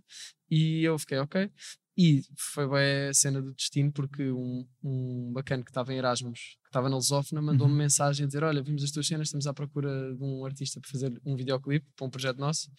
e 0.50 0.82
eu 0.82 0.98
fiquei, 0.98 1.18
ok. 1.18 1.48
E 1.96 2.22
foi 2.36 2.66
bem 2.68 3.08
a 3.08 3.14
cena 3.14 3.42
do 3.42 3.52
destino, 3.52 3.92
porque 3.92 4.30
um, 4.30 4.66
um 4.82 5.32
bacana 5.32 5.62
que 5.62 5.70
estava 5.70 5.92
em 5.92 5.96
Erasmus, 5.98 6.38
que 6.62 6.68
estava 6.68 6.88
na 6.88 6.96
Lusófona, 6.96 7.42
mandou-me 7.42 7.72
Uhum. 7.72 7.78
mensagem 7.78 8.24
a 8.24 8.26
dizer: 8.26 8.42
Olha, 8.44 8.62
vimos 8.62 8.82
as 8.84 8.90
tuas 8.90 9.06
cenas, 9.06 9.28
estamos 9.28 9.46
à 9.46 9.52
procura 9.52 10.14
de 10.14 10.22
um 10.22 10.44
artista 10.44 10.80
para 10.80 10.90
fazer 10.90 11.20
um 11.24 11.36
videoclipe 11.36 11.86
para 11.96 12.06
um 12.06 12.10
projeto 12.10 12.38
nosso. 12.38 12.70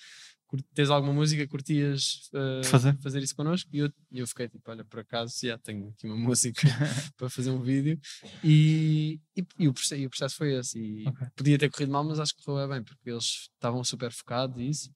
Tens 0.74 0.90
alguma 0.90 1.14
música? 1.14 1.48
Curtias 1.48 2.30
uh, 2.34 2.66
Fazer? 2.66 3.24
isso 3.24 3.34
connosco? 3.36 3.70
E 3.72 3.80
eu, 3.80 3.94
eu 4.12 4.28
fiquei 4.28 4.50
tipo: 4.50 4.70
Olha, 4.70 4.84
por 4.84 5.00
acaso 5.00 5.34
já 5.42 5.58
tenho 5.58 5.90
aqui 5.90 6.08
uma 6.08 6.16
música 6.18 6.62
para 7.16 7.30
fazer 7.30 7.52
um 7.52 7.62
vídeo. 7.62 7.98
E, 8.44 9.20
e, 9.38 9.46
e 9.60 9.68
o, 9.68 9.74
processo, 9.74 10.02
e 10.02 10.06
o 10.06 10.10
processo 10.10 10.36
foi 10.36 10.54
esse. 10.56 10.78
E 10.80 11.08
Ok. 11.08 11.28
podia 11.36 11.58
ter 11.58 11.70
corrido 11.70 11.92
mal, 11.92 12.04
mas 12.04 12.20
acho 12.20 12.36
que 12.36 12.44
correu 12.44 12.68
bem, 12.68 12.84
porque 12.84 13.10
eles 13.10 13.50
estavam 13.54 13.82
super 13.84 14.12
focados 14.12 14.58
e 14.60 14.68
isso. 14.68 14.92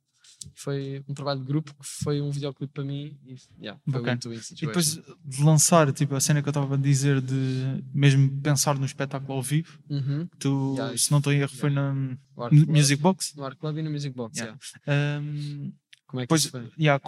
Foi 0.54 1.04
um 1.08 1.14
trabalho 1.14 1.40
de 1.40 1.46
grupo 1.46 1.74
que 1.74 1.86
foi 2.04 2.22
um 2.22 2.30
videoclipe 2.32 2.74
para 2.74 2.84
mim 2.84 3.18
e 3.26 3.36
yeah, 3.62 3.80
foi 3.84 3.94
Bacana. 3.94 4.12
o 4.14 4.16
Into 4.16 4.32
It 4.32 4.54
E 4.64 4.68
depois 4.68 5.00
de 5.26 5.44
lançar, 5.44 5.92
tipo, 5.94 6.16
a 6.16 6.20
cena 6.20 6.42
que 6.42 6.48
eu 6.48 6.52
estava 6.52 6.76
a 6.76 6.78
dizer 6.78 7.22
de 7.22 7.84
mesmo 7.94 8.30
pensar 8.42 8.78
no 8.78 8.86
espetáculo 8.86 9.34
ao 9.34 9.42
vivo, 9.42 9.80
Uhum. 9.90 10.28
tu, 10.40 10.74
Yeah, 10.78 10.98
se 10.98 11.12
não 11.12 11.18
estou 11.20 11.34
em 11.34 11.40
erro, 11.40 11.52
foi 11.56 11.70
na 11.70 11.94
Music 12.68 13.02
Box. 13.02 13.34
No 13.36 13.46
Art 13.46 13.58
Club 13.58 13.78
e 13.78 13.82
no 13.82 13.90
Music 13.92 14.16
Box, 14.16 14.38
Yeah. 14.38 14.58
yeah. 14.88 15.22
Um, 15.22 15.74
Como 16.16 16.22
é 16.22 16.28
que 16.28 16.82
yeah, 16.82 17.02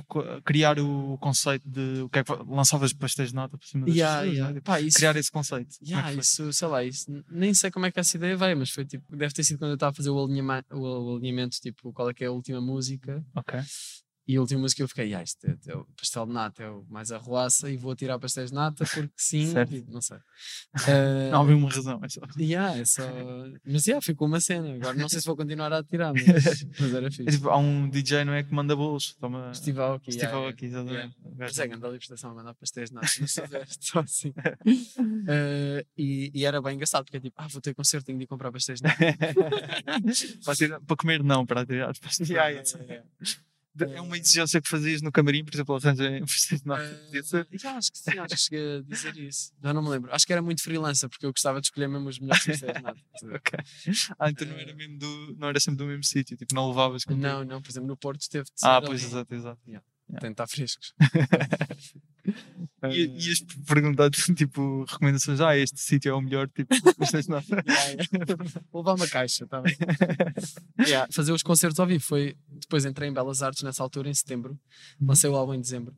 criar 0.44 0.80
o 0.80 1.18
conceito 1.20 1.68
de 1.68 2.02
o 2.02 2.10
que 2.10 2.20
é 2.20 2.24
que 2.24 2.32
lançavas 2.48 2.94
pastéis 2.94 3.30
de 3.30 3.36
nata 3.36 3.58
por 3.58 3.66
cima 3.66 3.86
das 3.86 3.96
Yeah, 3.96 4.20
pessoas, 4.22 4.38
yeah. 4.38 4.54
né? 4.54 4.62
Pá, 4.62 4.82
isso, 4.82 4.98
criar 4.98 5.16
esse 5.16 5.32
conceito. 5.32 5.76
É 5.82 5.90
yeah, 5.90 6.12
foi? 6.12 6.20
isso, 6.20 6.54
sei 6.54 6.68
lá, 6.68 6.84
isso, 6.84 7.24
nem 7.30 7.54
sei 7.54 7.72
como 7.72 7.86
é 7.86 7.92
que 7.92 8.00
essa 8.00 8.18
ideia 8.18 8.36
veio, 8.36 8.58
mas 8.58 8.70
foi 8.70 8.86
tipo, 8.86 9.16
deve 9.16 9.34
ter 9.34 9.44
sido 9.44 9.60
quando 9.60 9.72
eu 9.72 9.76
estava 9.76 9.92
a 9.92 9.96
fazer 9.96 10.10
o, 10.10 10.24
alinhama, 10.24 10.64
o, 10.72 11.14
o 11.14 11.18
alinhamento, 11.18 11.58
tipo, 11.60 11.94
qual 11.94 12.10
é 12.10 12.14
que 12.14 12.24
é 12.24 12.28
a 12.28 12.32
última 12.32 12.62
música. 12.62 13.24
Ok. 13.36 13.60
E 14.28 14.36
a 14.36 14.42
última 14.42 14.60
música 14.60 14.82
eu 14.84 14.88
fiquei, 14.90 15.14
ah, 15.14 15.24
isto 15.24 15.46
é, 15.48 15.56
é 15.68 15.76
o 15.76 15.86
pastel 15.98 16.26
de 16.26 16.34
nata, 16.34 16.62
é 16.64 16.70
o 16.70 16.84
mais 16.90 17.12
arruaça 17.14 17.72
e 17.72 17.78
vou 17.78 17.96
tirar 17.96 18.20
pastéis 18.20 18.50
de 18.50 18.56
nata 18.56 18.84
porque 18.86 19.10
sim, 19.16 19.54
e 19.72 19.86
não 19.90 20.02
sei. 20.02 20.18
Eh, 20.88 21.30
Não 21.32 21.42
havia 21.44 21.56
uma 21.56 21.70
razão. 21.70 22.00
É 22.04 22.10
só. 22.10 22.22
yeah, 22.38 22.78
é 22.78 22.84
só... 22.86 23.04
Mas 23.66 23.88
yeah, 23.88 24.02
ficou 24.02 24.28
uma 24.28 24.40
cena. 24.42 24.74
Agora 24.76 24.94
não 24.96 25.08
sei 25.08 25.22
se 25.22 25.26
vou 25.26 25.36
continuar 25.38 25.72
a 25.72 25.82
tirar, 25.84 26.14
mas, 26.14 26.24
mas 26.80 26.94
era 26.94 27.08
É 27.08 27.12
fixe. 27.12 27.38
tipo, 27.38 27.50
há 27.50 27.58
um 27.58 27.90
DJ, 27.90 28.26
não 28.26 28.34
é? 28.34 28.44
Que 28.44 28.54
manda 28.54 28.76
bolos. 28.76 29.14
Toma... 29.16 29.54
Steve 29.54 29.80
Aoki, 29.80 30.12
Steve 30.12 30.26
yeah, 30.28 30.46
Aoki, 30.46 30.66
exatamente. 30.66 31.16
O 31.24 31.30
gajo- 31.30 31.36
Mas 31.40 31.60
é 31.60 31.68
grande 31.68 31.86
a 31.86 31.90
libertação 31.90 32.32
a 32.32 32.34
mandar 32.36 32.54
pastéis 32.56 32.90
de 32.90 32.96
nata, 32.96 33.08
não 33.20 33.48
deste, 33.48 33.86
só 33.88 34.00
assim. 34.02 34.34
Eh, 35.28 35.86
e, 35.98 36.32
e 36.34 36.46
era 36.46 36.62
bem 36.62 36.76
engraçado, 36.76 37.06
porque 37.06 37.18
é 37.18 37.20
tipo, 37.22 37.36
ah, 37.38 37.48
vou 37.48 37.62
ter 37.62 37.74
concerto, 37.74 38.06
tenho 38.08 38.18
de 38.18 38.26
ir 38.26 38.28
comprar 38.28 38.52
pastéis 38.52 38.82
de 38.82 38.88
nata. 38.88 38.98
para, 40.44 40.56
tirar- 40.56 40.82
para 40.82 40.96
comer, 40.98 41.24
não, 41.24 41.46
para 41.46 41.66
tirar 41.66 41.90
as 41.90 42.00
pastéis 42.00 42.28
de 42.28 42.34
Yeah, 42.34 42.50
yeah, 42.50 42.84
yeah. 42.84 43.08
É 43.86 44.02
uma 44.02 44.18
exigência 44.18 44.62
que 44.62 44.68
fazias 44.68 45.02
no 45.02 45.12
camarim, 45.12 45.44
por 45.44 45.54
exemplo, 45.54 45.76
arranjem. 45.76 46.18
Eh, 46.24 46.96
Podia 47.06 47.24
ser. 47.24 47.48
já, 47.54 47.78
acho 47.78 47.92
que 47.92 47.98
sim, 47.98 48.18
acho 48.20 48.36
que 48.36 48.42
cheguei 48.42 48.78
a 48.78 48.82
dizer 48.82 49.18
isso. 49.18 49.52
Já 49.62 49.74
não 49.74 49.82
me 49.82 49.90
lembro. 49.90 50.14
Acho 50.14 50.26
que 50.26 50.34
era 50.34 50.42
muito 50.42 50.62
freelancer, 50.64 51.10
porque 51.10 51.26
eu 51.26 51.32
gostava 51.32 51.60
de 51.62 51.68
escolher 51.68 51.88
mesmo 51.88 52.08
os 52.10 52.20
melhores 52.20 52.44
de 52.44 52.66
nata. 52.82 52.98
Ok. 53.36 53.60
Ah, 54.20 54.30
então 54.30 54.48
não 54.48 54.58
era 54.58 54.74
mesmo 54.74 54.98
do, 55.00 55.36
não 55.38 55.48
era 55.50 55.60
sempre 55.60 55.78
do 55.78 55.86
mesmo 55.86 56.04
sítio, 56.04 56.38
tipo, 56.38 56.54
não 56.54 56.68
levavas 56.70 57.04
contigo. 57.04 57.22
Não, 57.26 57.44
não, 57.44 57.62
por 57.62 57.70
exemplo, 57.70 57.88
no 57.88 57.98
Porto 57.98 58.28
teve 58.30 58.46
de 58.46 58.60
ser 58.60 58.66
Ah, 58.68 58.78
ali. 58.78 58.86
pois, 58.88 59.04
exato, 59.04 59.34
exato. 60.10 60.22
Tem 60.22 60.30
de 60.30 60.34
estar 60.34 60.48
frescos. 60.48 60.94
E, 62.84 63.06
ias 63.06 63.40
perguntar, 63.66 64.10
tipo, 64.36 64.84
recomendações, 64.84 65.40
ah, 65.40 65.58
este 65.58 65.80
sítio 65.80 66.10
é 66.10 66.14
o 66.14 66.22
melhor, 66.22 66.50
tipo. 66.50 66.74
Yeah, 67.08 67.90
yeah. 67.90 68.62
Vou 68.72 68.82
levar 68.82 68.96
uma 68.96 69.08
caixa, 69.08 69.48
tá 69.48 69.62
bem. 69.62 69.76
Yeah, 70.80 71.08
Fazer 71.12 71.32
os 71.32 71.42
concertos 71.42 71.80
ao 71.80 71.88
vivo 71.88 72.04
foi. 72.04 72.36
Depois 72.50 72.86
entrei 72.86 73.10
em 73.10 73.14
Belas 73.14 73.42
Artes 73.42 73.64
nessa 73.64 73.82
altura, 73.82 74.10
em 74.10 74.14
setembro. 74.14 74.60
Lancei 75.02 75.30
o 75.30 75.36
álbum 75.36 75.54
em 75.54 75.62
dezembro. 75.62 75.96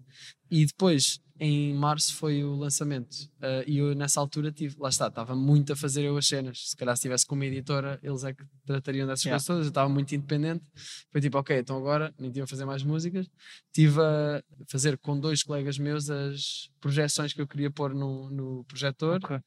E 0.50 0.66
depois, 0.66 1.20
em 1.40 1.74
março, 1.74 2.14
foi 2.16 2.44
o 2.44 2.56
lançamento. 2.56 3.30
Ah, 3.42 3.64
e 3.66 3.78
eu, 3.78 3.96
nessa 3.96 4.20
altura, 4.20 4.52
tive. 4.52 4.76
Lá 4.78 4.90
está, 4.90 5.08
estava 5.08 5.36
muito 5.36 5.74
a 5.74 5.76
fazer 5.76 6.04
eu 6.04 6.18
as 6.18 6.28
cenas. 6.28 6.70
Se 6.70 6.76
calhar, 6.76 6.96
se 6.96 7.00
estivesse 7.00 7.26
com 7.26 7.36
uma 7.36 7.46
editora, 7.46 8.00
eles 8.04 8.24
é 8.24 8.34
que 8.34 8.44
tratariam 8.66 9.08
dessas 9.08 9.24
Yeah. 9.24 9.36
coisas 9.36 9.48
todas. 9.48 9.66
Eu 9.66 9.70
estava 9.70 9.90
muito 9.90 10.14
independente. 10.14 10.64
Foi 11.12 11.22
tipo, 11.22 11.38
ok, 11.38 11.58
então 11.58 11.78
agora 11.78 12.14
nem 12.20 12.30
tive 12.30 12.44
a 12.44 12.48
fazer 12.48 12.66
mais 12.66 12.84
músicas. 12.84 13.28
Estive 13.68 14.02
a 14.02 14.44
fazer 14.68 14.98
com 14.98 15.20
dois 15.20 15.42
colegas 15.44 15.78
meus 15.78 16.10
as 16.10 16.70
projeções 16.82 17.34
que 17.34 17.42
eu 17.42 17.48
queria 17.48 17.72
pôr 17.72 17.94
no, 17.94 18.30
no 18.30 18.64
projetor. 18.66 19.20
Ok. 19.24 19.40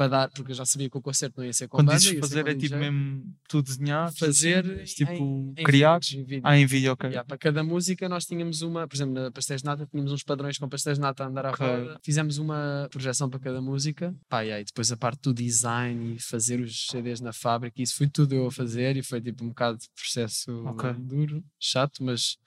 Para 0.00 0.08
dar, 0.08 0.30
porque 0.30 0.52
eu 0.52 0.56
já 0.56 0.64
sabia 0.64 0.88
que 0.88 0.96
o 0.96 1.02
concerto 1.02 1.34
não 1.36 1.44
ia 1.44 1.52
ser 1.52 1.68
com 1.68 1.76
Quando 1.76 1.88
banda, 1.88 1.98
dizes 1.98 2.18
fazer, 2.20 2.46
é 2.48 2.54
tipo 2.54 2.74
mesmo 2.74 3.22
tu 3.46 3.60
desenhar, 3.60 4.10
fazer 4.14 4.82
tipo, 4.86 5.52
em, 5.58 5.62
criar. 5.62 6.00
em 6.14 6.24
vídeo. 6.24 6.40
Ah, 6.42 6.56
em 6.58 6.64
vídeo, 6.64 6.92
ok. 6.92 7.10
Yeah, 7.10 7.22
para 7.28 7.36
cada 7.36 7.62
música 7.62 8.08
nós 8.08 8.24
tínhamos 8.24 8.62
uma, 8.62 8.88
por 8.88 8.96
exemplo, 8.96 9.12
na 9.12 9.30
Pastéis 9.30 9.60
de 9.60 9.66
Nata 9.66 9.86
tínhamos 9.86 10.10
uns 10.10 10.22
padrões 10.22 10.56
com 10.56 10.66
pastéis 10.70 10.96
de 10.96 11.02
nata 11.02 11.22
a 11.24 11.26
andar 11.26 11.44
à 11.44 11.50
Ok. 11.50 11.66
roda. 11.66 12.00
Fizemos 12.02 12.38
uma 12.38 12.88
projeção 12.90 13.28
para 13.28 13.40
cada 13.40 13.60
música. 13.60 14.14
Pá, 14.26 14.42
e 14.42 14.50
aí 14.50 14.64
depois 14.64 14.90
a 14.90 14.96
parte 14.96 15.20
do 15.20 15.34
design 15.34 16.14
e 16.14 16.18
fazer 16.18 16.60
os 16.60 16.86
CDs 16.86 17.20
na 17.20 17.34
fábrica, 17.34 17.82
isso 17.82 17.94
foi 17.94 18.08
tudo 18.08 18.34
eu 18.34 18.46
a 18.46 18.50
fazer 18.50 18.96
e 18.96 19.02
foi 19.02 19.20
tipo 19.20 19.44
um 19.44 19.48
bocado 19.48 19.76
de 19.76 19.86
processo 19.94 20.50
Ok. 20.64 20.94
duro, 20.94 21.44
chato, 21.60 22.02
mas, 22.02 22.38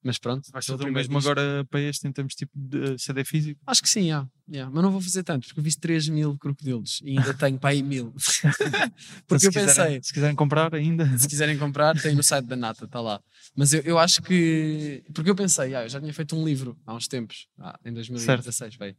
mas 0.00 0.16
pronto. 0.16 0.48
Vais 0.52 0.64
fazer 0.64 0.84
o 0.84 0.92
mesmo 0.92 1.16
disco. 1.18 1.28
agora 1.32 1.64
para 1.68 1.80
este 1.80 2.06
em 2.06 2.12
termos 2.12 2.36
tipo 2.36 2.52
de 2.54 2.96
CD 3.00 3.24
físico? 3.24 3.60
Acho 3.66 3.82
que 3.82 3.88
sim, 3.88 4.02
yeah, 4.02 4.28
yeah. 4.48 4.70
mas 4.72 4.82
não 4.82 4.90
vou 4.90 5.00
fazer 5.00 5.22
tanto, 5.22 5.46
porque 5.46 5.60
eu 5.60 5.64
vi 5.64 5.76
3 5.76 6.08
mil 6.08 6.36
crocodilos 6.38 7.00
e 7.04 7.18
ainda 7.18 7.34
tenho 7.34 7.58
para 7.58 7.70
aí 7.70 7.82
mil. 7.82 8.14
porque 9.26 9.40
se 9.40 9.46
eu 9.46 9.52
quiserem, 9.52 9.66
pensei, 9.66 10.02
Se 10.02 10.12
quiserem 10.12 10.36
comprar 10.36 10.74
ainda. 10.74 11.18
se 11.18 11.28
quiserem 11.28 11.58
comprar, 11.58 12.00
tem 12.00 12.14
no 12.14 12.22
site 12.22 12.46
da 12.46 12.56
Nata, 12.56 12.84
está 12.84 13.00
lá. 13.00 13.20
Mas 13.56 13.72
eu, 13.72 13.82
eu 13.82 13.98
acho 13.98 14.22
que. 14.22 15.04
Porque 15.12 15.30
eu 15.30 15.34
pensei, 15.34 15.74
ah, 15.74 15.84
eu 15.84 15.88
já 15.88 16.00
tinha 16.00 16.12
feito 16.12 16.36
um 16.36 16.44
livro 16.44 16.76
há 16.86 16.94
uns 16.94 17.06
tempos, 17.06 17.46
ah, 17.58 17.78
em 17.84 17.92
2016, 17.92 18.76
veio. 18.76 18.96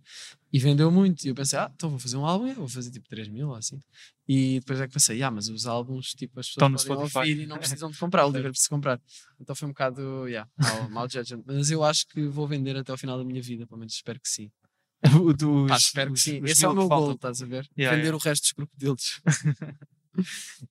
E 0.52 0.60
vendeu 0.60 0.90
muito. 0.90 1.26
E 1.26 1.30
eu 1.30 1.36
pensei, 1.36 1.60
ah, 1.60 1.70
então 1.74 1.90
vou 1.90 2.00
fazer 2.00 2.18
um 2.18 2.26
álbum, 2.26 2.48
eu 2.48 2.56
vou 2.56 2.68
fazer 2.68 2.92
tipo 2.92 3.08
3 3.10 3.28
mil 3.28 3.50
ou 3.50 3.56
assim. 3.56 3.80
E 4.28 4.60
depois 4.60 4.80
é 4.80 4.88
que 4.88 4.94
pensei, 4.94 5.22
ah, 5.22 5.30
mas 5.30 5.50
os 5.50 5.68
álbuns, 5.68 6.14
tipo, 6.14 6.40
as 6.40 6.48
Estão 6.48 6.72
pessoas 6.72 7.00
no 7.00 7.10
podem 7.10 7.32
ouvir 7.34 7.44
e 7.44 7.46
não 7.46 7.58
precisam 7.58 7.92
de 7.92 7.98
comprar, 7.98 8.26
o 8.26 8.32
livro 8.32 8.48
é 8.48 8.52
preciso 8.52 8.70
comprar. 8.70 9.00
Então 9.40 9.56
foi 9.56 9.68
um 9.68 9.72
bocado, 9.72 10.28
yeah, 10.28 10.50
mau, 10.58 10.90
mau 10.90 11.10
judgment. 11.10 11.44
Mas 11.46 11.70
eu 11.70 11.84
acho 11.84 12.08
que 12.08 12.26
vou 12.28 12.48
vender 12.48 12.76
até 12.78 12.92
ao 12.92 12.98
final 12.98 13.18
da 13.18 13.24
minha 13.24 13.42
vida, 13.42 13.68
pelo 13.68 13.80
menos 13.80 13.94
espero 13.94 14.20
que 14.20 14.30
sim. 14.30 14.50
Pá, 15.68 15.78
espero 15.78 16.14
que 16.14 16.20
sim. 16.20 16.42
Esse 16.44 16.66
é 16.66 16.70
o 16.70 16.74
meu 16.74 16.88
faltam. 16.88 17.14
estás 17.14 17.42
a 17.42 17.46
ver? 17.46 17.68
Yeah, 17.78 17.96
vender 17.96 18.08
yeah. 18.08 18.18
o 18.18 18.20
resto 18.20 18.44
dos 18.44 18.52
crocodilos. 18.54 19.22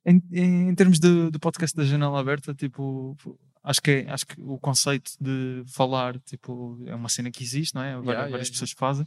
Em, 0.05 0.23
em, 0.33 0.69
em 0.71 0.75
termos 0.75 0.99
de, 0.99 1.31
do 1.31 1.39
podcast 1.39 1.77
da 1.77 1.85
janela 1.85 2.19
aberta, 2.19 2.55
tipo, 2.55 3.17
acho 3.65 3.81
que, 3.81 3.91
é- 3.91 4.11
acho 4.11 4.27
que 4.27 4.35
o 4.41 4.59
conceito 4.59 5.11
de 5.21 5.63
falar 5.67 6.19
tipo, 6.21 6.79
é 6.87 6.95
uma 6.95 7.09
cena 7.09 7.31
que 7.31 7.43
existe, 7.43 7.75
não 7.75 7.83
é? 7.83 7.95
Várias, 7.95 8.07
yeah, 8.07 8.31
várias 8.31 8.49
yeah. 8.49 8.53
pessoas 8.53 8.71
fazem. 8.73 9.07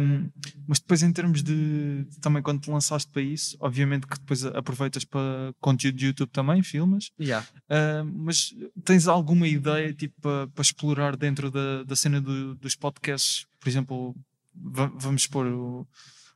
Um, 0.00 0.30
mas 0.66 0.78
depois, 0.78 1.02
em 1.02 1.12
termos 1.12 1.42
de 1.42 2.06
também 2.20 2.42
quando 2.42 2.60
te 2.60 2.70
lançaste 2.70 3.10
para 3.10 3.20
isso, 3.22 3.56
obviamente 3.60 4.06
que 4.06 4.18
depois 4.18 4.44
aproveitas 4.46 5.04
para 5.04 5.52
conteúdo 5.60 5.96
de 5.96 6.06
YouTube 6.06 6.30
também, 6.30 6.62
filmas. 6.62 7.10
Yeah. 7.20 7.46
Uh, 7.68 8.04
mas 8.14 8.54
tens 8.84 9.08
alguma 9.08 9.46
ideia 9.48 9.92
tipo, 9.92 10.14
para, 10.20 10.46
para 10.46 10.62
explorar 10.62 11.16
dentro 11.16 11.50
da, 11.50 11.82
da 11.82 11.96
cena 11.96 12.20
do- 12.20 12.54
dos 12.54 12.74
podcasts? 12.76 13.46
Por 13.58 13.68
exemplo, 13.68 14.14
va- 14.54 14.92
vamos 14.94 15.22
expor 15.22 15.46
o- 15.46 15.86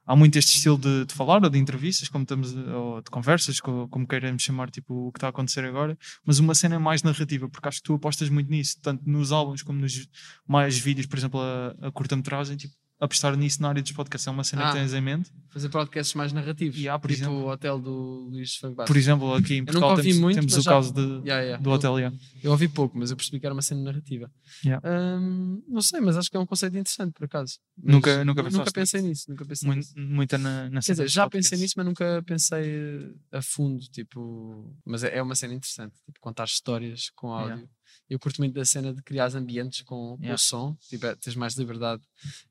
há 0.09 0.16
muito 0.16 0.36
este 0.38 0.56
estilo 0.56 0.78
de, 0.78 1.04
de 1.04 1.14
falar 1.14 1.42
ou 1.44 1.50
de 1.50 1.59
entrevistas, 1.59 2.09
como 2.09 2.22
estamos, 2.24 2.54
ou 2.56 3.02
de 3.02 3.11
conversas, 3.11 3.61
co- 3.61 3.86
como, 3.88 4.06
queiramos 4.09 4.42
chamar 4.42 4.70
tipo, 4.70 5.09
o 5.09 5.12
que 5.12 5.18
está 5.18 5.28
a 5.28 5.30
acontecer 5.30 5.64
agora, 5.64 5.96
mas 6.24 6.38
uma 6.38 6.54
cena 6.54 6.78
mais 6.80 7.02
narrativa, 7.02 7.48
porque 7.48 7.68
acho 7.68 7.78
que 7.78 7.84
tu 7.84 7.94
apostas 7.94 8.28
muito 8.30 8.50
nisso, 8.50 8.76
tanto 8.82 9.02
nos 9.09 9.30
álbuns 9.32 9.62
como 9.62 9.78
nos 9.80 10.09
mais 10.46 10.78
vídeos, 10.78 11.06
por 11.06 11.18
exemplo, 11.18 11.40
a, 11.40 11.88
a 11.88 11.92
curta-metragem, 11.92 12.56
tipo, 12.56 12.74
apostar 13.01 13.36
nisso 13.36 13.62
na 13.62 13.68
área 13.68 13.82
dos 13.82 13.92
podcasts 13.92 14.26
é 14.26 14.30
uma 14.30 14.42
cena 14.44 14.68
Ah. 14.68 14.72
que 14.72 14.78
tens 14.78 14.92
em 14.92 15.01
mente. 15.01 15.30
Fazer 15.51 15.68
podcasts 15.68 16.14
mais 16.14 16.32
narrativos. 16.32 16.76
Yeah, 16.78 16.99
por 17.01 17.09
tipo 17.11 17.22
exemplo. 17.22 17.38
o 17.44 17.49
hotel 17.51 17.78
do 17.80 18.28
Luís 18.30 18.57
Franco 18.57 18.76
Bastos. 18.76 18.92
Por 18.92 18.99
exemplo, 18.99 19.34
aqui 19.34 19.55
em 19.55 19.61
nunca 19.61 19.72
Portugal 19.72 19.96
temos, 20.03 20.18
muito, 20.18 20.34
temos 20.36 20.57
o 20.57 20.61
já- 20.62 20.70
caso 20.72 20.92
de, 20.92 21.01
Yeah, 21.01 21.40
yeah. 21.42 21.62
do 21.62 21.70
Eu- 21.70 21.74
hotel. 21.74 21.99
yeah. 21.99 22.16
Eu 22.42 22.51
ouvi 22.51 22.68
pouco, 22.68 22.99
mas 22.99 23.11
eu 23.11 23.16
percebi 23.16 23.40
que 23.40 23.46
era 23.46 23.55
uma 23.55 23.62
cena 23.62 23.82
narrativa. 23.82 24.30
Hum, 24.84 25.62
não 25.68 25.80
sei, 25.82 26.01
mas 26.01 26.16
acho 26.16 26.30
que 26.30 26.36
é 26.36 26.40
um 26.40 26.46
conceito 26.46 26.76
interessante, 26.76 27.12
por 27.12 27.24
acaso. 27.24 27.59
Mas 27.76 27.94
Nunca- 27.94 28.24
nunca 28.24 28.42
nu- 28.42 28.49
pensaste 28.51 28.72
pensei 28.72 29.01
nisso. 29.03 29.24
Nunca 29.30 29.44
pensei 29.44 29.70
nisso. 29.70 29.92
Muito, 29.96 30.11
muita 30.14 30.38
na, 30.38 30.64
na 30.70 30.80
Quer 30.80 30.92
dizer, 30.92 31.09
já 31.09 31.22
podcasts. 31.24 31.51
pensei 31.51 31.64
nisso, 31.64 31.74
mas 31.76 31.86
nunca 31.86 32.22
pensei 32.26 33.14
a 33.32 33.42
fundo, 33.42 33.80
tipo... 33.90 34.74
Mas 34.84 35.05
é 35.05 35.16
é 35.18 35.22
uma 35.22 35.34
cena 35.34 35.55
interessante, 35.55 35.94
tipo, 36.05 36.18
contar 36.20 36.44
histórias 36.44 37.11
com 37.16 37.32
áudio. 37.32 37.68
Yeah. 38.09 38.14
Eu 38.14 38.18
curto 38.18 38.40
muito 38.40 38.54
da 38.54 38.64
cena 38.64 38.92
de 38.92 39.02
criar 39.02 39.34
ambientes 39.34 39.82
com, 39.82 40.16
com 40.16 40.22
Yeah. 40.22 40.34
o 40.34 40.38
som, 40.38 40.76
tipo, 40.88 41.06
é, 41.06 41.14
tens 41.14 41.36
mais 41.36 41.54
liberdade 41.54 42.02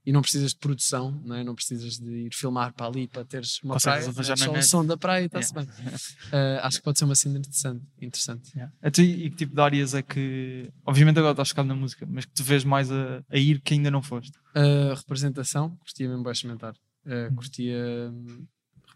e 0.05 0.11
não 0.11 0.21
precisas 0.21 0.51
de 0.51 0.57
produção, 0.57 1.11
não, 1.25 1.35
é? 1.35 1.43
não 1.43 1.55
precisas 1.55 1.97
de 1.97 2.27
ir 2.27 2.33
filmar 2.33 2.73
para 2.73 2.85
ali 2.85 3.07
para 3.07 3.25
teres 3.25 3.59
uma 3.63 3.75
Consegues 3.75 4.05
praia, 4.13 4.27
é 4.27 4.29
na 4.29 4.37
só 4.37 4.51
o 4.51 4.63
som 4.63 4.85
da 4.85 4.97
praia 4.97 5.23
e 5.23 5.25
está-se 5.25 5.53
bem. 5.53 5.65
Uh, 5.65 6.59
acho 6.63 6.77
que 6.77 6.83
pode 6.83 6.99
ser 6.99 7.05
uma 7.05 7.15
cena 7.15 7.39
interessante. 7.39 7.83
interessante. 8.01 8.51
Yeah. 8.53 8.73
Então, 8.83 9.03
e 9.03 9.25
e 9.25 9.29
que 9.29 9.35
tipo 9.35 9.55
de 9.55 9.61
áreas 9.61 9.93
é 9.93 10.01
que. 10.01 10.71
Obviamente 10.85 11.19
agora 11.19 11.31
estás 11.31 11.49
focado 11.49 11.67
na 11.67 11.75
música, 11.75 12.05
mas 12.09 12.25
que 12.25 12.33
te 12.33 12.43
vês 12.43 12.63
mais 12.63 12.91
a, 12.91 13.23
a 13.29 13.37
ir 13.37 13.61
que 13.61 13.73
ainda 13.73 13.91
não 13.91 14.01
foste. 14.01 14.37
Uh, 14.55 14.93
representação, 14.95 15.75
curtia 15.77 16.07
mesmo 16.07 16.23
bem 16.23 16.31
experimentar. 16.31 16.73
Uh, 17.05 17.33
curtia 17.35 18.11
hum, 18.11 18.45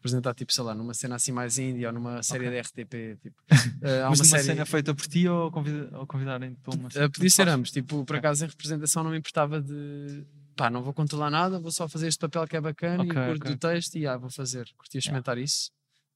representar, 0.02 0.34
tipo, 0.34 0.52
sei 0.52 0.64
lá, 0.64 0.74
numa 0.74 0.94
cena 0.96 1.16
assim 1.16 1.32
mais 1.32 1.60
índia 1.60 1.88
ou 1.90 1.94
numa 1.94 2.24
série 2.24 2.48
Ok. 2.48 2.56
da 2.56 2.62
RTP. 2.62 3.18
Tipo, 3.22 3.36
eh, 3.84 4.02
há 4.02 4.10
Mas 4.10 4.20
uma 4.20 4.26
série. 4.26 4.44
cena 4.44 4.66
feita 4.66 4.96
por 4.96 5.06
ti 5.08 5.28
ou, 5.28 5.52
convida, 5.52 5.90
ou 5.98 6.08
convidarem 6.08 6.56
para 6.56 6.76
uma 6.76 6.90
Eh, 6.96 7.08
podia 7.08 7.30
ser 7.30 7.48
ambos, 7.48 7.72
tipo, 7.72 8.04
por 8.04 8.16
acaso 8.16 8.44
em 8.44 8.48
representação 8.48 9.04
não 9.04 9.12
me 9.12 9.18
importava 9.20 9.62
de 9.62 10.26
pá, 10.56 10.70
não 10.70 10.82
vou 10.84 10.94
controlar 10.94 11.30
nada, 11.30 11.60
vou 11.60 11.72
só 11.72 11.88
fazer 11.88 12.08
este 12.08 12.20
papel 12.20 12.48
que 12.48 12.58
é 12.58 12.62
bacana 12.62 13.04
Ok, 13.04 13.12
e 13.12 13.26
curto 13.28 13.44
ok. 13.44 13.52
do 13.56 13.58
texto 13.60 13.96
e 13.98 14.08
ah, 14.08 14.18
vou 14.18 14.30
fazer. 14.32 14.68
Curtia 14.78 15.00
experimentar 15.00 15.38
isso. 15.38 15.70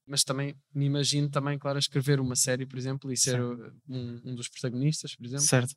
Mas 0.08 0.22
também 0.24 0.54
me 0.74 0.84
imagino 0.86 1.28
também, 1.28 1.58
claro, 1.58 1.78
escrever 1.78 2.20
uma 2.20 2.36
série, 2.36 2.64
por 2.66 2.78
exemplo, 2.78 3.12
e 3.12 3.16
ser 3.16 3.40
uh, 3.40 3.72
um, 3.88 4.20
um 4.24 4.34
dos 4.36 4.48
protagonistas, 4.48 5.16
por 5.16 5.24
exemplo. 5.26 5.44
Certo. 5.44 5.74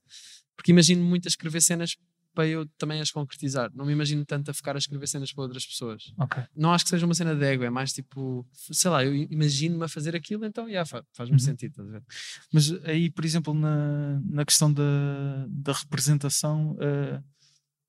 Porque 0.55 0.72
imagino 0.72 1.03
muito 1.03 1.28
a 1.28 1.30
escrever 1.30 1.62
cenas 1.62 1.95
para 2.34 2.48
eu 2.48 2.66
também 2.78 3.02
as 3.02 3.12
concretizar. 3.12 3.70
Não 3.74 3.86
me 3.86 3.92
imagino 3.94 4.24
tanto 4.26 4.50
a 4.52 4.54
ficar 4.54 4.76
a 4.76 4.80
escrever 4.80 5.08
cenas 5.08 5.32
para 5.34 5.44
outras 5.44 5.66
pessoas. 5.66 6.14
Ok. 6.18 6.44
Não 6.56 6.72
acho 6.74 6.86
que 6.86 6.90
seja 6.90 7.06
uma 7.06 7.14
cena 7.16 7.36
de 7.36 7.44
ego, 7.44 7.64
é 7.64 7.70
mais 7.70 7.92
tipo, 7.94 8.46
sei 8.54 8.90
lá, 8.92 9.04
eu 9.04 9.14
imagino-me 9.16 9.84
a 9.84 9.88
fazer 9.88 10.16
aquilo, 10.16 10.46
então 10.46 10.68
yeah, 10.68 10.86
fa- 10.86 11.04
faz-me 11.14 11.36
Uhum. 11.36 11.40
sentido, 11.40 11.86
ver? 11.86 12.04
Mas 12.54 12.72
aí, 12.86 13.10
por 13.10 13.26
exemplo, 13.26 13.54
na, 13.54 14.20
na 14.26 14.46
questão 14.46 14.72
da, 14.72 15.46
da 15.50 15.74
representação, 15.74 16.78
eh, 16.80 17.22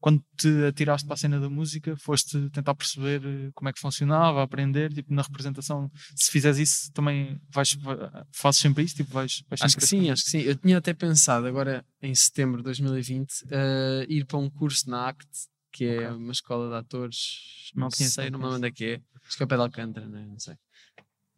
quando 0.01 0.25
te 0.37 0.49
atiraste 0.67 1.07
para 1.07 1.15
a 1.15 1.17
cena 1.19 1.39
da 1.39 1.49
música, 1.51 1.95
foste 1.97 2.49
tentar 2.51 2.75
perceber 2.75 3.23
eh, 3.25 3.51
como 3.55 3.69
é 3.69 3.73
que 3.73 3.79
funcionava, 3.81 4.43
aprender, 4.43 4.93
tipo, 4.93 5.13
na 5.13 5.23
representação, 5.23 5.91
se 6.17 6.31
fizeres 6.31 6.59
isso, 6.59 6.91
também 6.93 7.39
vais, 7.51 7.75
va- 7.75 8.27
fazes 8.33 8.61
sempre 8.61 8.83
isso, 8.85 8.97
tipo, 8.97 9.13
vais, 9.13 9.43
vais 9.49 9.61
Acho 9.63 9.77
que 9.77 9.87
sim, 9.87 10.11
acho 10.11 10.25
que 10.25 10.31
sim. 10.31 10.39
Eu 10.41 10.57
tinha 10.57 10.79
até 10.79 10.95
pensado 10.95 11.47
agora 11.47 11.85
em 12.01 12.15
setembro 12.15 12.59
de 12.59 12.65
2020 12.65 13.45
eh, 13.51 14.07
ir 14.09 14.25
para 14.25 14.39
um 14.39 14.49
curso 14.49 14.89
na 14.89 15.09
ACT, 15.09 15.29
que 15.73 15.85
é 15.85 16.09
Ok. 16.09 16.17
uma 16.17 16.33
escola 16.33 16.69
de 16.71 16.77
atores, 16.77 17.71
Não 17.75 17.83
não, 17.83 17.91
sei, 17.91 18.31
não 18.31 18.39
me 18.39 18.47
lembro 18.47 18.73
que 18.73 18.85
é. 18.85 19.03
Acho 19.27 19.37
que 19.37 19.43
é 19.43 19.45
o 19.45 19.49
pé 19.49 19.57
de 19.57 19.63
Alcântara, 19.63 20.09
né? 20.09 20.27
não 20.27 20.39
sei. 20.39 20.57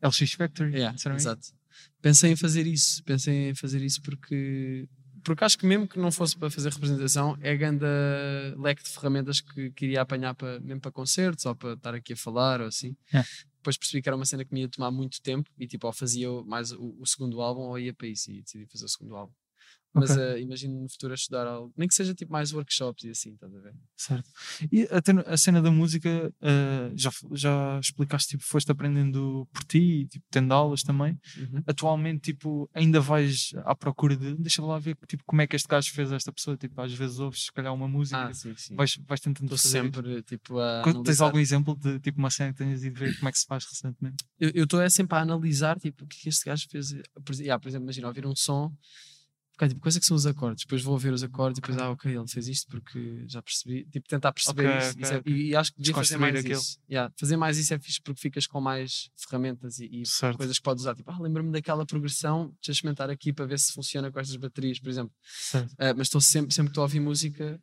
LX 0.00 0.32
Factory, 0.34 0.72
Yeah, 0.74 0.96
exato. 1.14 1.48
Pensei 2.00 2.32
em 2.32 2.36
fazer 2.36 2.66
isso, 2.66 3.02
pensei 3.04 3.50
em 3.50 3.54
fazer 3.54 3.82
isso 3.82 4.00
porque, 4.02 4.88
porque 5.22 5.44
acho 5.44 5.58
que 5.58 5.66
mesmo 5.66 5.86
que 5.86 5.98
não 5.98 6.10
fosse 6.10 6.36
para 6.36 6.50
fazer 6.50 6.72
representação, 6.72 7.36
é 7.40 7.56
grande 7.56 7.84
leque 8.56 8.82
de 8.82 8.88
ferramentas 8.90 9.40
que 9.40 9.70
queria 9.70 10.02
apanhar 10.02 10.34
para, 10.34 10.60
mesmo 10.60 10.80
para 10.80 10.90
concertos 10.90 11.46
ou 11.46 11.54
para 11.54 11.72
estar 11.74 11.94
aqui 11.94 12.12
a 12.12 12.16
falar 12.16 12.60
ou 12.60 12.66
assim. 12.66 12.96
É. 13.12 13.22
Depois 13.56 13.76
percebi 13.76 14.02
que 14.02 14.08
era 14.08 14.16
uma 14.16 14.24
cena 14.24 14.44
que 14.44 14.52
me 14.52 14.62
ia 14.62 14.68
tomar 14.68 14.90
muito 14.90 15.22
tempo 15.22 15.48
e 15.58 15.66
tipo, 15.66 15.86
ou 15.86 15.92
fazia 15.92 16.28
mais 16.44 16.72
o, 16.72 16.96
o 16.98 17.06
segundo 17.06 17.40
álbum 17.40 17.62
ou 17.62 17.78
ia 17.78 17.94
para 17.94 18.08
isso 18.08 18.30
e 18.30 18.42
decidi 18.42 18.66
fazer 18.66 18.84
o 18.84 18.88
segundo 18.88 19.16
álbum. 19.16 19.32
Mas 19.94 20.10
Ok. 20.12 20.22
eh, 20.22 20.40
imagino 20.40 20.80
no 20.80 20.88
futuro 20.88 21.12
a 21.12 21.14
estudar 21.14 21.46
algo, 21.46 21.72
nem 21.76 21.86
que 21.86 21.94
seja 21.94 22.14
tipo 22.14 22.32
mais 22.32 22.52
workshops 22.52 23.04
e 23.04 23.10
assim, 23.10 23.34
estás 23.34 23.54
a 23.54 23.60
ver? 23.60 23.74
Certo. 23.96 24.30
E 24.72 24.82
até 24.90 25.12
a 25.26 25.36
cena 25.36 25.60
da 25.60 25.70
música, 25.70 26.32
eh, 26.40 26.90
já, 26.94 27.10
já 27.32 27.78
explicaste, 27.78 28.30
tipo, 28.30 28.42
foste 28.44 28.72
aprendendo 28.72 29.46
por 29.52 29.62
ti, 29.64 30.06
tipo, 30.10 30.24
tendo 30.30 30.52
aulas 30.54 30.82
também. 30.82 31.18
Uhum. 31.36 31.62
Atualmente, 31.66 32.32
tipo, 32.32 32.70
ainda 32.72 33.00
vais 33.00 33.50
à 33.66 33.74
procura 33.74 34.16
de, 34.16 34.34
deixa 34.36 34.62
lá 34.64 34.78
ver, 34.78 34.96
tipo, 35.06 35.22
como 35.26 35.42
é 35.42 35.46
que 35.46 35.56
este 35.56 35.68
gajo 35.68 35.92
fez 35.92 36.10
esta 36.10 36.32
pessoa, 36.32 36.56
tipo, 36.56 36.80
às 36.80 36.92
vezes 36.92 37.18
ouves, 37.18 37.44
se 37.44 37.52
calhar, 37.52 37.74
uma 37.74 37.86
música, 37.88 38.16
Ah, 38.18 38.26
tipo, 38.32 38.36
sim, 38.38 38.54
sim. 38.56 38.74
vais, 38.74 38.96
vais 39.06 39.20
tentando 39.20 39.44
Estou 39.54 39.58
fazer 39.58 39.78
isso. 39.78 39.94
sempre 39.94 40.22
tipo 40.22 40.58
a. 40.58 40.80
Quando 40.82 41.02
Tens 41.02 41.20
algum 41.20 41.38
exemplo 41.38 41.76
de, 41.76 42.00
tipo, 42.00 42.18
uma 42.18 42.30
cena 42.30 42.52
que 42.52 42.58
tenhas 42.58 42.82
ido 42.82 42.98
ver 42.98 43.14
como 43.18 43.28
é 43.28 43.32
que 43.32 43.38
se 43.38 43.46
faz 43.46 43.64
recentemente? 43.66 44.24
eu 44.40 44.64
estou 44.64 44.80
é 44.80 44.88
sempre 44.88 45.16
a 45.18 45.20
analisar 45.20 45.78
tipo, 45.78 46.04
o 46.04 46.08
que 46.08 46.16
é 46.26 46.28
este 46.30 46.46
gajo 46.46 46.66
fez. 46.70 46.94
Por, 47.24 47.34
yeah, 47.36 47.60
por 47.60 47.68
exemplo, 47.68 47.84
imagina 47.84 48.08
ouvir 48.08 48.24
um 48.26 48.34
som, 48.34 48.72
ficar 49.52 49.68
tipo, 49.68 49.80
quais 49.80 49.96
é 49.96 50.00
que 50.00 50.06
são 50.06 50.16
os 50.16 50.26
acordes? 50.26 50.64
Depois 50.64 50.82
vou 50.82 50.92
ouvir 50.94 51.12
os 51.12 51.22
acordes 51.22 51.58
e 51.58 51.60
depois, 51.60 51.78
ah, 51.78 51.90
ok, 51.90 52.14
ele 52.16 52.28
fez 52.28 52.48
isto 52.48 52.68
porque 52.70 53.24
já 53.26 53.40
percebi. 53.42 53.84
Tipo, 53.86 54.08
tentar 54.08 54.32
perceber 54.32 54.66
Ok, 54.66 54.78
isso. 54.78 54.90
ok, 54.90 55.02
isso 55.02 55.12
é- 55.12 55.16
ok. 55.18 55.32
e, 55.32 55.48
e 55.48 55.56
acho 55.56 55.72
que 55.72 55.78
devia 55.78 55.94
fazer 55.94 56.16
mais 56.18 56.34
aquilo. 56.36 56.54
isso. 56.60 56.78
Yeah, 56.90 57.12
fazer 57.18 57.36
mais 57.36 57.58
isso 57.58 57.74
é 57.74 57.78
fixe 57.78 58.00
porque 58.02 58.20
ficas 58.20 58.46
com 58.46 58.60
mais 58.60 59.10
ferramentas 59.16 59.78
e, 59.78 59.84
e 59.84 60.02
coisas 60.36 60.58
que 60.58 60.62
podes 60.62 60.82
usar. 60.82 60.94
Tipo, 60.94 61.10
ah, 61.10 61.18
lembro-me 61.20 61.52
daquela 61.52 61.86
progressão, 61.86 62.48
deixa 62.60 62.72
experimentar 62.72 63.10
aqui 63.10 63.32
para 63.32 63.46
ver 63.46 63.58
se 63.58 63.72
funciona 63.72 64.10
com 64.10 64.18
estas 64.18 64.36
baterias, 64.36 64.78
por 64.80 64.88
exemplo. 64.88 65.12
Ah, 65.78 65.94
mas 65.96 66.06
estou 66.08 66.20
sempre, 66.20 66.54
sempre 66.54 66.70
que 66.70 66.72
estou 66.72 66.82
a 66.82 66.84
ouvir 66.86 67.00
música, 67.00 67.60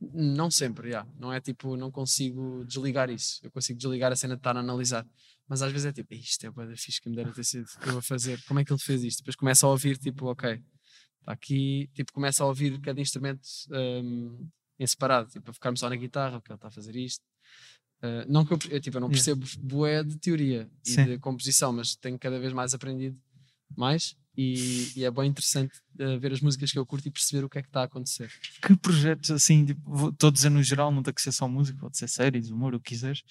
não 0.00 0.50
sempre, 0.50 0.88
yeah. 0.88 1.08
não 1.18 1.32
é 1.32 1.40
tipo, 1.40 1.76
não 1.76 1.90
consigo 1.90 2.64
desligar 2.64 3.10
isso. 3.10 3.40
Eu 3.42 3.50
consigo 3.50 3.78
desligar 3.78 4.12
a 4.12 4.16
cena 4.16 4.34
de 4.34 4.40
estar 4.40 4.56
a 4.56 4.60
analisar. 4.60 5.04
Mas 5.48 5.62
às 5.62 5.72
vezes 5.72 5.86
é 5.86 5.92
tipo, 5.92 6.12
isto 6.14 6.44
é 6.46 6.50
boa 6.50 6.66
fixe 6.76 7.00
que 7.00 7.08
me 7.08 7.16
dera 7.16 7.32
ter 7.32 7.42
sido 7.44 7.66
eu 7.86 7.98
a 7.98 8.02
fazer. 8.02 8.38
Como 8.46 8.60
é 8.60 8.64
que 8.64 8.72
ele 8.72 8.78
fez 8.80 9.02
isto? 9.02 9.18
Depois 9.20 9.34
começa 9.34 9.66
a 9.66 9.70
ouvir, 9.70 9.96
tipo, 9.96 10.26
ok, 10.26 10.62
aqui, 11.28 11.90
tipo, 11.94 12.12
começa 12.12 12.42
a 12.42 12.46
ouvir 12.46 12.80
cada 12.80 13.00
instrumento 13.00 13.46
hum, 13.70 14.48
em 14.78 14.86
separado, 14.86 15.28
tipo, 15.30 15.50
a 15.50 15.54
focar-me 15.54 15.78
só 15.78 15.88
na 15.88 15.96
guitarra, 15.96 16.40
porque 16.40 16.52
ele 16.52 16.56
está 16.56 16.68
a 16.68 16.70
fazer 16.70 16.96
isto. 16.96 17.22
Ah, 18.02 18.24
não 18.28 18.44
que 18.44 18.52
eu, 18.52 18.58
eu, 18.70 18.80
tipo, 18.80 18.96
eu 18.96 19.00
não 19.00 19.08
Yeah. 19.08 19.36
percebo 19.36 19.46
bué 19.66 20.02
de 20.04 20.16
teoria 20.18 20.70
e 20.86 20.90
Sim. 20.90 21.04
de 21.04 21.18
composição, 21.18 21.72
mas 21.72 21.96
tenho 21.96 22.18
cada 22.18 22.38
vez 22.38 22.52
mais 22.52 22.72
aprendido 22.74 23.18
mais 23.76 24.16
e, 24.36 24.90
e 24.96 25.04
é 25.04 25.10
bem 25.10 25.28
interessante 25.28 25.80
ah, 26.00 26.16
ver 26.16 26.32
as 26.32 26.40
músicas 26.40 26.70
que 26.72 26.78
eu 26.78 26.86
curto 26.86 27.06
e 27.08 27.10
perceber 27.10 27.44
o 27.44 27.48
que 27.48 27.58
é 27.58 27.62
que 27.62 27.68
está 27.68 27.80
a 27.80 27.84
acontecer. 27.84 28.30
Que 28.62 28.76
projetos, 28.76 29.30
assim, 29.30 29.66
tipo, 29.66 30.08
estou 30.10 30.28
a 30.28 30.32
dizer 30.32 30.48
no 30.48 30.62
geral, 30.62 30.92
não 30.92 31.02
tem 31.02 31.12
que 31.12 31.20
ser 31.20 31.32
só 31.32 31.48
música, 31.48 31.78
pode 31.80 31.98
ser 31.98 32.08
séries, 32.08 32.50
humor, 32.50 32.74
o 32.74 32.80
que 32.80 32.90
quiseres, 32.90 33.22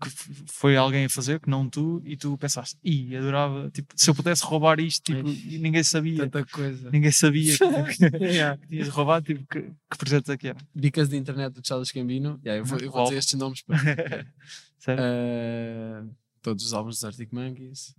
que 0.00 0.10
foi 0.46 0.76
alguém 0.76 1.04
a 1.06 1.08
fazer, 1.08 1.40
que 1.40 1.48
não 1.48 1.68
tu, 1.68 2.02
e 2.04 2.16
tu 2.16 2.36
pensaste, 2.36 2.76
ih, 2.84 3.16
adorava, 3.16 3.70
tipo, 3.70 3.94
se 3.96 4.10
eu 4.10 4.14
pudesse 4.14 4.44
roubar 4.44 4.78
isto, 4.80 5.02
tipo, 5.14 5.28
e 5.28 5.58
ninguém 5.58 5.82
sabia, 5.82 6.28
Tanta 6.28 6.44
coisa. 6.46 6.90
ninguém 6.90 7.12
sabia 7.12 7.56
que, 7.56 7.64
Yeah. 8.24 8.56
que 8.58 8.68
tinhas 8.68 8.88
roubado, 8.88 9.26
tipo, 9.26 9.46
que, 9.46 9.62
que 9.62 9.98
projetos 9.98 10.28
é 10.30 10.36
que 10.36 10.48
era? 10.48 10.58
Dicas 10.74 11.08
de 11.08 11.16
internet 11.16 11.52
do 11.54 11.66
Charles 11.66 11.90
Gambino. 11.90 12.38
Yeah, 12.44 12.60
eu 12.60 12.64
vou, 12.64 12.78
eu 12.78 12.90
vou 12.90 13.04
dizer 13.04 13.18
estes 13.18 13.34
nomes. 13.38 13.62
Certo? 14.78 15.00
Ah, 15.00 16.04
todos 16.42 16.66
os 16.66 16.74
álbuns 16.74 16.96
dos 16.96 17.04
Arctic 17.04 17.32
Monkeys. 17.32 17.94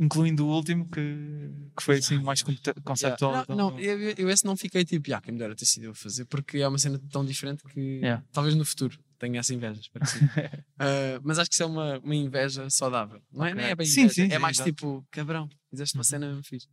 Incluindo 0.00 0.44
o 0.44 0.50
último, 0.50 0.88
que, 0.88 1.00
que 1.76 1.82
foi 1.82 1.98
assim 1.98 2.18
mais 2.18 2.42
conceptual. 2.42 3.30
Yeah. 3.32 3.44
então, 3.44 3.56
Não, 3.56 3.70
não, 3.70 3.78
eu, 3.78 3.98
eu 4.16 4.30
esse 4.30 4.44
não 4.44 4.56
fiquei 4.56 4.84
tipo, 4.84 5.12
ah, 5.14 5.20
quem 5.20 5.32
me 5.32 5.38
dera 5.38 5.54
ter 5.54 5.66
sido 5.66 5.84
eu 5.84 5.90
a 5.92 5.94
fazer, 5.94 6.24
porque 6.24 6.58
é 6.58 6.66
uma 6.66 6.78
cena 6.78 7.00
tão 7.10 7.24
diferente 7.24 7.62
que 7.72 8.00
talvez 8.32 8.54
no 8.56 8.64
futuro 8.64 8.98
tenha 9.18 9.40
essa 9.40 9.52
inveja. 9.54 9.80
espero 9.80 10.04
que 10.04 10.10
sim. 10.10 10.18
Ah, 10.80 11.20
mas 11.24 11.38
acho 11.40 11.50
que 11.50 11.54
isso 11.54 11.62
é 11.64 11.66
uma, 11.66 11.98
uma 11.98 12.14
inveja 12.14 12.70
saudável. 12.70 13.20
Não 13.32 13.44
é, 13.44 13.54
nem 13.54 13.66
é 13.66 13.74
bem 13.74 13.84
Sim, 13.86 14.02
inveja, 14.02 14.14
sim, 14.14 14.26
é 14.26 14.30
sim, 14.30 14.38
mais 14.38 14.56
exato. 14.56 14.70
tipo, 14.70 15.06
cabrão, 15.10 15.48
fizeste 15.70 15.96
uma 15.96 16.00
Uhum. 16.00 16.04
cena 16.04 16.26
mesmo 16.28 16.44
fixe. 16.44 16.68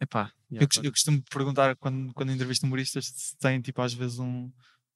Epá, 0.00 0.32
Eu, 0.50 0.54
yeah, 0.56 0.66
cos- 0.68 0.84
eu 0.84 0.90
costumo 0.90 1.22
perguntar 1.30 1.76
quando, 1.76 2.12
quando 2.12 2.32
entrevisto 2.32 2.66
humoristas 2.66 3.06
se 3.06 3.36
têm 3.38 3.60
tipo 3.60 3.80
às 3.80 3.94
vezes 3.94 4.18
um 4.18 4.50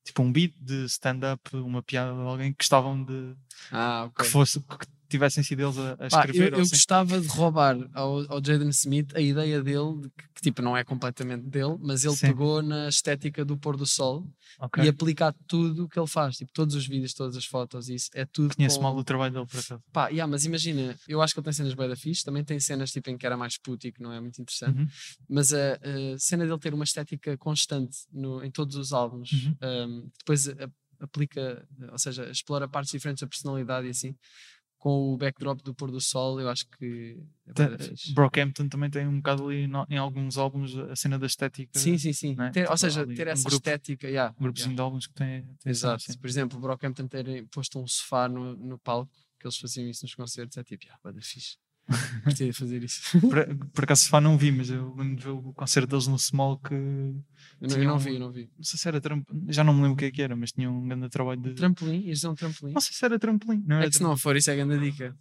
tipo 0.05 0.23
um 0.23 0.33
beat 0.33 0.53
de 0.59 0.85
stand-up, 0.87 1.55
uma 1.57 1.83
piada 1.83 2.13
de 2.13 2.21
alguém 2.21 2.53
que 2.53 2.59
gostavam 2.65 3.03
de 3.05 3.37
ah, 3.71 4.05
ok. 4.07 4.25
que 4.25 4.31
fosse 4.31 4.59
que 4.61 4.87
tivessem 5.11 5.43
sido 5.43 5.61
eles 5.63 5.77
a, 5.79 5.93
a 5.93 5.97
Pá, 5.97 6.07
escrever. 6.07 6.39
eu, 6.49 6.53
ou 6.53 6.59
eu 6.59 6.63
assim. 6.63 6.71
gostava 6.71 7.21
de 7.21 7.27
roubar 7.29 7.77
ao, 7.93 8.21
ao 8.33 8.45
Jaden 8.45 8.69
Smith 8.71 9.15
a 9.15 9.21
ideia 9.21 9.63
dele, 9.63 10.01
de 10.03 10.11
que, 10.11 10.25
que, 10.35 10.41
tipo 10.43 10.63
não 10.63 10.77
é 10.77 10.83
completamente 10.85 11.43
dele, 11.45 11.77
mas 11.81 12.05
ele 12.05 12.17
Sim. 12.17 12.29
pegou 12.29 12.63
na 12.63 12.89
estética 12.89 13.45
do 13.45 13.57
pôr 13.59 13.77
do 13.77 13.85
sol 13.87 14.27
Ok. 14.59 14.83
e 14.85 14.89
aplicar 14.89 15.35
tudo 15.47 15.85
o 15.85 15.89
que 15.89 15.99
ele 15.99 16.07
faz, 16.07 16.37
tipo 16.37 16.51
todos 16.53 16.75
os 16.75 16.87
vídeos, 16.87 17.13
todas 17.15 17.37
as 17.37 17.45
fotos, 17.45 17.89
isso 17.89 18.09
é 18.15 18.25
tudo. 18.25 18.55
Conheço 18.57 18.77
com... 18.79 18.83
mal 18.85 18.97
o 18.97 19.05
trabalho 19.05 19.33
dele 19.35 19.47
por 19.47 19.59
acaso. 19.61 19.83
Pá, 19.93 20.09
yeah, 20.09 20.31
mas 20.31 20.45
imagina, 20.45 20.97
eu 21.07 21.21
acho 21.21 21.35
que 21.35 21.41
ele 21.41 21.45
tem 21.45 21.53
cenas 21.53 21.75
bem 21.75 21.89
da 21.89 21.97
fixe, 21.97 22.25
também 22.25 22.43
tem 22.45 22.59
cenas 22.61 22.91
tipo 22.91 23.11
em 23.11 23.19
que 23.19 23.27
era 23.27 23.37
mais 23.37 23.57
puto 23.59 23.87
e 23.87 23.93
que 23.93 24.03
não 24.03 24.13
é 24.13 24.21
muito 24.21 24.41
interessante, 24.41 24.79
Uhum. 24.79 24.87
mas 25.29 25.53
a, 25.53 25.75
a 25.75 26.19
cena 26.19 26.45
dele 26.47 26.59
ter 26.59 26.73
uma 26.75 26.85
estética 26.85 27.37
constante 27.37 27.99
no, 28.13 28.43
em 28.45 28.51
todos 28.51 28.77
os 28.77 28.93
álbuns, 28.93 29.31
Uhum. 29.33 29.57
um, 29.63 30.09
depois 30.19 30.49
a- 30.49 30.71
aplica, 31.03 31.67
ou 31.91 31.99
seja, 31.99 32.31
explora 32.31 32.69
partes 32.69 32.93
diferentes 32.93 33.23
da 33.23 33.27
personalidade 33.27 33.87
e 33.87 33.91
assim, 33.91 34.15
com 34.81 35.13
o 35.13 35.17
backdrop 35.19 35.61
do 35.63 35.75
pôr 35.75 35.91
do 35.91 36.01
sol, 36.01 36.41
eu 36.41 36.49
acho 36.49 36.67
que 36.71 37.23
é 37.55 37.79
fixe. 37.79 38.15
Brockhampton 38.15 38.67
também 38.67 38.89
tem 38.89 39.07
um 39.07 39.19
bocado 39.19 39.47
ali 39.47 39.67
no- 39.67 39.87
em 39.91 39.99
alguns 39.99 40.39
álbuns 40.39 40.75
a 40.75 40.97
cena 40.97 41.19
da 41.19 41.27
estética. 41.27 41.79
Sim, 41.79 41.99
sim, 41.99 42.15
sim. 42.15 42.35
né? 42.35 42.51
Ter- 42.51 42.61
ou 42.61 42.65
Tipo, 42.69 42.79
seja, 42.79 43.07
ter 43.07 43.29
um 43.29 43.31
essa 43.31 43.43
grupo- 43.43 43.57
estética. 43.57 44.09
yeah, 44.09 44.35
Um 44.39 44.43
grupozinho 44.45 44.69
yeah. 44.71 44.77
de 44.77 44.81
álbuns 44.83 45.07
que 45.07 45.13
tem, 45.13 45.43
tem 45.63 45.71
Exato. 45.71 46.03
cena. 46.03 46.19
Por 46.19 46.27
exemplo, 46.27 46.57
o 46.59 46.61
Brockhampton 46.63 47.07
terem 47.09 47.45
posto 47.49 47.79
um 47.79 47.87
sofá 47.87 48.27
no, 48.27 48.57
no 48.57 48.79
palco, 48.79 49.13
que 49.39 49.47
eles 49.47 49.59
faziam 49.59 49.87
isso 49.87 50.03
nos 50.07 50.15
concertos, 50.15 50.57
é 50.57 50.65
tipo, 50.65 50.87
ah, 51.05 51.13
da 51.13 51.21
fixe. 51.21 51.59
Curtia 52.25 52.47
de 52.47 52.53
fazer 52.53 52.83
isso. 52.85 53.21
Por, 53.21 53.57
por 53.73 53.85
acaso 53.85 54.09
Fá 54.09 54.21
não 54.21 54.39
vi, 54.39 54.53
mas 54.53 54.71
eu 54.71 54.95
lembro 54.95 55.17
de 55.17 55.25
ver 55.25 55.31
o 55.31 55.53
concerto 55.53 55.89
deles 55.89 56.07
no 56.07 56.19
Small 56.19 56.59
que 56.59 56.75
Eu 56.75 57.69
não, 57.69 57.77
eu 57.77 57.85
não 57.85 57.99
vi, 57.99 58.15
eu 58.15 58.21
não 58.21 58.31
vi. 58.31 58.51
não 58.57 58.65
sei 58.65 58.79
se 58.79 58.87
era 58.89 59.01
trampolim, 59.01 59.47
já 59.49 59.65
não 59.65 59.75
me 59.75 59.83
lembro 59.83 59.95
o 59.95 59.97
que 59.97 60.05
é 60.05 60.11
que 60.11 60.23
era, 60.23 60.37
mas 60.37 60.53
tinha 60.53 60.71
um 60.71 60.87
grande 60.87 61.09
trabalho 61.09 61.41
de. 61.41 61.55
Trampolim? 61.55 62.07
Ias 62.07 62.19
dizer 62.19 62.29
um 62.29 62.35
trampolim? 62.35 62.73
Não 62.73 62.81
sei 62.81 62.95
se 62.95 63.05
era 63.05 63.19
trampolim. 63.19 63.65
Não 63.67 63.77
era 63.77 63.87
É 63.87 63.89
que 63.91 63.97
se 63.97 64.03
não 64.03 64.17
for, 64.17 64.37
isso 64.37 64.51
é 64.51 64.57
grande 64.57 64.79
dica. 64.79 65.17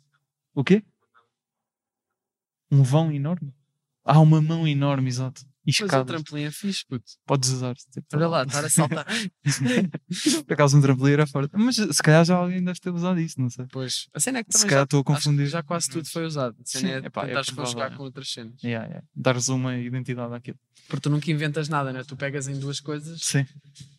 O 0.54 0.64
quê? 0.64 0.84
Um 2.72 2.84
vão 2.84 3.12
enorme? 3.12 3.54
Ah, 4.04 4.20
uma 4.20 4.42
mão 4.42 4.68
enorme, 4.68 5.08
exato. 5.10 5.46
E 5.70 5.72
Mas 5.72 5.80
o 5.82 5.86
escadas. 5.86 6.08
trampolim 6.08 6.44
é 6.44 6.52
fixe, 6.52 6.84
puto. 6.88 7.06
Podes 7.26 7.50
usar. 7.52 7.76
Tipo, 7.76 8.08
Olha 8.16 8.28
lá, 8.28 8.44
estar 8.44 8.66
a 8.66 8.70
saltar. 8.70 9.06
Por 10.48 10.54
acaso 10.54 10.78
um 10.78 10.82
trampolim 10.82 11.14
era 11.14 11.28
forte. 11.28 11.52
Mas 11.56 11.76
se 11.76 12.02
calhar 12.04 12.26
já 12.26 12.36
alguém 12.36 12.64
deve 12.64 12.80
ter 12.80 12.90
usado 12.90 13.20
isso, 13.20 13.40
não 13.40 13.50
sei. 13.50 13.66
pois, 13.72 14.08
a 14.14 14.20
cena 14.20 14.40
é 14.40 14.44
que 14.44 14.52
Se 14.52 14.60
também 14.60 14.70
calhar 14.70 14.82
já, 14.82 14.84
estou 14.86 15.00
a 15.02 15.04
confundir. 15.04 15.48
já 15.48 15.64
quase 15.64 15.90
tudo 15.90 16.08
foi 16.10 16.26
usado. 16.26 16.56
A 16.60 16.66
cena 16.66 16.88
Sim, 16.88 16.94
é 16.94 16.98
epá, 17.08 17.24
é 17.24 17.28
tentares 17.28 17.48
provável, 17.48 17.66
conjugar 17.74 17.92
é. 17.94 17.96
com 17.96 18.04
outras 18.04 18.32
cenas. 18.32 18.54
Yeah, 18.64 18.86
yeah. 18.88 19.08
Dares 19.16 19.48
uma 19.50 19.78
identidade 19.78 20.34
àquilo. 20.34 20.58
Porque 20.88 21.02
tu 21.02 21.10
nunca 21.12 21.30
inventas 21.30 21.70
nada, 21.70 21.94
né? 21.94 22.04
Tu 22.04 22.16
pegas 22.18 22.48
em 22.48 22.58
duas 22.60 22.80
coisas, 22.80 23.22
Sim. 23.22 23.46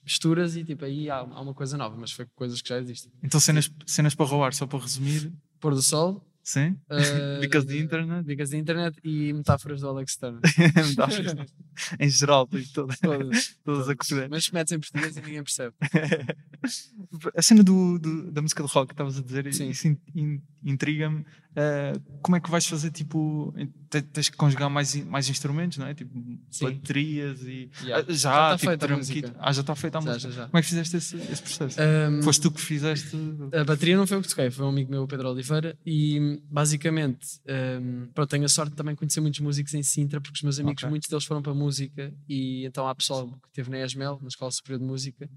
misturas 0.05 0.57
e 0.57 0.64
tipo 0.64 0.85
aí 0.85 1.09
há, 1.09 1.18
há 1.18 1.41
uma 1.41 1.55
coisa 1.55 1.77
nova, 1.77 1.97
mas 1.97 2.11
foi 2.11 2.27
coisas 2.35 2.61
que 2.61 2.68
já 2.68 2.79
existem. 2.79 3.12
Então 3.23 3.39
cenas, 3.39 3.71
cenas 3.87 4.14
para 4.14 4.27
roubar, 4.27 4.53
só 4.55 4.66
para 4.66 4.81
resumir, 4.81 5.33
pôr 5.61 5.75
do 5.75 5.83
sol, 5.83 6.25
Sim? 6.53 6.71
uh, 6.91 7.41
Because 7.41 7.65
the 7.65 7.79
internet. 7.79 8.27
dicas 8.27 8.51
de 8.51 8.57
internet 8.57 8.99
e 9.05 9.33
metáforas 9.33 9.83
do 9.83 9.89
Alex 9.89 10.17
Turner. 10.17 10.41
Metáforas. 10.89 11.35
em 12.01 12.09
geral, 12.09 12.47
tipo, 12.49 12.69
todas, 12.73 12.99
Todas, 12.99 13.57
todas 13.65 13.89
a. 13.89 14.29
Mas 14.29 14.51
metes 14.51 14.73
em 14.73 14.81
português 14.81 15.17
e 15.17 15.21
ninguém 15.21 15.43
percebe. 15.45 15.75
a 17.37 17.43
cena 17.43 17.63
do, 17.63 17.99
do- 17.99 18.31
da 18.33 18.43
música 18.43 18.63
de 18.63 18.69
rock 18.71 18.89
que 18.89 18.95
estavas 18.95 19.19
a 19.19 19.23
dizer, 19.23 19.53
Sim. 19.55 19.69
isso 19.71 19.87
in- 19.89 19.99
in- 20.15 20.43
intriga-me. 20.65 21.25
Eh, 21.57 21.93
como 22.23 22.37
é 22.37 22.41
que 22.41 22.49
vais 22.51 22.65
fazer? 22.67 22.91
Tipo, 22.93 23.53
te- 23.89 24.03
tens 24.03 24.29
que 24.29 24.37
conjugar 24.37 24.71
mais, 24.71 24.95
mais 25.05 25.29
instrumentos, 25.29 25.79
não 25.79 25.87
é? 25.87 25.95
Tipo, 25.95 26.13
Sim. 26.51 26.65
baterias 26.67 27.43
e. 27.43 27.71
Yeah. 27.83 28.05
Ah, 28.09 28.13
já, 28.13 28.15
Já 28.15 28.31
tá 28.31 28.57
tipo, 28.59 28.71
feita 28.71 28.87
a 28.93 28.97
música. 28.97 29.29
kit. 29.29 29.37
Ah, 29.39 29.53
já 29.53 29.61
está 29.61 29.75
feita 29.75 29.99
a 29.99 30.01
Já, 30.01 30.13
música. 30.13 30.33
já. 30.33 30.47
Como 30.47 30.59
é 30.59 30.63
que 30.63 30.69
fizeste 30.69 30.97
esse, 30.97 31.17
esse 31.17 31.43
processo? 31.43 31.79
Um, 31.81 32.23
Foste 32.23 32.43
tu 32.43 32.51
que 32.53 32.61
fizeste. 32.61 33.17
A 33.53 33.65
bateria 33.65 33.97
não 33.97 34.07
foi 34.07 34.19
eu 34.19 34.23
que 34.23 34.29
toquei, 34.29 34.51
foi 34.51 34.65
um 34.65 34.69
amigo 34.69 34.91
meu, 34.93 35.07
Pedro 35.09 35.29
Oliveira, 35.31 35.77
e 35.85 36.39
basicamente, 36.49 37.41
um, 37.80 38.07
pronto, 38.12 38.30
tenho 38.30 38.45
a 38.45 38.49
sorte 38.49 38.70
de 38.70 38.76
também 38.76 38.95
conhecer 38.95 39.20
muitos 39.20 39.41
músicos 39.41 39.74
em 39.74 39.82
Sintra, 39.82 40.20
porque 40.20 40.36
os 40.36 40.43
meus 40.43 40.59
amigos, 40.59 40.82
Ok. 40.82 40.91
muitos 40.91 41.09
deles 41.09 41.24
foram 41.24 41.43
para 41.43 41.53
a 41.53 41.55
música, 41.55 42.14
e 42.28 42.64
então 42.64 42.86
há 42.88 42.95
pessoal 42.95 43.28
que 43.28 43.49
esteve 43.49 43.70
na 43.70 43.78
ESMEL, 43.84 44.18
na 44.22 44.28
Escola 44.28 44.51
Superior 44.51 44.80
de 44.80 44.86
Música, 44.86 45.30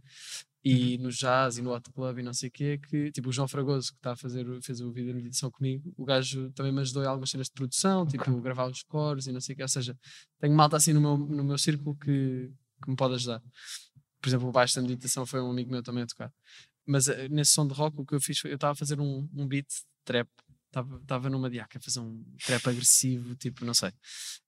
e 0.65 0.95
Uhum. 0.95 1.03
no 1.03 1.11
jazz 1.11 1.57
e 1.57 1.61
no 1.61 1.73
hot 1.73 1.91
club 1.91 2.19
e 2.19 2.23
não 2.23 2.33
sei 2.33 2.47
o 2.47 2.51
quê, 2.51 2.79
que 2.89 3.11
tipo 3.11 3.27
o 3.29 3.33
João 3.33 3.47
Fragoso, 3.49 3.91
que 3.91 3.97
está 3.97 4.13
a 4.13 4.15
fazer, 4.15 4.45
fez 4.61 4.79
o 4.79 4.91
vídeo 4.93 5.13
de 5.13 5.27
edição 5.27 5.51
comigo, 5.51 5.93
o 5.97 6.05
gajo 6.05 6.49
também 6.51 6.71
me 6.71 6.79
ajudou 6.79 7.03
em 7.03 7.07
algumas 7.07 7.29
cenas 7.29 7.47
de 7.47 7.53
produção, 7.53 8.05
tipo 8.07 8.39
gravar 8.39 8.67
os 8.67 8.81
cores 8.83 9.27
e 9.27 9.31
não 9.33 9.41
sei 9.41 9.53
o 9.53 9.55
quê, 9.57 9.61
ou 9.63 9.67
seja, 9.67 9.97
tenho 10.39 10.55
malta 10.55 10.77
assim 10.77 10.93
no 10.93 11.01
meu, 11.01 11.17
no 11.17 11.43
meu 11.43 11.57
círculo 11.57 11.95
que, 11.97 12.49
que 12.81 12.89
me 12.89 12.95
pode 12.95 13.15
ajudar. 13.15 13.41
Por 14.21 14.29
exemplo, 14.29 14.47
o 14.47 14.51
baixo 14.53 14.75
da 14.77 14.81
meditação 14.81 15.25
foi 15.25 15.41
um 15.41 15.51
amigo 15.51 15.69
meu 15.69 15.83
também 15.83 16.03
a 16.03 16.07
tocar. 16.07 16.31
Mas 16.85 17.09
eh, 17.09 17.27
nesse 17.29 17.51
som 17.51 17.67
de 17.67 17.73
rock, 17.73 17.99
o 17.99 18.05
que 18.05 18.15
eu 18.15 18.21
fiz 18.21 18.39
foi, 18.39 18.51
eu 18.51 18.55
estava 18.55 18.71
a 18.71 18.75
fazer 18.75 19.01
um, 19.01 19.27
um 19.35 19.45
beat 19.45 19.67
trap, 20.05 20.29
estava 21.01 21.30
numa 21.30 21.49
diaca 21.49 21.78
a 21.78 21.82
fazer 21.82 21.99
um 21.99 22.24
trap 22.45 22.67
agressivo, 22.69 23.36
tipo, 23.36 23.63
não 23.65 23.74
sei. 23.74 23.91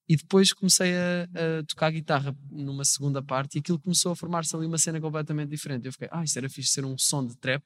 E 0.08 0.16
depois 0.16 0.54
comecei 0.54 0.94
a, 0.96 1.24
a 1.60 1.64
tocar 1.68 1.92
guitarra 1.92 2.36
numa 2.52 2.86
segunda 2.86 3.22
parte 3.24 3.56
e 3.56 3.60
aquilo 3.60 3.80
começou 3.80 4.12
a 4.12 4.16
formar-se 4.16 4.56
ali 4.56 4.66
uma 4.66 4.78
cena 4.78 5.00
completamente 5.02 5.50
diferente. 5.50 5.86
Eu 5.86 5.92
fiquei, 5.92 6.08
ah, 6.12 6.24
isto 6.24 6.38
era 6.38 6.50
fixe 6.50 6.70
ser 6.72 6.86
um 6.86 6.98
som 6.98 7.26
de 7.26 7.36
trap 7.38 7.64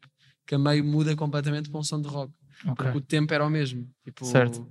que 0.47 0.55
a 0.55 0.59
meio 0.59 0.83
muda 0.83 1.15
completamente 1.15 1.69
para 1.69 1.79
um 1.79 1.83
som 1.83 2.01
de 2.01 2.07
rock. 2.07 2.33
Ok. 2.65 2.75
Porque 2.75 2.97
o 2.97 3.01
tempo 3.01 3.33
era 3.33 3.45
o 3.45 3.49
mesmo. 3.49 3.89
Tipo, 4.03 4.25
Certo. 4.25 4.67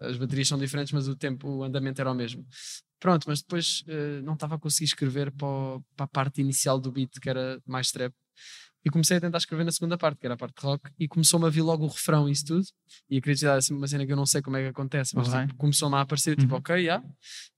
As 0.00 0.16
baterias 0.16 0.46
são 0.46 0.56
diferentes, 0.58 0.92
mas 0.92 1.08
o 1.08 1.16
tempo, 1.16 1.48
o 1.48 1.64
andamento 1.64 2.00
era 2.00 2.10
o 2.10 2.14
mesmo. 2.14 2.46
Pronto, 3.00 3.24
mas 3.26 3.40
depois 3.42 3.82
eh, 3.88 4.20
não 4.22 4.34
estava 4.34 4.54
a 4.54 4.58
conseguir 4.58 4.84
escrever 4.84 5.32
para, 5.32 5.46
o- 5.48 5.82
para 5.96 6.04
a 6.04 6.08
parte 6.08 6.40
inicial 6.40 6.78
do 6.80 6.92
beat, 6.92 7.10
que 7.20 7.28
era 7.28 7.60
mais 7.66 7.90
trap. 7.90 8.14
E 8.84 8.90
comecei 8.90 9.16
a 9.16 9.20
tentar 9.20 9.38
escrever 9.38 9.64
na 9.64 9.72
segunda 9.72 9.98
parte, 9.98 10.18
que 10.20 10.26
era 10.26 10.34
a 10.34 10.36
parte 10.38 10.60
de 10.60 10.62
rock, 10.66 10.90
e 10.98 11.08
começou-me 11.08 11.46
a 11.46 11.50
vir 11.50 11.62
logo 11.62 11.84
o 11.84 11.88
refrão 11.88 12.28
e 12.28 12.32
isso 12.32 12.44
tudo. 12.46 12.64
E 13.10 13.18
a 13.18 13.20
criatividade 13.20 13.58
é 13.58 13.60
sempre 13.62 13.78
uma 13.80 13.88
cena 13.88 14.06
que 14.06 14.12
eu 14.12 14.16
não 14.16 14.26
sei 14.26 14.40
como 14.40 14.56
é 14.56 14.62
que 14.62 14.68
acontece, 14.68 15.14
mas 15.16 15.28
Bem. 15.28 15.46
tipo, 15.46 15.58
começou-me 15.58 15.96
a 15.96 16.00
aparecer, 16.00 16.36
tipo, 16.36 16.52
Uhum. 16.54 16.58
ok, 16.60 16.84
já. 16.84 17.02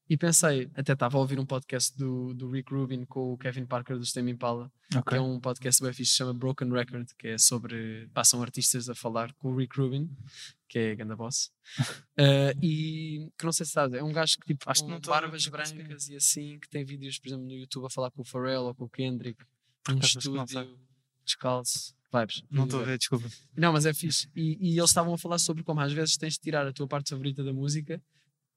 E 0.09 0.17
pensei, 0.17 0.69
até 0.75 0.93
estava 0.95 1.17
a 1.19 1.21
ouvir 1.21 1.39
um 1.39 1.47
podcast 1.47 1.97
do, 1.97 2.35
do 2.35 2.51
Rick 2.51 2.75
Rubin 2.75 3.05
com 3.05 3.33
o 3.33 3.39
Kevin 3.39 3.65
Parker 3.65 3.97
do 3.97 4.05
Stem 4.05 4.29
Impala, 4.31 4.69
que 4.91 4.99
Ok. 4.99 5.17
é 5.19 5.21
um 5.21 5.39
podcast 5.39 5.81
bem 5.81 5.93
fixe, 5.93 6.11
se 6.11 6.17
chama 6.17 6.35
Broken 6.35 6.69
Record, 6.73 7.07
que 7.17 7.29
é 7.29 7.39
sobre. 7.39 8.09
Passam 8.13 8.43
artistas 8.43 8.89
a 8.89 8.95
falar 8.97 9.33
com 9.35 9.53
o 9.53 9.57
Rick 9.57 9.79
Rubin, 9.79 10.11
que 10.69 10.79
é 10.81 10.95
ganda 10.97 11.15
boss. 11.15 11.53
Eh, 12.17 12.55
e 12.61 13.31
que 13.39 13.45
não 13.45 13.53
sei 13.53 13.65
se 13.65 13.73
sabes, 13.73 13.95
é 13.95 14.03
um 14.03 14.13
gajo 14.13 14.37
que 14.41 14.47
tipo 14.49 14.69
Acho 14.69 14.85
que 14.85 14.91
não 14.91 15.01
barbas 15.01 15.47
brancas 15.47 16.09
e 16.09 16.17
assim, 16.17 16.59
que 16.59 16.69
tem 16.69 16.85
vídeos, 16.85 17.19
por 17.19 17.29
exemplo, 17.29 17.47
no 17.47 17.53
YouTube 17.55 17.87
a 17.87 17.91
falar 17.91 18.11
com 18.11 18.23
o 18.23 18.25
Pharrell 18.25 18.63
ou 18.65 18.75
com 18.75 18.85
o 18.85 18.89
Kendrick, 18.91 19.43
num 19.89 19.99
que 20.01 20.07
estúdio, 20.07 20.45
descalço, 21.31 21.95
vibes. 22.13 22.43
Não 22.51 22.65
estou 22.65 22.81
a 22.81 22.85
ver? 22.85 22.99
desculpa. 22.99 23.29
Não, 23.57 23.73
mas 23.73 23.87
é 23.87 23.95
fixe. 23.95 24.29
E, 24.35 24.57
e 24.61 24.79
eles 24.79 24.91
estavam 24.91 25.15
a 25.15 25.19
falar 25.19 25.39
sobre 25.39 25.63
como 25.63 25.81
às 25.81 25.93
vezes 25.93 26.17
tens 26.17 26.35
de 26.35 26.41
tirar 26.41 26.67
a 26.67 26.73
tua 26.73 26.87
parte 26.87 27.11
favorita 27.11 27.43
da 27.45 27.53
música 27.53 28.01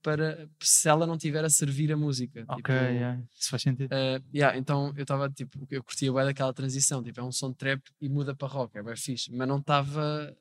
para 0.01 0.49
se 0.59 0.89
ela 0.89 1.07
não 1.07 1.17
tiver 1.17 1.45
a 1.45 1.49
servir 1.49 1.91
a 1.91 1.95
música. 1.97 2.43
Ok, 2.49 2.57
Tipo, 2.57 2.71
yeah, 2.71 3.23
isso 3.39 3.49
faz 3.49 3.61
sentido. 3.61 3.89
Uh, 3.93 4.21
yeah, 4.35 4.57
então 4.57 4.93
eu 4.97 5.03
estava 5.03 5.29
tipo, 5.29 5.65
eu 5.71 5.81
curtia 5.83 6.11
bem 6.11 6.25
daquela 6.25 6.53
transição, 6.53 7.01
tipo, 7.01 7.19
é 7.19 7.23
um 7.23 7.31
som 7.31 7.51
de 7.51 7.55
trap 7.57 7.81
e 8.01 8.09
muda 8.09 8.35
para 8.35 8.47
rock, 8.47 8.77
é 8.77 8.83
bem 8.83 8.95
fixe, 8.97 9.31
mas 9.31 9.47
não 9.47 9.59
estava, 9.59 10.35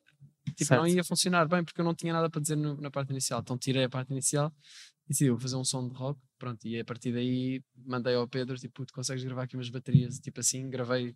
tipo, 0.55 0.73
não 0.75 0.83
Certo. 0.83 0.95
ia 0.97 1.03
funcionar 1.03 1.47
bem 1.47 1.63
porque 1.63 1.79
eu 1.79 1.85
não 1.85 1.95
tinha 1.95 2.11
nada 2.11 2.29
para 2.29 2.41
dizer 2.41 2.57
no- 2.57 2.75
na 2.81 2.91
parte 2.91 3.11
inicial, 3.11 3.39
então 3.39 3.57
tirei 3.57 3.85
a 3.85 3.89
parte 3.89 4.11
inicial 4.11 4.51
e 5.05 5.09
decidi, 5.09 5.29
vou 5.29 5.39
fazer 5.39 5.55
um 5.55 5.63
som 5.63 5.87
de 5.87 5.95
rock, 5.95 6.19
pronto, 6.37 6.67
e 6.67 6.77
a 6.79 6.83
partir 6.83 7.13
daí 7.13 7.61
mandei 7.85 8.15
ao 8.15 8.27
Pedro, 8.27 8.57
tipo, 8.57 8.73
"Puto, 8.73 8.93
consegues 8.93 9.23
gravar 9.23 9.43
aqui 9.43 9.55
umas 9.55 9.69
baterias, 9.69 10.19
tipo 10.19 10.41
assim, 10.41 10.69
gravei, 10.69 11.15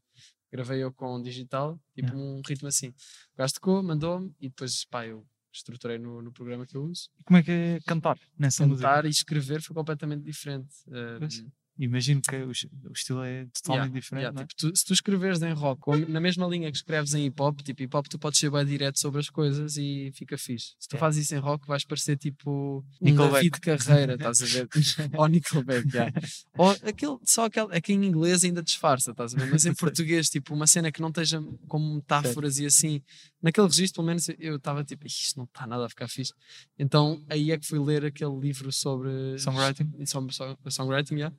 gravei 0.51 0.83
eu 0.83 0.91
com 0.91 1.21
digital, 1.21 1.79
tipo 1.93 2.15
um 2.15 2.41
ritmo 2.47 2.67
assim, 2.67 2.89
o 2.89 3.37
gajo 3.37 3.53
tocou, 3.55 3.83
mandou-me 3.83 4.33
e 4.39 4.49
depois, 4.49 4.85
pá, 4.85 5.05
eu 5.05 5.25
estruturei 5.51 5.97
no, 5.97 6.21
no 6.21 6.31
programa 6.31 6.65
que 6.65 6.75
eu 6.75 6.83
uso. 6.83 7.09
E 7.19 7.23
como 7.23 7.37
é 7.37 7.43
que 7.43 7.51
é 7.51 7.79
cantar 7.85 8.19
nessa 8.37 8.65
música? 8.65 8.87
Cantar 8.87 9.05
e 9.05 9.09
escrever 9.09 9.61
foi 9.61 9.75
completamente 9.75 10.23
diferente. 10.23 10.75
Uh. 10.87 11.51
Imagino 11.79 12.21
que 12.21 12.35
o, 12.35 12.49
o 12.49 12.91
estilo 12.93 13.23
é 13.23 13.45
totalmente 13.53 13.67
Yeah, 13.67 13.99
diferente, 13.99 14.23
yeah, 14.23 14.41
é? 14.41 14.45
tipo, 14.45 14.55
tu- 14.71 14.75
se 14.75 14.83
tu 14.85 14.93
escreveres 14.93 15.41
em 15.41 15.53
rock, 15.53 15.81
ou 15.85 15.97
na 16.09 16.19
mesma 16.19 16.47
linha 16.47 16.71
que 16.71 16.77
escreves 16.77 17.13
em 17.13 17.25
hip 17.27 17.41
hop, 17.41 17.61
tipo 17.61 17.83
hip 17.83 17.95
hop, 17.95 18.07
tu 18.07 18.17
podes 18.17 18.39
ser 18.39 18.49
bem 18.49 18.65
direto 18.65 18.99
sobre 18.99 19.19
as 19.19 19.29
coisas 19.29 19.77
e 19.77 20.11
fica 20.13 20.37
fixe. 20.37 20.73
Se 20.79 20.87
tu 20.87 20.93
Yeah. 20.95 21.05
fazes 21.05 21.25
isso 21.25 21.35
em 21.35 21.39
rock, 21.39 21.67
vais 21.67 21.85
parecer 21.85 22.17
tipo 22.17 22.83
um. 23.01 23.15
David 23.15 23.59
Carreira, 23.59 24.13
estás 24.15 24.41
a 24.41 24.45
ver? 24.45 24.67
ou 25.19 25.27
Nickelback, 25.27 25.87
yeah. 25.93 26.11
ou 26.57 26.69
aquele, 26.71 27.17
só 27.23 27.45
aquele, 27.45 27.67
é 27.71 27.79
que 27.79 27.93
em 27.93 28.03
inglês 28.05 28.43
ainda 28.43 28.63
disfarça, 28.63 29.11
estás 29.11 29.35
a 29.35 29.37
ver? 29.37 29.51
Mas 29.51 29.65
em 29.65 29.73
português, 29.75 30.29
tipo, 30.29 30.53
uma 30.55 30.65
cena 30.67 30.91
que 30.91 31.01
não 31.01 31.09
esteja 31.09 31.39
como 31.67 31.95
metáforas 31.95 32.57
e 32.59 32.65
assim, 32.65 33.01
naquele 33.41 33.67
registro, 33.67 33.97
pelo 34.01 34.07
menos 34.07 34.27
eu 34.39 34.55
estava 34.55 34.83
tipo, 34.83 35.05
"Ih, 35.05 35.09
isto 35.09 35.37
não 35.37 35.45
está 35.45 35.67
nada 35.67 35.85
a 35.85 35.89
ficar 35.89 36.07
fixe. 36.07 36.33
Então 36.79 37.23
aí 37.29 37.51
é 37.51 37.57
que 37.59 37.67
fui 37.67 37.79
ler 37.79 38.03
aquele 38.05 38.35
livro 38.39 38.71
sobre 38.71 39.37
Songwriting? 39.37 40.05
sobre 40.05 40.33
song- 40.33 40.57
songwriting, 40.69 41.15
yeah. 41.15 41.35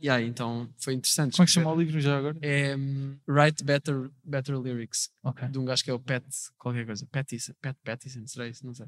E 0.00 0.08
aí, 0.08 0.26
então 0.26 0.68
foi 0.78 0.94
interessante. 0.94 1.32
Como 1.32 1.42
é 1.42 1.46
que 1.46 1.52
chama 1.52 1.72
o 1.72 1.78
livro 1.80 2.00
já 2.00 2.18
agora? 2.18 2.36
É 2.42 2.76
um, 2.76 3.16
Write 3.28 3.62
Better, 3.64 4.10
Better 4.24 4.58
Lyrics, 4.60 5.10
Ok. 5.22 5.48
de 5.48 5.58
um 5.58 5.64
gajo 5.64 5.82
que 5.84 5.90
é 5.90 5.94
o 5.94 5.98
Pat, 6.00 6.24
qualquer 6.58 6.86
coisa, 6.86 7.06
Pattison, 7.10 7.52
Pat 7.60 7.76
Pattison, 7.84 8.26
será 8.26 8.48
isso? 8.48 8.64
Não 8.66 8.74
sei. 8.74 8.86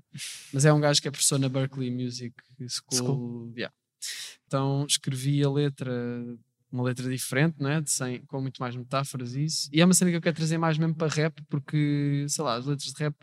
Mas 0.52 0.64
é 0.64 0.72
um 0.72 0.80
gajo 0.80 1.00
que 1.02 1.08
é 1.08 1.10
professor 1.10 1.38
na 1.38 1.48
Berkeley 1.48 1.90
Music 1.90 2.34
School. 2.68 2.98
School. 2.98 3.52
yeah. 3.56 3.74
Então 4.46 4.84
escrevi 4.88 5.42
a 5.44 5.50
letra, 5.50 5.92
uma 6.70 6.82
letra 6.82 7.08
diferente, 7.08 7.56
não 7.58 7.70
é? 7.70 7.80
De 7.80 7.90
sem, 7.90 8.20
com 8.26 8.40
muito 8.40 8.58
mais 8.60 8.74
metáforas 8.76 9.34
e 9.34 9.44
isso. 9.44 9.68
E 9.72 9.80
é 9.80 9.84
uma 9.84 9.94
cena 9.94 10.10
que 10.10 10.16
eu 10.16 10.20
quero 10.22 10.36
trazer 10.36 10.58
mais 10.58 10.78
mesmo 10.78 10.94
para 10.94 11.08
rap, 11.12 11.40
porque, 11.48 12.26
sei 12.28 12.44
lá, 12.44 12.54
as 12.56 12.66
letras 12.66 12.92
de 12.92 13.02
rap, 13.02 13.14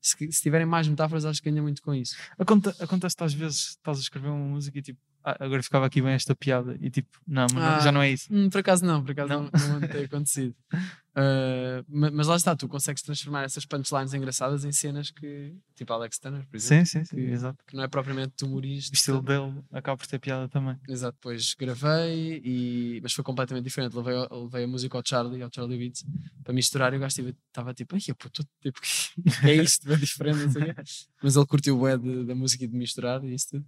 se, 0.00 0.14
se 0.32 0.42
tiverem 0.42 0.66
mais 0.66 0.86
metáforas, 0.86 1.24
acho 1.24 1.42
que 1.42 1.50
ganha 1.50 1.62
muito 1.62 1.82
com 1.82 1.94
isso. 1.94 2.16
Aconte- 2.38 2.68
Acontece-te 2.80 3.24
às 3.24 3.34
vezes, 3.34 3.58
estás 3.70 3.98
a 3.98 4.00
escrever 4.00 4.28
uma 4.28 4.38
música 4.46 4.78
e 4.78 4.82
tipo, 4.82 5.00
ah, 5.26 5.36
agora 5.44 5.62
ficava 5.62 5.84
aqui 5.86 6.00
bem 6.00 6.12
esta 6.14 6.34
piada 6.34 6.76
e 6.80 6.88
tipo, 6.88 7.08
não, 7.26 7.46
Ah. 7.56 7.80
já 7.80 7.90
não 7.92 8.00
é 8.00 8.10
isso. 8.10 8.28
Hum, 8.32 8.48
por 8.48 8.58
acaso 8.60 8.84
não, 8.86 9.02
por 9.02 9.10
acaso 9.10 9.28
Não? 9.28 9.42
não, 9.52 9.80
não, 9.80 9.88
tem 9.88 10.04
acontecido. 10.04 10.54
Uh, 11.16 11.82
ma- 11.88 12.10
mas 12.10 12.26
lá 12.26 12.36
está, 12.36 12.54
tu 12.54 12.68
consegues 12.68 13.02
transformar 13.02 13.42
essas 13.44 13.64
punchlines 13.64 14.12
engraçadas 14.12 14.66
em 14.66 14.72
cenas 14.72 15.10
que, 15.10 15.54
tipo 15.74 15.90
Alex 15.94 16.18
Turner, 16.18 16.46
por 16.46 16.56
exemplo, 16.58 16.84
Sim, 16.86 16.98
sim, 16.98 17.04
sim, 17.06 17.16
que- 17.16 17.22
exato. 17.22 17.58
que 17.66 17.74
não 17.74 17.84
é 17.84 17.88
propriamente 17.88 18.44
humorista. 18.44 18.92
O 18.92 18.94
estilo 18.94 19.22
dele 19.22 19.62
acaba 19.72 19.96
por 19.96 20.06
ter 20.06 20.18
piada 20.18 20.46
também. 20.46 20.76
Exato, 20.86 21.16
depois 21.16 21.54
gravei, 21.54 22.42
e, 22.44 23.00
mas 23.02 23.14
foi 23.14 23.24
completamente 23.24 23.64
diferente. 23.64 23.96
Levei, 23.96 24.14
levei 24.30 24.64
a 24.64 24.68
música 24.68 24.98
ao 24.98 25.02
Charlie, 25.06 25.42
ao 25.42 25.48
Charlie 25.50 25.78
Beats, 25.78 26.04
para 26.44 26.52
misturar 26.52 26.92
e 26.92 26.98
o 26.98 27.00
gajo 27.00 27.28
estava 27.30 27.72
tipo, 27.72 27.94
ai, 27.94 28.14
puto, 28.18 28.46
tipo, 28.60 28.78
que 29.40 29.50
é 29.50 29.54
isto, 29.54 29.90
é 29.90 29.96
diferente, 29.96 30.38
não 30.44 30.50
sei 30.52 30.62
o 30.62 30.74
quê. 30.74 30.82
Mas 31.22 31.34
ele 31.34 31.46
curtiu 31.46 31.80
o 31.80 31.96
de- 31.98 32.24
da 32.26 32.34
música 32.34 32.62
e 32.64 32.68
de 32.68 32.76
misturar 32.76 33.24
e 33.24 33.32
isso 33.34 33.48
tudo. 33.52 33.66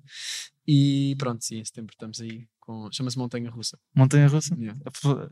E 0.66 1.14
pronto, 1.16 1.42
sim, 1.42 1.56
em 1.60 1.64
setembro 1.64 1.94
estamos 1.94 2.20
aí 2.20 2.46
com. 2.68 2.92
Chama-se 2.92 3.16
Montanha 3.16 3.48
Russa. 3.50 3.78
Montanha 3.94 4.28
Russa? 4.28 4.54
Yeah. 4.54 4.78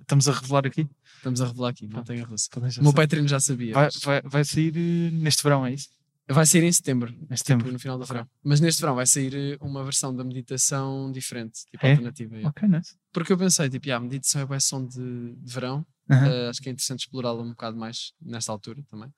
Estamos 0.00 0.26
a 0.28 0.32
revelar 0.32 0.66
aqui? 0.66 0.88
Estamos 1.18 1.40
a 1.42 1.46
revelar 1.46 1.68
aqui, 1.68 1.86
Montanha 1.86 2.24
Russa. 2.24 2.48
Já 2.54 2.80
O 2.80 2.84
meu 2.84 2.92
saber. 2.92 2.92
Patreon 2.94 3.26
já 3.28 3.38
sabia. 3.38 3.74
vai, 3.74 3.84
mas 3.84 3.96
vai, 4.02 4.22
vai 4.22 4.44
sair 4.44 4.72
eh, 4.76 5.10
neste 5.12 5.42
verão, 5.42 5.66
é 5.66 5.74
isso? 5.74 5.90
Vai 6.28 6.44
sair 6.46 6.64
em 6.64 6.72
setembro, 6.72 7.12
Neste 7.30 7.44
tipo, 7.46 7.58
tempo. 7.60 7.70
no 7.72 7.78
final 7.78 7.98
do 7.98 8.04
verão. 8.04 8.26
Mas 8.42 8.58
neste 8.60 8.80
verão 8.80 8.96
vai 8.96 9.06
sair 9.06 9.32
eh, 9.34 9.56
uma 9.60 9.84
versão 9.84 10.16
da 10.16 10.24
meditação 10.24 11.12
diferente, 11.12 11.60
tipo 11.70 11.86
É? 11.86 11.90
alternativa. 11.92 12.36
Ok, 12.48 12.66
nice. 12.68 12.96
Porque 13.12 13.32
eu 13.32 13.38
pensei, 13.38 13.68
tipo, 13.68 13.86
yeah, 13.86 14.02
a 14.04 14.08
meditação 14.08 14.40
é 14.40 14.46
bem 14.46 14.58
som 14.58 14.84
de, 14.86 15.34
de 15.36 15.52
verão, 15.52 15.86
Aham. 16.10 16.26
eh, 16.26 16.48
acho 16.48 16.60
que 16.62 16.68
é 16.68 16.72
interessante 16.72 17.00
explorá-la 17.00 17.42
um 17.42 17.50
bocado 17.50 17.76
mais 17.76 18.12
nesta 18.20 18.50
altura 18.50 18.82
também. 18.90 19.12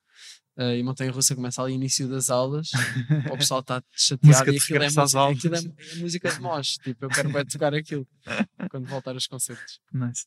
Eh, 0.58 0.78
e 0.78 0.82
Montanha 0.82 1.12
Russa 1.12 1.36
começa 1.36 1.62
ali 1.62 1.74
início 1.74 2.08
das 2.08 2.30
aulas, 2.30 2.70
para 3.22 3.32
o 3.32 3.38
pessoal 3.38 3.60
está 3.60 3.82
chateado 3.92 4.52
e 4.52 4.56
aquilo 4.56 4.82
é, 4.82 4.90
música, 4.90 5.28
aquilo 5.28 5.54
é, 5.54 5.58
é 5.58 5.94
música 6.00 6.30
de 6.32 6.40
nós, 6.40 6.66
tipo, 6.82 7.04
eu 7.04 7.08
quero 7.08 7.32
bem 7.32 7.46
tocar 7.46 7.72
aquilo 7.72 8.06
quando 8.70 8.86
voltar 8.86 9.12
aos 9.12 9.26
concertos. 9.26 9.80
Nice. 9.92 10.26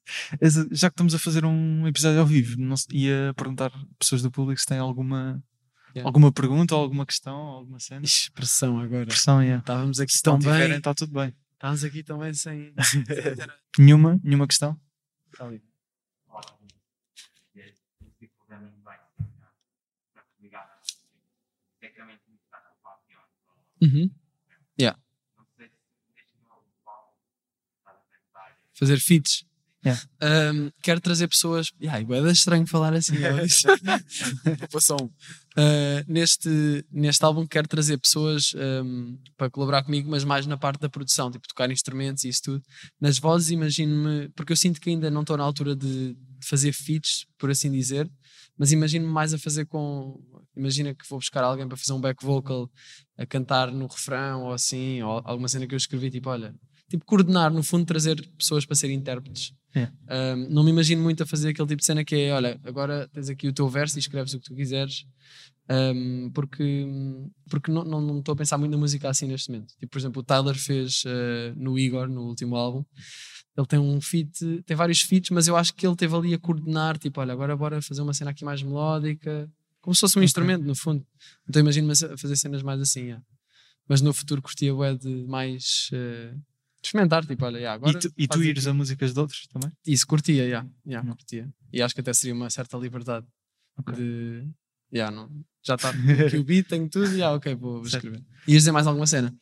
Já 0.71 0.89
que 0.89 0.93
estamos 0.93 1.13
a 1.13 1.19
fazer 1.19 1.43
um 1.45 1.85
episódio 1.85 2.21
ao 2.21 2.25
vivo, 2.25 2.55
não 2.57 2.75
ia 2.91 3.33
perguntar 3.35 3.73
a 3.75 3.85
pessoas 3.99 4.21
do 4.21 4.31
público 4.31 4.59
se 4.59 4.65
têm 4.65 4.77
alguma, 4.79 5.43
Yeah. 5.93 6.07
alguma 6.07 6.31
pergunta 6.31 6.73
ou 6.73 6.83
alguma 6.83 7.05
questão, 7.05 7.35
ou 7.35 7.57
alguma 7.57 7.77
cena. 7.77 8.05
Expressão 8.05 8.79
agora. 8.79 9.07
Pressão, 9.07 9.43
yeah. 9.43 9.59
Estávamos 9.59 9.99
aqui 9.99 10.13
Se 10.13 10.21
tiverem, 10.23 10.69
bem, 10.69 10.77
está 10.77 10.93
tudo 10.93 11.11
bem. 11.11 11.35
estávamos 11.55 11.83
aqui 11.83 12.01
tão 12.01 12.17
bem 12.17 12.33
sem. 12.33 12.73
Nenhuma, 13.77 14.17
nenhuma 14.23 14.47
questão? 14.47 14.79
Está 15.33 15.47
ali. 15.47 15.61
programming 18.51 18.83
bem 18.83 18.99
para 20.13 20.25
ligar 20.39 20.81
tecnicamente 21.79 22.21
Uhum. 23.81 24.09
Yeah. 24.79 24.97
Fazer 28.73 28.99
feats. 28.99 29.45
Yeah. 29.83 29.99
Um, 30.53 30.71
quero 30.83 31.01
trazer 31.01 31.27
pessoas. 31.27 31.71
Yeah, 31.81 31.99
é 31.99 32.31
estranho 32.31 32.67
falar 32.67 32.93
assim. 32.93 33.15
Passou 34.71 35.03
um. 35.03 35.05
Uh, 35.05 36.05
neste, 36.07 36.85
neste 36.91 37.25
álbum 37.25 37.47
quero 37.47 37.67
trazer 37.67 37.97
pessoas 37.97 38.53
um, 38.55 39.17
para 39.35 39.49
colaborar 39.49 39.83
comigo, 39.83 40.09
mas 40.09 40.23
mais 40.23 40.45
na 40.45 40.55
parte 40.55 40.79
da 40.79 40.89
produção, 40.89 41.31
tipo 41.31 41.47
tocar 41.47 41.69
instrumentos 41.71 42.23
e 42.23 42.29
isso 42.29 42.43
tudo. 42.43 42.63
Nas 42.99 43.17
vozes, 43.17 43.49
imagino-me, 43.49 44.29
porque 44.29 44.53
eu 44.53 44.57
sinto 44.57 44.79
que 44.79 44.91
ainda 44.91 45.09
não 45.09 45.21
estou 45.21 45.35
na 45.35 45.43
altura 45.43 45.75
de, 45.75 46.13
de 46.13 46.47
fazer 46.47 46.71
feats, 46.71 47.25
por 47.37 47.49
assim 47.49 47.71
dizer, 47.71 48.09
mas 48.57 48.71
imagino-me 48.71 49.11
mais 49.11 49.33
a 49.33 49.39
fazer 49.39 49.65
com. 49.65 50.21
Imagina 50.55 50.93
que 50.93 51.09
vou 51.09 51.17
buscar 51.17 51.43
alguém 51.43 51.67
para 51.67 51.77
fazer 51.77 51.93
um 51.93 52.01
back 52.01 52.23
vocal, 52.23 52.69
a 53.21 53.25
cantar 53.25 53.71
no 53.71 53.87
refrão 53.87 54.43
ou 54.43 54.53
assim, 54.53 55.01
ou 55.01 55.21
alguma 55.23 55.47
cena 55.47 55.67
que 55.67 55.73
eu 55.73 55.77
escrevi, 55.77 56.09
tipo, 56.09 56.29
olha, 56.29 56.53
tipo, 56.89 57.05
coordenar, 57.05 57.51
no 57.51 57.63
fundo, 57.63 57.85
trazer 57.85 58.27
pessoas 58.37 58.65
para 58.65 58.75
serem 58.75 58.97
intérpretes. 58.97 59.53
Um, 60.09 60.49
não 60.49 60.63
me 60.63 60.71
imagino 60.71 61.01
muito 61.01 61.23
a 61.23 61.25
fazer 61.25 61.49
aquele 61.49 61.67
tipo 61.67 61.79
de 61.79 61.85
cena 61.85 62.03
que 62.03 62.15
é: 62.15 62.33
olha, 62.33 62.59
agora 62.65 63.07
tens 63.13 63.29
aqui 63.29 63.47
o 63.47 63.53
teu 63.53 63.69
verso 63.69 63.97
e 63.97 63.99
escreves 63.99 64.33
o 64.33 64.39
que 64.39 64.45
tu 64.45 64.55
quiseres, 64.55 65.05
um, 65.69 66.29
porque, 66.31 66.85
porque 67.49 67.71
não, 67.71 67.85
não, 67.85 68.01
não 68.01 68.19
estou 68.19 68.33
a 68.33 68.35
pensar 68.35 68.57
muito 68.57 68.71
na 68.71 68.77
música 68.77 69.09
assim 69.09 69.27
neste 69.27 69.49
momento. 69.49 69.73
Tipo, 69.79 69.91
por 69.91 69.99
exemplo, 69.99 70.21
o 70.21 70.23
Tyler 70.23 70.55
fez 70.55 71.03
uh, 71.05 71.55
no 71.55 71.79
Igor, 71.79 72.09
no 72.09 72.23
último 72.23 72.55
álbum. 72.55 72.83
Ele 73.57 73.67
tem 73.67 73.79
um 73.79 73.99
feat, 74.01 74.63
tem 74.65 74.75
vários 74.77 75.01
feats, 75.01 75.29
mas 75.29 75.47
eu 75.47 75.55
acho 75.55 75.73
que 75.73 75.85
ele 75.85 75.95
teve 75.95 76.15
ali 76.15 76.33
a 76.33 76.39
coordenar, 76.39 76.97
tipo, 76.97 77.19
olha, 77.19 77.33
agora 77.33 77.55
bora 77.55 77.81
fazer 77.81 78.01
uma 78.01 78.13
cena 78.13 78.31
aqui 78.31 78.43
mais 78.45 78.61
melódica, 78.63 79.49
como 79.81 79.95
se 79.95 80.01
fosse 80.01 80.17
um 80.17 80.19
okay. 80.19 80.25
instrumento, 80.25 80.63
no 80.63 80.75
fundo. 80.75 81.05
Então 81.47 81.59
imagino-me 81.59 81.93
a 81.93 82.17
fazer 82.17 82.35
cenas 82.35 82.61
mais 82.61 82.79
assim, 82.79 83.01
yeah. 83.01 83.23
mas 83.87 84.01
no 84.01 84.13
futuro 84.13 84.41
curtia 84.41 84.73
o 84.73 84.97
de 84.97 85.25
mais 85.27 85.89
uh, 85.91 86.39
experimentar, 86.83 87.25
tipo, 87.25 87.43
olha, 87.43 87.57
yeah, 87.57 87.73
agora. 87.73 87.97
E 87.97 87.99
tu, 87.99 88.13
e 88.17 88.27
tu 88.27 88.43
ires 88.43 88.67
a 88.67 88.73
músicas 88.73 89.13
de 89.13 89.19
outros 89.19 89.47
também? 89.47 89.71
Isso, 89.85 90.05
curtia, 90.05 90.43
yeah, 90.43 90.69
yeah, 90.85 91.07
uhum. 91.07 91.15
curtia. 91.15 91.51
E 91.73 91.81
acho 91.81 91.95
que 91.95 92.01
até 92.01 92.13
seria 92.13 92.33
uma 92.33 92.49
certa 92.49 92.77
liberdade 92.77 93.25
okay. 93.77 93.95
de. 93.95 94.47
Yeah, 94.93 95.15
não, 95.15 95.29
já 95.63 95.75
está 95.75 95.89
aqui 96.27 96.37
o 96.37 96.43
beat, 96.43 96.67
tenho 96.67 96.89
tudo, 96.89 97.11
yeah, 97.13 97.35
ok, 97.35 97.55
vou, 97.55 97.77
vou 97.77 97.87
escrever. 97.87 98.23
Ias 98.47 98.63
dizer 98.63 98.71
mais 98.71 98.87
alguma 98.87 99.07
cena? 99.07 99.33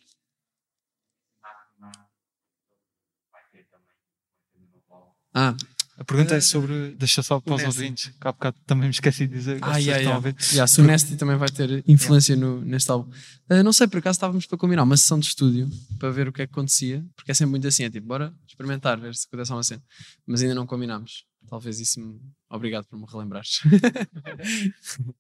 Ah, 5.34 5.56
a 6.00 6.04
pergunta 6.06 6.34
é 6.34 6.40
sobre. 6.40 6.92
Deixa 6.92 7.22
só 7.22 7.42
para 7.42 7.56
os 7.56 7.64
ouvintes, 7.64 8.08
que 8.08 8.28
há 8.28 8.32
bocado 8.32 8.56
também 8.66 8.86
me 8.86 8.92
esqueci 8.92 9.28
de 9.28 9.34
dizer. 9.34 9.60
Ah, 9.62 9.78
yeah, 9.78 9.98
yeah. 9.98 10.16
A 10.16 10.20
ver. 10.20 10.34
Yeah, 10.50 10.66
se 10.66 10.80
o 10.80 10.84
Nesty 10.86 11.18
também 11.18 11.36
vai 11.36 11.50
ter 11.50 11.84
influência 11.86 12.38
no, 12.38 12.62
neste 12.62 12.90
álbum. 12.90 13.12
Uh, 13.50 13.62
não 13.64 13.74
sei, 13.74 13.86
por 13.86 13.98
acaso 13.98 14.16
estávamos 14.16 14.46
para 14.46 14.58
combinar 14.58 14.84
uma 14.84 14.96
sessão 14.96 15.20
de 15.20 15.26
estúdio 15.26 15.70
para 16.00 16.10
ver 16.10 16.30
o 16.30 16.32
que 16.32 16.42
é 16.42 16.48
que 16.48 16.54
acontecia, 16.54 17.06
porque 17.18 17.32
é 17.32 17.34
sempre 17.34 17.52
muito 17.52 17.68
assim: 17.68 17.84
é 17.84 17.90
tipo, 17.90 18.08
bora 18.08 18.34
experimentar, 18.48 18.98
ver 18.98 19.14
se 19.14 19.28
acontece 19.28 19.52
uma 19.52 19.62
cena. 19.62 19.84
Mas 20.26 20.42
ainda 20.42 20.56
não 20.56 20.66
combinámos. 20.66 21.26
Talvez 21.50 21.82
isso 21.82 22.00
me. 22.00 22.18
Obrigado 22.50 22.86
por 22.86 22.98
me 22.98 23.06
relembrares. 23.06 23.60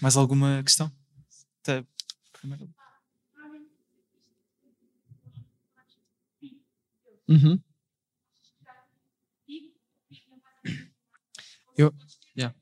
Mais 0.00 0.16
alguma 0.16 0.62
questão? 0.62 0.90
Até 1.62 1.84
primeiro. 2.32 2.70
Uhum. 7.28 7.60
Eu. 11.76 11.94
Yeah. 12.36 12.54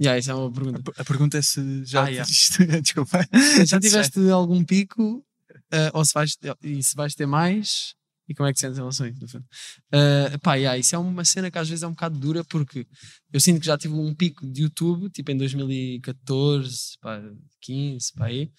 Yeah, 0.00 0.18
essa 0.18 0.32
é 0.32 0.34
uma 0.34 0.52
pergunta. 0.52 0.92
A, 0.96 1.02
a 1.02 1.04
pergunta 1.04 1.38
é 1.38 1.42
se 1.42 1.84
já 1.84 2.04
ah, 2.04 2.08
yeah. 2.08 2.30
Desculpa. 2.80 3.26
Já 3.66 3.78
tiveste 3.80 4.18
algum 4.30 4.64
pico 4.64 5.24
uh, 5.72 5.90
ou 5.94 6.04
se 6.04 6.12
vais, 6.12 6.36
e 6.62 6.82
se 6.82 6.94
vais 6.94 7.14
ter 7.14 7.26
mais 7.26 7.94
e 8.28 8.34
como 8.34 8.48
é 8.48 8.52
que 8.52 8.58
sentes 8.58 8.76
em 8.76 8.80
relação 8.80 9.06
a 9.06 9.08
isso? 9.08 9.38
Uh, 9.38 10.38
pá, 10.42 10.54
yeah, 10.56 10.76
isso 10.76 10.94
é 10.94 10.98
uma 10.98 11.24
cena 11.24 11.50
que 11.50 11.58
às 11.58 11.68
vezes 11.68 11.82
é 11.82 11.86
um 11.86 11.92
bocado 11.92 12.18
dura 12.18 12.44
porque 12.44 12.86
eu 13.32 13.40
sinto 13.40 13.60
que 13.60 13.66
já 13.66 13.78
tive 13.78 13.94
um 13.94 14.14
pico 14.14 14.44
de 14.44 14.62
YouTube, 14.62 15.08
tipo 15.10 15.30
em 15.30 15.36
2014, 15.36 16.98
pá, 17.00 17.22
15, 17.60 18.12
pá, 18.14 18.26
aí, 18.26 18.50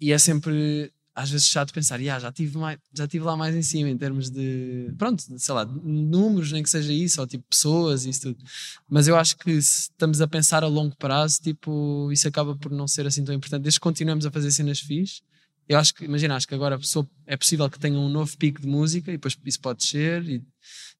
e 0.00 0.12
é 0.12 0.18
sempre 0.18 0.90
às 1.16 1.30
vezes 1.30 1.48
chato 1.48 1.72
pensar, 1.72 1.98
yeah, 1.98 2.20
já, 2.20 2.30
tive 2.30 2.58
mais, 2.58 2.78
já 2.92 3.08
tive 3.08 3.24
lá 3.24 3.34
mais 3.34 3.54
em 3.54 3.62
cima 3.62 3.88
em 3.88 3.96
termos 3.96 4.28
de, 4.28 4.92
pronto, 4.98 5.24
sei 5.38 5.54
lá, 5.54 5.64
números, 5.64 6.52
nem 6.52 6.62
que 6.62 6.68
seja 6.68 6.92
isso, 6.92 7.22
ou 7.22 7.26
tipo 7.26 7.42
pessoas 7.48 8.04
e 8.04 8.10
isso 8.10 8.20
tudo. 8.20 8.44
Mas 8.86 9.08
eu 9.08 9.16
acho 9.16 9.34
que 9.38 9.50
se 9.62 9.90
estamos 9.90 10.20
a 10.20 10.28
pensar 10.28 10.62
a 10.62 10.66
longo 10.66 10.94
prazo, 10.94 11.40
tipo, 11.40 12.12
isso 12.12 12.28
acaba 12.28 12.54
por 12.54 12.70
não 12.70 12.86
ser 12.86 13.06
assim 13.06 13.24
tão 13.24 13.34
importante. 13.34 13.62
Desde 13.62 13.80
que 13.80 13.84
continuemos 13.84 14.26
a 14.26 14.30
fazer 14.30 14.50
cenas 14.50 14.78
fixe, 14.78 15.22
eu 15.66 15.78
acho 15.78 15.94
que, 15.94 16.04
imagina, 16.04 16.36
acho 16.36 16.46
que 16.46 16.54
agora 16.54 16.78
é 17.26 17.36
possível 17.38 17.70
que 17.70 17.78
tenha 17.78 17.98
um 17.98 18.10
novo 18.10 18.36
pico 18.36 18.60
de 18.60 18.68
música 18.68 19.10
e 19.10 19.14
depois 19.14 19.38
isso 19.42 19.60
pode 19.60 19.78
descer 19.78 20.22
e, 20.28 20.44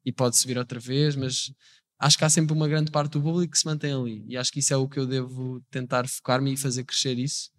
e 0.02 0.10
pode 0.10 0.38
subir 0.38 0.56
outra 0.56 0.80
vez, 0.80 1.14
mas 1.14 1.52
acho 1.98 2.16
que 2.16 2.24
há 2.24 2.30
sempre 2.30 2.54
uma 2.54 2.66
grande 2.66 2.90
parte 2.90 3.12
do 3.12 3.22
público 3.22 3.52
que 3.52 3.58
se 3.58 3.66
mantém 3.66 3.92
ali. 3.92 4.24
E 4.26 4.36
acho 4.38 4.50
que 4.50 4.60
isso 4.60 4.72
é 4.72 4.76
o 4.78 4.88
que 4.88 4.98
eu 4.98 5.06
devo 5.06 5.62
tentar 5.70 6.08
focar-me 6.08 6.54
e 6.54 6.56
fazer 6.56 6.84
crescer 6.84 7.18
isso. 7.18 7.50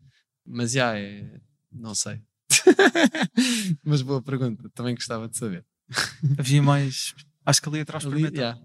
Mas 0.44 0.72
já, 0.72 0.94
yeah, 0.96 1.36
é, 1.36 1.40
não 1.72 1.94
sei. 1.94 2.20
Mas 3.84 4.02
boa 4.02 4.22
pergunta, 4.22 4.70
também 4.74 4.96
gostava 4.96 5.28
de 5.28 5.38
saber. 5.38 5.66
Havia 6.38 6.62
mais. 6.62 7.14
Acho 7.46 7.62
que 7.62 7.70
ali 7.70 7.80
atrás 7.82 8.06
ali, 8.06 8.24
yeah. 8.24 8.60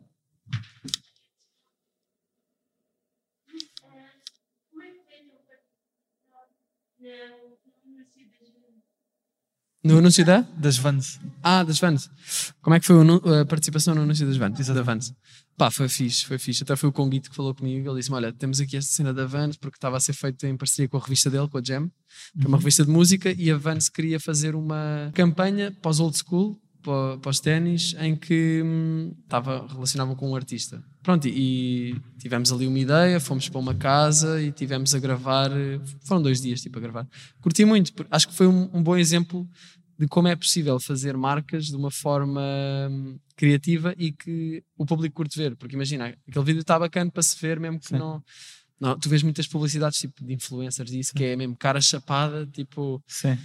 No 9.84 9.98
anúncio 9.98 10.24
da? 10.24 10.42
Das 10.56 10.76
Vans. 10.76 11.18
Ah, 11.42 11.64
das 11.64 11.80
Vans. 11.80 12.08
Como 12.60 12.74
é 12.76 12.78
que 12.78 12.86
foi 12.86 12.96
a 13.40 13.44
participação 13.44 13.96
no 13.96 14.02
anúncio 14.02 14.24
das 14.26 14.36
Vans? 14.36 14.66
Da 14.68 14.82
Vans. 14.82 15.12
Pá, 15.56 15.70
foi 15.70 15.88
fixe, 15.88 16.24
foi 16.24 16.38
fixe. 16.38 16.62
Até 16.62 16.74
foi 16.76 16.88
o 16.88 16.92
Conguito 16.92 17.30
que 17.30 17.36
falou 17.36 17.54
comigo. 17.54 17.88
Ele 17.88 17.98
disse-me: 17.98 18.16
Olha, 18.16 18.32
temos 18.32 18.60
aqui 18.60 18.76
esta 18.76 18.90
cena 18.90 19.12
da 19.12 19.26
Vans 19.26 19.56
porque 19.56 19.76
estava 19.76 19.96
a 19.96 20.00
ser 20.00 20.12
feito 20.12 20.46
em 20.46 20.56
parceria 20.56 20.88
com 20.88 20.96
a 20.96 21.00
revista 21.00 21.30
dele, 21.30 21.48
com 21.48 21.58
a 21.58 21.62
Jam, 21.62 21.88
que 21.88 22.44
é 22.44 22.48
uma 22.48 22.56
uhum. 22.56 22.60
revista 22.60 22.84
de 22.84 22.90
música, 22.90 23.30
e 23.30 23.50
a 23.50 23.56
Vans 23.56 23.88
queria 23.88 24.18
fazer 24.18 24.54
uma 24.54 25.10
campanha 25.14 25.72
os 25.84 26.00
old 26.00 26.16
school, 26.16 26.58
os 27.24 27.40
ténis, 27.40 27.94
em 28.00 28.16
que 28.16 28.62
hum, 28.64 29.14
estava, 29.22 29.66
relacionava 29.68 30.16
com 30.16 30.30
um 30.30 30.34
artista. 30.34 30.82
Pronto, 31.02 31.28
e, 31.28 31.96
tivemos 32.18 32.52
ali 32.52 32.66
uma 32.66 32.78
ideia, 32.78 33.20
fomos 33.20 33.48
para 33.48 33.58
uma 33.58 33.74
casa 33.74 34.40
e 34.40 34.52
tivemos 34.52 34.94
a 34.94 34.98
gravar. 34.98 35.50
Foram 36.04 36.22
dois 36.22 36.40
dias, 36.40 36.60
tipo, 36.60 36.78
a 36.78 36.80
gravar. 36.80 37.06
Curti 37.40 37.64
muito, 37.64 37.92
acho 38.10 38.28
que 38.28 38.34
foi 38.34 38.46
um, 38.46 38.70
um 38.72 38.82
bom 38.82 38.96
exemplo 38.96 39.48
de 40.02 40.08
como 40.08 40.26
é 40.26 40.34
possível 40.34 40.80
fazer 40.80 41.16
marcas 41.16 41.66
de 41.66 41.76
uma 41.76 41.90
forma 41.90 42.42
hum, 42.90 43.20
criativa 43.36 43.94
e 43.96 44.10
que 44.10 44.60
o 44.76 44.84
público 44.84 45.14
curte 45.14 45.38
ver. 45.38 45.54
Porque 45.54 45.76
imagina, 45.76 46.12
aquele 46.28 46.44
vídeo 46.44 46.60
está 46.60 46.76
bacana 46.76 47.08
para 47.08 47.22
se 47.22 47.40
ver, 47.40 47.60
mesmo 47.60 47.78
que 47.78 47.86
Sim. 47.86 47.98
não. 47.98 48.20
Não, 48.80 48.98
tu 48.98 49.08
vês 49.08 49.22
muitas 49.22 49.46
publicidades 49.46 50.00
tipo 50.00 50.24
de 50.24 50.34
influencers 50.34 50.90
e 50.90 50.98
isso 50.98 51.14
que 51.14 51.22
é 51.22 51.36
mesmo 51.36 51.56
cara 51.56 51.80
chapada, 51.80 52.44
tipo, 52.48 53.00
Sim. 53.06 53.38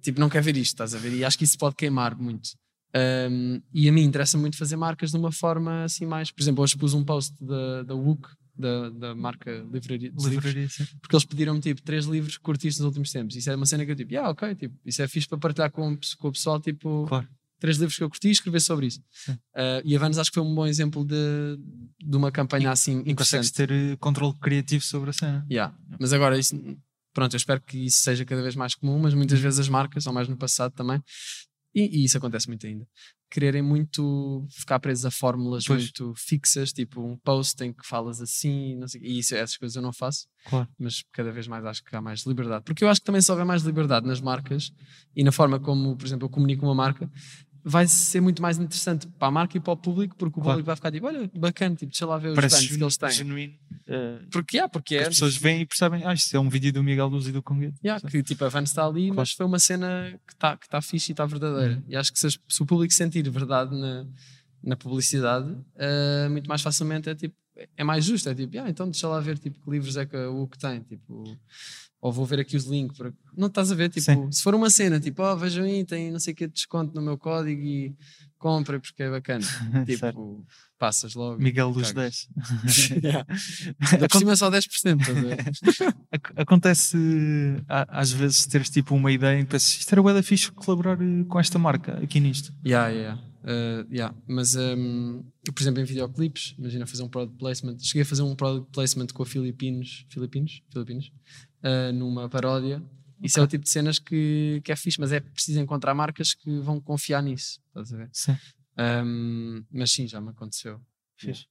tipo, 0.00 0.20
não 0.20 0.28
quer 0.28 0.40
ver 0.40 0.56
isto, 0.56 0.74
estás 0.74 0.94
a 0.94 0.98
ver? 0.98 1.12
E 1.12 1.24
acho 1.24 1.36
que 1.36 1.42
isso 1.42 1.58
pode 1.58 1.74
queimar 1.74 2.16
muito. 2.16 2.50
Um, 2.94 3.60
e 3.74 3.88
a 3.88 3.92
mim 3.92 4.04
interessa 4.04 4.38
muito 4.38 4.56
fazer 4.56 4.76
marcas 4.76 5.10
de 5.10 5.16
uma 5.16 5.32
forma 5.32 5.82
assim 5.82 6.06
mais. 6.06 6.30
Por 6.30 6.40
exemplo, 6.40 6.62
hoje 6.62 6.76
pus 6.76 6.94
um 6.94 7.04
post 7.04 7.34
da, 7.44 7.82
da 7.82 7.94
WUC 7.96 8.28
da, 8.58 8.90
da 8.90 9.14
marca 9.14 9.50
Livraria, 9.72 10.12
livraria 10.18 10.68
porque 11.00 11.14
eles 11.14 11.24
pediram-me 11.24 11.60
tipo 11.60 11.82
três 11.82 12.06
livros 12.06 12.38
que 12.38 12.48
nos 12.50 12.80
últimos 12.80 13.12
tempos. 13.12 13.36
Isso 13.36 13.50
é 13.50 13.56
uma 13.56 13.66
cena 13.66 13.84
que 13.84 13.92
eu 13.92 13.96
tipo, 13.96 14.12
yeah, 14.12 14.30
ok, 14.30 14.54
tipo, 14.54 14.74
isso 14.84 15.02
é 15.02 15.08
fixe 15.08 15.28
para 15.28 15.38
partilhar 15.38 15.70
com, 15.70 15.96
com 16.18 16.28
o 16.28 16.32
pessoal, 16.32 16.60
tipo, 16.60 17.06
claro. 17.06 17.28
três 17.58 17.76
livros 17.76 17.96
que 17.96 18.04
eu 18.04 18.08
curti 18.08 18.28
e 18.28 18.32
escrever 18.32 18.60
sobre 18.60 18.86
isso. 18.86 19.00
Uh, 19.28 19.82
e 19.84 19.94
a 19.94 19.98
Vans 19.98 20.18
acho 20.18 20.30
que 20.30 20.34
foi 20.34 20.42
um 20.42 20.54
bom 20.54 20.66
exemplo 20.66 21.04
de, 21.04 21.58
de 22.02 22.16
uma 22.16 22.32
campanha 22.32 22.68
e, 22.68 22.72
assim. 22.72 23.02
E 23.04 23.14
consegues 23.14 23.50
ter 23.50 23.70
eh, 23.70 23.96
controle 23.96 24.34
criativo 24.40 24.84
sobre 24.84 25.10
a 25.10 25.12
cena. 25.12 25.46
Yeah. 25.50 25.76
Mas 26.00 26.12
agora, 26.12 26.38
isso, 26.38 26.56
pronto, 27.12 27.34
eu 27.34 27.38
espero 27.38 27.60
que 27.60 27.78
isso 27.86 28.02
seja 28.02 28.24
cada 28.24 28.42
vez 28.42 28.56
mais 28.56 28.74
comum, 28.74 28.98
mas 28.98 29.14
muitas 29.14 29.38
vezes 29.38 29.60
as 29.60 29.68
marcas, 29.68 30.06
ou 30.06 30.12
mais 30.12 30.28
no 30.28 30.36
passado 30.36 30.72
também, 30.72 31.02
e, 31.76 32.00
e, 32.00 32.04
isso 32.04 32.16
acontece 32.16 32.48
muito 32.48 32.66
ainda. 32.66 32.88
Quererem 33.36 33.60
muito 33.60 34.46
ficar 34.48 34.80
presos 34.80 35.04
a 35.04 35.10
fórmulas 35.10 35.66
pois. 35.66 35.82
muito 35.82 36.14
fixas, 36.16 36.72
tipo 36.72 37.02
um 37.02 37.18
post 37.18 37.62
em 37.62 37.70
que 37.70 37.86
falas 37.86 38.18
assim, 38.18 38.74
não 38.76 38.88
sei, 38.88 39.02
e 39.02 39.18
isso, 39.18 39.34
essas 39.34 39.58
coisas 39.58 39.76
eu 39.76 39.82
não 39.82 39.92
faço, 39.92 40.26
claro. 40.46 40.66
mas 40.78 41.04
cada 41.12 41.30
vez 41.30 41.46
mais 41.46 41.62
acho 41.66 41.84
que 41.84 41.94
há 41.94 42.00
mais 42.00 42.22
liberdade. 42.22 42.64
Porque 42.64 42.82
eu 42.82 42.88
acho 42.88 42.98
que 43.02 43.04
também 43.04 43.20
se 43.20 43.30
houver 43.30 43.44
mais 43.44 43.62
liberdade 43.62 44.06
nas 44.06 44.22
marcas 44.22 44.72
e 45.14 45.22
na 45.22 45.30
forma 45.30 45.60
como, 45.60 45.94
por 45.94 46.06
exemplo, 46.06 46.24
eu 46.24 46.30
comunico 46.30 46.64
uma 46.64 46.74
marca, 46.74 47.10
vai 47.68 47.84
ser 47.88 48.20
muito 48.20 48.40
mais 48.40 48.58
interessante 48.58 49.08
para 49.08 49.26
a 49.26 49.30
marca 49.30 49.56
e 49.56 49.60
para 49.60 49.72
o 49.72 49.76
público, 49.76 50.14
porque 50.16 50.38
o 50.38 50.42
claro. 50.42 50.58
público 50.58 50.66
vai 50.66 50.76
ficar 50.76 50.92
tipo, 50.92 51.04
olha, 51.04 51.28
bacana, 51.34 51.74
tipo, 51.74 51.90
deixa 51.90 52.06
lá 52.06 52.16
ver 52.16 52.28
os 52.28 52.34
Parece 52.36 52.68
que 52.68 52.80
eles 52.80 52.96
têm. 52.96 53.10
genuíno. 53.10 53.54
Uh, 53.88 54.24
porque, 54.30 54.56
yeah, 54.56 54.70
porque 54.70 54.94
é. 54.94 55.02
As 55.02 55.08
pessoas 55.08 55.36
veem 55.36 55.62
e 55.62 55.66
percebem, 55.66 56.04
ah, 56.06 56.14
isto 56.14 56.36
é 56.36 56.38
um 56.38 56.48
vídeo 56.48 56.72
do 56.72 56.80
Miguel 56.84 57.08
Luz 57.08 57.26
e 57.26 57.32
do 57.32 57.42
Conguete. 57.42 57.74
Yeah, 57.84 58.08
que 58.08 58.22
tipo, 58.22 58.44
a 58.44 58.48
van 58.48 58.62
está 58.62 58.86
ali, 58.86 59.06
claro. 59.06 59.16
mas 59.16 59.32
foi 59.32 59.44
uma 59.44 59.58
cena 59.58 60.16
que 60.24 60.32
está 60.32 60.56
que 60.56 60.68
tá 60.68 60.80
fixe 60.80 61.10
e 61.10 61.12
está 61.12 61.26
verdadeira. 61.26 61.74
Uhum. 61.74 61.82
E 61.88 61.96
acho 61.96 62.12
que 62.12 62.20
se, 62.20 62.28
se, 62.30 62.62
o 62.62 62.66
público 62.66 62.94
sentir 62.94 63.28
verdade 63.28 63.76
na, 63.76 64.06
na 64.62 64.76
publicidade, 64.76 65.50
uh, 65.50 66.30
muito 66.30 66.48
mais 66.48 66.62
facilmente 66.62 67.10
é 67.10 67.16
tipo, 67.16 67.34
é 67.76 67.82
mais 67.82 68.04
justo. 68.04 68.28
É 68.28 68.34
tipo, 68.34 68.56
ah, 68.60 68.70
então 68.70 68.88
deixa 68.88 69.08
lá 69.08 69.18
ver 69.18 69.38
tipo, 69.38 69.60
que 69.60 69.68
livros 69.68 69.96
é 69.96 70.06
que 70.06 70.16
o 70.16 70.46
que 70.46 70.56
tem. 70.56 70.82
Tipo, 70.82 71.36
ou 72.00 72.12
vou 72.12 72.24
ver 72.26 72.40
aqui 72.40 72.56
os 72.56 72.64
links. 72.64 72.96
Para... 72.98 73.12
Não 73.36 73.48
estás 73.48 73.70
a 73.72 73.74
ver? 73.74 73.88
Tipo, 73.88 74.04
Sim. 74.04 74.30
se 74.32 74.42
for 74.42 74.54
uma 74.54 74.70
cena, 74.70 75.00
tipo, 75.00 75.22
oh, 75.22 75.36
vejam 75.36 75.64
aí, 75.64 75.84
tem 75.84 76.10
não 76.10 76.20
sei 76.20 76.32
o 76.32 76.36
que 76.36 76.46
de 76.46 76.52
desconto 76.54 76.94
no 76.94 77.02
meu 77.02 77.16
código 77.18 77.62
e 77.62 77.94
compra 78.38 78.78
porque 78.78 79.02
é 79.02 79.10
bacana. 79.10 79.44
Tipo, 79.86 80.44
passas 80.78 81.14
logo. 81.14 81.40
Miguel 81.42 81.72
dos 81.72 81.90
cagas. 81.92 82.28
10. 82.64 82.90
Yeah. 83.02 83.26
Cima 84.12 84.32
é 84.32 84.36
só 84.36 84.50
10%. 84.50 85.00
Estás 85.00 85.08
a 85.08 85.20
ver? 85.20 85.38
Ac- 86.12 86.32
Acontece 86.36 86.96
às 87.68 88.12
vezes 88.12 88.46
teres 88.46 88.70
tipo 88.70 88.94
uma 88.94 89.10
ideia 89.10 89.40
e 89.40 89.44
pensas 89.44 89.78
isto 89.78 89.92
era 89.92 90.02
bué 90.02 90.12
da 90.14 90.22
fixe 90.22 90.50
colaborar 90.52 91.00
eh, 91.00 91.24
com 91.28 91.40
esta 91.40 91.58
marca 91.58 91.98
aqui 92.02 92.20
nisto. 92.20 92.52
Yeah, 92.64 92.88
yeah, 92.90 93.18
yeah. 93.18 93.22
Uh, 93.46 93.86
yeah. 93.94 94.14
Mas, 94.26 94.54
um, 94.56 95.24
por 95.52 95.62
exemplo, 95.62 95.80
em 95.80 95.84
videoclipes, 95.84 96.54
imagina 96.58 96.86
fazer 96.86 97.02
um 97.02 97.08
product 97.08 97.38
placement. 97.38 97.78
Cheguei 97.80 98.02
a 98.02 98.06
fazer 98.06 98.22
um 98.22 98.34
product 98.34 98.70
placement 98.72 99.06
com 99.08 99.22
a 99.22 99.26
Filipinos, 99.26 100.06
Filipinos, 100.10 100.62
Filipinos 100.72 101.12
uh, 101.62 101.92
numa 101.92 102.28
paródia. 102.28 102.82
Isso 103.22 103.40
é 103.40 103.42
o 103.42 103.46
tipo 103.46 103.64
de 103.64 103.70
cenas 103.70 103.98
que, 103.98 104.60
que 104.62 104.70
é 104.70 104.76
fixe, 104.76 105.00
mas 105.00 105.10
é 105.10 105.20
preciso 105.20 105.58
encontrar 105.58 105.94
marcas 105.94 106.34
que 106.34 106.58
vão 106.60 106.80
confiar 106.80 107.22
nisso. 107.22 107.60
Estás 107.68 107.92
a 107.92 107.96
ver? 107.96 108.10
Sim. 108.12 108.36
Um, 108.78 109.64
mas 109.70 109.90
sim, 109.90 110.06
já 110.06 110.20
me 110.20 110.30
aconteceu. 110.30 110.80
Fixe. 111.16 111.46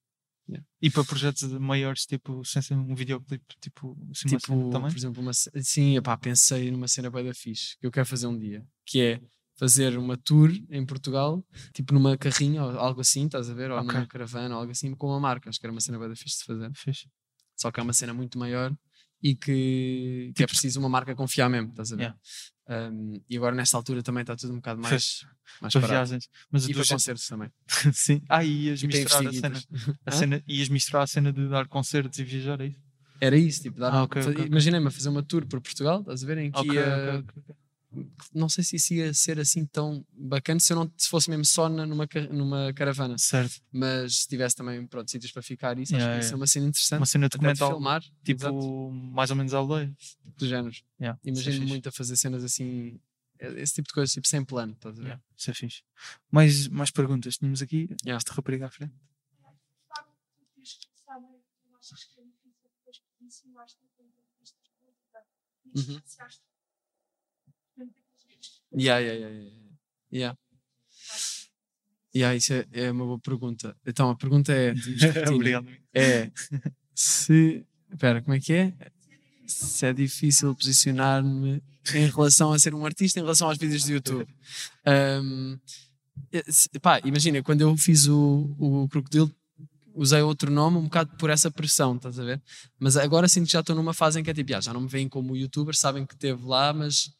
Yeah. 0.47 0.63
E 0.79 0.91
para 0.91 1.03
projetos 1.03 1.41
maiores, 1.53 2.05
tipo, 2.05 2.45
sem 2.45 2.61
ser 2.61 2.75
um 2.75 2.93
videoclipe, 2.93 3.55
tipo, 3.59 3.97
assim, 4.11 4.27
Tipo, 4.27 4.69
também? 4.69 4.91
por 4.91 4.97
exemplo, 4.97 5.21
uma, 5.23 5.33
sim, 5.33 5.97
epá, 5.97 6.15
pensei 6.15 6.69
numa 6.69 6.87
cena 6.87 7.09
bem 7.09 7.25
da 7.25 7.33
fixe 7.33 7.75
que 7.79 7.87
eu 7.87 7.91
quero 7.91 8.05
fazer 8.05 8.27
um 8.27 8.37
dia, 8.37 8.63
que 8.85 9.01
é 9.01 9.21
fazer 9.57 9.97
uma 9.97 10.17
tour 10.17 10.51
em 10.69 10.85
Portugal, 10.85 11.43
tipo 11.73 11.93
numa 11.93 12.17
carrinha 12.17 12.63
ou 12.63 12.77
algo 12.79 13.01
assim, 13.01 13.25
estás 13.25 13.49
a 13.49 13.53
ver? 13.53 13.71
Ou 13.71 13.77
Ok. 13.79 13.93
numa 13.93 14.05
caravana 14.07 14.55
ou 14.55 14.59
algo 14.61 14.71
assim, 14.71 14.93
com 14.95 15.07
uma 15.07 15.19
marca. 15.19 15.49
Acho 15.49 15.59
que 15.59 15.65
era 15.65 15.71
uma 15.71 15.81
cena 15.81 15.97
bem 15.99 16.09
da 16.09 16.15
fixe 16.15 16.39
de 16.39 16.43
fazer. 16.45 16.71
Fixe. 16.73 17.07
Só 17.55 17.71
que 17.71 17.79
é 17.79 17.83
uma 17.83 17.93
cena 17.93 18.13
muito 18.13 18.37
maior 18.37 18.75
e 19.23 19.33
que, 19.33 20.31
que 20.35 20.43
é 20.43 20.45
Tipo- 20.45 20.49
preciso 20.49 20.79
uma 20.79 20.89
marca 20.89 21.15
confiar 21.15 21.49
mesmo, 21.49 21.69
estás 21.69 21.91
a 21.93 21.95
ver? 21.95 22.01
Yeah. 22.67 22.91
Um, 22.91 23.21
e 23.29 23.37
agora 23.37 23.55
nesta 23.55 23.77
altura 23.77 24.01
também 24.03 24.21
está 24.21 24.35
tudo 24.35 24.51
um 24.53 24.57
bocado 24.57 24.81
mais, 24.81 25.25
mais 25.61 25.73
Para 25.73 25.87
viagens. 25.87 26.27
Mas 26.51 26.67
E 26.67 26.73
para 26.73 26.83
do 26.83 26.89
concertos 26.89 27.27
também. 27.27 27.49
Sim. 27.93 28.21
Ah, 28.27 28.43
e 28.43 28.65
ias 28.65 28.81
E 28.83 28.87
misturar 28.87 29.25
a 29.25 29.31
cena, 29.31 29.61
a 30.05 30.11
cena. 30.11 30.43
Ias 30.47 30.69
misturar 30.69 31.03
a 31.03 31.07
cena 31.07 31.31
de 31.31 31.47
dar 31.47 31.67
concertos 31.67 32.17
e 32.19 32.23
viajar 32.23 32.61
aí. 32.61 32.75
Era 33.21 33.37
isso, 33.37 33.61
tipo, 33.61 33.79
dar, 33.79 33.93
Ah, 33.93 34.03
ok, 34.03 34.21
fa- 34.21 34.29
ok, 34.29 34.41
ok. 34.41 34.51
imaginei-me 34.51 34.87
a 34.87 34.91
fazer 34.91 35.07
uma 35.09 35.23
tour 35.23 35.45
por 35.45 35.61
Portugal, 35.61 36.01
estás 36.01 36.23
a 36.23 36.27
ver? 36.27 36.37
Em 36.39 36.51
que 36.51 36.67
ia. 36.73 37.23
Não 38.33 38.47
sei 38.49 38.63
se 38.63 38.75
isso 38.75 38.93
ia 38.93 39.13
ser 39.13 39.39
assim 39.39 39.65
tão 39.65 40.05
bacana 40.11 40.59
se 40.59 40.71
eu 40.73 40.77
não 40.77 40.91
se 40.97 41.07
fosse 41.09 41.29
mesmo 41.29 41.45
só 41.45 41.67
na- 41.69 41.85
numa, 41.85 42.07
numa 42.31 42.73
caravana, 42.73 43.17
Certo. 43.17 43.61
mas 43.71 44.17
se 44.21 44.27
tivesse 44.27 44.55
também 44.55 44.85
pronto, 44.87 45.09
sítios 45.09 45.31
para 45.31 45.41
ficar, 45.41 45.77
isso 45.79 45.93
Yeah, 45.93 46.05
acho 46.13 46.19
que 46.19 46.25
ia 46.25 46.29
ser 46.29 46.35
uma 46.35 46.47
cena 46.47 46.67
interessante. 46.67 46.99
Uma 46.99 47.05
cena 47.05 47.29
documental, 47.29 47.69
filmar, 47.71 48.01
tipo, 48.23 48.41
exato, 48.41 48.91
mais 48.91 49.29
ou 49.29 49.35
menos 49.35 49.53
aldeia. 49.53 49.95
do 50.37 50.47
género. 50.47 50.75
Yeah, 50.99 51.19
é 51.25 51.29
Imagino 51.29 51.67
muito 51.67 51.89
a 51.89 51.91
fazer 51.91 52.15
cenas 52.17 52.43
assim, 52.43 52.99
esse 53.39 53.73
tipo 53.75 53.87
de 53.87 53.93
coisas, 53.93 54.13
tipo 54.13 54.27
sem 54.27 54.43
plano, 54.43 54.73
estás 54.73 54.95
a 54.97 55.01
ver? 55.01 55.07
Yeah, 55.07 55.23
Isso 55.37 55.51
é 55.51 55.53
fixe. 55.53 55.83
Mais, 56.31 56.67
mais 56.67 56.91
perguntas? 56.91 57.37
Tínhamos 57.37 57.61
aqui 57.61 57.89
Yeah. 58.05 58.17
este 58.17 58.31
rapariga 58.31 58.67
à 58.67 58.69
frente. 58.69 58.93
Uhum. 65.75 65.99
Yeah, 68.77 68.99
yeah, 68.99 69.19
yeah, 69.19 69.51
yeah, 70.11 70.37
yeah. 72.13 72.35
Isso 72.35 72.53
é, 72.53 72.65
é 72.73 72.91
uma 72.91 73.05
boa 73.05 73.19
pergunta. 73.19 73.75
Então, 73.85 74.09
a 74.09 74.15
pergunta 74.15 74.51
é? 74.53 74.73
Obrigado. 75.33 75.67
é 75.93 76.29
se. 76.93 77.65
Espera, 77.91 78.21
como 78.21 78.35
é 78.35 78.39
que 78.39 78.53
é? 78.53 78.73
Se 79.47 79.85
é 79.85 79.93
difícil 79.93 80.53
posicionar-me 80.55 81.63
em 81.93 82.07
relação 82.07 82.51
a 82.51 82.59
ser 82.59 82.73
um 82.73 82.85
artista 82.85 83.19
em 83.19 83.23
relação 83.23 83.47
aos 83.47 83.57
vídeos 83.57 83.85
do 83.85 83.91
YouTube. 83.93 84.27
Um, 85.21 85.57
eh, 86.31 86.43
pá, 86.81 86.99
imagina, 87.05 87.41
quando 87.43 87.61
eu 87.61 87.77
fiz 87.77 88.07
o, 88.07 88.55
o 88.57 88.89
Crocodilo, 88.89 89.33
usei 89.93 90.21
outro 90.21 90.51
nome 90.51 90.77
um 90.77 90.83
bocado 90.83 91.15
por 91.17 91.29
essa 91.29 91.49
pressão, 91.49 91.95
estás 91.95 92.19
a 92.19 92.23
ver? 92.23 92.41
Mas 92.79 92.97
agora 92.97 93.27
sinto 93.27 93.45
que 93.45 93.53
já 93.53 93.61
estou 93.61 93.75
numa 93.75 93.93
fase 93.93 94.19
em 94.19 94.23
que 94.23 94.29
é 94.29 94.33
tipo, 94.33 94.53
"Ah, 94.55 94.61
já 94.61 94.73
não 94.73 94.81
me 94.81 94.87
veem 94.89 95.07
como 95.07 95.35
youtuber, 95.35 95.75
sabem 95.75 96.05
que 96.05 96.15
esteve 96.15 96.43
lá, 96.43 96.73
mas 96.73 97.11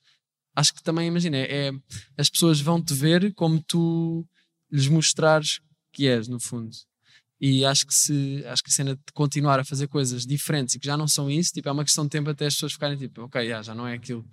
acho 0.56 0.74
que 0.74 0.82
também, 0.82 1.08
imagina, 1.08 1.38
é, 1.38 1.72
as 2.18 2.30
pessoas 2.30 2.60
vão 2.62 2.82
te 2.82 2.94
ver 2.94 3.34
como 3.34 3.62
tu 3.62 4.26
lhes 4.72 4.88
mostrares 4.88 5.60
que 5.92 6.08
és, 6.08 6.28
no 6.28 6.40
fundo. 6.40 6.76
E 7.40 7.66
acho 7.66 7.86
que 7.86 7.94
se 7.94 8.44
acho 8.48 8.64
que 8.64 8.70
a 8.70 8.74
cena 8.74 8.96
de 8.96 9.02
continuar 9.14 9.60
a 9.60 9.66
fazer 9.66 9.88
coisas 9.88 10.26
diferentes 10.26 10.76
e 10.76 10.80
que 10.80 10.88
já 10.88 10.96
não 10.96 11.08
são 11.08 11.30
isso, 11.30 11.52
tipo, 11.52 11.68
é 11.68 11.72
uma 11.72 11.84
questão 11.84 12.06
de 12.06 12.10
tempo 12.10 12.30
até 12.30 12.46
as 12.46 12.54
pessoas 12.54 12.74
ficarem 12.74 12.98
tipo, 12.98 13.24
ok, 13.24 13.48
já, 13.48 13.62
já 13.62 13.76
não 13.76 13.86
é 13.86 13.94
aquilo. 13.94 14.26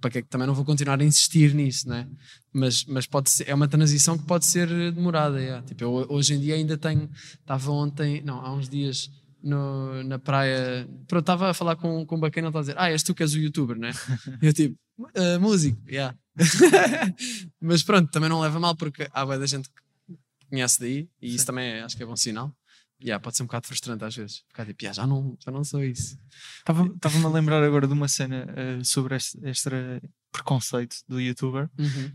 Para 0.00 0.10
que 0.10 0.18
é 0.18 0.22
que 0.22 0.28
também 0.28 0.46
não 0.46 0.54
vou 0.54 0.64
continuar 0.64 1.00
a 1.00 1.04
insistir 1.04 1.54
nisso, 1.54 1.88
né? 1.88 2.08
Mas, 2.52 2.84
mas 2.84 3.06
pode 3.06 3.30
ser, 3.30 3.48
é 3.48 3.54
uma 3.54 3.68
transição 3.68 4.16
que 4.16 4.24
pode 4.24 4.46
ser 4.46 4.68
demorada. 4.92 5.40
yeah. 5.40 5.66
Tipo, 5.66 5.84
eu 5.84 6.06
hoje 6.08 6.34
em 6.34 6.40
dia 6.40 6.54
ainda 6.54 6.78
tenho. 6.78 7.10
Estava 7.40 7.70
ontem, 7.72 8.22
não, 8.22 8.40
há 8.40 8.54
uns 8.54 8.68
dias 8.68 9.10
no, 9.42 10.02
na 10.04 10.18
praia. 10.18 10.86
Pronto, 11.06 11.22
estava 11.22 11.50
a 11.50 11.54
falar 11.54 11.76
com, 11.76 12.04
com 12.06 12.16
um 12.16 12.20
bacana, 12.20 12.48
ele 12.48 12.56
a 12.56 12.60
dizer: 12.60 12.74
Ah, 12.78 12.90
és 12.90 13.02
tu 13.02 13.14
que 13.14 13.22
és 13.22 13.34
o 13.34 13.38
youtuber, 13.38 13.76
né? 13.78 13.92
Eu 14.40 14.52
tipo, 14.52 14.76
"Ah, 15.14 15.38
músico, 15.38 15.80
yeah. 15.88 16.16
mas 17.60 17.82
pronto, 17.82 18.10
também 18.10 18.28
não 18.30 18.40
leva 18.40 18.58
mal 18.58 18.76
porque 18.76 19.08
há 19.12 19.24
bué 19.24 19.38
da 19.38 19.46
gente 19.46 19.68
que 19.68 20.16
conhece 20.48 20.80
daí 20.80 21.08
e 21.20 21.34
isso 21.34 21.46
também 21.46 21.64
é- 21.72 21.82
acho 21.82 21.96
que 21.96 22.02
é 22.02 22.06
bom 22.06 22.16
sinal. 22.16 22.54
Yeah, 23.02 23.20
pode 23.22 23.36
ser 23.36 23.42
um 23.42 23.46
bocado 23.46 23.66
frustrante 23.66 24.04
às 24.04 24.14
vezes. 24.14 24.44
Ficar 24.48 24.64
tipo, 24.64 24.82
"Yeah, 24.84 24.94
já, 24.94 25.06
não, 25.06 25.36
já 25.44 25.50
não 25.50 25.64
sou 25.64 25.82
isso. 25.82 26.16
Estava- 26.58 26.86
Estava-me 26.86 27.24
a 27.26 27.28
lembrar 27.28 27.62
agora 27.64 27.86
de 27.86 27.92
uma 27.92 28.06
cena 28.08 28.46
eh, 28.56 28.84
sobre 28.84 29.16
este, 29.16 29.38
este 29.42 29.68
preconceito 30.32 30.96
do 31.08 31.20
youtuber 31.20 31.68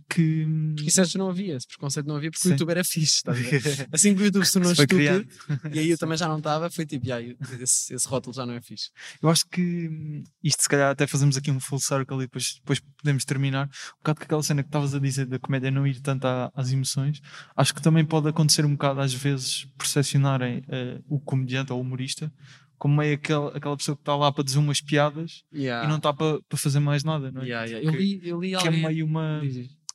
que. 0.10 0.46
hum, 0.46 0.74
Porque 0.76 0.90
isso 0.90 1.18
não 1.18 1.30
havia, 1.30 1.56
esse 1.56 1.68
preconceito 1.68 2.08
não 2.08 2.16
havia 2.16 2.32
porque 2.32 2.42
Sim. 2.44 2.50
o 2.50 2.52
YouTube 2.54 2.70
era 2.72 2.84
fixe. 2.84 3.22
ver? 3.26 3.88
Assim 3.94 4.16
que 4.16 4.22
o 4.22 4.26
YouTube 4.26 4.46
se 4.46 4.54
tornou 4.54 4.72
estúpido 4.72 5.28
e 5.74 5.80
aí 5.80 5.90
eu 5.90 5.98
também 6.00 6.18
já 6.18 6.28
não 6.28 6.38
estava, 6.40 6.70
foi 6.70 6.86
tipo, 6.86 7.06
"Yeah, 7.08 7.36
esse, 7.62 7.94
esse 7.94 8.08
rótulo 8.08 8.36
já 8.36 8.46
não 8.46 8.54
é 8.56 8.62
fixe. 8.62 8.90
Eu 9.22 9.30
acho 9.30 9.46
que 9.50 9.88
hum, 9.90 10.24
isto, 10.44 10.64
se 10.64 10.70
calhar, 10.70 10.92
até 10.92 11.06
fazemos 11.08 11.38
aqui 11.38 11.52
um 11.52 11.60
full 11.60 11.80
circle 11.80 12.18
e 12.18 12.22
depois, 12.22 12.56
depois 12.56 12.80
podemos 12.98 13.24
terminar. 13.24 13.68
Um 13.68 13.98
bocado 14.00 14.20
com 14.20 14.26
aquela 14.26 14.44
cena 14.44 14.64
que 14.64 14.70
estavas 14.70 14.94
a 14.96 15.00
dizer 15.00 15.26
da 15.28 15.40
comédia 15.40 15.70
não 15.72 15.86
ir 15.86 16.00
tanto 16.02 16.26
à- 16.26 16.52
às 16.56 16.72
emoções. 16.72 17.22
Acho 17.56 17.74
que 17.74 17.82
também 17.82 18.04
pode 18.04 18.28
acontecer 18.28 18.66
um 18.66 18.72
bocado, 18.72 19.00
às 19.02 19.14
vezes, 19.14 19.66
percepcionarem 19.78 20.64
eh, 20.68 21.00
o 21.08 21.20
comediante 21.20 21.72
ou 21.72 21.80
o 21.80 21.82
humorista 21.82 22.32
como 22.78 22.96
meio 22.98 23.16
aquela, 23.16 23.56
aquela 23.58 23.76
pessoa 23.78 23.96
que 23.96 24.02
está 24.02 24.16
lá 24.16 24.32
para 24.32 24.44
dizer 24.44 24.60
umas 24.60 24.82
piadas 24.82 25.44
Yeah. 25.54 25.86
e 25.86 25.90
não 25.90 25.98
está 25.98 26.14
para, 26.14 26.42
para 26.48 26.58
fazer 26.58 26.80
mais 26.80 27.04
nada, 27.04 27.32
não 27.32 27.42
é? 27.42 27.46
Yeah, 27.46 27.66
yeah. 27.66 27.86
Eu 27.88 27.92
Que- 27.92 27.98
li, 27.98 28.22
eu 28.30 28.40
li 28.42 28.50
Que 28.50 28.56
é 28.56 28.58
alguém. 28.60 28.82
meio 28.86 29.06
uma. 29.06 29.42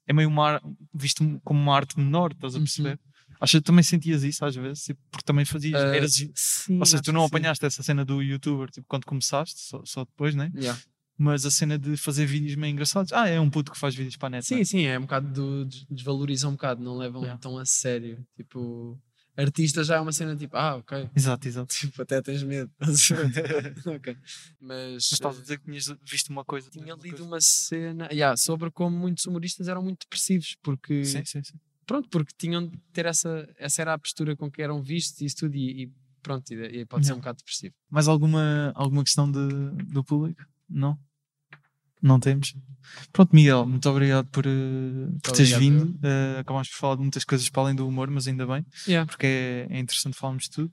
É 0.06 0.12
meio 0.12 0.28
uma 0.28 0.60
visto 0.92 1.40
como 1.44 1.60
uma 1.60 1.74
arte 1.76 1.98
menor, 1.98 2.32
estás 2.32 2.54
a 2.54 2.58
Uhum. 2.58 2.64
perceber? 2.64 2.98
Acho 3.40 3.58
que 3.58 3.64
também 3.64 3.82
sentias 3.82 4.22
isso 4.22 4.44
às 4.44 4.54
vezes, 4.54 4.84
tipo, 4.84 5.00
porque 5.10 5.24
também 5.24 5.44
fazias. 5.44 5.80
Ah, 5.80 5.96
eras, 5.96 6.12
sim, 6.34 6.78
ou 6.78 6.86
seja, 6.86 7.02
tu 7.02 7.12
não 7.12 7.22
que 7.22 7.28
sim. 7.28 7.36
apanhaste 7.36 7.64
essa 7.66 7.82
cena 7.82 8.04
do 8.04 8.22
youtuber 8.22 8.68
tipo, 8.70 8.86
quando 8.88 9.04
começaste, 9.04 9.58
só, 9.60 9.80
só 9.84 10.04
depois, 10.04 10.34
né? 10.34 10.50
Yeah. 10.56 10.80
Mas 11.18 11.44
a 11.46 11.50
cena 11.50 11.78
de 11.78 11.96
fazer 11.96 12.24
vídeos 12.26 12.54
meio 12.56 12.72
engraçados. 12.72 13.12
Ah, 13.12 13.28
é 13.28 13.38
um 13.38 13.50
puto 13.50 13.70
que 13.70 13.78
faz 13.78 13.94
vídeos 13.94 14.16
para 14.16 14.28
a 14.28 14.30
net. 14.30 14.46
Sim, 14.46 14.56
né? 14.56 14.64
sim, 14.64 14.82
é 14.86 14.98
um 14.98 15.02
bocado 15.02 15.28
do, 15.32 15.64
des- 15.66 15.84
desvalorizam 15.90 16.50
um 16.50 16.54
bocado, 16.54 16.82
não 16.82 16.96
levam 16.96 17.22
Yeah. 17.22 17.38
tão 17.40 17.58
a 17.58 17.64
sério. 17.64 18.24
Tipo, 18.36 18.98
artista 19.36 19.82
já 19.82 19.96
é 19.96 20.00
uma 20.00 20.12
cena 20.12 20.36
tipo, 20.36 20.56
ah, 20.56 20.76
ok. 20.76 21.08
Exato, 21.14 21.48
exato. 21.48 21.74
Tipo, 21.74 22.02
até 22.02 22.20
tens 22.22 22.42
medo. 22.42 22.70
ok. 23.96 24.16
Mas, 24.60 24.92
Mas 24.94 25.12
estavas 25.12 25.36
a 25.36 25.40
eh, 25.40 25.42
dizer 25.42 25.58
que 25.58 25.64
tinhas 25.64 25.94
visto 26.04 26.30
uma 26.30 26.44
coisa. 26.44 26.70
tinha 26.70 26.94
lido 26.94 27.16
coisa. 27.16 27.24
uma 27.24 27.40
cena 27.40 28.08
yeah, 28.12 28.36
sobre 28.36 28.70
como 28.70 28.96
muitos 28.96 29.24
humoristas 29.26 29.68
eram 29.68 29.82
muito 29.82 30.00
depressivos, 30.00 30.56
porque 30.62 31.04
Sim, 31.04 31.24
sim, 31.24 31.42
sim. 31.42 31.54
pronto, 31.86 32.08
porque 32.08 32.32
tinham 32.36 32.66
de 32.66 32.76
ter 32.92 33.06
essa, 33.06 33.48
essa 33.58 33.82
era 33.82 33.94
a 33.94 33.98
postura 33.98 34.36
com 34.36 34.50
que 34.50 34.62
eram 34.62 34.82
vistos 34.82 35.20
e 35.20 35.24
isso 35.26 35.36
tudo, 35.36 35.56
e, 35.56 35.84
e 35.84 35.92
pronto, 36.22 36.50
e, 36.52 36.80
e 36.80 36.86
pode 36.86 37.06
ser 37.06 37.12
um 37.14 37.16
bocado 37.16 37.38
depressivo. 37.38 37.74
Mais 37.90 38.08
alguma, 38.08 38.72
alguma 38.74 39.02
questão 39.04 39.30
de, 39.30 39.48
do 39.92 40.04
público? 40.04 40.44
Não? 40.68 40.98
Não 42.02 42.18
temos? 42.20 42.54
Pronto, 43.10 43.34
Miguel, 43.34 43.64
muito 43.64 43.88
obrigado 43.88 44.26
por, 44.26 44.44
eh, 44.46 44.50
por 45.22 45.32
teres 45.32 45.52
vindo. 45.52 45.98
Eh, 46.02 46.40
acabámos 46.40 46.68
por 46.68 46.76
falar 46.76 46.96
de 46.96 47.00
muitas 47.00 47.24
coisas 47.24 47.48
para 47.48 47.62
além 47.62 47.74
do 47.74 47.88
humor, 47.88 48.10
mas 48.10 48.28
ainda 48.28 48.46
bem. 48.46 48.66
Yeah. 48.86 49.06
porque 49.06 49.24
é, 49.26 49.66
é 49.70 49.78
interessante 49.78 50.14
falarmos 50.14 50.44
de 50.44 50.50
tudo. 50.50 50.70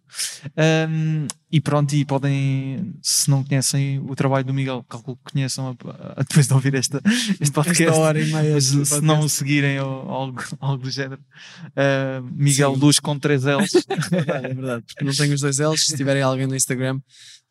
Ahm, 0.57 1.27
e 1.49 1.61
pronto, 1.61 1.93
e 1.93 2.03
podem, 2.03 2.93
se 3.01 3.29
não 3.29 3.41
conhecem 3.43 3.99
o 3.99 4.15
trabalho 4.15 4.43
do 4.43 4.53
Miguel, 4.53 4.83
calculo 4.89 5.17
que 5.25 5.31
conheçam 5.31 5.69
a- 5.69 6.19
a- 6.19 6.23
depois 6.23 6.45
de 6.47 6.53
ouvir 6.53 6.73
esta, 6.75 7.01
este 7.39 7.51
podcast. 7.53 7.83
Esta 7.83 7.95
hora 7.97 8.19
e 8.19 8.25
meia 8.33 8.59
se 8.59 8.75
não 8.75 9.15
o 9.15 9.17
podcast. 9.19 9.29
seguirem 9.37 9.79
ou 9.79 10.09
algo, 10.11 10.43
algo 10.59 10.83
do 10.83 10.91
género, 10.91 11.21
ah, 11.75 12.21
Miguel 12.33 12.73
Sim. 12.73 12.79
Luz 12.81 12.99
com 12.99 13.17
3 13.17 13.43
L's. 13.43 13.71
É 14.11 14.15
verdade, 14.17 14.45
é 14.47 14.53
verdade. 14.53 14.83
Porque 14.87 15.05
não 15.05 15.13
tenho 15.13 15.33
os 15.35 15.41
dois 15.41 15.57
L's. 15.59 15.85
Se 15.85 15.95
tiverem 15.95 16.21
alguém 16.21 16.47
no 16.47 16.55
Instagram, 16.55 16.99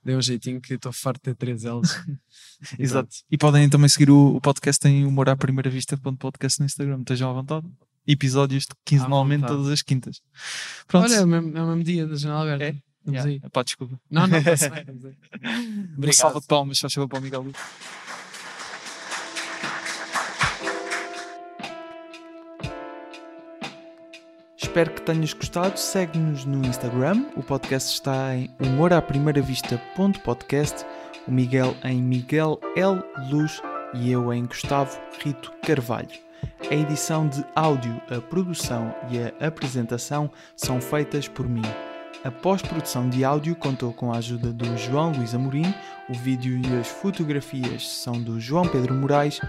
dê 0.08 0.16
um 0.16 0.22
jeitinho 0.22 0.58
que 0.60 0.74
estou 0.74 0.90
farto 0.90 1.18
de 1.18 1.22
ter 1.24 1.34
três 1.34 1.64
L's. 1.64 2.02
Exato. 2.78 3.10
E 3.30 3.36
podem 3.36 3.68
também 3.68 3.88
seguir 3.88 4.10
o, 4.10 4.36
o 4.36 4.40
podcast 4.40 4.86
em 4.88 5.04
humor 5.04 5.28
à 5.28 5.36
primeira 5.36 5.68
vista 5.68 5.98
podcast 6.18 6.60
no 6.60 6.66
Instagram. 6.66 7.00
Estejam 7.00 7.30
à 7.30 7.32
vontade. 7.34 7.66
Episódios 8.06 8.64
de 8.64 8.70
quinzenalmente 8.86 9.42
vontade. 9.42 9.58
todas 9.58 9.72
as 9.72 9.82
quintas. 9.82 10.22
Pronto. 10.86 11.04
Olha, 11.04 11.16
é 11.16 11.22
o 11.22 11.26
mesmo, 11.26 11.56
é 11.58 11.62
o 11.62 11.66
mesmo 11.66 11.84
dia 11.84 12.06
da 12.06 12.16
janela 12.16 12.42
aberta. 12.42 12.64
É? 12.64 12.72
Vamos 13.04 13.24
Yeah. 13.24 13.30
aí. 13.44 13.50
Pá, 13.50 13.62
desculpa. 13.62 14.00
Não, 14.10 14.26
não, 14.26 14.40
vamos 14.86 15.04
aí. 15.04 15.16
Uma 15.96 16.12
salva 16.12 16.40
de 16.40 16.46
palmas, 16.46 16.78
faz 16.78 16.92
favor 16.92 17.08
para 17.08 17.18
o 17.18 17.22
Miguel 17.22 17.42
Luz. 17.42 17.56
Espero 24.78 24.94
que 24.94 25.02
tenhas 25.02 25.32
gostado. 25.32 25.76
Segue-nos 25.76 26.44
no 26.44 26.64
Instagram. 26.64 27.24
O 27.34 27.42
podcast 27.42 27.92
está 27.92 28.36
em 28.36 28.48
humoraprimeiravista.podcast. 28.60 30.86
O 31.26 31.32
Miguel 31.32 31.74
em 31.82 32.00
Miguel 32.00 32.60
L. 32.76 33.02
Luz 33.28 33.60
e 33.92 34.12
eu 34.12 34.32
em 34.32 34.46
Gustavo 34.46 34.96
Rito 35.18 35.52
Carvalho. 35.66 36.16
A 36.70 36.74
edição 36.74 37.26
de 37.26 37.44
áudio, 37.56 38.00
a 38.08 38.20
produção 38.20 38.94
e 39.10 39.18
a 39.18 39.32
apresentação 39.48 40.30
são 40.54 40.80
feitas 40.80 41.26
por 41.26 41.48
mim. 41.48 41.66
A 42.22 42.30
pós-produção 42.30 43.08
de 43.08 43.24
áudio 43.24 43.56
contou 43.56 43.92
com 43.92 44.12
a 44.12 44.18
ajuda 44.18 44.52
do 44.52 44.76
João 44.76 45.10
Luís 45.10 45.34
Amorim, 45.34 45.74
o 46.08 46.14
vídeo 46.14 46.56
e 46.56 46.78
as 46.78 46.86
fotografias 46.86 47.88
são 47.88 48.20
do 48.20 48.38
João 48.40 48.68
Pedro 48.68 48.94
Moraes, 48.94 49.40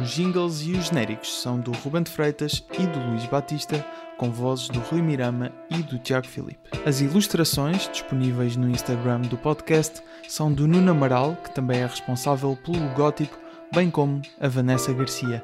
os 0.00 0.10
jingles 0.10 0.62
e 0.62 0.72
os 0.72 0.86
genéricos 0.86 1.42
são 1.42 1.60
do 1.60 1.72
Ruben 1.72 2.02
de 2.02 2.10
Freitas 2.10 2.64
e 2.78 2.86
do 2.86 2.98
Luís 3.00 3.26
Batista, 3.26 3.84
com 4.18 4.30
vozes 4.30 4.68
do 4.68 4.80
Rui 4.80 5.00
Mirama 5.00 5.50
e 5.70 5.76
do 5.76 5.98
Tiago 5.98 6.26
Filipe. 6.26 6.68
As 6.84 7.00
ilustrações, 7.00 7.88
disponíveis 7.88 8.56
no 8.56 8.68
Instagram 8.68 9.22
do 9.22 9.38
podcast, 9.38 10.02
são 10.28 10.52
do 10.52 10.68
Nuno 10.68 10.90
Amaral, 10.90 11.36
que 11.36 11.54
também 11.54 11.80
é 11.80 11.86
responsável 11.86 12.58
pelo 12.62 12.78
logótipo, 12.78 13.38
bem 13.72 13.90
como 13.90 14.20
a 14.38 14.48
Vanessa 14.48 14.92
Garcia. 14.92 15.42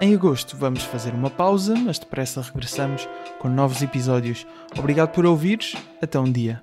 Em 0.00 0.14
agosto 0.14 0.56
vamos 0.56 0.82
fazer 0.82 1.12
uma 1.12 1.30
pausa, 1.30 1.74
mas 1.74 1.98
depressa 1.98 2.40
regressamos 2.40 3.08
com 3.40 3.48
novos 3.48 3.82
episódios. 3.82 4.46
Obrigado 4.78 5.10
por 5.10 5.26
ouvires, 5.26 5.74
até 6.00 6.18
um 6.18 6.30
dia. 6.30 6.62